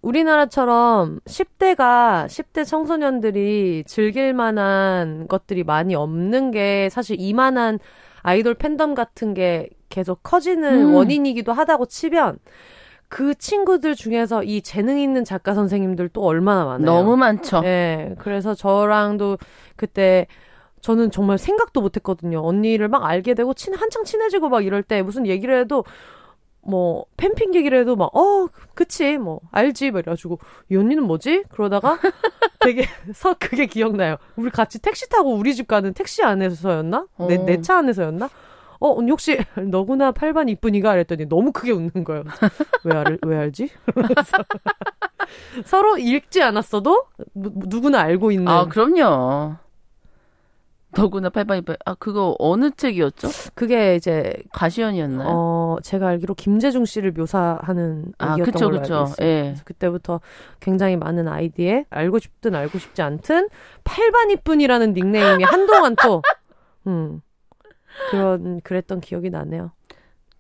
우리나라처럼 0.03 1.20
10대가 1.24 2.27
10대 2.27 2.66
청소년들이 2.66 3.85
즐길 3.87 4.35
만한 4.35 5.27
것들이 5.29 5.65
많이 5.65 5.95
없는 5.95 6.51
게 6.51 6.89
사실 6.91 7.16
이만한 7.19 7.79
아이돌 8.23 8.55
팬덤 8.55 8.95
같은 8.95 9.33
게 9.35 9.70
계속 9.89 10.20
커지는 10.23 10.89
음. 10.89 10.95
원인이기도 10.95 11.53
하다고 11.53 11.87
치면 11.87 12.39
그 13.09 13.35
친구들 13.35 13.95
중에서 13.95 14.43
이 14.43 14.62
재능 14.62 14.99
있는 14.99 15.24
작가 15.24 15.55
선생님들 15.55 16.09
또 16.09 16.23
얼마나 16.23 16.65
많아요. 16.65 16.87
너무 16.87 17.16
많죠. 17.16 17.61
네. 17.61 18.15
그래서 18.19 18.55
저랑도 18.55 19.39
그때 19.77 20.27
저는 20.81 21.11
정말 21.11 21.39
생각도 21.39 21.81
못 21.81 21.97
했거든요. 21.97 22.41
언니를 22.45 22.89
막 22.89 23.05
알게 23.05 23.35
되고 23.35 23.53
친, 23.55 23.74
한창 23.74 24.05
친해지고 24.05 24.49
막 24.49 24.65
이럴 24.65 24.83
때 24.83 25.03
무슨 25.03 25.27
얘기를 25.27 25.61
해도 25.61 25.85
뭐 26.65 27.05
팬핑 27.17 27.55
얘기를 27.55 27.79
해도 27.81 27.97
막 27.97 28.15
어 28.17 28.49
그치 28.75 29.19
뭐 29.19 29.41
알지 29.51 29.91
막 29.91 29.99
이래가지고 30.01 30.39
이 30.71 30.77
언니는 30.77 31.03
뭐지? 31.05 31.45
그러다가 31.51 31.99
되게 32.61 32.85
서 33.15 33.35
그게 33.39 33.67
기억나요. 33.67 34.17
우리 34.37 34.51
같이 34.51 34.79
택시 34.81 35.09
타고 35.09 35.35
우리 35.35 35.55
집 35.55 35.67
가는 35.67 35.93
택시 35.93 36.23
안에서였나? 36.23 37.07
어. 37.19 37.27
내 37.27 37.37
내 37.39 37.61
차 37.63 37.79
안에서였나? 37.79 38.31
어 38.81 38.99
언니 38.99 39.11
혹시 39.11 39.39
너구나 39.57 40.13
8반 40.13 40.49
이쁜이가? 40.51 40.91
그랬더니 40.93 41.27
너무 41.29 41.53
크게 41.53 41.71
웃는 41.73 42.05
거예요. 42.05 42.25
왜, 42.85 42.97
알, 42.97 43.19
왜 43.23 43.37
알지? 43.39 43.69
서로 45.65 45.97
읽지 45.99 46.43
않았어도 46.43 47.05
누구나 47.35 48.01
알고 48.01 48.33
있는 48.33 48.49
아 48.49 48.67
그럼요 48.67 49.57
더구나 50.94 51.31
팔바이바이. 51.31 51.77
아, 51.85 51.94
그거 51.94 52.36
어느 52.39 52.70
책이었죠? 52.70 53.28
그게 53.55 53.97
이제 53.97 54.35
가시연이었나요? 54.52 55.28
어, 55.31 55.77
제가 55.82 56.09
알기로 56.09 56.35
김재중 56.35 56.85
씨를 56.85 57.12
묘사하는 57.12 58.12
아, 58.19 58.36
그쵸, 58.36 58.70
그쵸. 58.70 59.06
예. 59.23 59.55
그때부터 59.64 60.20
굉장히 60.60 60.97
많은 60.97 61.28
아이디에 61.28 61.86
알고 61.90 62.19
싶든 62.19 62.55
알고 62.55 62.78
싶지 62.78 63.02
않든 63.02 63.48
팔반이뿐이라는 63.85 64.93
닉네임이 64.93 65.44
한동안 65.44 65.97
또 66.02 66.23
음. 66.86 67.20
그런 68.10 68.60
그랬던 68.60 69.01
기억이 69.01 69.31
나네요. 69.31 69.73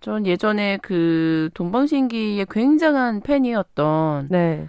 전 0.00 0.26
예전에 0.26 0.78
그 0.82 1.48
돈방신기의 1.54 2.46
굉장한 2.50 3.20
팬이었던 3.20 4.28
네. 4.30 4.68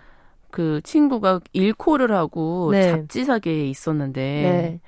그 0.52 0.80
친구가 0.84 1.40
일코를 1.54 2.12
하고 2.14 2.70
네. 2.72 2.92
잡지사계에 2.92 3.66
있었는데 3.66 4.22
네. 4.22 4.80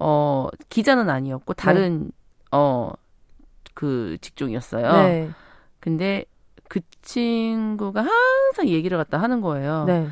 어, 0.00 0.48
기자는 0.68 1.08
아니었고, 1.10 1.54
다른, 1.54 2.04
네. 2.04 2.10
어, 2.52 2.90
그 3.74 4.16
직종이었어요. 4.20 4.92
네. 5.02 5.30
근데 5.78 6.24
그 6.68 6.80
친구가 7.02 8.02
항상 8.02 8.68
얘기를 8.68 8.98
갖다 8.98 9.18
하는 9.18 9.40
거예요. 9.40 9.84
네. 9.84 10.08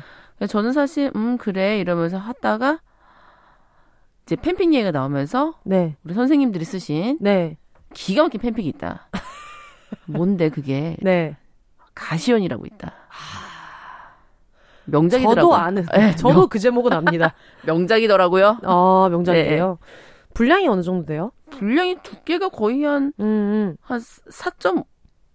저는 0.47 0.71
사실, 0.71 1.11
음, 1.15 1.37
그래, 1.37 1.79
이러면서 1.79 2.17
하다가, 2.17 2.79
이제 4.23 4.35
팬픽 4.35 4.73
얘기가 4.73 4.91
나오면서, 4.91 5.55
네. 5.63 5.97
우리 6.03 6.13
선생님들이 6.13 6.63
쓰신, 6.63 7.17
네. 7.19 7.57
기가 7.93 8.23
막힌 8.23 8.39
팬픽이 8.39 8.67
있다. 8.69 9.09
뭔데, 10.05 10.49
그게? 10.49 10.95
네. 11.01 11.35
가시연이라고 11.95 12.65
있다. 12.65 12.93
명작이더라고요. 14.89 15.51
저도 15.51 15.55
아는. 15.55 15.85
네, 15.95 16.15
저도 16.17 16.41
명... 16.41 16.49
그 16.49 16.59
제목은 16.59 16.93
압니다. 16.93 17.33
명작이더라고요. 17.65 18.59
아, 18.63 19.07
명작이에요. 19.11 19.77
네. 19.79 19.87
분량이 20.33 20.67
어느 20.67 20.81
정도 20.81 21.05
돼요? 21.05 21.31
분량이 21.49 21.97
두께가 22.03 22.49
거의 22.49 22.83
한, 22.83 23.13
음, 23.19 23.25
음. 23.25 23.77
한 23.81 23.99
4. 23.99 24.51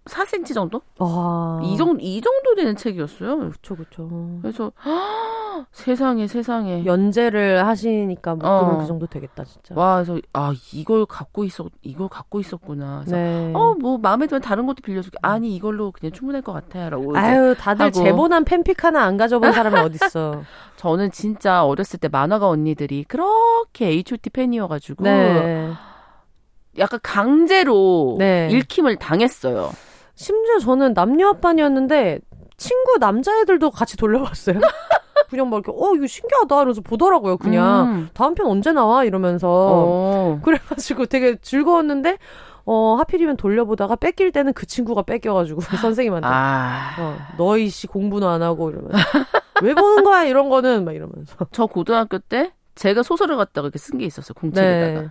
4cm 0.05 0.53
정도? 0.53 0.81
아. 0.99 1.59
이 1.63 1.75
정도, 1.77 1.97
이 1.99 2.21
정도 2.21 2.53
되는 2.55 2.75
책이었어요. 2.75 3.49
그쵸, 3.49 3.75
그쵸. 3.75 4.39
그래서, 4.41 4.71
아, 4.83 5.65
세상에, 5.71 6.27
세상에. 6.27 6.85
연재를 6.85 7.65
하시니까 7.65 8.35
묶으면 8.35 8.75
어. 8.75 8.77
그 8.77 8.85
정도 8.85 9.07
되겠다, 9.07 9.43
진짜. 9.43 9.73
와, 9.75 9.95
그래서, 10.03 10.21
아, 10.33 10.53
이걸 10.73 11.07
갖고 11.07 11.43
있었, 11.43 11.71
이걸 11.81 12.07
갖고 12.07 12.39
있었구나. 12.39 13.01
그래서, 13.05 13.15
네. 13.15 13.51
어, 13.55 13.75
뭐, 13.79 13.97
마음에 13.97 14.27
들면 14.27 14.41
다른 14.41 14.67
것도 14.67 14.77
빌려줄게. 14.83 15.17
아니, 15.23 15.55
이걸로 15.55 15.91
그냥 15.91 16.11
충분할 16.11 16.43
것 16.43 16.53
같아. 16.53 16.89
라고. 16.89 17.17
아유, 17.17 17.55
다들 17.57 17.91
제보난 17.91 18.45
팬픽 18.45 18.83
하나 18.83 19.03
안 19.03 19.17
가져본 19.17 19.53
사람이 19.53 19.79
어딨어. 19.79 20.43
저는 20.77 21.11
진짜 21.11 21.65
어렸을 21.65 21.99
때 21.99 22.09
만화가 22.09 22.47
언니들이 22.47 23.05
그렇게 23.05 23.87
H.O.T 23.87 24.29
팬이어가지고. 24.29 25.03
네. 25.03 25.71
약간 26.77 26.99
강제로 27.01 28.15
네. 28.19 28.49
읽힘을 28.51 28.97
당했어요. 28.97 29.71
심지어 30.15 30.59
저는 30.59 30.93
남녀 30.93 31.27
합반이었는데 31.27 32.19
친구 32.57 32.97
남자애들도 32.99 33.69
같이 33.71 33.97
돌려봤어요. 33.97 34.59
그냥 35.29 35.49
막 35.49 35.57
이렇게 35.57 35.71
어 35.71 35.93
이거 35.95 36.07
신기하다 36.07 36.55
이러면서 36.55 36.81
보더라고요. 36.81 37.37
그냥 37.37 37.91
음. 37.91 38.09
다음 38.13 38.35
편 38.35 38.47
언제 38.47 38.71
나와 38.71 39.03
이러면서 39.03 39.49
어. 39.49 40.39
그래가지고 40.43 41.07
되게 41.07 41.35
즐거웠는데 41.41 42.17
어 42.65 42.95
하필이면 42.95 43.37
돌려보다가 43.37 43.95
뺏길 43.97 44.31
때는 44.31 44.53
그 44.53 44.65
친구가 44.65 45.03
뺏겨가지고 45.03 45.61
선생님한테 45.81 46.27
아. 46.27 46.95
어, 46.99 47.17
너희 47.37 47.69
씨 47.69 47.87
공부는 47.87 48.27
안 48.27 48.41
하고 48.41 48.69
이러면서 48.71 48.97
왜 49.61 49.73
보는 49.73 50.03
거야 50.03 50.23
이런 50.23 50.49
거는 50.49 50.85
막 50.85 50.93
이러면서 50.95 51.35
저 51.51 51.65
고등학교 51.65 52.17
때 52.19 52.53
제가 52.75 53.03
소설을 53.03 53.37
갖다가 53.37 53.67
이렇게 53.67 53.79
쓴 53.79 53.97
게 53.99 54.05
있었어요 54.05 54.33
공책에다가 54.35 55.01
네. 55.01 55.09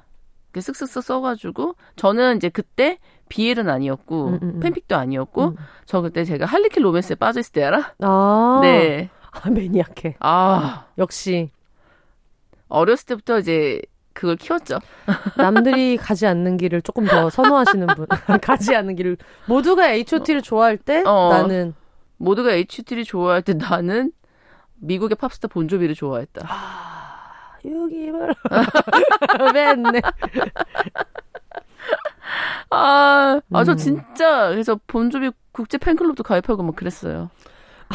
이렇게 0.55 0.61
쓱쓱쓱 0.61 1.03
써가지고 1.03 1.75
저는 1.97 2.37
이제 2.37 2.49
그때 2.49 2.99
비엘은 3.29 3.69
아니었고 3.69 4.29
음, 4.29 4.35
음, 4.35 4.39
음. 4.43 4.61
팬픽도 4.61 4.97
아니었고 4.97 5.45
음. 5.49 5.57
저 5.85 6.01
그때 6.01 6.25
제가 6.25 6.47
할리퀸 6.47 6.83
로맨스에 6.83 7.17
빠져 7.17 7.41
있을 7.41 7.53
때 7.53 7.65
알아? 7.65 7.95
아. 7.99 8.61
네. 8.63 9.11
아, 9.33 9.51
매니악해. 9.51 10.17
아. 10.21 10.87
역시 10.97 11.51
어렸을 12.69 13.07
때부터 13.07 13.41
이제 13.41 13.83
그걸 14.13 14.37
키웠죠. 14.37 14.79
남들이 15.37 15.97
가지 15.97 16.27
않는 16.27 16.57
길을 16.57 16.83
조금 16.83 17.05
더 17.07 17.29
선호하시는 17.31 17.87
분. 17.89 18.07
가지 18.41 18.77
않는 18.77 18.95
길을 18.95 19.17
모두가 19.47 19.91
H.O.T.를 19.91 20.41
좋아할 20.41 20.79
때 20.79 21.03
어. 21.05 21.31
나는 21.31 21.75
모두가 22.19 22.53
H.O.T.를 22.53 23.05
좋아할 23.05 23.43
때 23.43 23.55
나는 23.55 24.13
미국의 24.77 25.17
팝스타 25.17 25.49
본조비를 25.49 25.97
좋아했다. 25.97 26.47
아, 27.67 27.71
여기를 27.71 28.35
뺐네. 29.53 30.01
아, 32.71 33.41
아, 33.53 33.65
저 33.65 33.73
음. 33.73 33.77
진짜, 33.77 34.49
그래서 34.51 34.79
본조비 34.87 35.31
국제 35.53 35.79
팬클럽도 35.79 36.23
가입하고 36.23 36.63
막 36.63 36.75
그랬어요. 36.77 37.31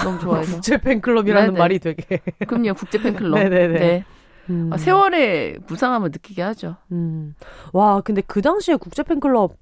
너무 0.03 0.19
좋아해서. 0.21 0.53
국제 0.53 0.77
팬클럽이라는 0.77 1.47
네네. 1.49 1.59
말이 1.59 1.79
되게. 1.79 2.21
그럼요, 2.47 2.73
국제 2.75 3.01
팬클럽. 3.01 3.39
네네네. 3.39 3.79
네. 3.79 4.05
음. 4.49 4.69
아, 4.73 4.77
세월의 4.77 5.59
무상함을 5.67 6.09
느끼게 6.11 6.41
하죠. 6.41 6.77
음. 6.91 7.35
와, 7.73 8.01
근데 8.01 8.21
그 8.21 8.41
당시에 8.41 8.75
국제 8.77 9.03
팬클럽은 9.03 9.55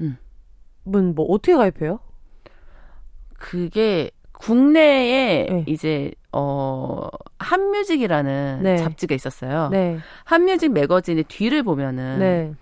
음. 0.00 0.16
뭐 0.84 1.26
어떻게 1.26 1.56
가입해요? 1.56 2.00
그게 3.38 4.10
국내에 4.32 5.46
네. 5.46 5.64
이제 5.66 6.12
어 6.38 7.08
한뮤직이라는 7.38 8.60
네. 8.62 8.76
잡지가 8.76 9.14
있었어요. 9.14 9.70
네. 9.70 9.98
한뮤직 10.24 10.70
매거진의 10.70 11.24
뒤를 11.28 11.62
보면은 11.62 12.18
네. 12.18 12.52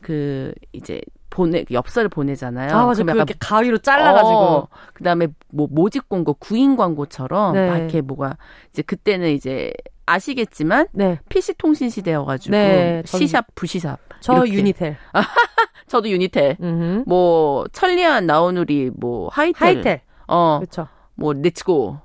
그 0.00 0.52
이제 0.72 1.02
보내 1.28 1.64
엽서를 1.70 2.08
보내잖아요. 2.08 2.74
아, 2.74 2.86
맞아. 2.86 3.04
그렇게 3.04 3.34
가위로 3.38 3.78
잘라가지고. 3.78 4.38
어, 4.38 4.68
그다음에 4.94 5.28
뭐 5.52 5.68
모집 5.70 6.08
광고, 6.08 6.32
구인 6.32 6.76
광고처럼 6.76 7.52
네. 7.52 7.68
막 7.68 7.76
이렇게 7.76 8.00
뭐가 8.00 8.38
이제 8.70 8.80
그때는 8.80 9.28
이제 9.30 9.72
아시겠지만 10.06 10.88
네. 10.92 11.18
PC 11.28 11.54
통신 11.58 11.90
시대여가지고 11.90 12.52
네, 12.52 13.02
sysop, 13.04 13.54
부sysop. 13.54 14.00
저 14.20 14.32
이렇게. 14.32 14.54
유니텔. 14.54 14.96
저도 15.86 16.08
유니텔. 16.08 16.56
음흠. 16.60 17.04
뭐 17.06 17.66
천리안, 17.72 18.26
나우누리, 18.26 18.90
뭐 18.96 19.28
하이텔. 19.30 19.68
하이텔. 19.76 20.00
어. 20.26 20.58
그렇죠. 20.60 20.88
뭐 21.14 21.34
넷츠고. 21.34 21.98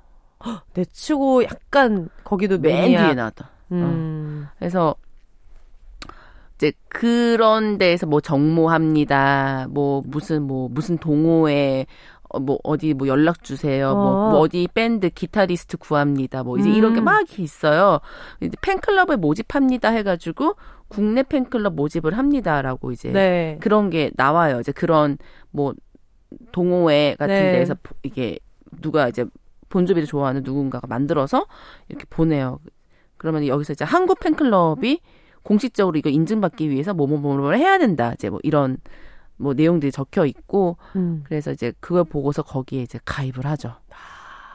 넷츠고 0.74 1.44
약간 1.44 2.08
거기도 2.24 2.58
맨 2.58 2.88
뒤에 2.88 3.14
나왔다. 3.14 3.44
어. 3.44 3.74
음. 3.74 4.46
어. 4.46 4.54
그래서 4.58 4.94
이제 6.56 6.72
그런 6.88 7.78
데에서 7.78 8.06
뭐 8.06 8.20
정모합니다. 8.20 9.66
뭐 9.70 10.02
무슨 10.06 10.42
뭐 10.42 10.68
무슨 10.70 10.96
동호회 10.98 11.86
어, 12.30 12.40
뭐 12.40 12.58
어디 12.64 12.94
뭐 12.94 13.06
연락 13.08 13.44
주세요. 13.44 13.94
뭐, 13.94 14.04
어. 14.04 14.30
뭐, 14.30 14.40
어디 14.40 14.66
밴드 14.72 15.10
기타리스트 15.10 15.76
구합니다. 15.76 16.42
뭐 16.42 16.58
이제 16.58 16.68
음. 16.68 16.74
이런 16.74 16.94
게 16.94 17.00
막 17.00 17.38
있어요. 17.38 18.00
이제 18.40 18.56
팬클럽에 18.62 19.16
모집합니다 19.16 19.90
해가지고 19.90 20.56
국내 20.88 21.22
팬클럽 21.22 21.74
모집을 21.74 22.16
합니다라고 22.16 22.92
이제 22.92 23.10
네. 23.10 23.58
그런 23.60 23.90
게 23.90 24.10
나와요. 24.16 24.60
이제 24.60 24.72
그런 24.72 25.18
뭐 25.50 25.74
동호회 26.52 27.16
같은 27.18 27.34
네. 27.34 27.52
데에서 27.52 27.76
이게 28.02 28.38
누가 28.80 29.08
이제 29.08 29.24
본조비를 29.68 30.06
좋아하는 30.06 30.42
누군가가 30.44 30.86
만들어서 30.86 31.46
이렇게 31.88 32.04
보내요. 32.08 32.58
그러면 33.16 33.46
여기서 33.46 33.72
이제 33.72 33.84
한국 33.84 34.20
팬클럽이 34.20 35.00
공식적으로 35.42 35.96
이거 35.96 36.10
인증받기 36.10 36.70
위해서 36.70 36.92
뭐뭐뭐를 36.92 37.58
해야 37.58 37.78
된다. 37.78 38.12
이제 38.14 38.28
뭐 38.28 38.40
이런 38.42 38.78
뭐 39.36 39.54
내용들이 39.54 39.92
적혀 39.92 40.26
있고 40.26 40.76
음. 40.96 41.22
그래서 41.26 41.52
이제 41.52 41.72
그걸 41.80 42.04
보고서 42.04 42.42
거기에 42.42 42.82
이제 42.82 42.98
가입을 43.04 43.46
하죠. 43.46 43.74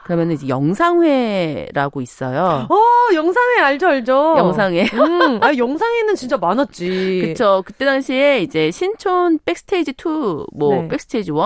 그러면 0.04 0.32
이제 0.32 0.48
영상회라고 0.48 2.00
있어요. 2.00 2.66
어, 2.68 3.14
영상회 3.14 3.60
알죠, 3.60 3.86
알죠. 3.86 4.34
영상회. 4.36 4.86
음, 4.92 5.42
아, 5.42 5.56
영상회는 5.56 6.16
진짜 6.16 6.36
많았지. 6.36 7.22
그쵸. 7.24 7.62
그때 7.64 7.84
당시에 7.84 8.40
이제 8.40 8.70
신촌 8.72 9.38
백스테이지 9.44 9.92
2, 9.92 10.46
뭐, 10.54 10.74
네. 10.74 10.88
백스테이지 10.88 11.30
1, 11.30 11.36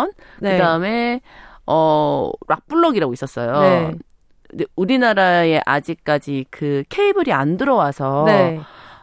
네. 0.40 0.56
그 0.56 0.62
다음에, 0.62 1.20
어, 1.66 2.30
락블럭이라고 2.48 3.12
있었어요. 3.12 3.60
네. 3.60 4.64
우리나라에 4.76 5.60
아직까지 5.64 6.47
그 6.51 6.84
케이블이 6.88 7.32
안 7.32 7.56
들어와서, 7.56 8.24
네. 8.26 8.60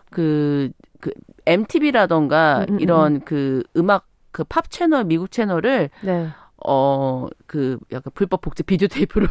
그, 0.10 0.72
그, 1.00 1.12
MTV라던가 1.46 2.66
음, 2.70 2.76
음, 2.76 2.80
이런 2.80 3.16
음. 3.16 3.22
그 3.26 3.64
음악 3.76 4.08
그 4.32 4.44
팝 4.44 4.70
채널, 4.70 5.06
미국 5.06 5.32
채널을 5.32 5.90
네. 6.02 6.28
어, 6.66 7.28
그 7.46 7.78
약간 7.92 8.12
불법 8.14 8.42
복제 8.42 8.64
비디오 8.64 8.88
테이프로 8.88 9.28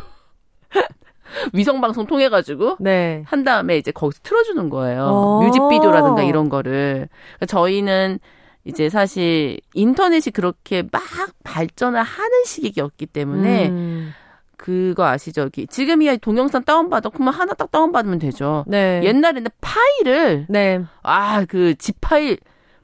위성 1.52 1.80
방송 1.80 2.06
통해 2.06 2.28
가지고 2.28 2.76
네. 2.78 3.22
한 3.26 3.42
다음에 3.42 3.76
이제 3.78 3.90
거기서 3.90 4.20
틀어 4.22 4.42
주는 4.44 4.70
거예요. 4.70 5.04
어. 5.04 5.42
뮤직 5.42 5.60
비디오라든가 5.68 6.22
이런 6.22 6.48
거를. 6.48 7.09
그러니까 7.36 7.46
저희는 7.46 8.18
이제 8.64 8.89
사실 8.89 9.59
인터넷이 9.74 10.32
그렇게 10.32 10.82
막 10.90 11.02
발전을 11.44 12.02
하는 12.02 12.44
시기였기 12.44 13.06
때문에 13.06 13.68
음. 13.68 14.12
그거 14.56 15.05
아시죠? 15.05 15.48
지금이야 15.68 16.16
동영상 16.18 16.62
다운받아. 16.62 17.09
그러면 17.09 17.34
하나 17.34 17.52
딱 17.55 17.72
다운받으면 17.72 18.20
되죠. 18.20 18.64
네. 18.68 19.01
옛날에는 19.02 19.51
파일을 19.60 20.47
네. 20.48 20.84
아, 21.02 21.44
그집 21.47 21.97
파일 22.01 22.39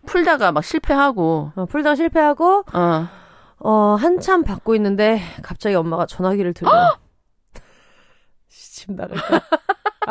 풀다가 0.05 0.51
막 0.51 0.65
실패하고 0.65 1.53
어, 1.55 1.67
풀다가 1.67 1.95
실패하고 1.95 2.65
어. 2.73 3.09
어, 3.61 3.97
한참 3.99 4.43
받고 4.43 4.75
있는데 4.75 5.21
갑자기 5.43 5.77
엄마가 5.77 6.07
전화기를 6.07 6.55
들고 6.55 6.73
집 8.49 8.93
나갈까? 8.93 9.41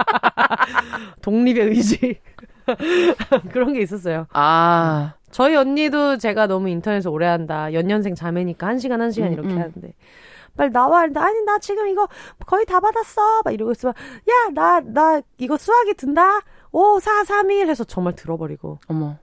독립의 1.21 1.67
의지. 1.67 2.21
그런 3.51 3.73
게 3.73 3.81
있었어요. 3.81 4.27
아. 4.33 5.13
저희 5.31 5.55
언니도 5.55 6.17
제가 6.17 6.47
너무 6.47 6.69
인터넷에 6.69 7.09
오래 7.09 7.25
한다. 7.27 7.73
연년생 7.73 8.15
자매니까 8.15 8.65
한 8.67 8.79
시간 8.79 9.01
한 9.01 9.11
시간 9.11 9.29
음, 9.29 9.33
이렇게 9.33 9.49
음. 9.49 9.57
하는데 9.59 9.93
빨리 10.55 10.71
나와. 10.71 11.01
아니, 11.01 11.41
나 11.45 11.59
지금 11.59 11.87
이거 11.87 12.07
거의 12.45 12.65
다 12.65 12.79
받았어. 12.79 13.41
막 13.43 13.53
이러고 13.53 13.71
있으면, 13.73 13.93
야, 14.29 14.49
나, 14.53 14.79
나 14.81 15.21
이거 15.37 15.55
수학이 15.57 15.93
든다? 15.93 16.41
5, 16.71 16.99
4, 16.99 17.23
3, 17.25 17.51
1 17.51 17.69
해서 17.69 17.83
정말 17.83 18.15
들어버리고. 18.15 18.79
어머. 18.87 19.17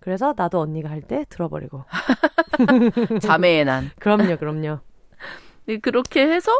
그래서 0.00 0.34
나도 0.36 0.60
언니가 0.60 0.90
할 0.90 1.00
때 1.02 1.24
들어버리고. 1.28 1.84
자매의 3.22 3.64
난. 3.64 3.90
그럼요, 4.00 4.36
그럼요. 4.36 4.80
네, 5.66 5.78
그렇게 5.78 6.26
해서, 6.28 6.50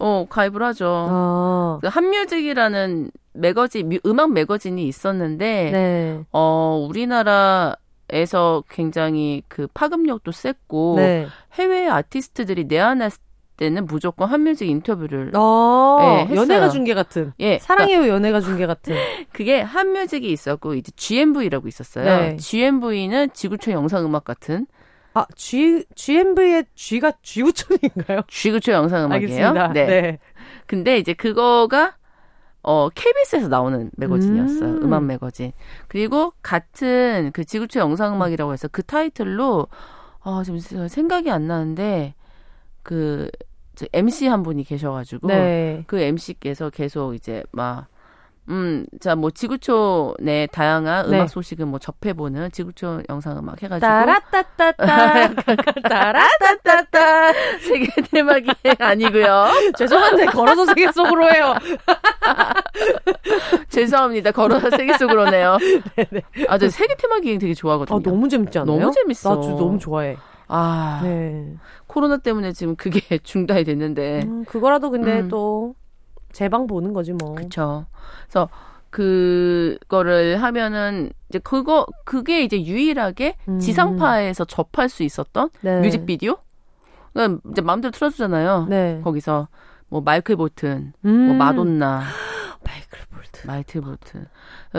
어, 0.00 0.26
가입을 0.28 0.62
하죠. 0.62 0.86
어. 0.88 1.78
그 1.80 1.88
한뮤직이라는 1.88 3.10
매거진, 3.34 3.98
음악 4.06 4.32
매거진이 4.32 4.86
있었는데, 4.88 5.70
네. 5.72 6.24
어, 6.32 6.86
우리나라 6.88 7.76
에서 8.12 8.64
굉장히 8.68 9.42
그 9.46 9.68
파급력도 9.72 10.32
셌고 10.32 10.94
네. 10.96 11.26
해외 11.54 11.88
아티스트들이 11.88 12.64
내한했을 12.64 13.20
때는 13.56 13.86
무조건 13.86 14.28
한뮤직 14.28 14.68
인터뷰를 14.68 15.30
어, 15.34 16.26
예, 16.28 16.34
연예가 16.34 16.70
중계 16.70 16.94
같은. 16.94 17.32
예. 17.38 17.58
사랑해요 17.58 17.98
그러니까, 17.98 18.14
연예가 18.16 18.40
중계 18.40 18.66
같은. 18.66 18.96
그게 19.32 19.60
한뮤직이 19.60 20.32
있었고 20.32 20.74
이제 20.74 20.90
GMV라고 20.96 21.68
있었어요. 21.68 22.04
네. 22.04 22.36
GMV는 22.36 23.30
지구촌 23.32 23.74
영상음악 23.74 24.24
같은 24.24 24.66
아, 25.14 25.26
G, 25.34 25.84
GMV의 25.94 26.66
G가 26.74 27.12
G구촌인가요? 27.22 28.22
G구촌 28.28 28.74
영상음악이에요. 28.74 29.52
네. 29.72 29.86
네. 29.86 30.18
근데 30.66 30.98
이제 30.98 31.14
그거가 31.14 31.96
어, 32.62 32.88
KBS에서 32.90 33.48
나오는 33.48 33.90
매거진이었어요. 33.96 34.70
음. 34.82 34.92
악 34.92 35.04
매거진. 35.04 35.52
그리고 35.88 36.32
같은 36.42 37.30
그 37.32 37.44
지구촌 37.44 37.80
영상음악이라고 37.80 38.52
해서 38.52 38.68
그 38.68 38.82
타이틀로 38.82 39.68
아, 40.22 40.42
지금 40.44 40.88
생각이 40.88 41.30
안 41.30 41.46
나는데 41.46 42.14
그 42.82 43.30
MC 43.92 44.26
한 44.26 44.42
분이 44.42 44.64
계셔가지고 44.64 45.28
네. 45.28 45.84
그 45.86 46.00
MC께서 46.00 46.68
계속 46.68 47.14
이제 47.14 47.42
막 47.50 47.86
음, 48.48 48.84
자, 49.00 49.14
뭐, 49.14 49.30
지구촌 49.30 50.14
내 50.18 50.48
다양한 50.50 51.08
네. 51.10 51.16
음악 51.16 51.28
소식은 51.28 51.68
뭐 51.68 51.78
접해보는 51.78 52.50
지구촌 52.50 53.04
영상 53.08 53.38
음악 53.38 53.62
해가지고. 53.62 53.86
따라따따따. 53.86 55.30
따라따따따. 55.88 57.32
세계 57.60 57.86
대막이 58.10 58.50
아니고요 58.78 59.46
죄송한데, 59.78 60.26
걸어서 60.26 60.66
세계 60.66 60.90
속으로 60.90 61.30
해요. 61.32 61.54
죄송합니다. 63.68 64.32
걸어서 64.32 64.70
세계 64.70 64.96
속으로네요. 64.98 65.58
네네. 65.96 66.22
아, 66.48 66.58
저 66.58 66.68
세계 66.68 66.96
테마 66.96 67.20
기행 67.20 67.38
되게 67.38 67.54
좋아하거든요. 67.54 67.98
아, 67.98 68.00
너무 68.02 68.28
재밌지 68.28 68.58
않아요? 68.58 68.80
너무 68.80 68.92
재밌어. 68.92 69.36
나 69.36 69.40
너무 69.56 69.78
좋아해. 69.78 70.16
아, 70.48 71.00
네. 71.04 71.54
코로나 71.86 72.16
때문에 72.16 72.52
지금 72.52 72.74
그게 72.74 73.18
중단이 73.18 73.62
됐는데. 73.64 74.22
음, 74.24 74.44
그거라도 74.44 74.90
근데 74.90 75.20
음. 75.20 75.28
또 75.28 75.74
제방 76.32 76.66
보는 76.66 76.92
거지 76.92 77.12
뭐. 77.12 77.34
그렇죠. 77.34 77.86
그래서 78.24 78.48
그거를 78.90 80.42
하면은 80.42 81.10
이제 81.28 81.38
그거 81.38 81.86
그게 82.04 82.42
이제 82.42 82.62
유일하게 82.62 83.36
음. 83.48 83.58
지상파에서 83.60 84.44
접할 84.44 84.88
수 84.88 85.02
있었던 85.02 85.50
네. 85.60 85.80
뮤직비디오. 85.80 86.36
그러니까 87.12 87.40
이제 87.50 87.62
마음대로 87.62 87.92
틀어주잖아요. 87.92 88.66
네. 88.68 89.00
거기서 89.02 89.48
뭐 89.88 90.00
마이클 90.00 90.36
보튼, 90.36 90.92
뭐 91.00 91.12
음. 91.12 91.26
뭐 91.26 91.34
마돈나. 91.36 92.02
마이클 92.64 93.00
볼튼. 93.40 93.46
마이클 93.46 93.80
볼튼. 93.80 94.26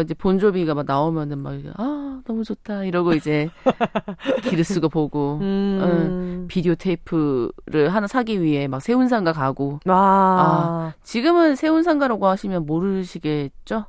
이제 0.01 0.13
본조비가 0.13 0.73
막 0.73 0.85
나오면은 0.87 1.39
막, 1.39 1.53
아, 1.77 2.21
너무 2.25 2.43
좋다. 2.43 2.83
이러고 2.83 3.13
이제 3.13 3.49
기를 4.43 4.63
쓰고 4.63 4.89
보고, 4.89 5.39
음. 5.41 5.79
응, 5.81 6.47
비디오 6.47 6.75
테이프를 6.75 7.89
하나 7.89 8.07
사기 8.07 8.41
위해 8.41 8.67
막 8.67 8.81
세운상가 8.81 9.33
가고. 9.33 9.79
아. 9.85 9.91
아. 9.91 10.93
지금은 11.03 11.55
세운상가라고 11.55 12.27
하시면 12.27 12.65
모르시겠죠? 12.65 13.85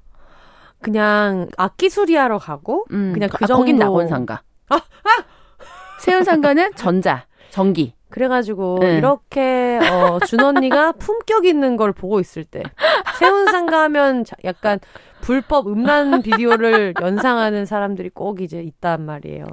그냥 0.80 1.48
악기 1.56 1.88
수리하러 1.88 2.38
가고, 2.38 2.86
음, 2.90 3.12
그냥 3.12 3.28
그 3.30 3.44
아, 3.44 3.46
정도. 3.46 3.60
거긴 3.60 3.78
낙원상가. 3.78 4.42
아, 4.68 4.74
아! 4.76 5.24
세운상가는 6.00 6.72
전자, 6.74 7.26
전기. 7.50 7.94
그래가지고 8.12 8.78
네. 8.80 8.98
이렇게 8.98 9.80
어, 9.90 10.18
준 10.26 10.40
언니가 10.40 10.92
품격 10.92 11.46
있는 11.46 11.76
걸 11.76 11.92
보고 11.92 12.20
있을 12.20 12.44
때 12.44 12.62
세운상가 13.18 13.82
하면 13.84 14.24
약간 14.44 14.78
불법 15.22 15.66
음란 15.66 16.20
비디오를 16.22 16.94
연상하는 17.00 17.64
사람들이 17.64 18.10
꼭 18.10 18.42
이제 18.42 18.60
있단 18.60 19.06
말이에요. 19.06 19.46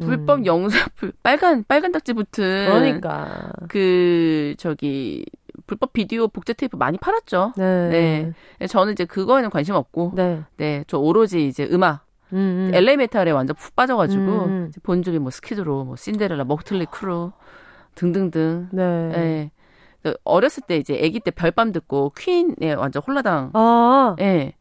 불법 0.00 0.40
음. 0.40 0.46
영상 0.46 0.88
빨간 1.22 1.64
빨간 1.66 1.92
딱지 1.92 2.12
붙은 2.12 2.66
그러니까 2.66 3.50
그 3.68 4.54
저기 4.58 5.24
불법 5.66 5.92
비디오 5.92 6.28
복제 6.28 6.52
테이프 6.52 6.76
많이 6.76 6.96
팔았죠. 6.98 7.54
네. 7.56 8.34
네. 8.58 8.66
저는 8.66 8.92
이제 8.92 9.04
그거에는 9.04 9.50
관심 9.50 9.74
없고 9.74 10.12
네. 10.14 10.42
네. 10.56 10.84
저 10.86 10.98
오로지 10.98 11.46
이제 11.46 11.68
음악 11.70 12.04
음, 12.32 12.70
음. 12.70 12.74
LA 12.74 12.96
메탈에 12.96 13.30
완전 13.30 13.56
푹 13.56 13.74
빠져가지고 13.76 14.22
음. 14.22 14.48
음. 14.48 14.72
본조비 14.82 15.18
뭐 15.18 15.30
스키드로 15.30 15.84
뭐 15.84 15.96
신데렐라 15.96 16.44
머틀리 16.44 16.86
크루 16.86 17.32
등등등. 17.94 18.68
네. 18.72 19.50
네. 20.02 20.14
어렸을 20.24 20.62
때 20.66 20.76
이제 20.76 21.00
아기 21.02 21.20
때 21.20 21.30
별밤 21.30 21.72
듣고 21.72 22.12
퀸에 22.16 22.74
완전 22.74 23.02
홀라당. 23.06 23.50
아. 23.54 24.16
예. 24.20 24.52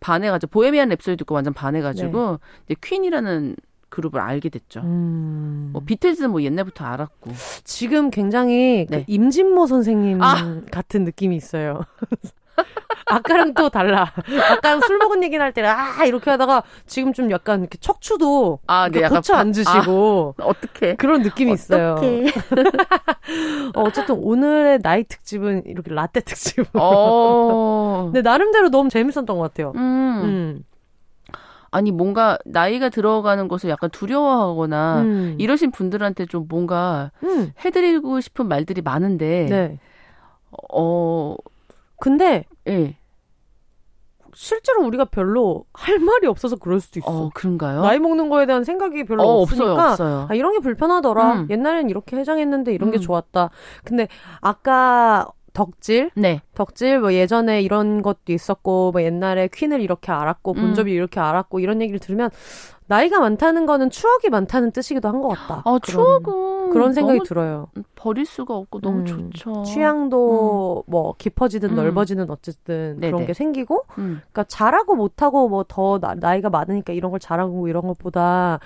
반해가지고 0.00 0.50
보헤미안 0.50 0.88
랩소디 0.90 1.18
듣고 1.18 1.34
완전 1.34 1.52
반해가지고 1.54 2.30
네. 2.30 2.38
이제 2.66 2.76
퀸이라는 2.82 3.56
그룹을 3.88 4.20
알게 4.20 4.48
됐죠. 4.48 4.80
음. 4.80 5.70
뭐 5.72 5.82
비틀즈는 5.84 6.30
뭐 6.30 6.42
옛날부터 6.42 6.84
알았고. 6.84 7.32
지금 7.64 8.10
굉장히 8.10 8.86
그 8.88 8.94
네. 8.94 9.04
그 9.04 9.04
임진모 9.12 9.66
선생님 9.66 10.22
아. 10.22 10.60
같은 10.70 11.04
느낌이 11.04 11.36
있어요. 11.36 11.80
아까랑 13.10 13.54
또 13.54 13.68
달라. 13.68 14.12
아까 14.50 14.80
술 14.80 14.98
먹은 14.98 15.22
얘기 15.22 15.36
할 15.36 15.52
때는 15.52 15.70
아 15.70 16.04
이렇게 16.04 16.30
하다가 16.30 16.62
지금 16.86 17.12
좀 17.12 17.30
약간 17.30 17.60
이렇게 17.60 17.78
척추도 17.78 18.60
아, 18.66 18.88
네, 18.88 19.08
고쳐 19.08 19.34
앉으시고 19.34 20.34
아, 20.38 20.44
어떻게 20.44 20.94
그런 20.96 21.22
느낌이 21.22 21.52
있어요. 21.52 21.96
어, 23.74 23.82
어쨌든 23.82 24.16
오늘의 24.16 24.80
나이 24.82 25.04
특집은 25.04 25.64
이렇게 25.66 25.92
라떼 25.92 26.20
특집. 26.20 26.66
어. 26.74 28.04
근데 28.06 28.22
나름대로 28.22 28.70
너무 28.70 28.88
재밌었던 28.88 29.26
것 29.26 29.38
같아요. 29.38 29.72
음. 29.76 30.20
음. 30.24 30.64
아니 31.70 31.90
뭔가 31.90 32.38
나이가 32.46 32.88
들어가는 32.88 33.46
것을 33.48 33.68
약간 33.70 33.90
두려워하거나 33.90 35.02
음. 35.02 35.36
이러신 35.38 35.70
분들한테 35.70 36.26
좀 36.26 36.46
뭔가 36.48 37.10
음. 37.22 37.52
해드리고 37.64 38.20
싶은 38.20 38.48
말들이 38.48 38.80
많은데 38.80 39.46
네. 39.50 39.78
어 40.72 41.36
근데 42.00 42.44
예. 42.66 42.96
실제로 44.40 44.86
우리가 44.86 45.06
별로 45.06 45.64
할 45.74 45.98
말이 45.98 46.28
없어서 46.28 46.54
그럴 46.54 46.78
수도 46.78 47.00
있어. 47.00 47.08
어, 47.10 47.30
그런가요? 47.34 47.82
나이 47.82 47.98
먹는 47.98 48.28
거에 48.28 48.46
대한 48.46 48.62
생각이 48.62 49.02
별로 49.02 49.24
어, 49.24 49.42
없으니까 49.42 49.72
없어요, 49.72 49.90
없어요. 49.90 50.26
아, 50.30 50.34
이런 50.36 50.52
게 50.52 50.60
불편하더라. 50.60 51.32
음. 51.32 51.46
옛날엔 51.50 51.90
이렇게 51.90 52.16
해장했는데 52.16 52.72
이런 52.72 52.90
음. 52.90 52.92
게 52.92 52.98
좋았다. 52.98 53.50
근데 53.82 54.06
아까 54.40 55.26
덕질, 55.54 56.12
네. 56.14 56.40
덕질 56.54 57.00
뭐 57.00 57.14
예전에 57.14 57.62
이런 57.62 58.00
것도 58.00 58.32
있었고 58.32 58.92
뭐 58.92 59.02
옛날에 59.02 59.48
퀸을 59.52 59.80
이렇게 59.80 60.12
알았고 60.12 60.54
본조비 60.54 60.92
음. 60.92 60.94
이렇게 60.94 61.18
알았고 61.18 61.58
이런 61.58 61.82
얘기를 61.82 61.98
들으면 61.98 62.30
나이가 62.88 63.20
많다는 63.20 63.66
거는 63.66 63.90
추억이 63.90 64.28
많다는 64.30 64.72
뜻이기도 64.72 65.08
한 65.08 65.20
것 65.20 65.28
같다. 65.28 65.62
아, 65.64 65.78
추억은 65.82 66.70
그런 66.70 66.92
생각이 66.92 67.20
들어요. 67.24 67.68
버릴 67.94 68.24
수가 68.26 68.54
없고 68.56 68.80
너무 68.80 69.00
음, 69.00 69.04
좋죠. 69.06 69.62
취향도 69.62 70.84
음. 70.86 70.90
뭐 70.90 71.14
깊어지든 71.18 71.70
음. 71.70 71.74
넓어지든 71.76 72.30
어쨌든 72.30 72.96
네네. 72.98 73.10
그런 73.12 73.26
게 73.26 73.34
생기고, 73.34 73.84
음. 73.98 74.20
그러니까 74.32 74.44
잘하고 74.44 74.94
못하고 74.96 75.48
뭐 75.48 75.64
더 75.68 76.00
나이가 76.18 76.48
많으니까 76.50 76.92
이런 76.92 77.10
걸 77.10 77.20
잘하고 77.20 77.68
이런 77.68 77.86
것보다 77.86 78.58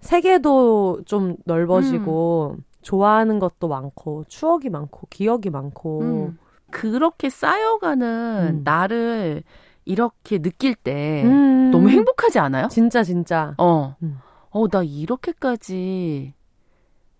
세계도 0.00 1.02
좀 1.06 1.36
넓어지고 1.44 2.54
음. 2.58 2.64
좋아하는 2.82 3.38
것도 3.40 3.66
많고 3.68 4.24
추억이 4.28 4.68
많고 4.70 5.08
기억이 5.10 5.50
많고 5.50 6.00
음. 6.02 6.38
그렇게 6.70 7.30
쌓여가는 7.30 8.60
나를 8.64 9.42
이렇게 9.86 10.38
느낄 10.38 10.74
때 10.74 11.22
음. 11.24 11.70
너무 11.70 11.88
행복하지 11.88 12.38
않아요? 12.38 12.68
진짜 12.68 13.02
진짜. 13.02 13.54
어. 13.56 13.96
음. 14.02 14.18
어, 14.50 14.68
나 14.68 14.82
이렇게까지 14.82 16.34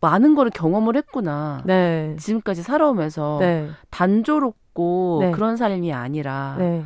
많은 0.01 0.35
거를 0.35 0.51
경험을 0.51 0.97
했구나. 0.97 1.63
네. 1.65 2.17
지금까지 2.19 2.63
살아오면서 2.63 3.39
네. 3.41 3.69
단조롭고 3.91 5.19
네. 5.23 5.31
그런 5.31 5.57
삶이 5.57 5.93
아니라 5.93 6.57
네. 6.59 6.85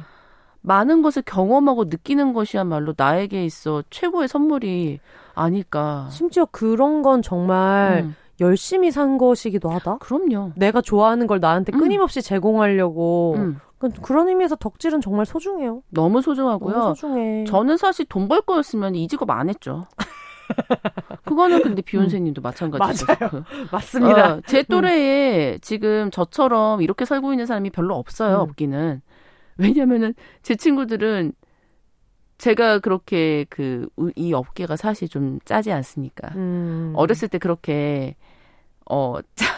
많은 0.62 1.02
것을 1.02 1.22
경험하고 1.22 1.84
느끼는 1.84 2.32
것이야말로 2.32 2.94
나에게 2.96 3.44
있어 3.44 3.82
최고의 3.90 4.28
선물이 4.28 5.00
아닐까. 5.34 6.08
심지어 6.10 6.46
그런 6.50 7.02
건 7.02 7.22
정말 7.22 8.04
음. 8.04 8.14
열심히 8.40 8.90
산 8.90 9.18
것이기도 9.18 9.70
하다. 9.70 9.98
그럼요. 9.98 10.52
내가 10.56 10.80
좋아하는 10.80 11.26
걸 11.26 11.40
나한테 11.40 11.72
음. 11.74 11.78
끊임없이 11.78 12.20
음. 12.20 12.22
제공하려고 12.22 13.34
음. 13.38 13.58
그러니까 13.80 14.02
그런 14.02 14.28
의미에서 14.28 14.54
덕질은 14.56 15.00
정말 15.00 15.26
소중해요. 15.26 15.82
너무 15.90 16.22
소중하고요. 16.22 16.76
너무 16.76 16.94
소중해. 16.94 17.44
저는 17.44 17.76
사실 17.76 18.04
돈 18.06 18.28
벌 18.28 18.42
거였으면 18.42 18.94
이 18.94 19.08
직업 19.08 19.30
안 19.30 19.48
했죠. 19.48 19.86
그거는 21.24 21.62
근데 21.62 21.82
비욘세님도 21.82 22.40
음. 22.40 22.42
마찬가지죠. 22.42 23.06
맞아요. 23.06 23.30
그, 23.30 23.44
맞습니다. 23.72 24.34
어, 24.34 24.40
제 24.46 24.58
음. 24.60 24.64
또래에 24.68 25.52
음. 25.54 25.58
지금 25.62 26.10
저처럼 26.10 26.82
이렇게 26.82 27.04
살고 27.04 27.32
있는 27.32 27.46
사람이 27.46 27.70
별로 27.70 27.96
없어요. 27.96 28.36
음. 28.36 28.40
없기는. 28.40 29.02
왜냐면은 29.58 30.14
제 30.42 30.54
친구들은 30.56 31.32
제가 32.38 32.78
그렇게 32.78 33.44
그 33.50 33.88
이 34.16 34.32
업계가 34.32 34.76
사실 34.76 35.08
좀 35.08 35.38
짜지 35.44 35.72
않습니까? 35.72 36.28
음. 36.36 36.92
어렸을 36.96 37.28
때 37.28 37.38
그렇게 37.38 38.16
어, 38.90 39.16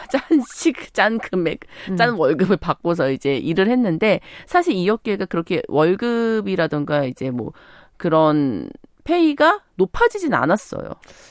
짠식, 0.09 0.93
짠 0.93 1.17
금액, 1.17 1.61
음. 1.89 1.95
짠 1.97 2.11
월급을 2.15 2.57
받고서 2.57 3.11
이제 3.11 3.35
일을 3.35 3.69
했는데, 3.69 4.19
사실 4.45 4.73
이 4.75 4.87
업계가 4.89 5.25
그렇게 5.25 5.61
월급이라던가 5.67 7.05
이제 7.05 7.31
뭐 7.31 7.51
그런 7.97 8.69
페이가 9.03 9.61
높아지진 9.75 10.33
않았어요. 10.33 10.89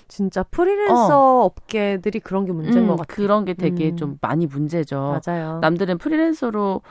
진짜 0.09 0.43
프리랜서 0.43 1.41
어. 1.41 1.45
업계들이 1.45 2.21
그런 2.21 2.45
게 2.45 2.53
문제인 2.53 2.85
음, 2.85 2.89
것 2.89 2.97
같아요. 2.97 3.17
그런 3.17 3.45
게 3.45 3.55
되게 3.55 3.91
음. 3.91 3.97
좀 3.97 4.19
많이 4.21 4.47
문제죠. 4.47 5.21
맞아요. 5.27 5.59
남들은 5.61 5.97
프리랜서로 5.99 6.83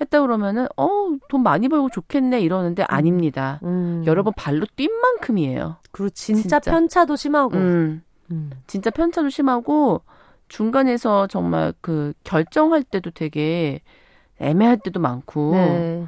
했다 0.00 0.22
그러면은 0.22 0.66
어 0.76 1.10
돈 1.28 1.42
많이 1.42 1.68
벌고 1.68 1.88
좋겠네 1.90 2.40
이러는데 2.40 2.82
음. 2.82 2.86
아닙니다. 2.88 3.60
음. 3.62 4.02
여러 4.06 4.22
번 4.22 4.32
발로 4.36 4.66
뛴 4.76 4.88
만큼이에요. 5.02 5.76
그리고 5.92 6.10
진짜, 6.10 6.42
진짜. 6.42 6.70
편차도 6.70 7.16
심하고. 7.16 7.56
음. 7.56 8.02
음. 8.30 8.50
진짜 8.66 8.90
편차도 8.90 9.28
심하고 9.28 10.02
중간에서 10.50 11.28
정말 11.28 11.72
그 11.80 12.12
결정할 12.24 12.82
때도 12.82 13.12
되게 13.12 13.80
애매할 14.38 14.78
때도 14.78 15.00
많고. 15.00 15.52
네. 15.52 16.06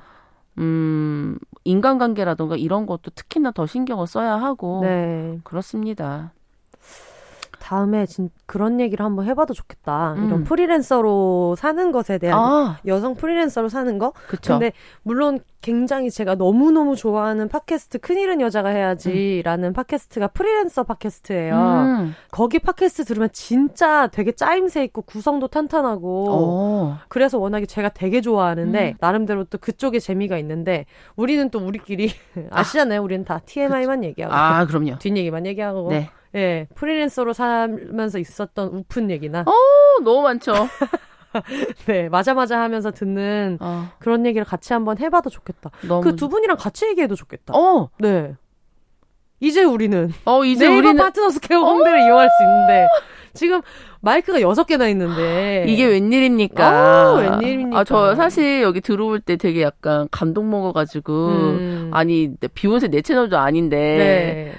음, 0.58 1.38
인간관계라던가 1.64 2.56
이런 2.56 2.84
것도 2.84 3.12
특히나 3.14 3.52
더 3.52 3.66
신경을 3.66 4.06
써야 4.06 4.34
하고. 4.36 4.80
네. 4.82 5.38
그렇습니다. 5.44 6.32
다음에 7.72 8.04
진, 8.04 8.28
그런 8.44 8.80
얘기를 8.80 9.02
한번 9.02 9.24
해봐도 9.24 9.54
좋겠다. 9.54 10.12
음. 10.18 10.26
이런 10.26 10.44
프리랜서로 10.44 11.54
사는 11.56 11.90
것에 11.90 12.18
대한 12.18 12.38
아. 12.38 12.78
여성 12.84 13.14
프리랜서로 13.14 13.70
사는 13.70 13.96
거. 13.98 14.12
그쵸. 14.28 14.58
근데 14.58 14.72
물론 15.02 15.40
굉장히 15.62 16.10
제가 16.10 16.34
너무 16.34 16.70
너무 16.70 16.96
좋아하는 16.96 17.48
팟캐스트 17.48 18.00
큰일은 18.00 18.42
여자가 18.42 18.68
해야지라는 18.68 19.70
음. 19.70 19.72
팟캐스트가 19.72 20.28
프리랜서 20.28 20.82
팟캐스트예요. 20.82 21.54
음. 21.54 22.14
거기 22.30 22.58
팟캐스트 22.58 23.04
들으면 23.04 23.30
진짜 23.32 24.06
되게 24.08 24.32
짜임새 24.32 24.84
있고 24.84 25.00
구성도 25.00 25.48
탄탄하고 25.48 26.24
오. 26.24 26.28
어. 26.30 26.98
그래서 27.08 27.38
워낙에 27.38 27.64
제가 27.64 27.88
되게 27.88 28.20
좋아하는데 28.20 28.90
음. 28.90 28.96
나름대로 29.00 29.44
또 29.44 29.56
그쪽에 29.56 29.98
재미가 29.98 30.36
있는데 30.38 30.84
우리는 31.16 31.48
또 31.48 31.60
우리끼리 31.60 32.10
아시잖아요. 32.50 33.02
우리는 33.02 33.24
다 33.24 33.40
TMI만 33.46 34.00
그쵸. 34.00 34.08
얘기하고 34.10 34.34
아 34.34 34.66
그럼요. 34.66 34.98
뒷얘기만 34.98 35.46
얘기하고 35.46 35.88
네. 35.88 36.10
예, 36.34 36.66
프리랜서로 36.74 37.32
살면서 37.32 38.18
있었던 38.18 38.68
우픈 38.68 39.10
얘기나. 39.10 39.40
어, 39.40 39.52
너무 40.02 40.22
많죠. 40.22 40.52
네, 41.86 42.08
맞아 42.08 42.34
맞아 42.34 42.60
하면서 42.60 42.90
듣는 42.90 43.58
어. 43.60 43.90
그런 43.98 44.26
얘기를 44.26 44.44
같이 44.44 44.72
한번 44.72 44.98
해봐도 44.98 45.30
좋겠다. 45.30 45.70
그두 46.02 46.28
분이랑 46.28 46.56
같이 46.58 46.86
얘기해도 46.86 47.14
좋겠다. 47.14 47.54
어, 47.56 47.90
네. 47.98 48.34
이제 49.42 49.64
우리는 49.64 50.12
어 50.24 50.44
이제 50.44 50.68
네이버 50.68 50.78
우리는 50.78 50.96
파트너스 51.02 51.40
케어 51.40 51.58
홍대를 51.62 51.98
어. 51.98 52.04
이용할 52.06 52.28
수 52.28 52.44
있는데 52.44 52.86
지금 53.34 53.60
마이크가 54.00 54.40
여섯 54.40 54.64
개나 54.66 54.86
있는데 54.88 55.64
이게 55.68 55.84
웬일입니까? 55.84 57.12
오, 57.12 57.16
웬일입니까? 57.16 57.80
아, 57.80 57.84
저 57.84 58.14
사실 58.14 58.62
여기 58.62 58.80
들어올 58.80 59.18
때 59.18 59.36
되게 59.36 59.62
약간 59.62 60.06
감동 60.12 60.48
먹어가지고 60.48 61.28
음. 61.28 61.90
아니 61.92 62.30
비욘세 62.54 62.86
내 62.88 63.02
채널도 63.02 63.36
아닌데 63.36 63.76
네. 63.76 64.52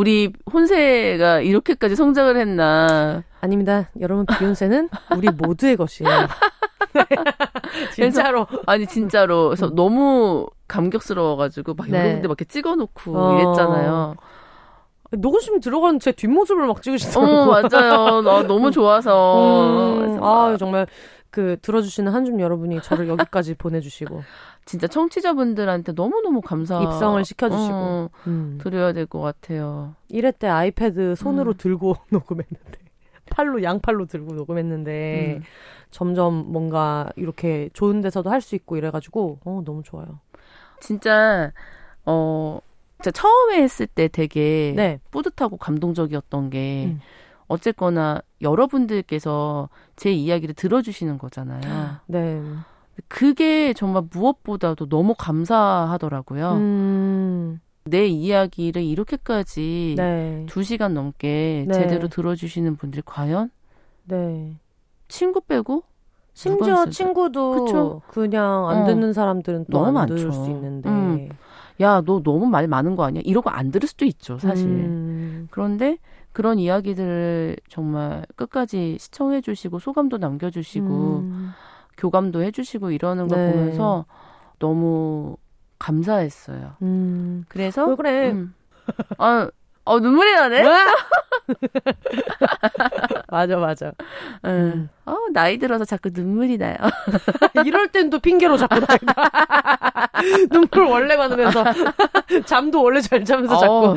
우리 0.00 0.32
혼세가 0.50 1.40
이렇게까지 1.40 1.94
성장을 1.94 2.34
했나. 2.34 3.22
아닙니다. 3.42 3.90
여러분, 4.00 4.24
비욘세는 4.24 4.88
우리 5.14 5.28
모두의 5.28 5.76
것이에요. 5.76 6.10
진짜로. 7.92 8.46
아니, 8.64 8.86
진짜로. 8.86 9.48
그래서 9.48 9.66
음. 9.66 9.74
너무 9.74 10.46
감격스러워가지고 10.68 11.74
막 11.74 11.90
네. 11.90 11.98
여러 11.98 12.08
군데 12.12 12.28
막 12.28 12.32
이렇게 12.32 12.46
찍어놓고 12.46 13.14
어. 13.14 13.34
이랬잖아요. 13.34 14.16
녹음실 15.10 15.60
들어가는 15.60 16.00
제 16.00 16.12
뒷모습을 16.12 16.66
막 16.66 16.80
찍으시더라고요. 16.80 17.36
어, 17.36 17.46
맞아요. 17.46 18.22
나 18.22 18.42
너무 18.46 18.70
좋아서. 18.70 19.98
음, 20.00 20.24
아, 20.24 20.56
정말 20.58 20.86
그 21.30 21.58
들어주시는 21.60 22.10
한줌 22.10 22.40
여러분이 22.40 22.80
저를 22.80 23.06
여기까지 23.08 23.54
보내주시고. 23.54 24.22
진짜 24.70 24.86
청취자분들한테 24.86 25.92
너무너무 25.92 26.40
감사 26.40 26.80
입성을 26.80 27.24
시켜주시고 27.24 27.74
어, 27.74 28.08
음. 28.28 28.58
드려야 28.62 28.92
될 28.92 29.06
것 29.06 29.20
같아요. 29.20 29.96
이럴 30.08 30.30
때 30.30 30.46
아이패드 30.46 31.16
손으로 31.16 31.52
음. 31.52 31.56
들고 31.58 31.96
녹음했는데 32.10 32.78
팔로 33.30 33.62
양팔로 33.64 34.06
들고 34.06 34.34
녹음했는데 34.34 35.38
음. 35.38 35.42
점점 35.90 36.52
뭔가 36.52 37.10
이렇게 37.16 37.68
좋은 37.72 38.00
데서도 38.00 38.30
할 38.30 38.40
수 38.40 38.54
있고 38.54 38.76
이래가지고 38.76 39.40
어 39.44 39.62
너무 39.64 39.82
좋아요. 39.82 40.20
진짜 40.78 41.52
어 42.06 42.60
진짜 43.02 43.10
처음에 43.10 43.60
했을 43.62 43.88
때 43.88 44.06
되게 44.06 44.72
네. 44.76 45.00
뿌듯하고 45.10 45.56
감동적이었던 45.56 46.50
게 46.50 46.84
음. 46.92 47.00
어쨌거나 47.48 48.20
여러분들께서 48.40 49.68
제 49.96 50.12
이야기를 50.12 50.54
들어주시는 50.54 51.18
거잖아요. 51.18 51.96
네. 52.06 52.40
그게 53.08 53.72
정말 53.72 54.04
무엇보다도 54.12 54.88
너무 54.88 55.14
감사하더라고요. 55.16 56.52
음. 56.52 57.60
내 57.84 58.06
이야기를 58.06 58.82
이렇게까지 58.82 59.94
네. 59.96 60.46
2시간 60.48 60.92
넘게 60.92 61.64
네. 61.68 61.74
제대로 61.74 62.08
들어주시는 62.08 62.76
분들이 62.76 63.02
과연? 63.04 63.50
네. 64.04 64.56
친구 65.08 65.40
빼고? 65.40 65.82
심지어 66.32 66.86
친구도 66.86 67.64
그쵸? 67.64 68.02
그냥 68.08 68.68
안 68.68 68.82
어. 68.82 68.86
듣는 68.86 69.12
사람들은 69.12 69.66
또 69.70 69.84
안 69.84 70.06
들을 70.06 70.32
수 70.32 70.50
있는데. 70.50 70.88
음. 70.88 71.28
야, 71.80 72.02
너 72.02 72.22
너무 72.22 72.46
말 72.46 72.68
많은 72.68 72.94
거 72.94 73.04
아니야? 73.04 73.22
이러고 73.24 73.50
안 73.50 73.70
들을 73.70 73.88
수도 73.88 74.04
있죠, 74.04 74.38
사실. 74.38 74.66
음. 74.68 75.48
그런데 75.50 75.98
그런 76.32 76.58
이야기들을 76.58 77.56
정말 77.68 78.24
끝까지 78.36 78.98
시청해 79.00 79.40
주시고 79.40 79.78
소감도 79.78 80.18
남겨 80.18 80.50
주시고 80.50 80.86
음. 80.86 81.50
교감도 81.96 82.42
해주시고 82.42 82.90
이러는 82.90 83.28
걸 83.28 83.38
네. 83.38 83.52
보면서 83.52 84.04
너무 84.58 85.36
감사했어요. 85.78 86.74
음. 86.82 87.44
그래서 87.48 87.86
왜 87.86 87.96
그래? 87.96 88.30
음. 88.30 88.54
아, 89.18 89.48
어 89.84 89.98
눈물이 89.98 90.34
나네. 90.34 90.62
맞아 93.28 93.56
맞아. 93.56 93.92
음. 94.44 94.88
어 95.06 95.16
나이 95.32 95.58
들어서 95.58 95.84
자꾸 95.84 96.10
눈물이 96.12 96.58
나요. 96.58 96.76
이럴 97.64 97.88
땐 97.88 98.10
또 98.10 98.18
핑계로 98.18 98.56
자꾸 98.56 98.80
나이다. 98.80 99.14
눈물 100.50 100.84
원래 100.84 101.16
많으면서 101.16 101.64
잠도 102.46 102.82
원래 102.82 103.00
잘 103.00 103.24
자면서 103.24 103.58
자꾸 103.58 103.86
어, 103.90 103.96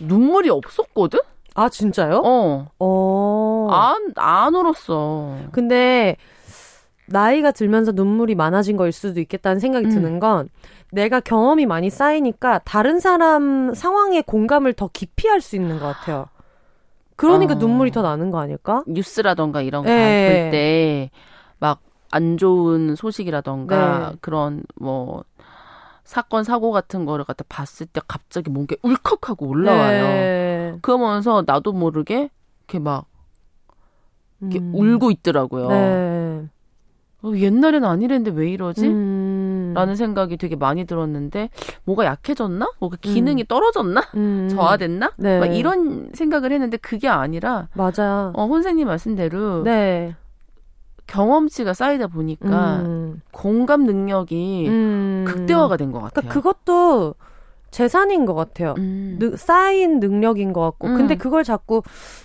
눈물이 0.00 0.50
없었거든. 0.50 1.18
아 1.54 1.68
진짜요? 1.68 2.22
어. 2.24 2.66
어. 2.78 3.68
안 3.70 4.12
안 4.16 4.54
울었어. 4.54 5.36
근데 5.52 6.16
나이가 7.08 7.50
들면서 7.50 7.92
눈물이 7.92 8.34
많아진 8.34 8.76
거일 8.76 8.92
수도 8.92 9.20
있겠다는 9.20 9.60
생각이 9.60 9.86
음. 9.86 9.90
드는 9.90 10.20
건 10.20 10.48
내가 10.92 11.20
경험이 11.20 11.66
많이 11.66 11.90
쌓이니까 11.90 12.60
다른 12.64 13.00
사람 13.00 13.74
상황에 13.74 14.22
공감을 14.22 14.72
더 14.74 14.88
깊이 14.92 15.28
할 15.28 15.40
수 15.40 15.56
있는 15.56 15.78
것 15.78 15.86
같아요. 15.86 16.26
그러니까 17.16 17.54
어. 17.54 17.56
눈물이 17.56 17.90
더 17.90 18.02
나는 18.02 18.30
거 18.30 18.38
아닐까? 18.40 18.84
뉴스라던가 18.86 19.62
이런 19.62 19.82
거볼때 19.82 21.10
막 21.58 21.80
안 22.10 22.36
좋은 22.36 22.94
소식이라던가 22.96 24.10
네. 24.10 24.16
그런 24.20 24.62
뭐 24.76 25.24
사건 26.04 26.42
사고 26.42 26.72
같은 26.72 27.04
거를 27.04 27.24
갖다 27.24 27.44
봤을 27.48 27.86
때 27.86 28.00
갑자기 28.08 28.50
뭔가 28.50 28.76
울컥하고 28.82 29.46
올라와요. 29.46 30.02
네. 30.04 30.78
그러면서 30.80 31.44
나도 31.46 31.72
모르게 31.72 32.30
이렇게 32.60 32.78
막 32.78 33.06
이렇게 34.40 34.58
음. 34.58 34.72
울고 34.74 35.10
있더라고요. 35.10 35.68
네. 35.68 36.48
어, 37.22 37.32
옛날엔 37.34 37.84
아니랬는데 37.84 38.30
왜 38.38 38.50
이러지? 38.50 38.86
음. 38.86 39.72
라는 39.74 39.96
생각이 39.96 40.36
되게 40.36 40.54
많이 40.56 40.84
들었는데 40.84 41.50
뭐가 41.84 42.04
약해졌나? 42.04 42.70
뭐가 42.78 42.96
기능이 43.00 43.42
음. 43.42 43.46
떨어졌나? 43.46 44.02
음. 44.14 44.48
저하됐나? 44.50 45.12
네. 45.16 45.40
막 45.40 45.46
이런 45.46 46.10
생각을 46.14 46.52
했는데 46.52 46.76
그게 46.76 47.08
아니라 47.08 47.68
맞아. 47.74 48.32
어, 48.34 48.46
혼생님 48.46 48.86
말씀대로 48.86 49.62
네. 49.64 50.14
경험치가 51.06 51.72
쌓이다 51.74 52.06
보니까 52.08 52.76
음. 52.80 53.20
공감 53.32 53.84
능력이 53.84 54.66
음. 54.68 55.24
극대화가 55.26 55.76
된 55.76 55.90
것 55.90 56.00
같아요. 56.00 56.28
그러니까 56.28 56.34
그것도 56.34 57.14
재산인 57.70 58.26
것 58.26 58.34
같아요. 58.34 58.74
음. 58.78 59.16
느, 59.18 59.36
쌓인 59.36 60.00
능력인 60.00 60.52
것 60.52 60.60
같고. 60.62 60.88
음. 60.88 60.96
근데 60.96 61.16
그걸 61.16 61.44
자꾸 61.44 61.82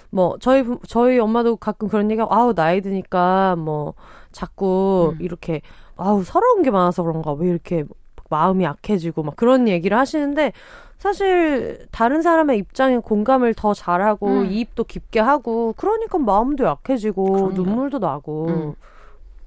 뭐 0.09 0.37
저희 0.39 0.63
저희 0.87 1.17
엄마도 1.19 1.55
가끔 1.55 1.87
그런 1.87 2.11
얘기하고 2.11 2.33
아우 2.33 2.53
나이 2.53 2.81
드니까 2.81 3.55
뭐 3.57 3.93
자꾸 4.33 5.13
음. 5.13 5.21
이렇게 5.21 5.61
아우 5.95 6.23
서러운 6.23 6.63
게 6.63 6.71
많아서 6.71 7.03
그런가 7.03 7.31
왜 7.33 7.47
이렇게 7.47 7.85
마음이 8.29 8.63
약해지고 8.63 9.23
막 9.23 9.35
그런 9.35 9.67
얘기를 9.67 9.97
하시는데 9.97 10.51
사실 10.97 11.85
다른 11.91 12.21
사람의 12.21 12.57
입장에 12.57 12.97
공감을 12.97 13.53
더 13.53 13.73
잘하고 13.73 14.27
음. 14.27 14.45
이입도 14.45 14.85
깊게 14.85 15.19
하고 15.19 15.73
그러니까 15.77 16.17
마음도 16.17 16.65
약해지고 16.65 17.25
그럼요. 17.25 17.51
눈물도 17.53 17.99
나고 17.99 18.47
음. 18.47 18.73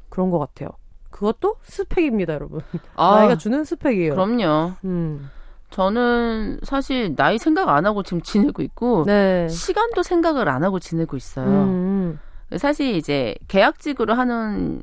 그런 0.09 0.31
것 0.31 0.39
같아요. 0.39 0.71
그것도 1.11 1.57
스펙입니다, 1.63 2.35
여러분. 2.35 2.61
아, 2.95 3.17
나이가 3.17 3.37
주는 3.37 3.65
스펙이에요. 3.65 4.15
그럼요. 4.15 4.73
음. 4.85 5.31
저는 5.71 6.61
사실 6.63 7.17
나이 7.17 7.39
생각 7.39 7.69
안 7.71 7.87
하고 7.87 8.03
지금 8.03 8.21
지내고 8.21 8.63
있고 8.63 9.05
네. 9.05 9.49
시간도 9.49 10.03
생각을 10.03 10.49
안 10.49 10.63
하고 10.63 10.79
지내고 10.79 11.17
있어요. 11.17 11.47
음. 11.47 12.21
사실 12.57 12.95
이제 12.95 13.35
계약직으로 13.49 14.15
하는 14.15 14.83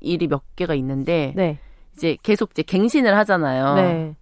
일이 0.00 0.26
몇 0.26 0.42
개가 0.56 0.74
있는데 0.74 1.32
네. 1.34 1.58
이제 1.94 2.16
계속 2.22 2.50
이제 2.50 2.62
갱신을 2.62 3.16
하잖아요. 3.18 3.74
네. 3.74 4.16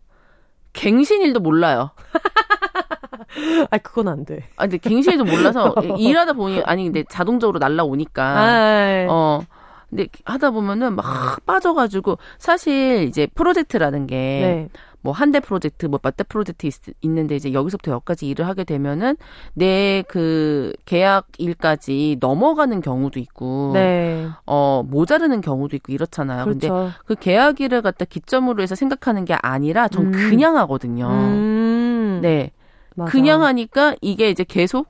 갱신일도 0.72 1.40
몰라요. 1.40 1.90
아, 3.70 3.78
그건 3.78 4.08
안 4.08 4.24
돼. 4.24 4.44
아, 4.56 4.62
근데 4.62 4.78
갱신해도 4.78 5.24
몰라서 5.24 5.74
일하다 5.98 6.34
보니 6.34 6.62
아니 6.64 6.84
근데 6.84 7.04
자동적으로 7.08 7.58
날라오니까. 7.58 8.22
아, 8.24 9.06
어. 9.08 9.40
근데 9.90 10.06
하다 10.24 10.52
보면은 10.52 10.94
막 10.94 11.44
빠져가지고 11.44 12.16
사실 12.38 13.04
이제 13.08 13.26
프로젝트라는 13.26 14.06
게 14.06 14.16
네. 14.16 14.68
뭐 15.02 15.12
한 15.12 15.32
대 15.32 15.40
프로젝트, 15.40 15.86
뭐 15.86 15.98
몇 16.02 16.16
대 16.16 16.24
프로젝트 16.24 16.66
있, 16.66 16.74
있는데 17.02 17.36
이제 17.36 17.52
여기서부터 17.52 17.92
여기까지 17.92 18.28
일을 18.28 18.46
하게 18.46 18.64
되면은 18.64 19.16
내 19.54 20.04
그 20.08 20.72
계약 20.84 21.26
일까지 21.38 22.16
넘어가는 22.20 22.80
경우도 22.80 23.18
있고, 23.20 23.70
네. 23.74 24.28
어 24.46 24.82
모자르는 24.88 25.40
경우도 25.40 25.76
있고 25.76 25.92
이렇잖아요. 25.92 26.44
그렇죠. 26.44 26.68
근데 26.68 26.92
그 27.06 27.14
계약 27.16 27.60
일을 27.60 27.82
갖다 27.82 28.04
기점으로 28.04 28.62
해서 28.62 28.74
생각하는 28.74 29.24
게 29.24 29.34
아니라 29.34 29.88
좀 29.88 30.06
음. 30.06 30.12
그냥 30.12 30.56
하거든요. 30.58 31.08
음. 31.08 32.20
네, 32.22 32.52
맞아. 32.94 33.10
그냥 33.10 33.42
하니까 33.42 33.94
이게 34.00 34.30
이제 34.30 34.44
계속 34.44 34.86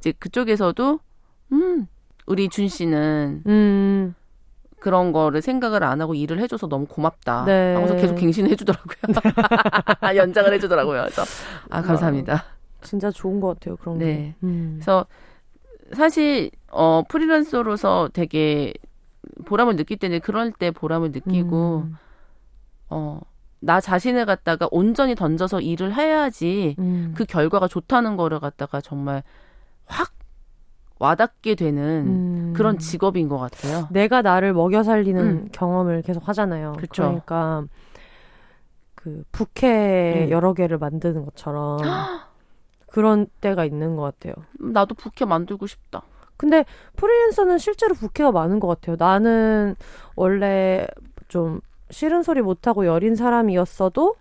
이제 0.00 0.12
그쪽에서도 0.18 1.00
음 1.52 1.86
우리 2.26 2.48
준 2.48 2.68
씨는 2.68 3.42
음. 3.46 4.14
그런 4.84 5.12
거를 5.12 5.40
생각을 5.40 5.82
안 5.82 6.02
하고 6.02 6.14
일을 6.14 6.38
해줘서 6.40 6.68
너무 6.68 6.84
고맙다. 6.84 7.46
네. 7.46 7.72
하고서 7.72 7.96
계속 7.96 8.16
갱신을 8.16 8.50
해주더라고요. 8.50 8.96
연장을 10.14 10.52
해주더라고요. 10.52 11.04
그래서 11.04 11.22
아 11.70 11.80
감사합니다. 11.80 12.34
아, 12.34 12.44
진짜 12.82 13.10
좋은 13.10 13.40
것 13.40 13.54
같아요. 13.58 13.76
그런 13.76 13.96
네. 13.96 14.04
게. 14.04 14.34
음. 14.42 14.72
그래서 14.74 15.06
사실 15.94 16.50
어 16.70 17.02
프리랜서로서 17.08 18.10
되게 18.12 18.74
보람을 19.46 19.76
느낄 19.76 19.96
때는 19.96 20.20
그럴 20.20 20.52
때 20.52 20.70
보람을 20.70 21.12
느끼고 21.12 21.84
음. 21.86 21.96
어나 23.62 23.80
자신을 23.80 24.26
갖다가 24.26 24.68
온전히 24.70 25.14
던져서 25.14 25.62
일을 25.62 25.94
해야지 25.94 26.76
음. 26.78 27.14
그 27.16 27.24
결과가 27.24 27.68
좋다는 27.68 28.18
거를 28.18 28.38
갖다가 28.38 28.82
정말 28.82 29.22
확 29.86 30.12
와닿게 30.98 31.54
되는 31.54 32.06
음. 32.06 32.52
그런 32.56 32.78
직업인 32.78 33.28
것 33.28 33.38
같아요. 33.38 33.88
내가 33.90 34.22
나를 34.22 34.52
먹여 34.52 34.82
살리는 34.82 35.22
음. 35.22 35.48
경험을 35.52 36.02
계속 36.02 36.28
하잖아요. 36.28 36.74
그쵸. 36.78 37.02
그러니까 37.02 37.64
그 38.94 39.24
부캐 39.32 40.26
음. 40.26 40.30
여러 40.30 40.54
개를 40.54 40.78
만드는 40.78 41.24
것처럼 41.24 41.78
그런 42.90 43.26
때가 43.40 43.64
있는 43.64 43.96
것 43.96 44.02
같아요. 44.02 44.34
나도 44.58 44.94
부캐 44.94 45.24
만들고 45.24 45.66
싶다. 45.66 46.02
근데 46.36 46.64
프리랜서는 46.96 47.58
실제로 47.58 47.94
부캐가 47.94 48.32
많은 48.32 48.60
것 48.60 48.68
같아요. 48.68 48.96
나는 48.98 49.76
원래 50.16 50.86
좀 51.28 51.60
싫은 51.90 52.22
소리 52.22 52.40
못하고 52.40 52.86
여린 52.86 53.14
사람이었어도 53.14 54.16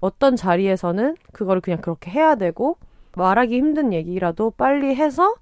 어떤 0.00 0.36
자리에서는 0.36 1.16
그거를 1.32 1.60
그냥 1.60 1.80
그렇게 1.80 2.10
해야 2.10 2.34
되고 2.34 2.76
말하기 3.16 3.56
힘든 3.56 3.92
얘기라도 3.92 4.50
빨리 4.50 4.94
해서 4.94 5.34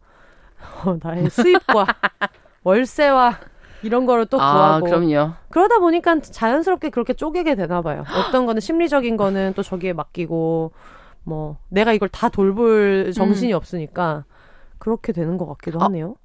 어, 0.85 0.97
나의 1.03 1.31
수입과 1.31 1.87
월세와 2.65 3.39
이런 3.83 4.07
거를 4.07 4.27
또 4.27 4.41
아, 4.41 4.53
구하고. 4.53 4.87
아, 4.87 4.89
그럼요. 4.89 5.33
그러다 5.51 5.79
보니까 5.79 6.21
자연스럽게 6.21 6.91
그렇게 6.91 7.13
쪼개게 7.13 7.55
되나 7.57 7.83
봐요. 7.83 8.05
어떤 8.17 8.47
거는 8.47 8.61
심리적인 8.61 9.17
거는 9.17 9.53
또 9.55 9.63
저기에 9.63 9.93
맡기고, 9.93 10.73
뭐, 11.25 11.59
내가 11.69 11.93
이걸 11.93 12.09
다 12.09 12.29
돌볼 12.29 13.13
정신이 13.13 13.53
음. 13.53 13.57
없으니까, 13.57 14.25
그렇게 14.79 15.13
되는 15.13 15.37
것 15.37 15.47
같기도 15.47 15.81
아, 15.81 15.85
하네요. 15.85 16.17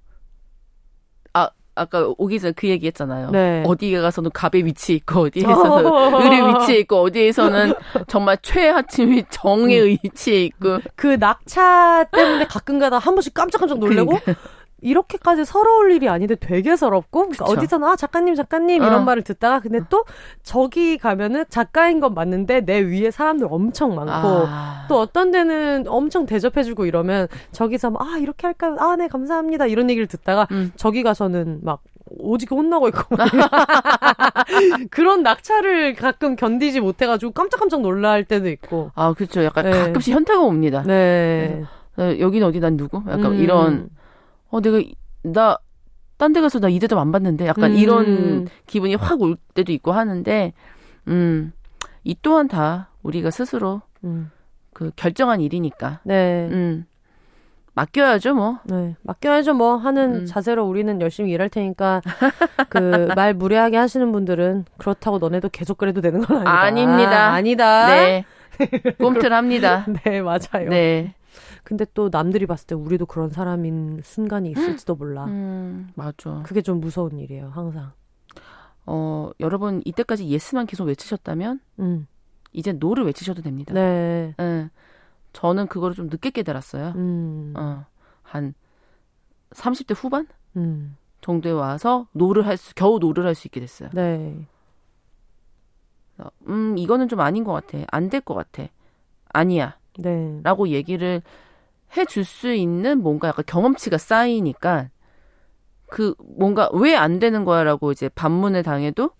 아까 1.77 2.13
오기 2.17 2.39
전에 2.39 2.53
그 2.55 2.67
얘기 2.67 2.87
했잖아요. 2.87 3.31
네. 3.31 3.63
어디에 3.65 4.01
가서는 4.01 4.31
갑의 4.33 4.65
위치에 4.65 4.95
있고, 4.97 5.21
어디에서는 5.21 5.85
을의 6.25 6.47
위치에 6.47 6.79
있고, 6.79 7.01
어디에서는 7.01 7.73
정말 8.07 8.37
최하층 8.41 9.09
및 9.11 9.25
정의 9.29 9.81
음. 9.81 9.97
위치에 10.03 10.43
있고. 10.45 10.79
그 10.95 11.17
낙차 11.19 12.05
때문에 12.11 12.45
가끔 12.45 12.79
가다 12.79 12.97
한 12.97 13.15
번씩 13.15 13.33
깜짝깜짝 13.33 13.79
놀래고, 13.79 14.17
그러니까. 14.19 14.35
이렇게까지 14.81 15.45
서러울 15.45 15.91
일이 15.91 16.09
아닌데 16.09 16.35
되게 16.35 16.75
서럽고 16.75 17.29
그러니까 17.29 17.45
어디서나 17.45 17.93
아, 17.93 17.95
작가님 17.95 18.35
작가님 18.35 18.83
이런 18.83 19.01
어. 19.01 19.03
말을 19.05 19.23
듣다가 19.23 19.59
근데 19.59 19.79
또 19.89 20.03
저기 20.43 20.97
가면은 20.97 21.45
작가인 21.49 21.99
건 21.99 22.13
맞는데 22.13 22.61
내 22.61 22.79
위에 22.79 23.09
사람들 23.09 23.47
엄청 23.49 23.95
많고 23.95 24.45
아. 24.47 24.85
또 24.87 24.99
어떤 24.99 25.31
데는 25.31 25.85
엄청 25.87 26.25
대접해주고 26.25 26.85
이러면 26.85 27.27
저기서 27.51 27.89
막, 27.91 28.01
아 28.01 28.17
이렇게 28.17 28.45
할까 28.47 28.75
아 28.79 28.97
네 28.97 29.07
감사합니다 29.07 29.67
이런 29.67 29.89
얘기를 29.89 30.07
듣다가 30.07 30.47
음. 30.51 30.71
저기 30.75 31.03
가서는 31.03 31.59
막 31.61 31.81
오지게 32.19 32.55
혼나고 32.55 32.87
있고 32.87 33.01
그런 34.91 35.23
낙차를 35.23 35.93
가끔 35.95 36.35
견디지 36.35 36.79
못해가지고 36.79 37.31
깜짝깜짝 37.33 37.81
놀랄 37.81 38.23
때도 38.23 38.49
있고 38.49 38.91
아 38.95 39.13
그렇죠 39.13 39.43
약간 39.43 39.65
네. 39.65 39.71
가끔씩 39.71 40.13
현타가 40.13 40.39
옵니다 40.41 40.83
네. 40.85 41.63
네. 41.95 42.19
여기는 42.19 42.47
어디 42.47 42.59
난 42.59 42.77
누구 42.77 42.97
약간 43.07 43.25
음. 43.25 43.35
이런 43.35 43.89
어, 44.49 44.61
내가, 44.61 44.81
나, 45.23 45.57
딴 46.17 46.33
데 46.33 46.41
가서 46.41 46.59
나 46.59 46.69
이 46.69 46.79
대접 46.79 46.97
안 46.97 47.11
받는데? 47.11 47.45
약간 47.47 47.71
음. 47.71 47.77
이런 47.77 48.47
기분이 48.65 48.95
확 48.95 49.21
올 49.21 49.37
때도 49.53 49.71
있고 49.71 49.91
하는데, 49.91 50.53
음, 51.07 51.51
이 52.03 52.15
또한 52.21 52.47
다 52.47 52.89
우리가 53.03 53.29
스스로, 53.31 53.81
음. 54.03 54.31
그 54.73 54.91
결정한 54.95 55.41
일이니까. 55.41 55.99
네. 56.03 56.47
음. 56.51 56.85
맡겨야죠, 57.75 58.33
뭐. 58.33 58.57
네. 58.63 58.95
맡겨야죠, 59.03 59.53
뭐. 59.53 59.75
하는 59.75 60.21
음. 60.21 60.25
자세로 60.25 60.65
우리는 60.65 60.99
열심히 61.01 61.31
일할 61.31 61.49
테니까, 61.49 62.01
그, 62.69 63.09
말 63.15 63.35
무례하게 63.35 63.77
하시는 63.77 64.11
분들은, 64.11 64.65
그렇다고 64.77 65.19
너네도 65.19 65.49
계속 65.49 65.77
그래도 65.77 66.01
되는 66.01 66.21
건 66.21 66.37
아니다. 66.37 66.51
아닙니다. 66.61 67.33
아, 67.33 67.41
니다 67.41 67.87
네. 67.87 68.25
꿈틀합니다. 68.97 69.85
네, 70.03 70.21
맞아요. 70.23 70.69
네. 70.69 71.13
근데 71.67 71.85
또 71.93 72.07
남들이 72.09 72.45
봤을 72.45 72.65
때 72.65 72.75
우리도 72.75 73.07
그런 73.07 73.29
사람인 73.29 73.99
순간이 74.01 74.51
있을지도 74.51 74.95
몰라. 74.95 75.25
음, 75.25 75.89
맞아. 75.95 76.41
그게 76.45 76.61
좀 76.61 76.79
무서운 76.79 77.19
일이에요, 77.19 77.49
항상. 77.49 77.91
어, 78.85 79.31
여러분 79.41 79.81
이때까지 79.83 80.29
yes만 80.29 80.65
계속 80.65 80.85
외치셨다면 80.85 81.59
음. 81.79 82.07
이제 82.53 82.71
no를 82.71 83.03
외치셔도 83.05 83.41
됩니다. 83.41 83.73
네. 83.73 84.33
네. 84.37 84.69
저는 85.33 85.67
그거를 85.67 85.93
좀 85.93 86.07
늦게 86.07 86.29
깨달았어요. 86.31 86.93
음. 86.95 87.53
어, 87.57 87.85
한 88.23 88.53
30대 89.51 89.93
후반 89.93 90.25
음. 90.55 90.95
정도에 91.19 91.51
와서 91.51 92.07
no를 92.13 92.45
할 92.47 92.55
수, 92.55 92.73
겨우 92.75 92.97
no를 92.97 93.25
할 93.25 93.35
수 93.35 93.49
있게 93.49 93.59
됐어요. 93.59 93.89
네. 93.91 94.47
음, 96.47 96.77
이거는 96.77 97.09
좀 97.09 97.19
아닌 97.19 97.43
것 97.43 97.51
같아. 97.51 97.77
안 97.91 98.09
될 98.09 98.21
것 98.21 98.35
같아. 98.35 98.69
아니야. 99.33 99.77
네. 99.99 100.39
라고 100.43 100.69
얘기를 100.69 101.21
해줄 101.95 102.23
수 102.25 102.53
있는 102.53 103.01
뭔가 103.01 103.29
약간 103.29 103.45
경험치가 103.47 103.97
쌓이니까 103.97 104.89
그 105.89 106.13
뭔가 106.37 106.69
왜 106.73 106.95
안 106.95 107.19
되는 107.19 107.45
거야라고 107.45 107.91
이제 107.91 108.09
반문을 108.09 108.63
당해도 108.63 109.11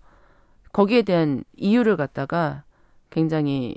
거기에 0.72 1.02
대한 1.02 1.44
이유를 1.56 1.96
갖다가 1.96 2.64
굉장히 3.10 3.76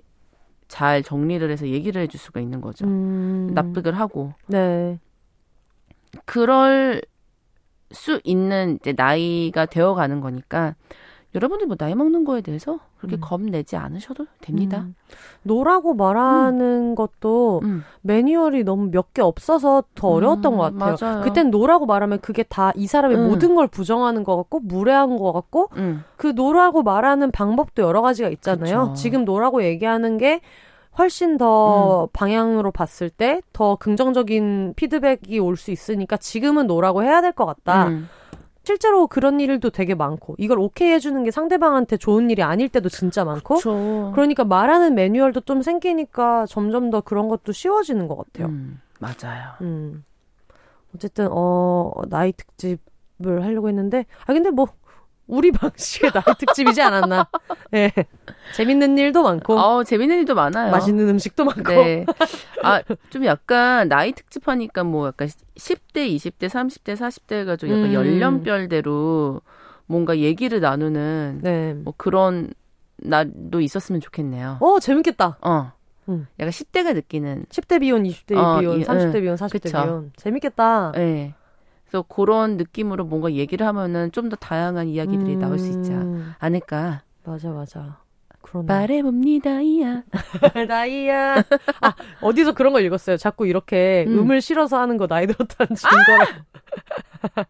잘 0.67 1.03
정리를 1.03 1.49
해서 1.51 1.67
얘기를 1.67 2.01
해줄 2.01 2.19
수가 2.19 2.39
있는 2.41 2.61
거죠. 2.61 2.85
음. 2.85 3.51
납득을 3.53 3.97
하고. 3.99 4.33
네. 4.47 4.99
그럴 6.25 7.01
수 7.91 8.19
있는 8.23 8.77
이제 8.81 8.93
나이가 8.95 9.65
되어가는 9.65 10.21
거니까 10.21 10.75
여러분들 11.33 11.67
뭐 11.67 11.77
나이 11.77 11.95
먹는 11.95 12.25
거에 12.25 12.41
대해서 12.41 12.79
그렇게 12.97 13.15
음. 13.15 13.21
겁내지 13.21 13.77
않으셔도 13.77 14.25
됩니다. 14.41 14.79
음. 14.81 14.95
no라고 15.43 15.93
말하는 15.93 16.91
음. 16.91 16.95
것도 16.95 17.61
음. 17.63 17.83
매뉴얼이 18.01 18.63
너무 18.63 18.89
몇 18.91 19.13
개 19.13 19.21
없어서 19.21 19.83
더 19.95 20.09
어려웠던 20.09 20.57
것 20.57 20.73
같아요. 20.77 20.95
맞아요. 21.01 21.21
그땐 21.23 21.49
no라고 21.51 21.85
말하면 21.85 22.19
그게 22.19 22.43
다 22.43 22.73
이 22.75 22.85
사람의 22.87 23.17
음. 23.17 23.27
모든 23.29 23.55
걸 23.55 23.67
부정하는 23.67 24.23
것 24.23 24.35
같고 24.37 24.59
무례한 24.59 25.17
것 25.17 25.31
같고 25.33 25.69
음. 25.77 26.03
그 26.17 26.27
no라고 26.27 26.83
말하는 26.83 27.31
방법도 27.31 27.81
여러 27.83 28.01
가지가 28.01 28.29
있잖아요. 28.29 28.89
그쵸. 28.89 28.93
지금 28.95 29.23
no라고 29.25 29.63
얘기하는 29.63 30.17
게 30.17 30.41
훨씬 30.99 31.37
더 31.37 32.03
음. 32.03 32.07
방향으로 32.11 32.71
봤을 32.71 33.09
때 33.09 33.41
더 33.53 33.75
긍정적인 33.77 34.73
피드백이 34.75 35.39
올 35.39 35.55
수 35.55 35.71
있으니까 35.71 36.17
지금은 36.17 36.67
no라고 36.67 37.03
해야 37.03 37.21
될 37.21 37.31
것 37.31 37.45
같다. 37.45 37.87
음. 37.87 38.09
실제로 38.63 39.07
그런 39.07 39.39
일도 39.39 39.71
되게 39.71 39.95
많고 39.95 40.35
이걸 40.37 40.59
오케이 40.59 40.91
해주는 40.91 41.23
게 41.23 41.31
상대방한테 41.31 41.97
좋은 41.97 42.29
일이 42.29 42.43
아닐 42.43 42.69
때도 42.69 42.89
진짜 42.89 43.25
많고 43.25 43.55
그쵸. 43.55 44.11
그러니까 44.13 44.43
말하는 44.43 44.93
매뉴얼도 44.93 45.41
좀 45.41 45.61
생기니까 45.61 46.45
점점 46.45 46.91
더 46.91 47.01
그런 47.01 47.27
것도 47.27 47.51
쉬워지는 47.51 48.07
것 48.07 48.17
같아요. 48.17 48.47
음, 48.47 48.79
맞아요. 48.99 49.53
음. 49.61 50.03
어쨌든 50.95 51.27
어 51.31 51.91
나이 52.09 52.33
특집을 52.33 53.43
하려고 53.43 53.69
했는데 53.69 54.05
아 54.25 54.33
근데 54.33 54.49
뭐 54.49 54.67
우리 55.31 55.51
방식의 55.51 56.11
나이 56.11 56.23
특집이지 56.37 56.81
않았나. 56.81 57.27
예. 57.73 57.91
네. 57.95 58.05
재밌는 58.53 58.97
일도 58.97 59.23
많고. 59.23 59.57
어, 59.57 59.83
재밌는 59.83 60.17
일도 60.19 60.35
많아요. 60.35 60.71
맛있는 60.71 61.07
음식도 61.07 61.45
많고. 61.45 61.63
네. 61.63 62.05
아, 62.63 62.81
좀 63.09 63.25
약간 63.25 63.87
나이 63.87 64.11
특집 64.11 64.47
하니까 64.49 64.83
뭐 64.83 65.07
약간 65.07 65.29
10대, 65.55 66.13
20대, 66.15 66.47
30대, 66.47 66.95
40대 66.95 67.35
해가지고 67.39 67.71
약간 67.71 67.85
음. 67.85 67.93
연령별대로 67.93 69.41
뭔가 69.85 70.17
얘기를 70.17 70.59
나누는 70.59 71.39
네. 71.41 71.73
뭐 71.75 71.93
그런 71.95 72.53
날도 72.97 73.61
있었으면 73.61 74.01
좋겠네요. 74.01 74.57
어, 74.59 74.79
재밌겠다. 74.79 75.37
어. 75.41 75.71
음. 76.09 76.27
약간 76.39 76.51
10대가 76.51 76.93
느끼는 76.93 77.45
10대 77.49 77.79
비혼, 77.79 78.03
20대 78.03 78.35
어, 78.37 78.59
비혼, 78.59 78.81
30대 78.81 79.21
비혼, 79.21 79.35
40대 79.37 79.61
그쵸. 79.63 79.81
비혼. 79.83 80.11
재밌겠다. 80.17 80.91
네. 80.93 81.33
그래서 81.91 82.05
그런 82.07 82.55
느낌으로 82.55 83.03
뭔가 83.03 83.33
얘기를 83.33 83.67
하면은 83.67 84.13
좀 84.13 84.29
더 84.29 84.37
다양한 84.37 84.87
이야기들이 84.87 85.33
음. 85.33 85.39
나올 85.39 85.59
수 85.59 85.67
있지 85.67 85.91
않을까. 86.39 87.01
맞아, 87.25 87.49
맞아. 87.49 87.97
그러네. 88.43 88.65
말해봅니다, 88.67 89.59
이야. 89.61 90.03
나이야. 90.69 91.43
아, 91.81 91.93
어디서 92.21 92.53
그런 92.53 92.71
걸 92.71 92.85
읽었어요. 92.85 93.17
자꾸 93.17 93.45
이렇게 93.45 94.05
음. 94.07 94.31
을 94.31 94.39
실어서 94.39 94.79
하는 94.79 94.95
거 94.95 95.05
나이 95.07 95.27
들었다는 95.27 95.75
증거를. 95.75 96.27
아! 97.35 97.43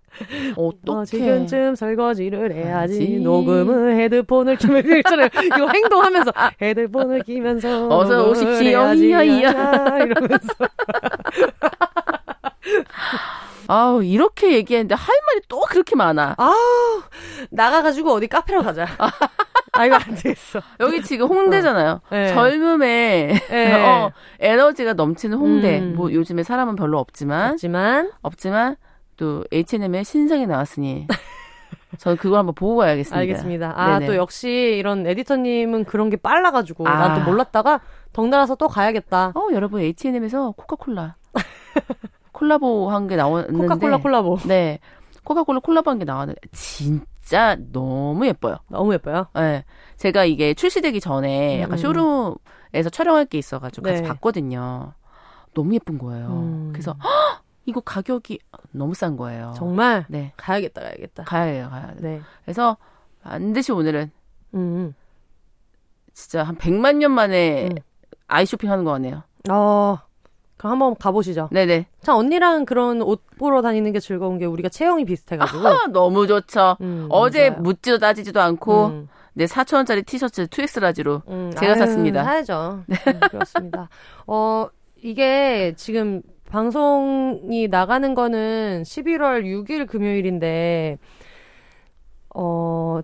어떻게 0.57 0.91
어, 0.91 1.05
지금쯤 1.05 1.75
설거지를 1.75 2.51
해야지. 2.53 2.93
하지. 2.95 3.19
녹음을 3.19 3.93
헤드폰을 3.99 4.55
키면 4.55 4.83
있잖아요. 4.97 5.29
이거 5.45 5.69
행동하면서 5.69 6.31
헤드폰을 6.59 7.21
끼면서 7.23 7.87
어서 7.95 8.27
오십시오. 8.29 8.93
이야 8.95 9.21
이야 9.21 9.51
이러면서. 9.99 10.53
아우 13.67 14.03
이렇게 14.03 14.53
얘기했는데 14.53 14.95
할 14.95 15.07
말이 15.25 15.41
또 15.47 15.61
그렇게 15.61 15.95
많아. 15.95 16.35
아 16.37 16.53
나가가지고 17.49 18.13
어디 18.13 18.27
카페로 18.27 18.63
가자. 18.63 18.85
아 19.73 19.85
이거 19.85 19.95
안 19.95 20.15
되겠어. 20.15 20.61
여기 20.79 21.01
지금 21.01 21.27
홍대잖아요. 21.27 21.91
어. 21.91 22.01
네. 22.09 22.33
젊음에 22.33 23.39
네. 23.49 23.73
어, 23.87 24.11
에너지가 24.39 24.93
넘치는 24.93 25.37
홍대. 25.37 25.79
음. 25.79 25.95
뭐 25.95 26.11
요즘에 26.11 26.43
사람은 26.43 26.75
별로 26.75 26.99
없지만 26.99 27.53
없지만 27.53 28.11
없지만 28.21 28.75
또 29.17 29.43
H&M의 29.51 30.03
신상이 30.03 30.47
나왔으니 30.47 31.07
저는 31.97 32.17
그걸 32.17 32.39
한번 32.39 32.55
보고 32.55 32.77
가야겠습니다. 32.77 33.19
알겠습니다. 33.19 33.73
아, 33.75 33.99
네네. 33.99 34.07
또 34.07 34.15
역시 34.15 34.49
이런 34.49 35.05
에디터님은 35.05 35.85
그런 35.85 36.09
게 36.09 36.17
빨라가지고 36.17 36.87
아. 36.87 37.07
난또 37.07 37.29
몰랐다가 37.29 37.81
덩달아서 38.13 38.55
또 38.55 38.67
가야겠다. 38.67 39.33
어, 39.35 39.47
여러분 39.53 39.81
H&M에서 39.81 40.51
코카콜라 40.57 41.15
콜라보 42.41 42.89
한 42.89 43.07
게 43.07 43.15
나왔는데 43.15 43.53
코카콜라 43.67 43.97
콜라보. 43.97 44.37
네. 44.47 44.79
코카콜라 45.23 45.59
콜라보 45.59 45.91
한 45.91 45.99
게 45.99 46.05
나왔는데 46.05 46.41
진짜 46.51 47.55
너무 47.71 48.25
예뻐요. 48.25 48.57
너무 48.67 48.93
예뻐요? 48.93 49.27
네. 49.35 49.63
제가 49.97 50.25
이게 50.25 50.55
출시되기 50.55 50.99
전에 50.99 51.61
약간 51.61 51.73
음. 51.73 51.77
쇼룸에서 51.77 52.89
촬영할 52.91 53.25
게 53.25 53.37
있어 53.37 53.59
가지고 53.59 53.87
네. 53.87 53.93
가서 54.01 54.13
봤거든요. 54.13 54.93
너무 55.53 55.75
예쁜 55.75 55.99
거예요. 55.99 56.27
음. 56.29 56.69
그래서 56.73 56.95
헉! 57.03 57.43
이거 57.67 57.79
가격이 57.81 58.39
너무 58.71 58.95
싼 58.95 59.15
거예요. 59.17 59.53
정말? 59.55 60.05
네. 60.09 60.33
가야겠다, 60.37 60.81
가야겠다. 60.81 61.23
가야 61.25 61.43
해요, 61.43 61.67
가야 61.69 61.87
돼요. 61.87 61.97
네. 61.99 62.21
그래서 62.43 62.75
반드시 63.21 63.71
오늘은 63.71 64.09
음. 64.55 64.95
진짜 66.13 66.41
한 66.43 66.55
100만 66.57 66.95
년 66.97 67.11
만에 67.11 67.65
음. 67.65 67.75
아이 68.27 68.45
쇼핑 68.47 68.71
하는 68.71 68.83
거 68.83 68.91
같네요. 68.93 69.21
어. 69.51 69.99
그럼 70.61 70.73
한번 70.73 70.95
가보시죠. 70.95 71.49
네네. 71.51 71.87
참 72.03 72.17
언니랑 72.17 72.65
그런 72.65 73.01
옷 73.01 73.23
보러 73.39 73.63
다니는 73.63 73.93
게 73.93 73.99
즐거운 73.99 74.37
게 74.37 74.45
우리가 74.45 74.69
체형이 74.69 75.05
비슷해가지고. 75.05 75.67
아하, 75.67 75.87
너무 75.87 76.27
좋죠. 76.27 76.77
음, 76.81 77.07
어제 77.09 77.49
맞아요. 77.49 77.61
묻지도 77.63 77.97
따지지도 77.97 78.39
않고 78.39 78.85
음. 78.85 79.09
내 79.33 79.45
4천 79.45 79.77
원짜리 79.77 80.03
티셔츠 80.03 80.45
2X라지로 80.45 81.23
음, 81.29 81.51
제가 81.57 81.71
아유, 81.71 81.79
샀습니다. 81.79 82.23
사야죠. 82.23 82.83
네. 82.85 82.95
음, 83.07 83.19
그렇습니다. 83.31 83.89
어 84.27 84.67
이게 85.01 85.73
지금 85.77 86.21
방송이 86.51 87.67
나가는 87.67 88.13
거는 88.13 88.83
11월 88.85 89.43
6일 89.43 89.87
금요일인데 89.87 90.99
어 92.35 92.99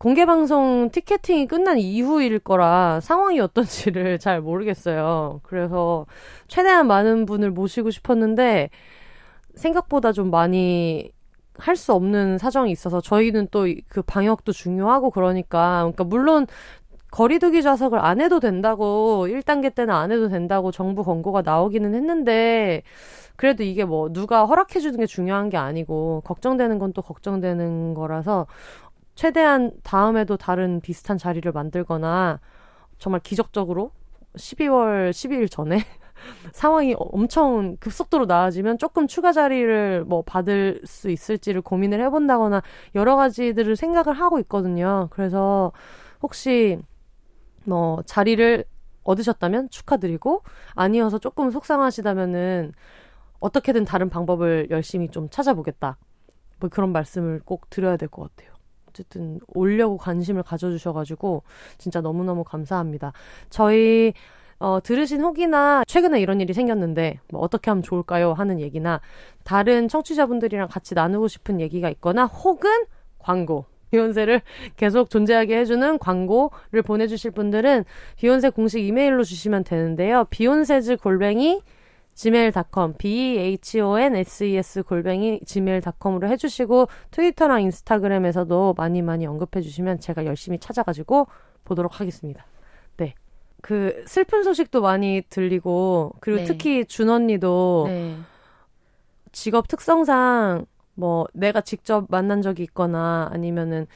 공개 0.00 0.24
방송 0.26 0.88
티켓팅이 0.90 1.46
끝난 1.46 1.78
이후일 1.78 2.38
거라 2.40 3.00
상황이 3.00 3.38
어떤지를 3.40 4.18
잘 4.20 4.40
모르겠어요. 4.40 5.40
그래서 5.44 6.06
최대한 6.48 6.86
많은 6.86 7.26
분을 7.26 7.50
모시고 7.50 7.90
싶었는데 7.90 8.70
생각보다 9.54 10.12
좀 10.12 10.30
많이 10.30 11.10
할 11.58 11.76
수 11.76 11.92
없는 11.94 12.38
사정이 12.38 12.72
있어서 12.72 13.00
저희는 13.02 13.48
또 13.50 13.66
그 13.88 14.02
방역도 14.02 14.52
중요하고 14.52 15.10
그러니까 15.10 15.80
그러니까 15.82 16.04
물론 16.04 16.46
거리두기 17.10 17.62
좌석을 17.62 17.98
안 17.98 18.20
해도 18.20 18.40
된다고 18.40 19.26
1단계 19.28 19.74
때는 19.74 19.94
안 19.94 20.12
해도 20.12 20.28
된다고 20.28 20.70
정부 20.72 21.02
권고가 21.04 21.42
나오기는 21.42 21.94
했는데 21.94 22.82
그래도 23.36 23.64
이게 23.64 23.84
뭐 23.84 24.10
누가 24.12 24.44
허락해 24.46 24.80
주는 24.80 24.98
게 25.00 25.06
중요한 25.06 25.48
게 25.50 25.56
아니고 25.56 26.22
걱정되는 26.24 26.78
건 26.78 26.92
또 26.92 27.02
걱정되는 27.02 27.94
거라서 27.94 28.46
최대한 29.20 29.70
다음에도 29.82 30.38
다른 30.38 30.80
비슷한 30.80 31.18
자리를 31.18 31.52
만들거나 31.52 32.40
정말 32.96 33.20
기적적으로 33.20 33.90
12월 34.36 35.10
12일 35.10 35.50
전에 35.50 35.76
상황이 36.54 36.94
엄청 36.96 37.76
급속도로 37.80 38.24
나아지면 38.24 38.78
조금 38.78 39.06
추가 39.06 39.32
자리를 39.32 40.04
뭐 40.06 40.22
받을 40.22 40.80
수 40.86 41.10
있을지를 41.10 41.60
고민을 41.60 42.00
해본다거나 42.00 42.62
여러 42.94 43.16
가지들을 43.16 43.76
생각을 43.76 44.18
하고 44.18 44.38
있거든요. 44.38 45.08
그래서 45.10 45.70
혹시 46.22 46.78
뭐 47.64 48.02
자리를 48.06 48.64
얻으셨다면 49.02 49.68
축하드리고 49.68 50.44
아니어서 50.74 51.18
조금 51.18 51.50
속상하시다면은 51.50 52.72
어떻게든 53.38 53.84
다른 53.84 54.08
방법을 54.08 54.68
열심히 54.70 55.10
좀 55.10 55.28
찾아보겠다. 55.28 55.98
뭐 56.58 56.70
그런 56.70 56.90
말씀을 56.92 57.42
꼭 57.44 57.68
드려야 57.68 57.98
될 57.98 58.08
것 58.08 58.22
같아요. 58.34 58.49
어쨌든 59.00 59.40
오려고 59.54 59.96
관심을 59.96 60.42
가져주셔가지고 60.42 61.42
진짜 61.78 62.00
너무너무 62.00 62.44
감사합니다. 62.44 63.12
저희 63.48 64.12
어, 64.58 64.78
들으신 64.82 65.22
혹이나 65.22 65.84
최근에 65.86 66.20
이런 66.20 66.40
일이 66.40 66.52
생겼는데 66.52 67.20
뭐 67.32 67.40
어떻게 67.40 67.70
하면 67.70 67.82
좋을까요? 67.82 68.34
하는 68.34 68.60
얘기나 68.60 69.00
다른 69.42 69.88
청취자분들이랑 69.88 70.68
같이 70.68 70.94
나누고 70.94 71.28
싶은 71.28 71.60
얘기가 71.60 71.88
있거나 71.90 72.26
혹은 72.26 72.70
광고 73.18 73.64
비욘세를 73.90 74.42
계속 74.76 75.08
존재하게 75.08 75.58
해주는 75.60 75.98
광고를 75.98 76.82
보내주실 76.84 77.30
분들은 77.30 77.84
비욘세 78.16 78.50
공식 78.50 78.84
이메일로 78.84 79.24
주시면 79.24 79.64
되는데요. 79.64 80.26
비욘세즈 80.28 80.98
골뱅이 80.98 81.62
gmail.com, 82.20 82.94
b-h-o-n-s-e-s 82.98 84.82
골뱅이 84.82 85.40
gmail.com으로 85.40 86.28
해주시고 86.28 86.88
트위터랑 87.10 87.62
인스타그램에서도 87.62 88.74
많이 88.76 89.00
많이 89.00 89.26
언급해주시면 89.26 90.00
제가 90.00 90.26
열심히 90.26 90.58
찾아가지고 90.58 91.28
보도록 91.64 91.98
하겠습니다. 91.98 92.44
네. 92.98 93.14
그 93.62 94.04
슬픈 94.06 94.42
소식도 94.42 94.82
많이 94.82 95.22
들리고 95.30 96.12
그리고 96.20 96.40
네. 96.40 96.44
특히 96.44 96.84
준 96.84 97.08
언니도 97.08 97.84
네. 97.88 98.16
직업 99.32 99.66
특성상 99.68 100.66
뭐 100.94 101.26
내가 101.32 101.62
직접 101.62 102.04
만난 102.10 102.42
적이 102.42 102.64
있거나 102.64 103.30
아니면은 103.32 103.86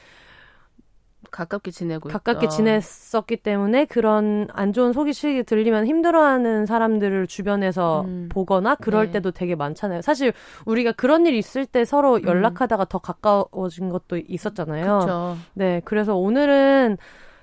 가깝게 1.35 1.71
지내고 1.71 2.07
가깝게 2.07 2.45
있다. 2.45 2.55
지냈었기 2.55 3.37
때문에 3.37 3.85
그런 3.85 4.47
안 4.53 4.71
좋은 4.71 4.93
소식이 4.93 5.43
들리면 5.43 5.85
힘들어하는 5.85 6.65
사람들을 6.65 7.27
주변에서 7.27 8.05
음. 8.05 8.29
보거나 8.31 8.75
그럴 8.75 9.07
네. 9.07 9.11
때도 9.13 9.31
되게 9.31 9.55
많잖아요. 9.55 10.01
사실 10.01 10.31
우리가 10.65 10.93
그런 10.93 11.25
일 11.25 11.33
있을 11.33 11.65
때 11.65 11.83
서로 11.83 12.15
음. 12.15 12.23
연락하다가 12.23 12.83
음. 12.83 12.87
더 12.87 12.99
가까워진 12.99 13.89
것도 13.89 14.17
있었잖아요. 14.17 14.99
그쵸. 14.99 15.37
네, 15.53 15.81
그래서 15.83 16.15
오늘은 16.15 16.97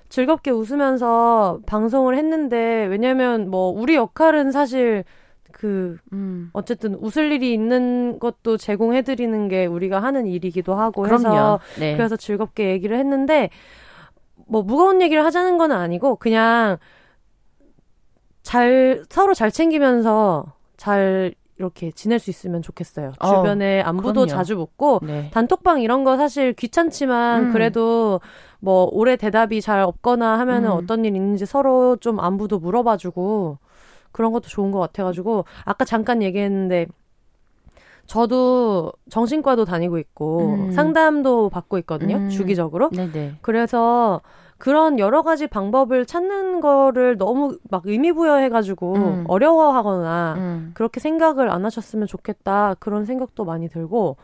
즐겁게 0.09 0.49
웃으면서 0.49 1.59
방송을 1.67 2.17
했는데 2.17 2.85
왜냐면 2.85 3.49
뭐 3.49 3.69
우리 3.69 3.95
역할은 3.95 4.51
사실 4.51 5.03
그 5.51 5.97
음. 6.11 6.49
어쨌든 6.53 6.95
웃을 6.95 7.31
일이 7.31 7.53
있는 7.53 8.19
것도 8.19 8.57
제공해 8.57 9.03
드리는 9.03 9.47
게 9.47 9.65
우리가 9.67 10.01
하는 10.01 10.25
일이기도 10.25 10.73
하고 10.73 11.03
그럼요. 11.03 11.27
해서 11.27 11.59
네. 11.79 11.95
그래서 11.95 12.15
즐겁게 12.15 12.71
얘기를 12.71 12.97
했는데 12.97 13.49
뭐 14.47 14.61
무거운 14.63 15.01
얘기를 15.01 15.23
하자는 15.25 15.57
건 15.57 15.71
아니고 15.71 16.17
그냥 16.17 16.77
잘 18.41 19.03
서로 19.09 19.33
잘 19.33 19.51
챙기면서 19.51 20.53
잘 20.77 21.33
이렇게 21.57 21.91
지낼 21.91 22.19
수 22.19 22.29
있으면 22.29 22.61
좋겠어요. 22.61 23.13
어, 23.19 23.27
주변에 23.27 23.81
안부도 23.81 24.25
그럼요. 24.25 24.27
자주 24.27 24.55
묻고 24.55 24.99
네. 25.03 25.29
단톡방 25.31 25.81
이런 25.81 26.03
거 26.03 26.17
사실 26.17 26.53
귀찮지만 26.53 27.43
음. 27.43 27.53
그래도 27.53 28.19
뭐 28.59 28.89
올해 28.91 29.15
대답이 29.15 29.61
잘 29.61 29.81
없거나 29.81 30.39
하면은 30.39 30.71
음. 30.71 30.75
어떤 30.75 31.05
일 31.05 31.15
있는지 31.15 31.45
서로 31.45 31.95
좀 31.97 32.19
안부도 32.19 32.59
물어봐주고 32.59 33.59
그런 34.11 34.31
것도 34.31 34.47
좋은 34.49 34.71
것 34.71 34.79
같아가지고 34.79 35.45
아까 35.63 35.85
잠깐 35.85 36.21
얘기했는데 36.21 36.87
저도 38.05 38.91
정신과도 39.09 39.65
다니고 39.65 39.97
있고 39.97 40.55
음. 40.55 40.71
상담도 40.71 41.49
받고 41.49 41.77
있거든요. 41.79 42.17
음. 42.17 42.29
주기적으로. 42.29 42.89
네네. 42.89 43.37
그래서 43.41 44.21
그런 44.57 44.97
여러 44.99 45.23
가지 45.23 45.47
방법을 45.47 46.05
찾는 46.05 46.61
거를 46.61 47.17
너무 47.17 47.57
막 47.69 47.83
의미부여해가지고 47.85 48.95
음. 48.95 49.23
어려워하거나 49.27 50.35
음. 50.37 50.71
그렇게 50.73 50.99
생각을 50.99 51.49
안 51.49 51.65
하셨으면 51.65 52.07
좋겠다 52.07 52.75
그런 52.79 53.05
생각도 53.05 53.43
많이 53.43 53.67
들고 53.67 54.15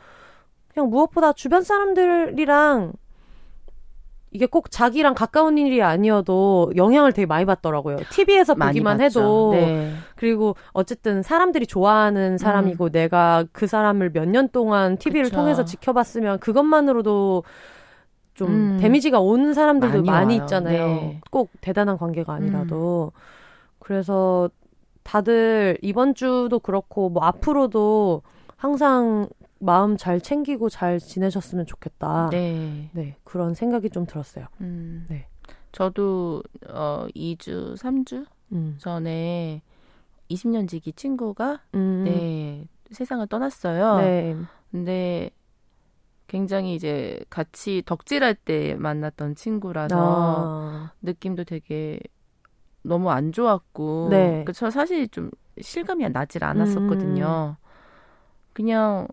그냥 0.73 0.89
무엇보다 0.89 1.33
주변 1.33 1.63
사람들이랑 1.63 2.93
이게 4.31 4.45
꼭 4.45 4.69
자기랑 4.69 5.15
가까운 5.15 5.57
일이 5.57 5.81
아니어도 5.81 6.71
영향을 6.75 7.13
되게 7.13 7.25
많이 7.25 7.45
받더라고요. 7.45 7.97
TV에서 8.11 8.53
보기만 8.53 9.01
해도 9.01 9.51
네. 9.53 9.91
그리고 10.15 10.55
어쨌든 10.71 11.23
사람들이 11.23 11.65
좋아하는 11.65 12.37
사람이고 12.37 12.85
음. 12.85 12.91
내가 12.91 13.45
그 13.51 13.65
사람을 13.67 14.11
몇 14.13 14.25
년 14.29 14.47
동안 14.49 14.97
TV를 14.97 15.25
그쵸. 15.25 15.37
통해서 15.37 15.65
지켜봤으면 15.65 16.39
그것만으로도 16.39 17.43
좀 18.35 18.47
음. 18.49 18.77
데미지가 18.79 19.19
오는 19.19 19.53
사람들도 19.53 20.03
많이, 20.03 20.09
많이 20.09 20.35
있잖아요. 20.37 20.85
네. 20.87 21.21
꼭 21.31 21.49
대단한 21.61 21.97
관계가 21.97 22.31
아니라도. 22.33 23.11
음. 23.15 23.19
그래서 23.79 24.49
다들 25.01 25.77
이번 25.81 26.13
주도 26.13 26.59
그렇고 26.59 27.09
뭐 27.09 27.23
앞으로도 27.23 28.21
항상 28.57 29.27
마음 29.59 29.97
잘 29.97 30.21
챙기고 30.21 30.69
잘 30.69 30.99
지내셨으면 30.99 31.65
좋겠다. 31.65 32.29
네. 32.31 32.89
네. 32.93 33.17
그런 33.23 33.53
생각이 33.53 33.89
좀 33.89 34.05
들었어요. 34.05 34.45
음. 34.61 35.05
네. 35.09 35.27
저도 35.71 36.41
어 36.67 37.07
2주, 37.15 37.77
3주 37.77 38.25
음. 38.53 38.75
전에 38.79 39.61
20년 40.29 40.67
지기 40.67 40.93
친구가 40.93 41.61
음. 41.75 42.03
네, 42.05 42.67
세상을 42.91 43.25
떠났어요. 43.27 43.97
네. 43.97 44.35
근데 44.71 45.29
굉장히 46.27 46.75
이제 46.75 47.19
같이 47.29 47.81
덕질할 47.85 48.35
때 48.35 48.75
만났던 48.75 49.35
친구라서 49.35 49.95
아. 49.97 50.91
느낌도 51.01 51.43
되게 51.43 51.99
너무 52.83 53.09
안 53.11 53.31
좋았고 53.31 54.07
네. 54.11 54.43
그저 54.45 54.69
사실 54.69 55.07
좀 55.09 55.31
실감이 55.59 56.07
나질 56.09 56.43
않았었거든요. 56.43 57.57
음. 57.59 57.65
그냥 58.53 59.07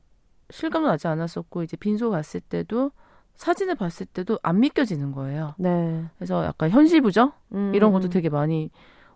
실감도 0.51 0.89
나지 0.89 1.09
않았었고 1.09 1.63
이제 1.63 1.77
빈소 1.77 2.11
갔을 2.11 2.41
때도 2.41 2.93
사진을 3.37 3.75
봤을 3.75 4.07
때도 4.07 4.39
안 4.43 4.61
믿겨지는 4.61 5.13
거예요. 5.13 5.55
네. 5.59 6.05
그래서 6.17 6.45
약간 6.45 6.71
현실 6.71 7.01
부정 7.03 7.33
음. 7.53 7.73
이런 7.75 7.93
것도 7.93 8.09
되게 8.09 8.29
많이 8.29 8.71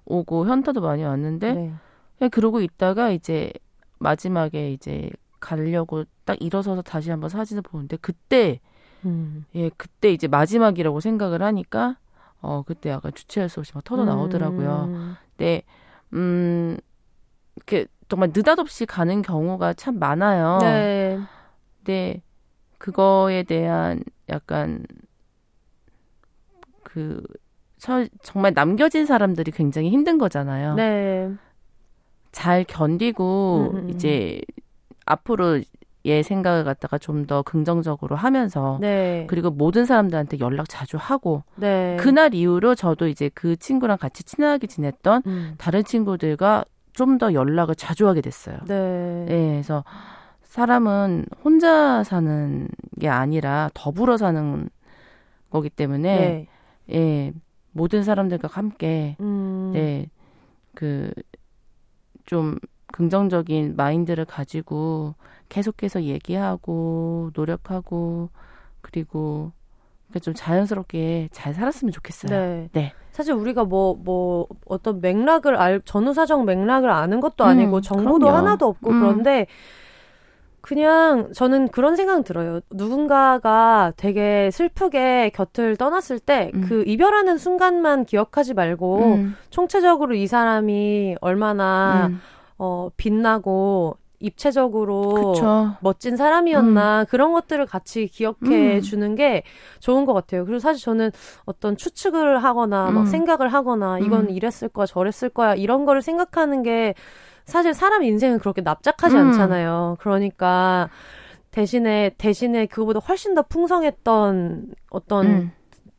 오고 0.04 0.46
현타도 0.46 0.80
많이 0.80 1.02
왔는데 1.04 1.52
네. 1.54 1.72
그냥 2.18 2.30
그러고 2.30 2.60
있다가 2.60 3.10
이제 3.10 3.52
마지막에 3.98 4.72
이제 4.72 5.10
가려고 5.40 6.04
딱 6.24 6.36
일어서서 6.40 6.82
다시 6.82 7.10
한번 7.10 7.30
사진을 7.30 7.62
보는데 7.62 7.96
그때 7.96 8.60
음. 9.06 9.46
예 9.54 9.70
그때 9.70 10.12
이제 10.12 10.28
마지막이라고 10.28 11.00
생각을 11.00 11.42
하니까 11.42 11.96
어 12.42 12.62
그때 12.66 12.90
약간 12.90 13.12
주체할 13.14 13.48
수 13.48 13.60
없이 13.60 13.72
막 13.74 13.84
터져 13.84 14.04
나오더라고요. 14.04 14.84
음. 14.88 15.14
근데 15.36 15.62
음 16.12 16.76
이렇게 17.56 17.86
정말 18.10 18.30
느닷없이 18.34 18.86
가는 18.86 19.22
경우가 19.22 19.72
참 19.74 19.98
많아요. 20.00 20.58
네. 20.60 21.18
근데 21.78 22.22
그거에 22.78 23.44
대한 23.44 24.02
약간 24.28 24.84
그 26.82 27.22
서, 27.78 28.04
정말 28.22 28.52
남겨진 28.52 29.06
사람들이 29.06 29.52
굉장히 29.52 29.90
힘든 29.90 30.18
거잖아요. 30.18 30.74
네. 30.74 31.30
잘 32.32 32.64
견디고 32.64 33.70
음음. 33.74 33.90
이제 33.90 34.40
앞으로 35.06 35.60
얘 36.06 36.22
생각을 36.22 36.64
갖다가 36.64 36.98
좀 36.98 37.26
더 37.26 37.42
긍정적으로 37.42 38.16
하면서 38.16 38.78
네. 38.80 39.26
그리고 39.28 39.50
모든 39.50 39.84
사람들한테 39.84 40.40
연락 40.40 40.68
자주 40.68 40.96
하고 40.96 41.44
네. 41.56 41.96
그날 42.00 42.34
이후로 42.34 42.74
저도 42.74 43.06
이제 43.06 43.30
그 43.34 43.56
친구랑 43.56 43.98
같이 43.98 44.24
친하게 44.24 44.66
지냈던 44.66 45.22
음. 45.26 45.54
다른 45.58 45.84
친구들과 45.84 46.64
좀 47.00 47.16
더 47.16 47.32
연락을 47.32 47.74
자주 47.76 48.06
하게 48.08 48.20
됐어요. 48.20 48.58
네. 48.66 49.24
네. 49.26 49.50
그래서 49.52 49.84
사람은 50.42 51.24
혼자 51.42 52.04
사는 52.04 52.68
게 53.00 53.08
아니라 53.08 53.70
더불어 53.72 54.18
사는 54.18 54.68
거기 55.48 55.70
때문에 55.70 56.46
네. 56.88 56.94
예, 56.94 57.32
모든 57.72 58.02
사람들과 58.02 58.48
함께 58.52 59.16
음. 59.20 59.70
네. 59.72 60.10
그좀 60.74 62.58
긍정적인 62.92 63.76
마인드를 63.76 64.26
가지고 64.26 65.14
계속해서 65.48 66.02
얘기하고 66.02 67.30
노력하고 67.34 68.28
그리고 68.82 69.52
좀 70.18 70.34
자연스럽게 70.34 71.28
잘 71.32 71.54
살았으면 71.54 71.92
좋겠어요. 71.92 72.30
네. 72.30 72.68
네. 72.72 72.92
사실 73.12 73.34
우리가 73.34 73.64
뭐, 73.64 73.96
뭐, 74.02 74.46
어떤 74.66 75.00
맥락을 75.00 75.56
알, 75.56 75.80
전후사정 75.84 76.44
맥락을 76.46 76.90
아는 76.90 77.20
것도 77.20 77.44
아니고 77.44 77.76
음, 77.76 77.82
정보도 77.82 78.26
그럼요. 78.26 78.36
하나도 78.36 78.66
없고 78.66 78.90
음. 78.90 79.00
그런데 79.00 79.46
그냥 80.60 81.32
저는 81.32 81.68
그런 81.68 81.96
생각 81.96 82.22
들어요. 82.24 82.60
누군가가 82.70 83.92
되게 83.96 84.50
슬프게 84.50 85.30
곁을 85.30 85.76
떠났을 85.76 86.18
때그 86.18 86.56
음. 86.56 86.66
그 86.68 86.84
이별하는 86.86 87.38
순간만 87.38 88.04
기억하지 88.04 88.54
말고 88.54 89.14
음. 89.14 89.36
총체적으로 89.48 90.14
이 90.14 90.26
사람이 90.26 91.16
얼마나 91.20 92.08
음. 92.08 92.20
어, 92.58 92.90
빛나고 92.96 93.96
입체적으로 94.20 95.32
그쵸. 95.32 95.76
멋진 95.80 96.16
사람이었나 96.16 97.00
음. 97.00 97.06
그런 97.08 97.32
것들을 97.32 97.64
같이 97.66 98.06
기억해 98.06 98.76
음. 98.76 98.80
주는 98.82 99.14
게 99.14 99.42
좋은 99.80 100.04
것 100.04 100.12
같아요. 100.12 100.44
그리고 100.44 100.58
사실 100.58 100.84
저는 100.84 101.10
어떤 101.46 101.76
추측을 101.76 102.44
하거나 102.44 102.90
음. 102.90 102.94
막 102.94 103.06
생각을 103.06 103.52
하거나 103.52 103.98
이건 103.98 104.26
음. 104.26 104.30
이랬을 104.30 104.68
거야 104.68 104.86
저랬을 104.86 105.30
거야 105.30 105.54
이런 105.54 105.86
거를 105.86 106.02
생각하는 106.02 106.62
게 106.62 106.94
사실 107.46 107.74
사람 107.74 108.04
인생은 108.04 108.38
그렇게 108.38 108.60
납작하지 108.60 109.16
음. 109.16 109.28
않잖아요. 109.28 109.96
그러니까 110.00 110.90
대신에 111.50 112.10
대신에 112.18 112.66
그거보다 112.66 113.00
훨씬 113.00 113.34
더 113.34 113.42
풍성했던 113.42 114.74
어떤 114.90 115.26
음. 115.26 115.52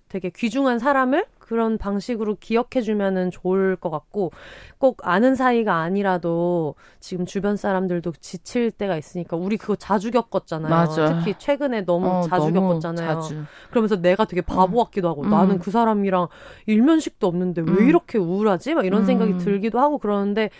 되게 0.07 0.29
귀중한 0.29 0.77
사람을 0.77 1.25
그런 1.51 1.77
방식으로 1.77 2.37
기억해주면은 2.39 3.29
좋을 3.29 3.75
것 3.75 3.89
같고 3.89 4.31
꼭 4.77 5.05
아는 5.05 5.35
사이가 5.35 5.75
아니라도 5.75 6.75
지금 7.01 7.25
주변 7.25 7.57
사람들도 7.57 8.13
지칠 8.21 8.71
때가 8.71 8.95
있으니까 8.95 9.35
우리 9.35 9.57
그거 9.57 9.75
자주 9.75 10.11
겪었잖아요. 10.11 10.69
맞아. 10.69 11.17
특히 11.19 11.35
최근에 11.37 11.83
너무 11.83 12.07
어, 12.07 12.21
자주 12.21 12.51
너무 12.51 12.69
겪었잖아요. 12.69 13.15
자주. 13.15 13.43
그러면서 13.69 13.97
내가 13.97 14.23
되게 14.23 14.39
바보 14.39 14.79
음. 14.79 14.85
같기도 14.85 15.09
하고 15.09 15.23
음. 15.23 15.29
나는 15.29 15.59
그 15.59 15.71
사람이랑 15.71 16.29
일면식도 16.67 17.27
없는데 17.27 17.63
왜 17.63 17.73
음. 17.73 17.89
이렇게 17.89 18.17
우울하지? 18.17 18.75
막 18.75 18.85
이런 18.85 19.05
생각이 19.05 19.33
음. 19.33 19.37
들기도 19.37 19.81
하고 19.81 19.97
그러는데 19.97 20.51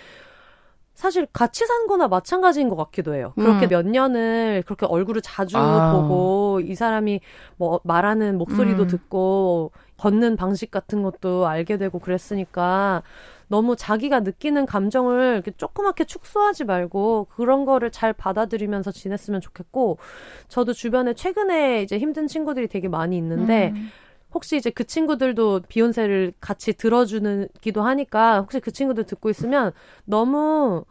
사실 0.93 1.25
같이 1.33 1.65
산 1.65 1.87
거나 1.87 2.07
마찬가지인 2.07 2.69
것 2.69 2.75
같기도 2.75 3.15
해요. 3.15 3.33
그렇게 3.35 3.65
음. 3.65 3.69
몇 3.69 3.87
년을 3.87 4.63
그렇게 4.65 4.85
얼굴을 4.85 5.21
자주 5.21 5.57
아. 5.57 5.93
보고 5.93 6.59
이 6.59 6.75
사람이 6.75 7.21
뭐 7.57 7.79
말하는 7.83 8.37
목소리도 8.37 8.83
음. 8.83 8.87
듣고 8.87 9.71
걷는 10.01 10.35
방식 10.35 10.71
같은 10.71 11.03
것도 11.03 11.47
알게 11.47 11.77
되고 11.77 11.99
그랬으니까 11.99 13.03
너무 13.47 13.75
자기가 13.75 14.21
느끼는 14.21 14.65
감정을 14.65 15.33
이렇게 15.35 15.51
조그맣게 15.51 16.05
축소하지 16.05 16.63
말고 16.63 17.27
그런 17.35 17.65
거를 17.65 17.91
잘 17.91 18.11
받아들이면서 18.11 18.91
지냈으면 18.91 19.41
좋겠고 19.41 19.99
저도 20.47 20.73
주변에 20.73 21.13
최근에 21.13 21.83
이제 21.83 21.99
힘든 21.99 22.25
친구들이 22.25 22.67
되게 22.67 22.87
많이 22.87 23.15
있는데 23.15 23.73
음. 23.75 23.91
혹시 24.33 24.57
이제 24.57 24.71
그 24.71 24.85
친구들도 24.85 25.61
비욘세를 25.67 26.33
같이 26.39 26.73
들어주는 26.73 27.49
기도 27.59 27.83
하니까 27.83 28.39
혹시 28.39 28.59
그 28.59 28.71
친구들 28.71 29.03
듣고 29.03 29.29
있으면 29.29 29.71
너무 30.05 30.83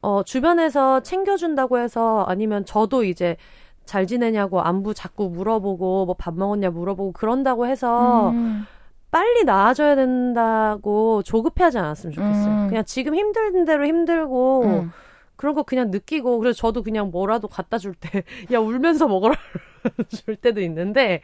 어 0.00 0.22
주변에서 0.22 1.00
챙겨준다고 1.00 1.78
해서 1.78 2.24
아니면 2.28 2.64
저도 2.64 3.04
이제 3.04 3.36
잘 3.84 4.06
지내냐고 4.06 4.60
안부 4.60 4.94
자꾸 4.94 5.28
물어보고 5.28 6.06
뭐 6.06 6.14
밥 6.18 6.34
먹었냐 6.36 6.70
물어보고 6.70 7.12
그런다고 7.12 7.66
해서 7.66 8.30
음. 8.30 8.66
빨리 9.10 9.44
나아져야 9.44 9.94
된다고 9.94 11.22
조급해하지 11.22 11.78
않았으면 11.78 12.12
좋겠어요. 12.14 12.62
음. 12.64 12.68
그냥 12.68 12.84
지금 12.84 13.14
힘든 13.14 13.64
대로 13.64 13.86
힘들고 13.86 14.62
음. 14.64 14.90
그런 15.36 15.54
거 15.54 15.62
그냥 15.62 15.90
느끼고 15.90 16.38
그래서 16.38 16.56
저도 16.56 16.82
그냥 16.82 17.10
뭐라도 17.10 17.48
갖다 17.48 17.78
줄 17.78 17.94
때 17.94 18.24
야 18.52 18.58
울면서 18.58 19.06
먹어라 19.08 19.34
줄 20.08 20.36
때도 20.36 20.60
있는데 20.62 21.20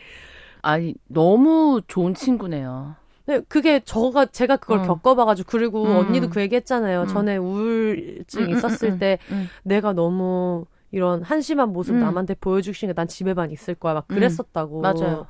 아니 0.62 0.95
너무 1.09 1.81
좋은 1.87 2.15
친구네요. 2.15 2.95
네, 3.27 3.41
그게 3.49 3.81
저가 3.81 4.27
제가 4.27 4.57
그걸 4.57 4.81
어. 4.81 4.82
겪어봐가지고 4.82 5.49
그리고 5.51 5.85
음. 5.85 5.97
언니도 5.97 6.31
그 6.31 6.41
얘기했잖아요. 6.41 7.03
음. 7.03 7.07
전에 7.07 7.37
우울증 7.37 8.43
음, 8.43 8.47
음, 8.47 8.51
있었을 8.57 8.91
음, 8.93 8.99
때 8.99 9.19
내가 9.62 9.93
너무 9.93 10.65
이런 10.92 11.22
한심한 11.22 11.72
모습 11.72 11.94
음. 11.94 12.00
남한테 12.00 12.34
보여주시는 12.34 12.94
난 12.94 13.06
집에만 13.06 13.50
있을 13.52 13.74
거야 13.74 13.94
막 13.94 14.08
그랬었다고. 14.08 14.80
맞아요. 14.80 15.26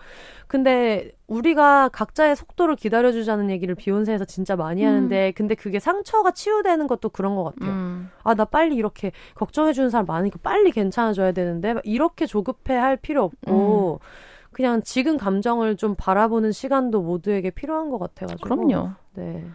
근데 0.47 1.13
우리가 1.27 1.91
각자의 1.91 2.35
속도를 2.35 2.77
기다려주자는 2.77 3.51
얘기를 3.51 3.75
비욘세에서 3.75 4.25
진짜 4.25 4.57
많이 4.57 4.83
하는데 4.83 5.33
근데 5.33 5.55
그게 5.55 5.79
상처가 5.79 6.31
치유되는 6.33 6.87
것도 6.87 7.11
그런 7.11 7.37
것 7.37 7.45
같아요. 7.45 8.07
아 8.25 8.35
나 8.35 8.45
빨리 8.45 8.75
이렇게 8.77 9.13
걱정해주는 9.35 9.91
사람 9.91 10.07
많으니까 10.07 10.39
빨리 10.43 10.71
괜찮아져야 10.73 11.33
되는데 11.33 11.75
이렇게 11.85 12.27
조급해할 12.27 12.97
필요 12.97 13.25
없고. 13.25 14.01
그냥 14.53 14.83
지금 14.83 15.17
감정을 15.17 15.77
좀 15.77 15.95
바라보는 15.97 16.51
시간도 16.51 17.03
모두에게 17.03 17.51
필요한 17.51 17.89
것 17.89 17.99
같아가지고. 17.99 18.43
그럼요. 18.49 18.91
네. 19.15 19.47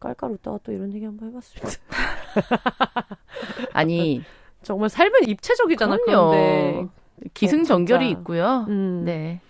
깔깔 0.00 0.30
웃다가 0.32 0.58
또 0.64 0.72
이런 0.72 0.92
얘기 0.94 1.04
한번 1.04 1.28
해봤습니다. 1.28 1.68
아니 3.72 4.22
정말 4.64 4.88
삶은 4.88 5.28
입체적이잖아. 5.28 5.98
그럼요. 5.98 6.88
기승전결이 7.34 8.10
있고요. 8.10 8.66
음. 8.68 9.02
네. 9.04 9.40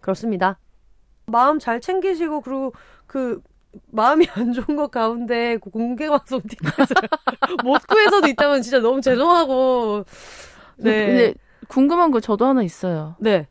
그렇습니다. 0.00 0.58
마음 1.26 1.58
잘 1.58 1.80
챙기시고 1.80 2.40
그리고 2.40 2.72
그 3.06 3.40
마음이 3.92 4.26
안 4.34 4.52
좋은 4.52 4.76
것 4.76 4.90
가운데 4.90 5.58
그 5.58 5.70
공개 5.70 6.08
방송 6.08 6.40
티켓을 6.40 6.96
못 7.62 7.86
구해서도 7.86 8.26
있다면 8.28 8.62
진짜 8.62 8.80
너무 8.80 9.00
죄송하고 9.00 10.04
네. 10.76 11.06
근데 11.06 11.34
궁금한 11.68 12.10
거 12.10 12.20
저도 12.20 12.46
하나 12.46 12.62
있어요. 12.62 13.16
네. 13.20 13.46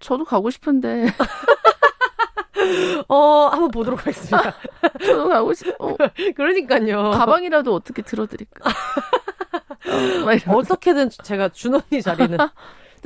저도 0.00 0.24
가고 0.24 0.50
싶은데. 0.50 1.06
어, 3.08 3.48
한번 3.50 3.70
보도록 3.70 4.00
하겠습니다. 4.00 4.54
저도 5.04 5.28
가고 5.28 5.52
싶, 5.54 5.74
어. 5.78 5.96
그러니까요. 6.36 7.10
가방이라도 7.10 7.74
어떻게 7.74 8.02
들어드릴까. 8.02 8.70
어, 9.88 10.56
어떻게든 10.56 11.10
제가 11.22 11.48
준 11.50 11.74
언니 11.74 12.02
자리는 12.02 12.36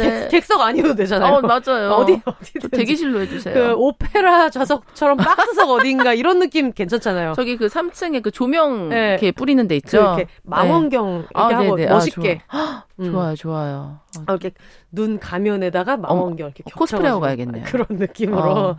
네. 0.03 0.29
객, 0.29 0.45
석 0.45 0.61
아니어도 0.61 0.95
되잖아요. 0.95 1.35
어, 1.35 1.41
맞아요. 1.41 1.91
어디, 2.01 2.21
어디 2.25 2.53
대기실로 2.71 3.21
해주세요. 3.21 3.55
그 3.55 3.75
오페라 3.75 4.51
좌석처럼 4.51 5.17
박스석 5.19 5.71
어딘가 5.71 6.15
이런 6.15 6.39
느낌 6.39 6.73
괜찮잖아요. 6.73 7.35
저기 7.35 7.57
그 7.57 7.67
3층에 7.67 8.23
그 8.23 8.31
조명 8.31 8.89
네. 8.89 9.11
이렇게 9.11 9.33
뿌리는 9.33 9.67
데 9.69 9.77
있죠. 9.77 9.99
그 9.99 10.05
이렇게 10.05 10.27
망원경 10.45 11.07
네. 11.07 11.27
이렇게 11.31 11.55
아, 11.55 11.59
하고 11.59 11.77
네네. 11.77 11.89
아, 11.91 11.95
멋있게. 11.95 12.43
아, 12.49 12.85
좋아. 12.97 13.07
음. 13.07 13.13
좋아요, 13.13 13.35
좋아요. 13.37 14.01
아, 14.27 14.33
이렇게 14.33 14.51
눈 14.91 15.19
가면에다가 15.19 15.97
망원경 15.97 16.47
이렇게 16.49 16.63
코스프레하고 16.75 17.21
가야겠네요. 17.21 17.65
그런 17.67 17.87
느낌으로. 17.91 18.43
어. 18.43 18.77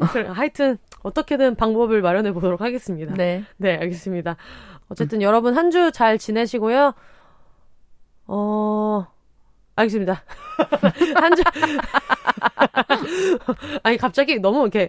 하여튼 0.32 0.78
어떻게든 1.02 1.54
방법을 1.54 2.02
마련해 2.02 2.32
보도록 2.32 2.60
하겠습니다. 2.60 3.14
네. 3.14 3.44
네, 3.56 3.76
알겠습니다. 3.76 4.36
어쨌든 4.90 5.18
음. 5.18 5.22
여러분 5.22 5.56
한 5.56 5.70
주 5.70 5.90
잘 5.92 6.18
지내시고요. 6.18 6.94
어, 8.26 9.06
알겠습니다. 9.78 10.22
한 11.14 11.36
주. 11.36 11.42
아니, 13.82 13.96
갑자기 13.96 14.38
너무 14.38 14.62
이렇게 14.62 14.88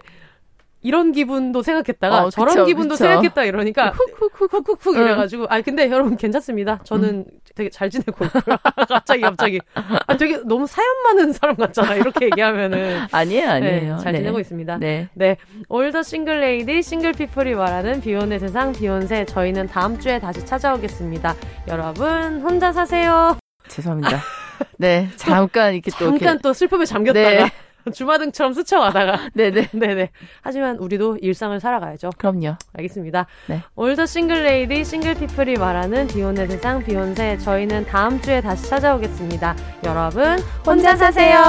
이런 0.82 1.12
기분도 1.12 1.62
생각했다가 1.62 2.24
어, 2.24 2.30
저런 2.30 2.54
그쵸, 2.54 2.64
기분도 2.64 2.94
그쵸. 2.94 3.04
생각했다 3.04 3.44
이러니까 3.44 3.90
훅훅훅훅훅 3.90 4.96
이래가지고 4.96 5.46
아니 5.48 5.62
근데 5.62 5.90
여러분 5.90 6.16
괜찮습니다. 6.16 6.80
저는 6.84 7.08
음. 7.08 7.24
되게 7.54 7.68
잘 7.68 7.90
지내고 7.90 8.24
있고요. 8.24 8.56
갑자기 8.88 9.20
갑자기 9.20 9.60
아 9.74 10.16
되게 10.16 10.38
너무 10.46 10.66
사연 10.66 10.88
많은 11.04 11.34
사람 11.34 11.56
같잖아 11.56 11.96
이렇게 11.96 12.26
얘기하면은 12.26 13.00
아니에요 13.12 13.50
아니에요. 13.50 13.96
네, 13.96 14.02
잘 14.02 14.12
네. 14.12 14.20
지내고 14.20 14.40
있습니다. 14.40 14.78
네. 14.78 15.08
네. 15.12 15.36
all 15.68 15.85
the 15.85 16.02
single 16.02 16.40
lady 16.40 16.82
single 16.82 17.12
people이 17.12 17.54
말하는 17.54 18.00
비혼의 18.00 18.38
세상 18.38 18.72
비혼세 18.72 19.26
저희는 19.26 19.66
다음 19.66 19.98
주에 19.98 20.18
다시 20.18 20.46
찾아오겠습니다. 20.46 21.34
여러분 21.68 22.40
혼자 22.40 22.72
사세요. 22.72 23.36
죄송합니다. 23.68 24.39
네 24.78 25.08
잠깐 25.16 25.74
이렇게 25.74 25.90
또 25.90 26.06
잠깐 26.06 26.20
이렇게. 26.20 26.38
또 26.42 26.52
슬픔에 26.52 26.84
잠겼다가. 26.84 27.30
네. 27.30 27.50
주마등처럼 27.94 28.52
스쳐가다가. 28.52 29.30
네네. 29.34 29.68
네네. 29.72 30.10
하지만 30.42 30.76
우리도 30.76 31.18
일상을 31.22 31.58
살아가야죠. 31.58 32.10
그럼요. 32.18 32.56
알겠습니다. 32.74 33.26
네. 33.46 33.62
올더 33.74 34.04
싱글레이디, 34.06 34.84
싱글피플이 34.84 35.54
말하는 35.56 36.06
비욘의 36.06 36.46
세상, 36.48 36.84
비욘세. 36.84 37.38
저희는 37.38 37.86
다음 37.86 38.20
주에 38.20 38.40
다시 38.42 38.68
찾아오겠습니다. 38.68 39.56
여러분, 39.84 40.38
혼자 40.66 40.94
사세요. 40.94 41.40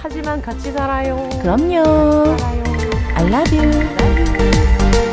하지만 0.00 0.40
같이 0.40 0.72
살아요. 0.72 1.28
그럼요. 1.42 1.84
살아요. 2.38 2.72
I 3.14 3.26
love 3.26 3.58
you. 3.58 3.68
Love 3.70 4.40
you. 4.40 5.11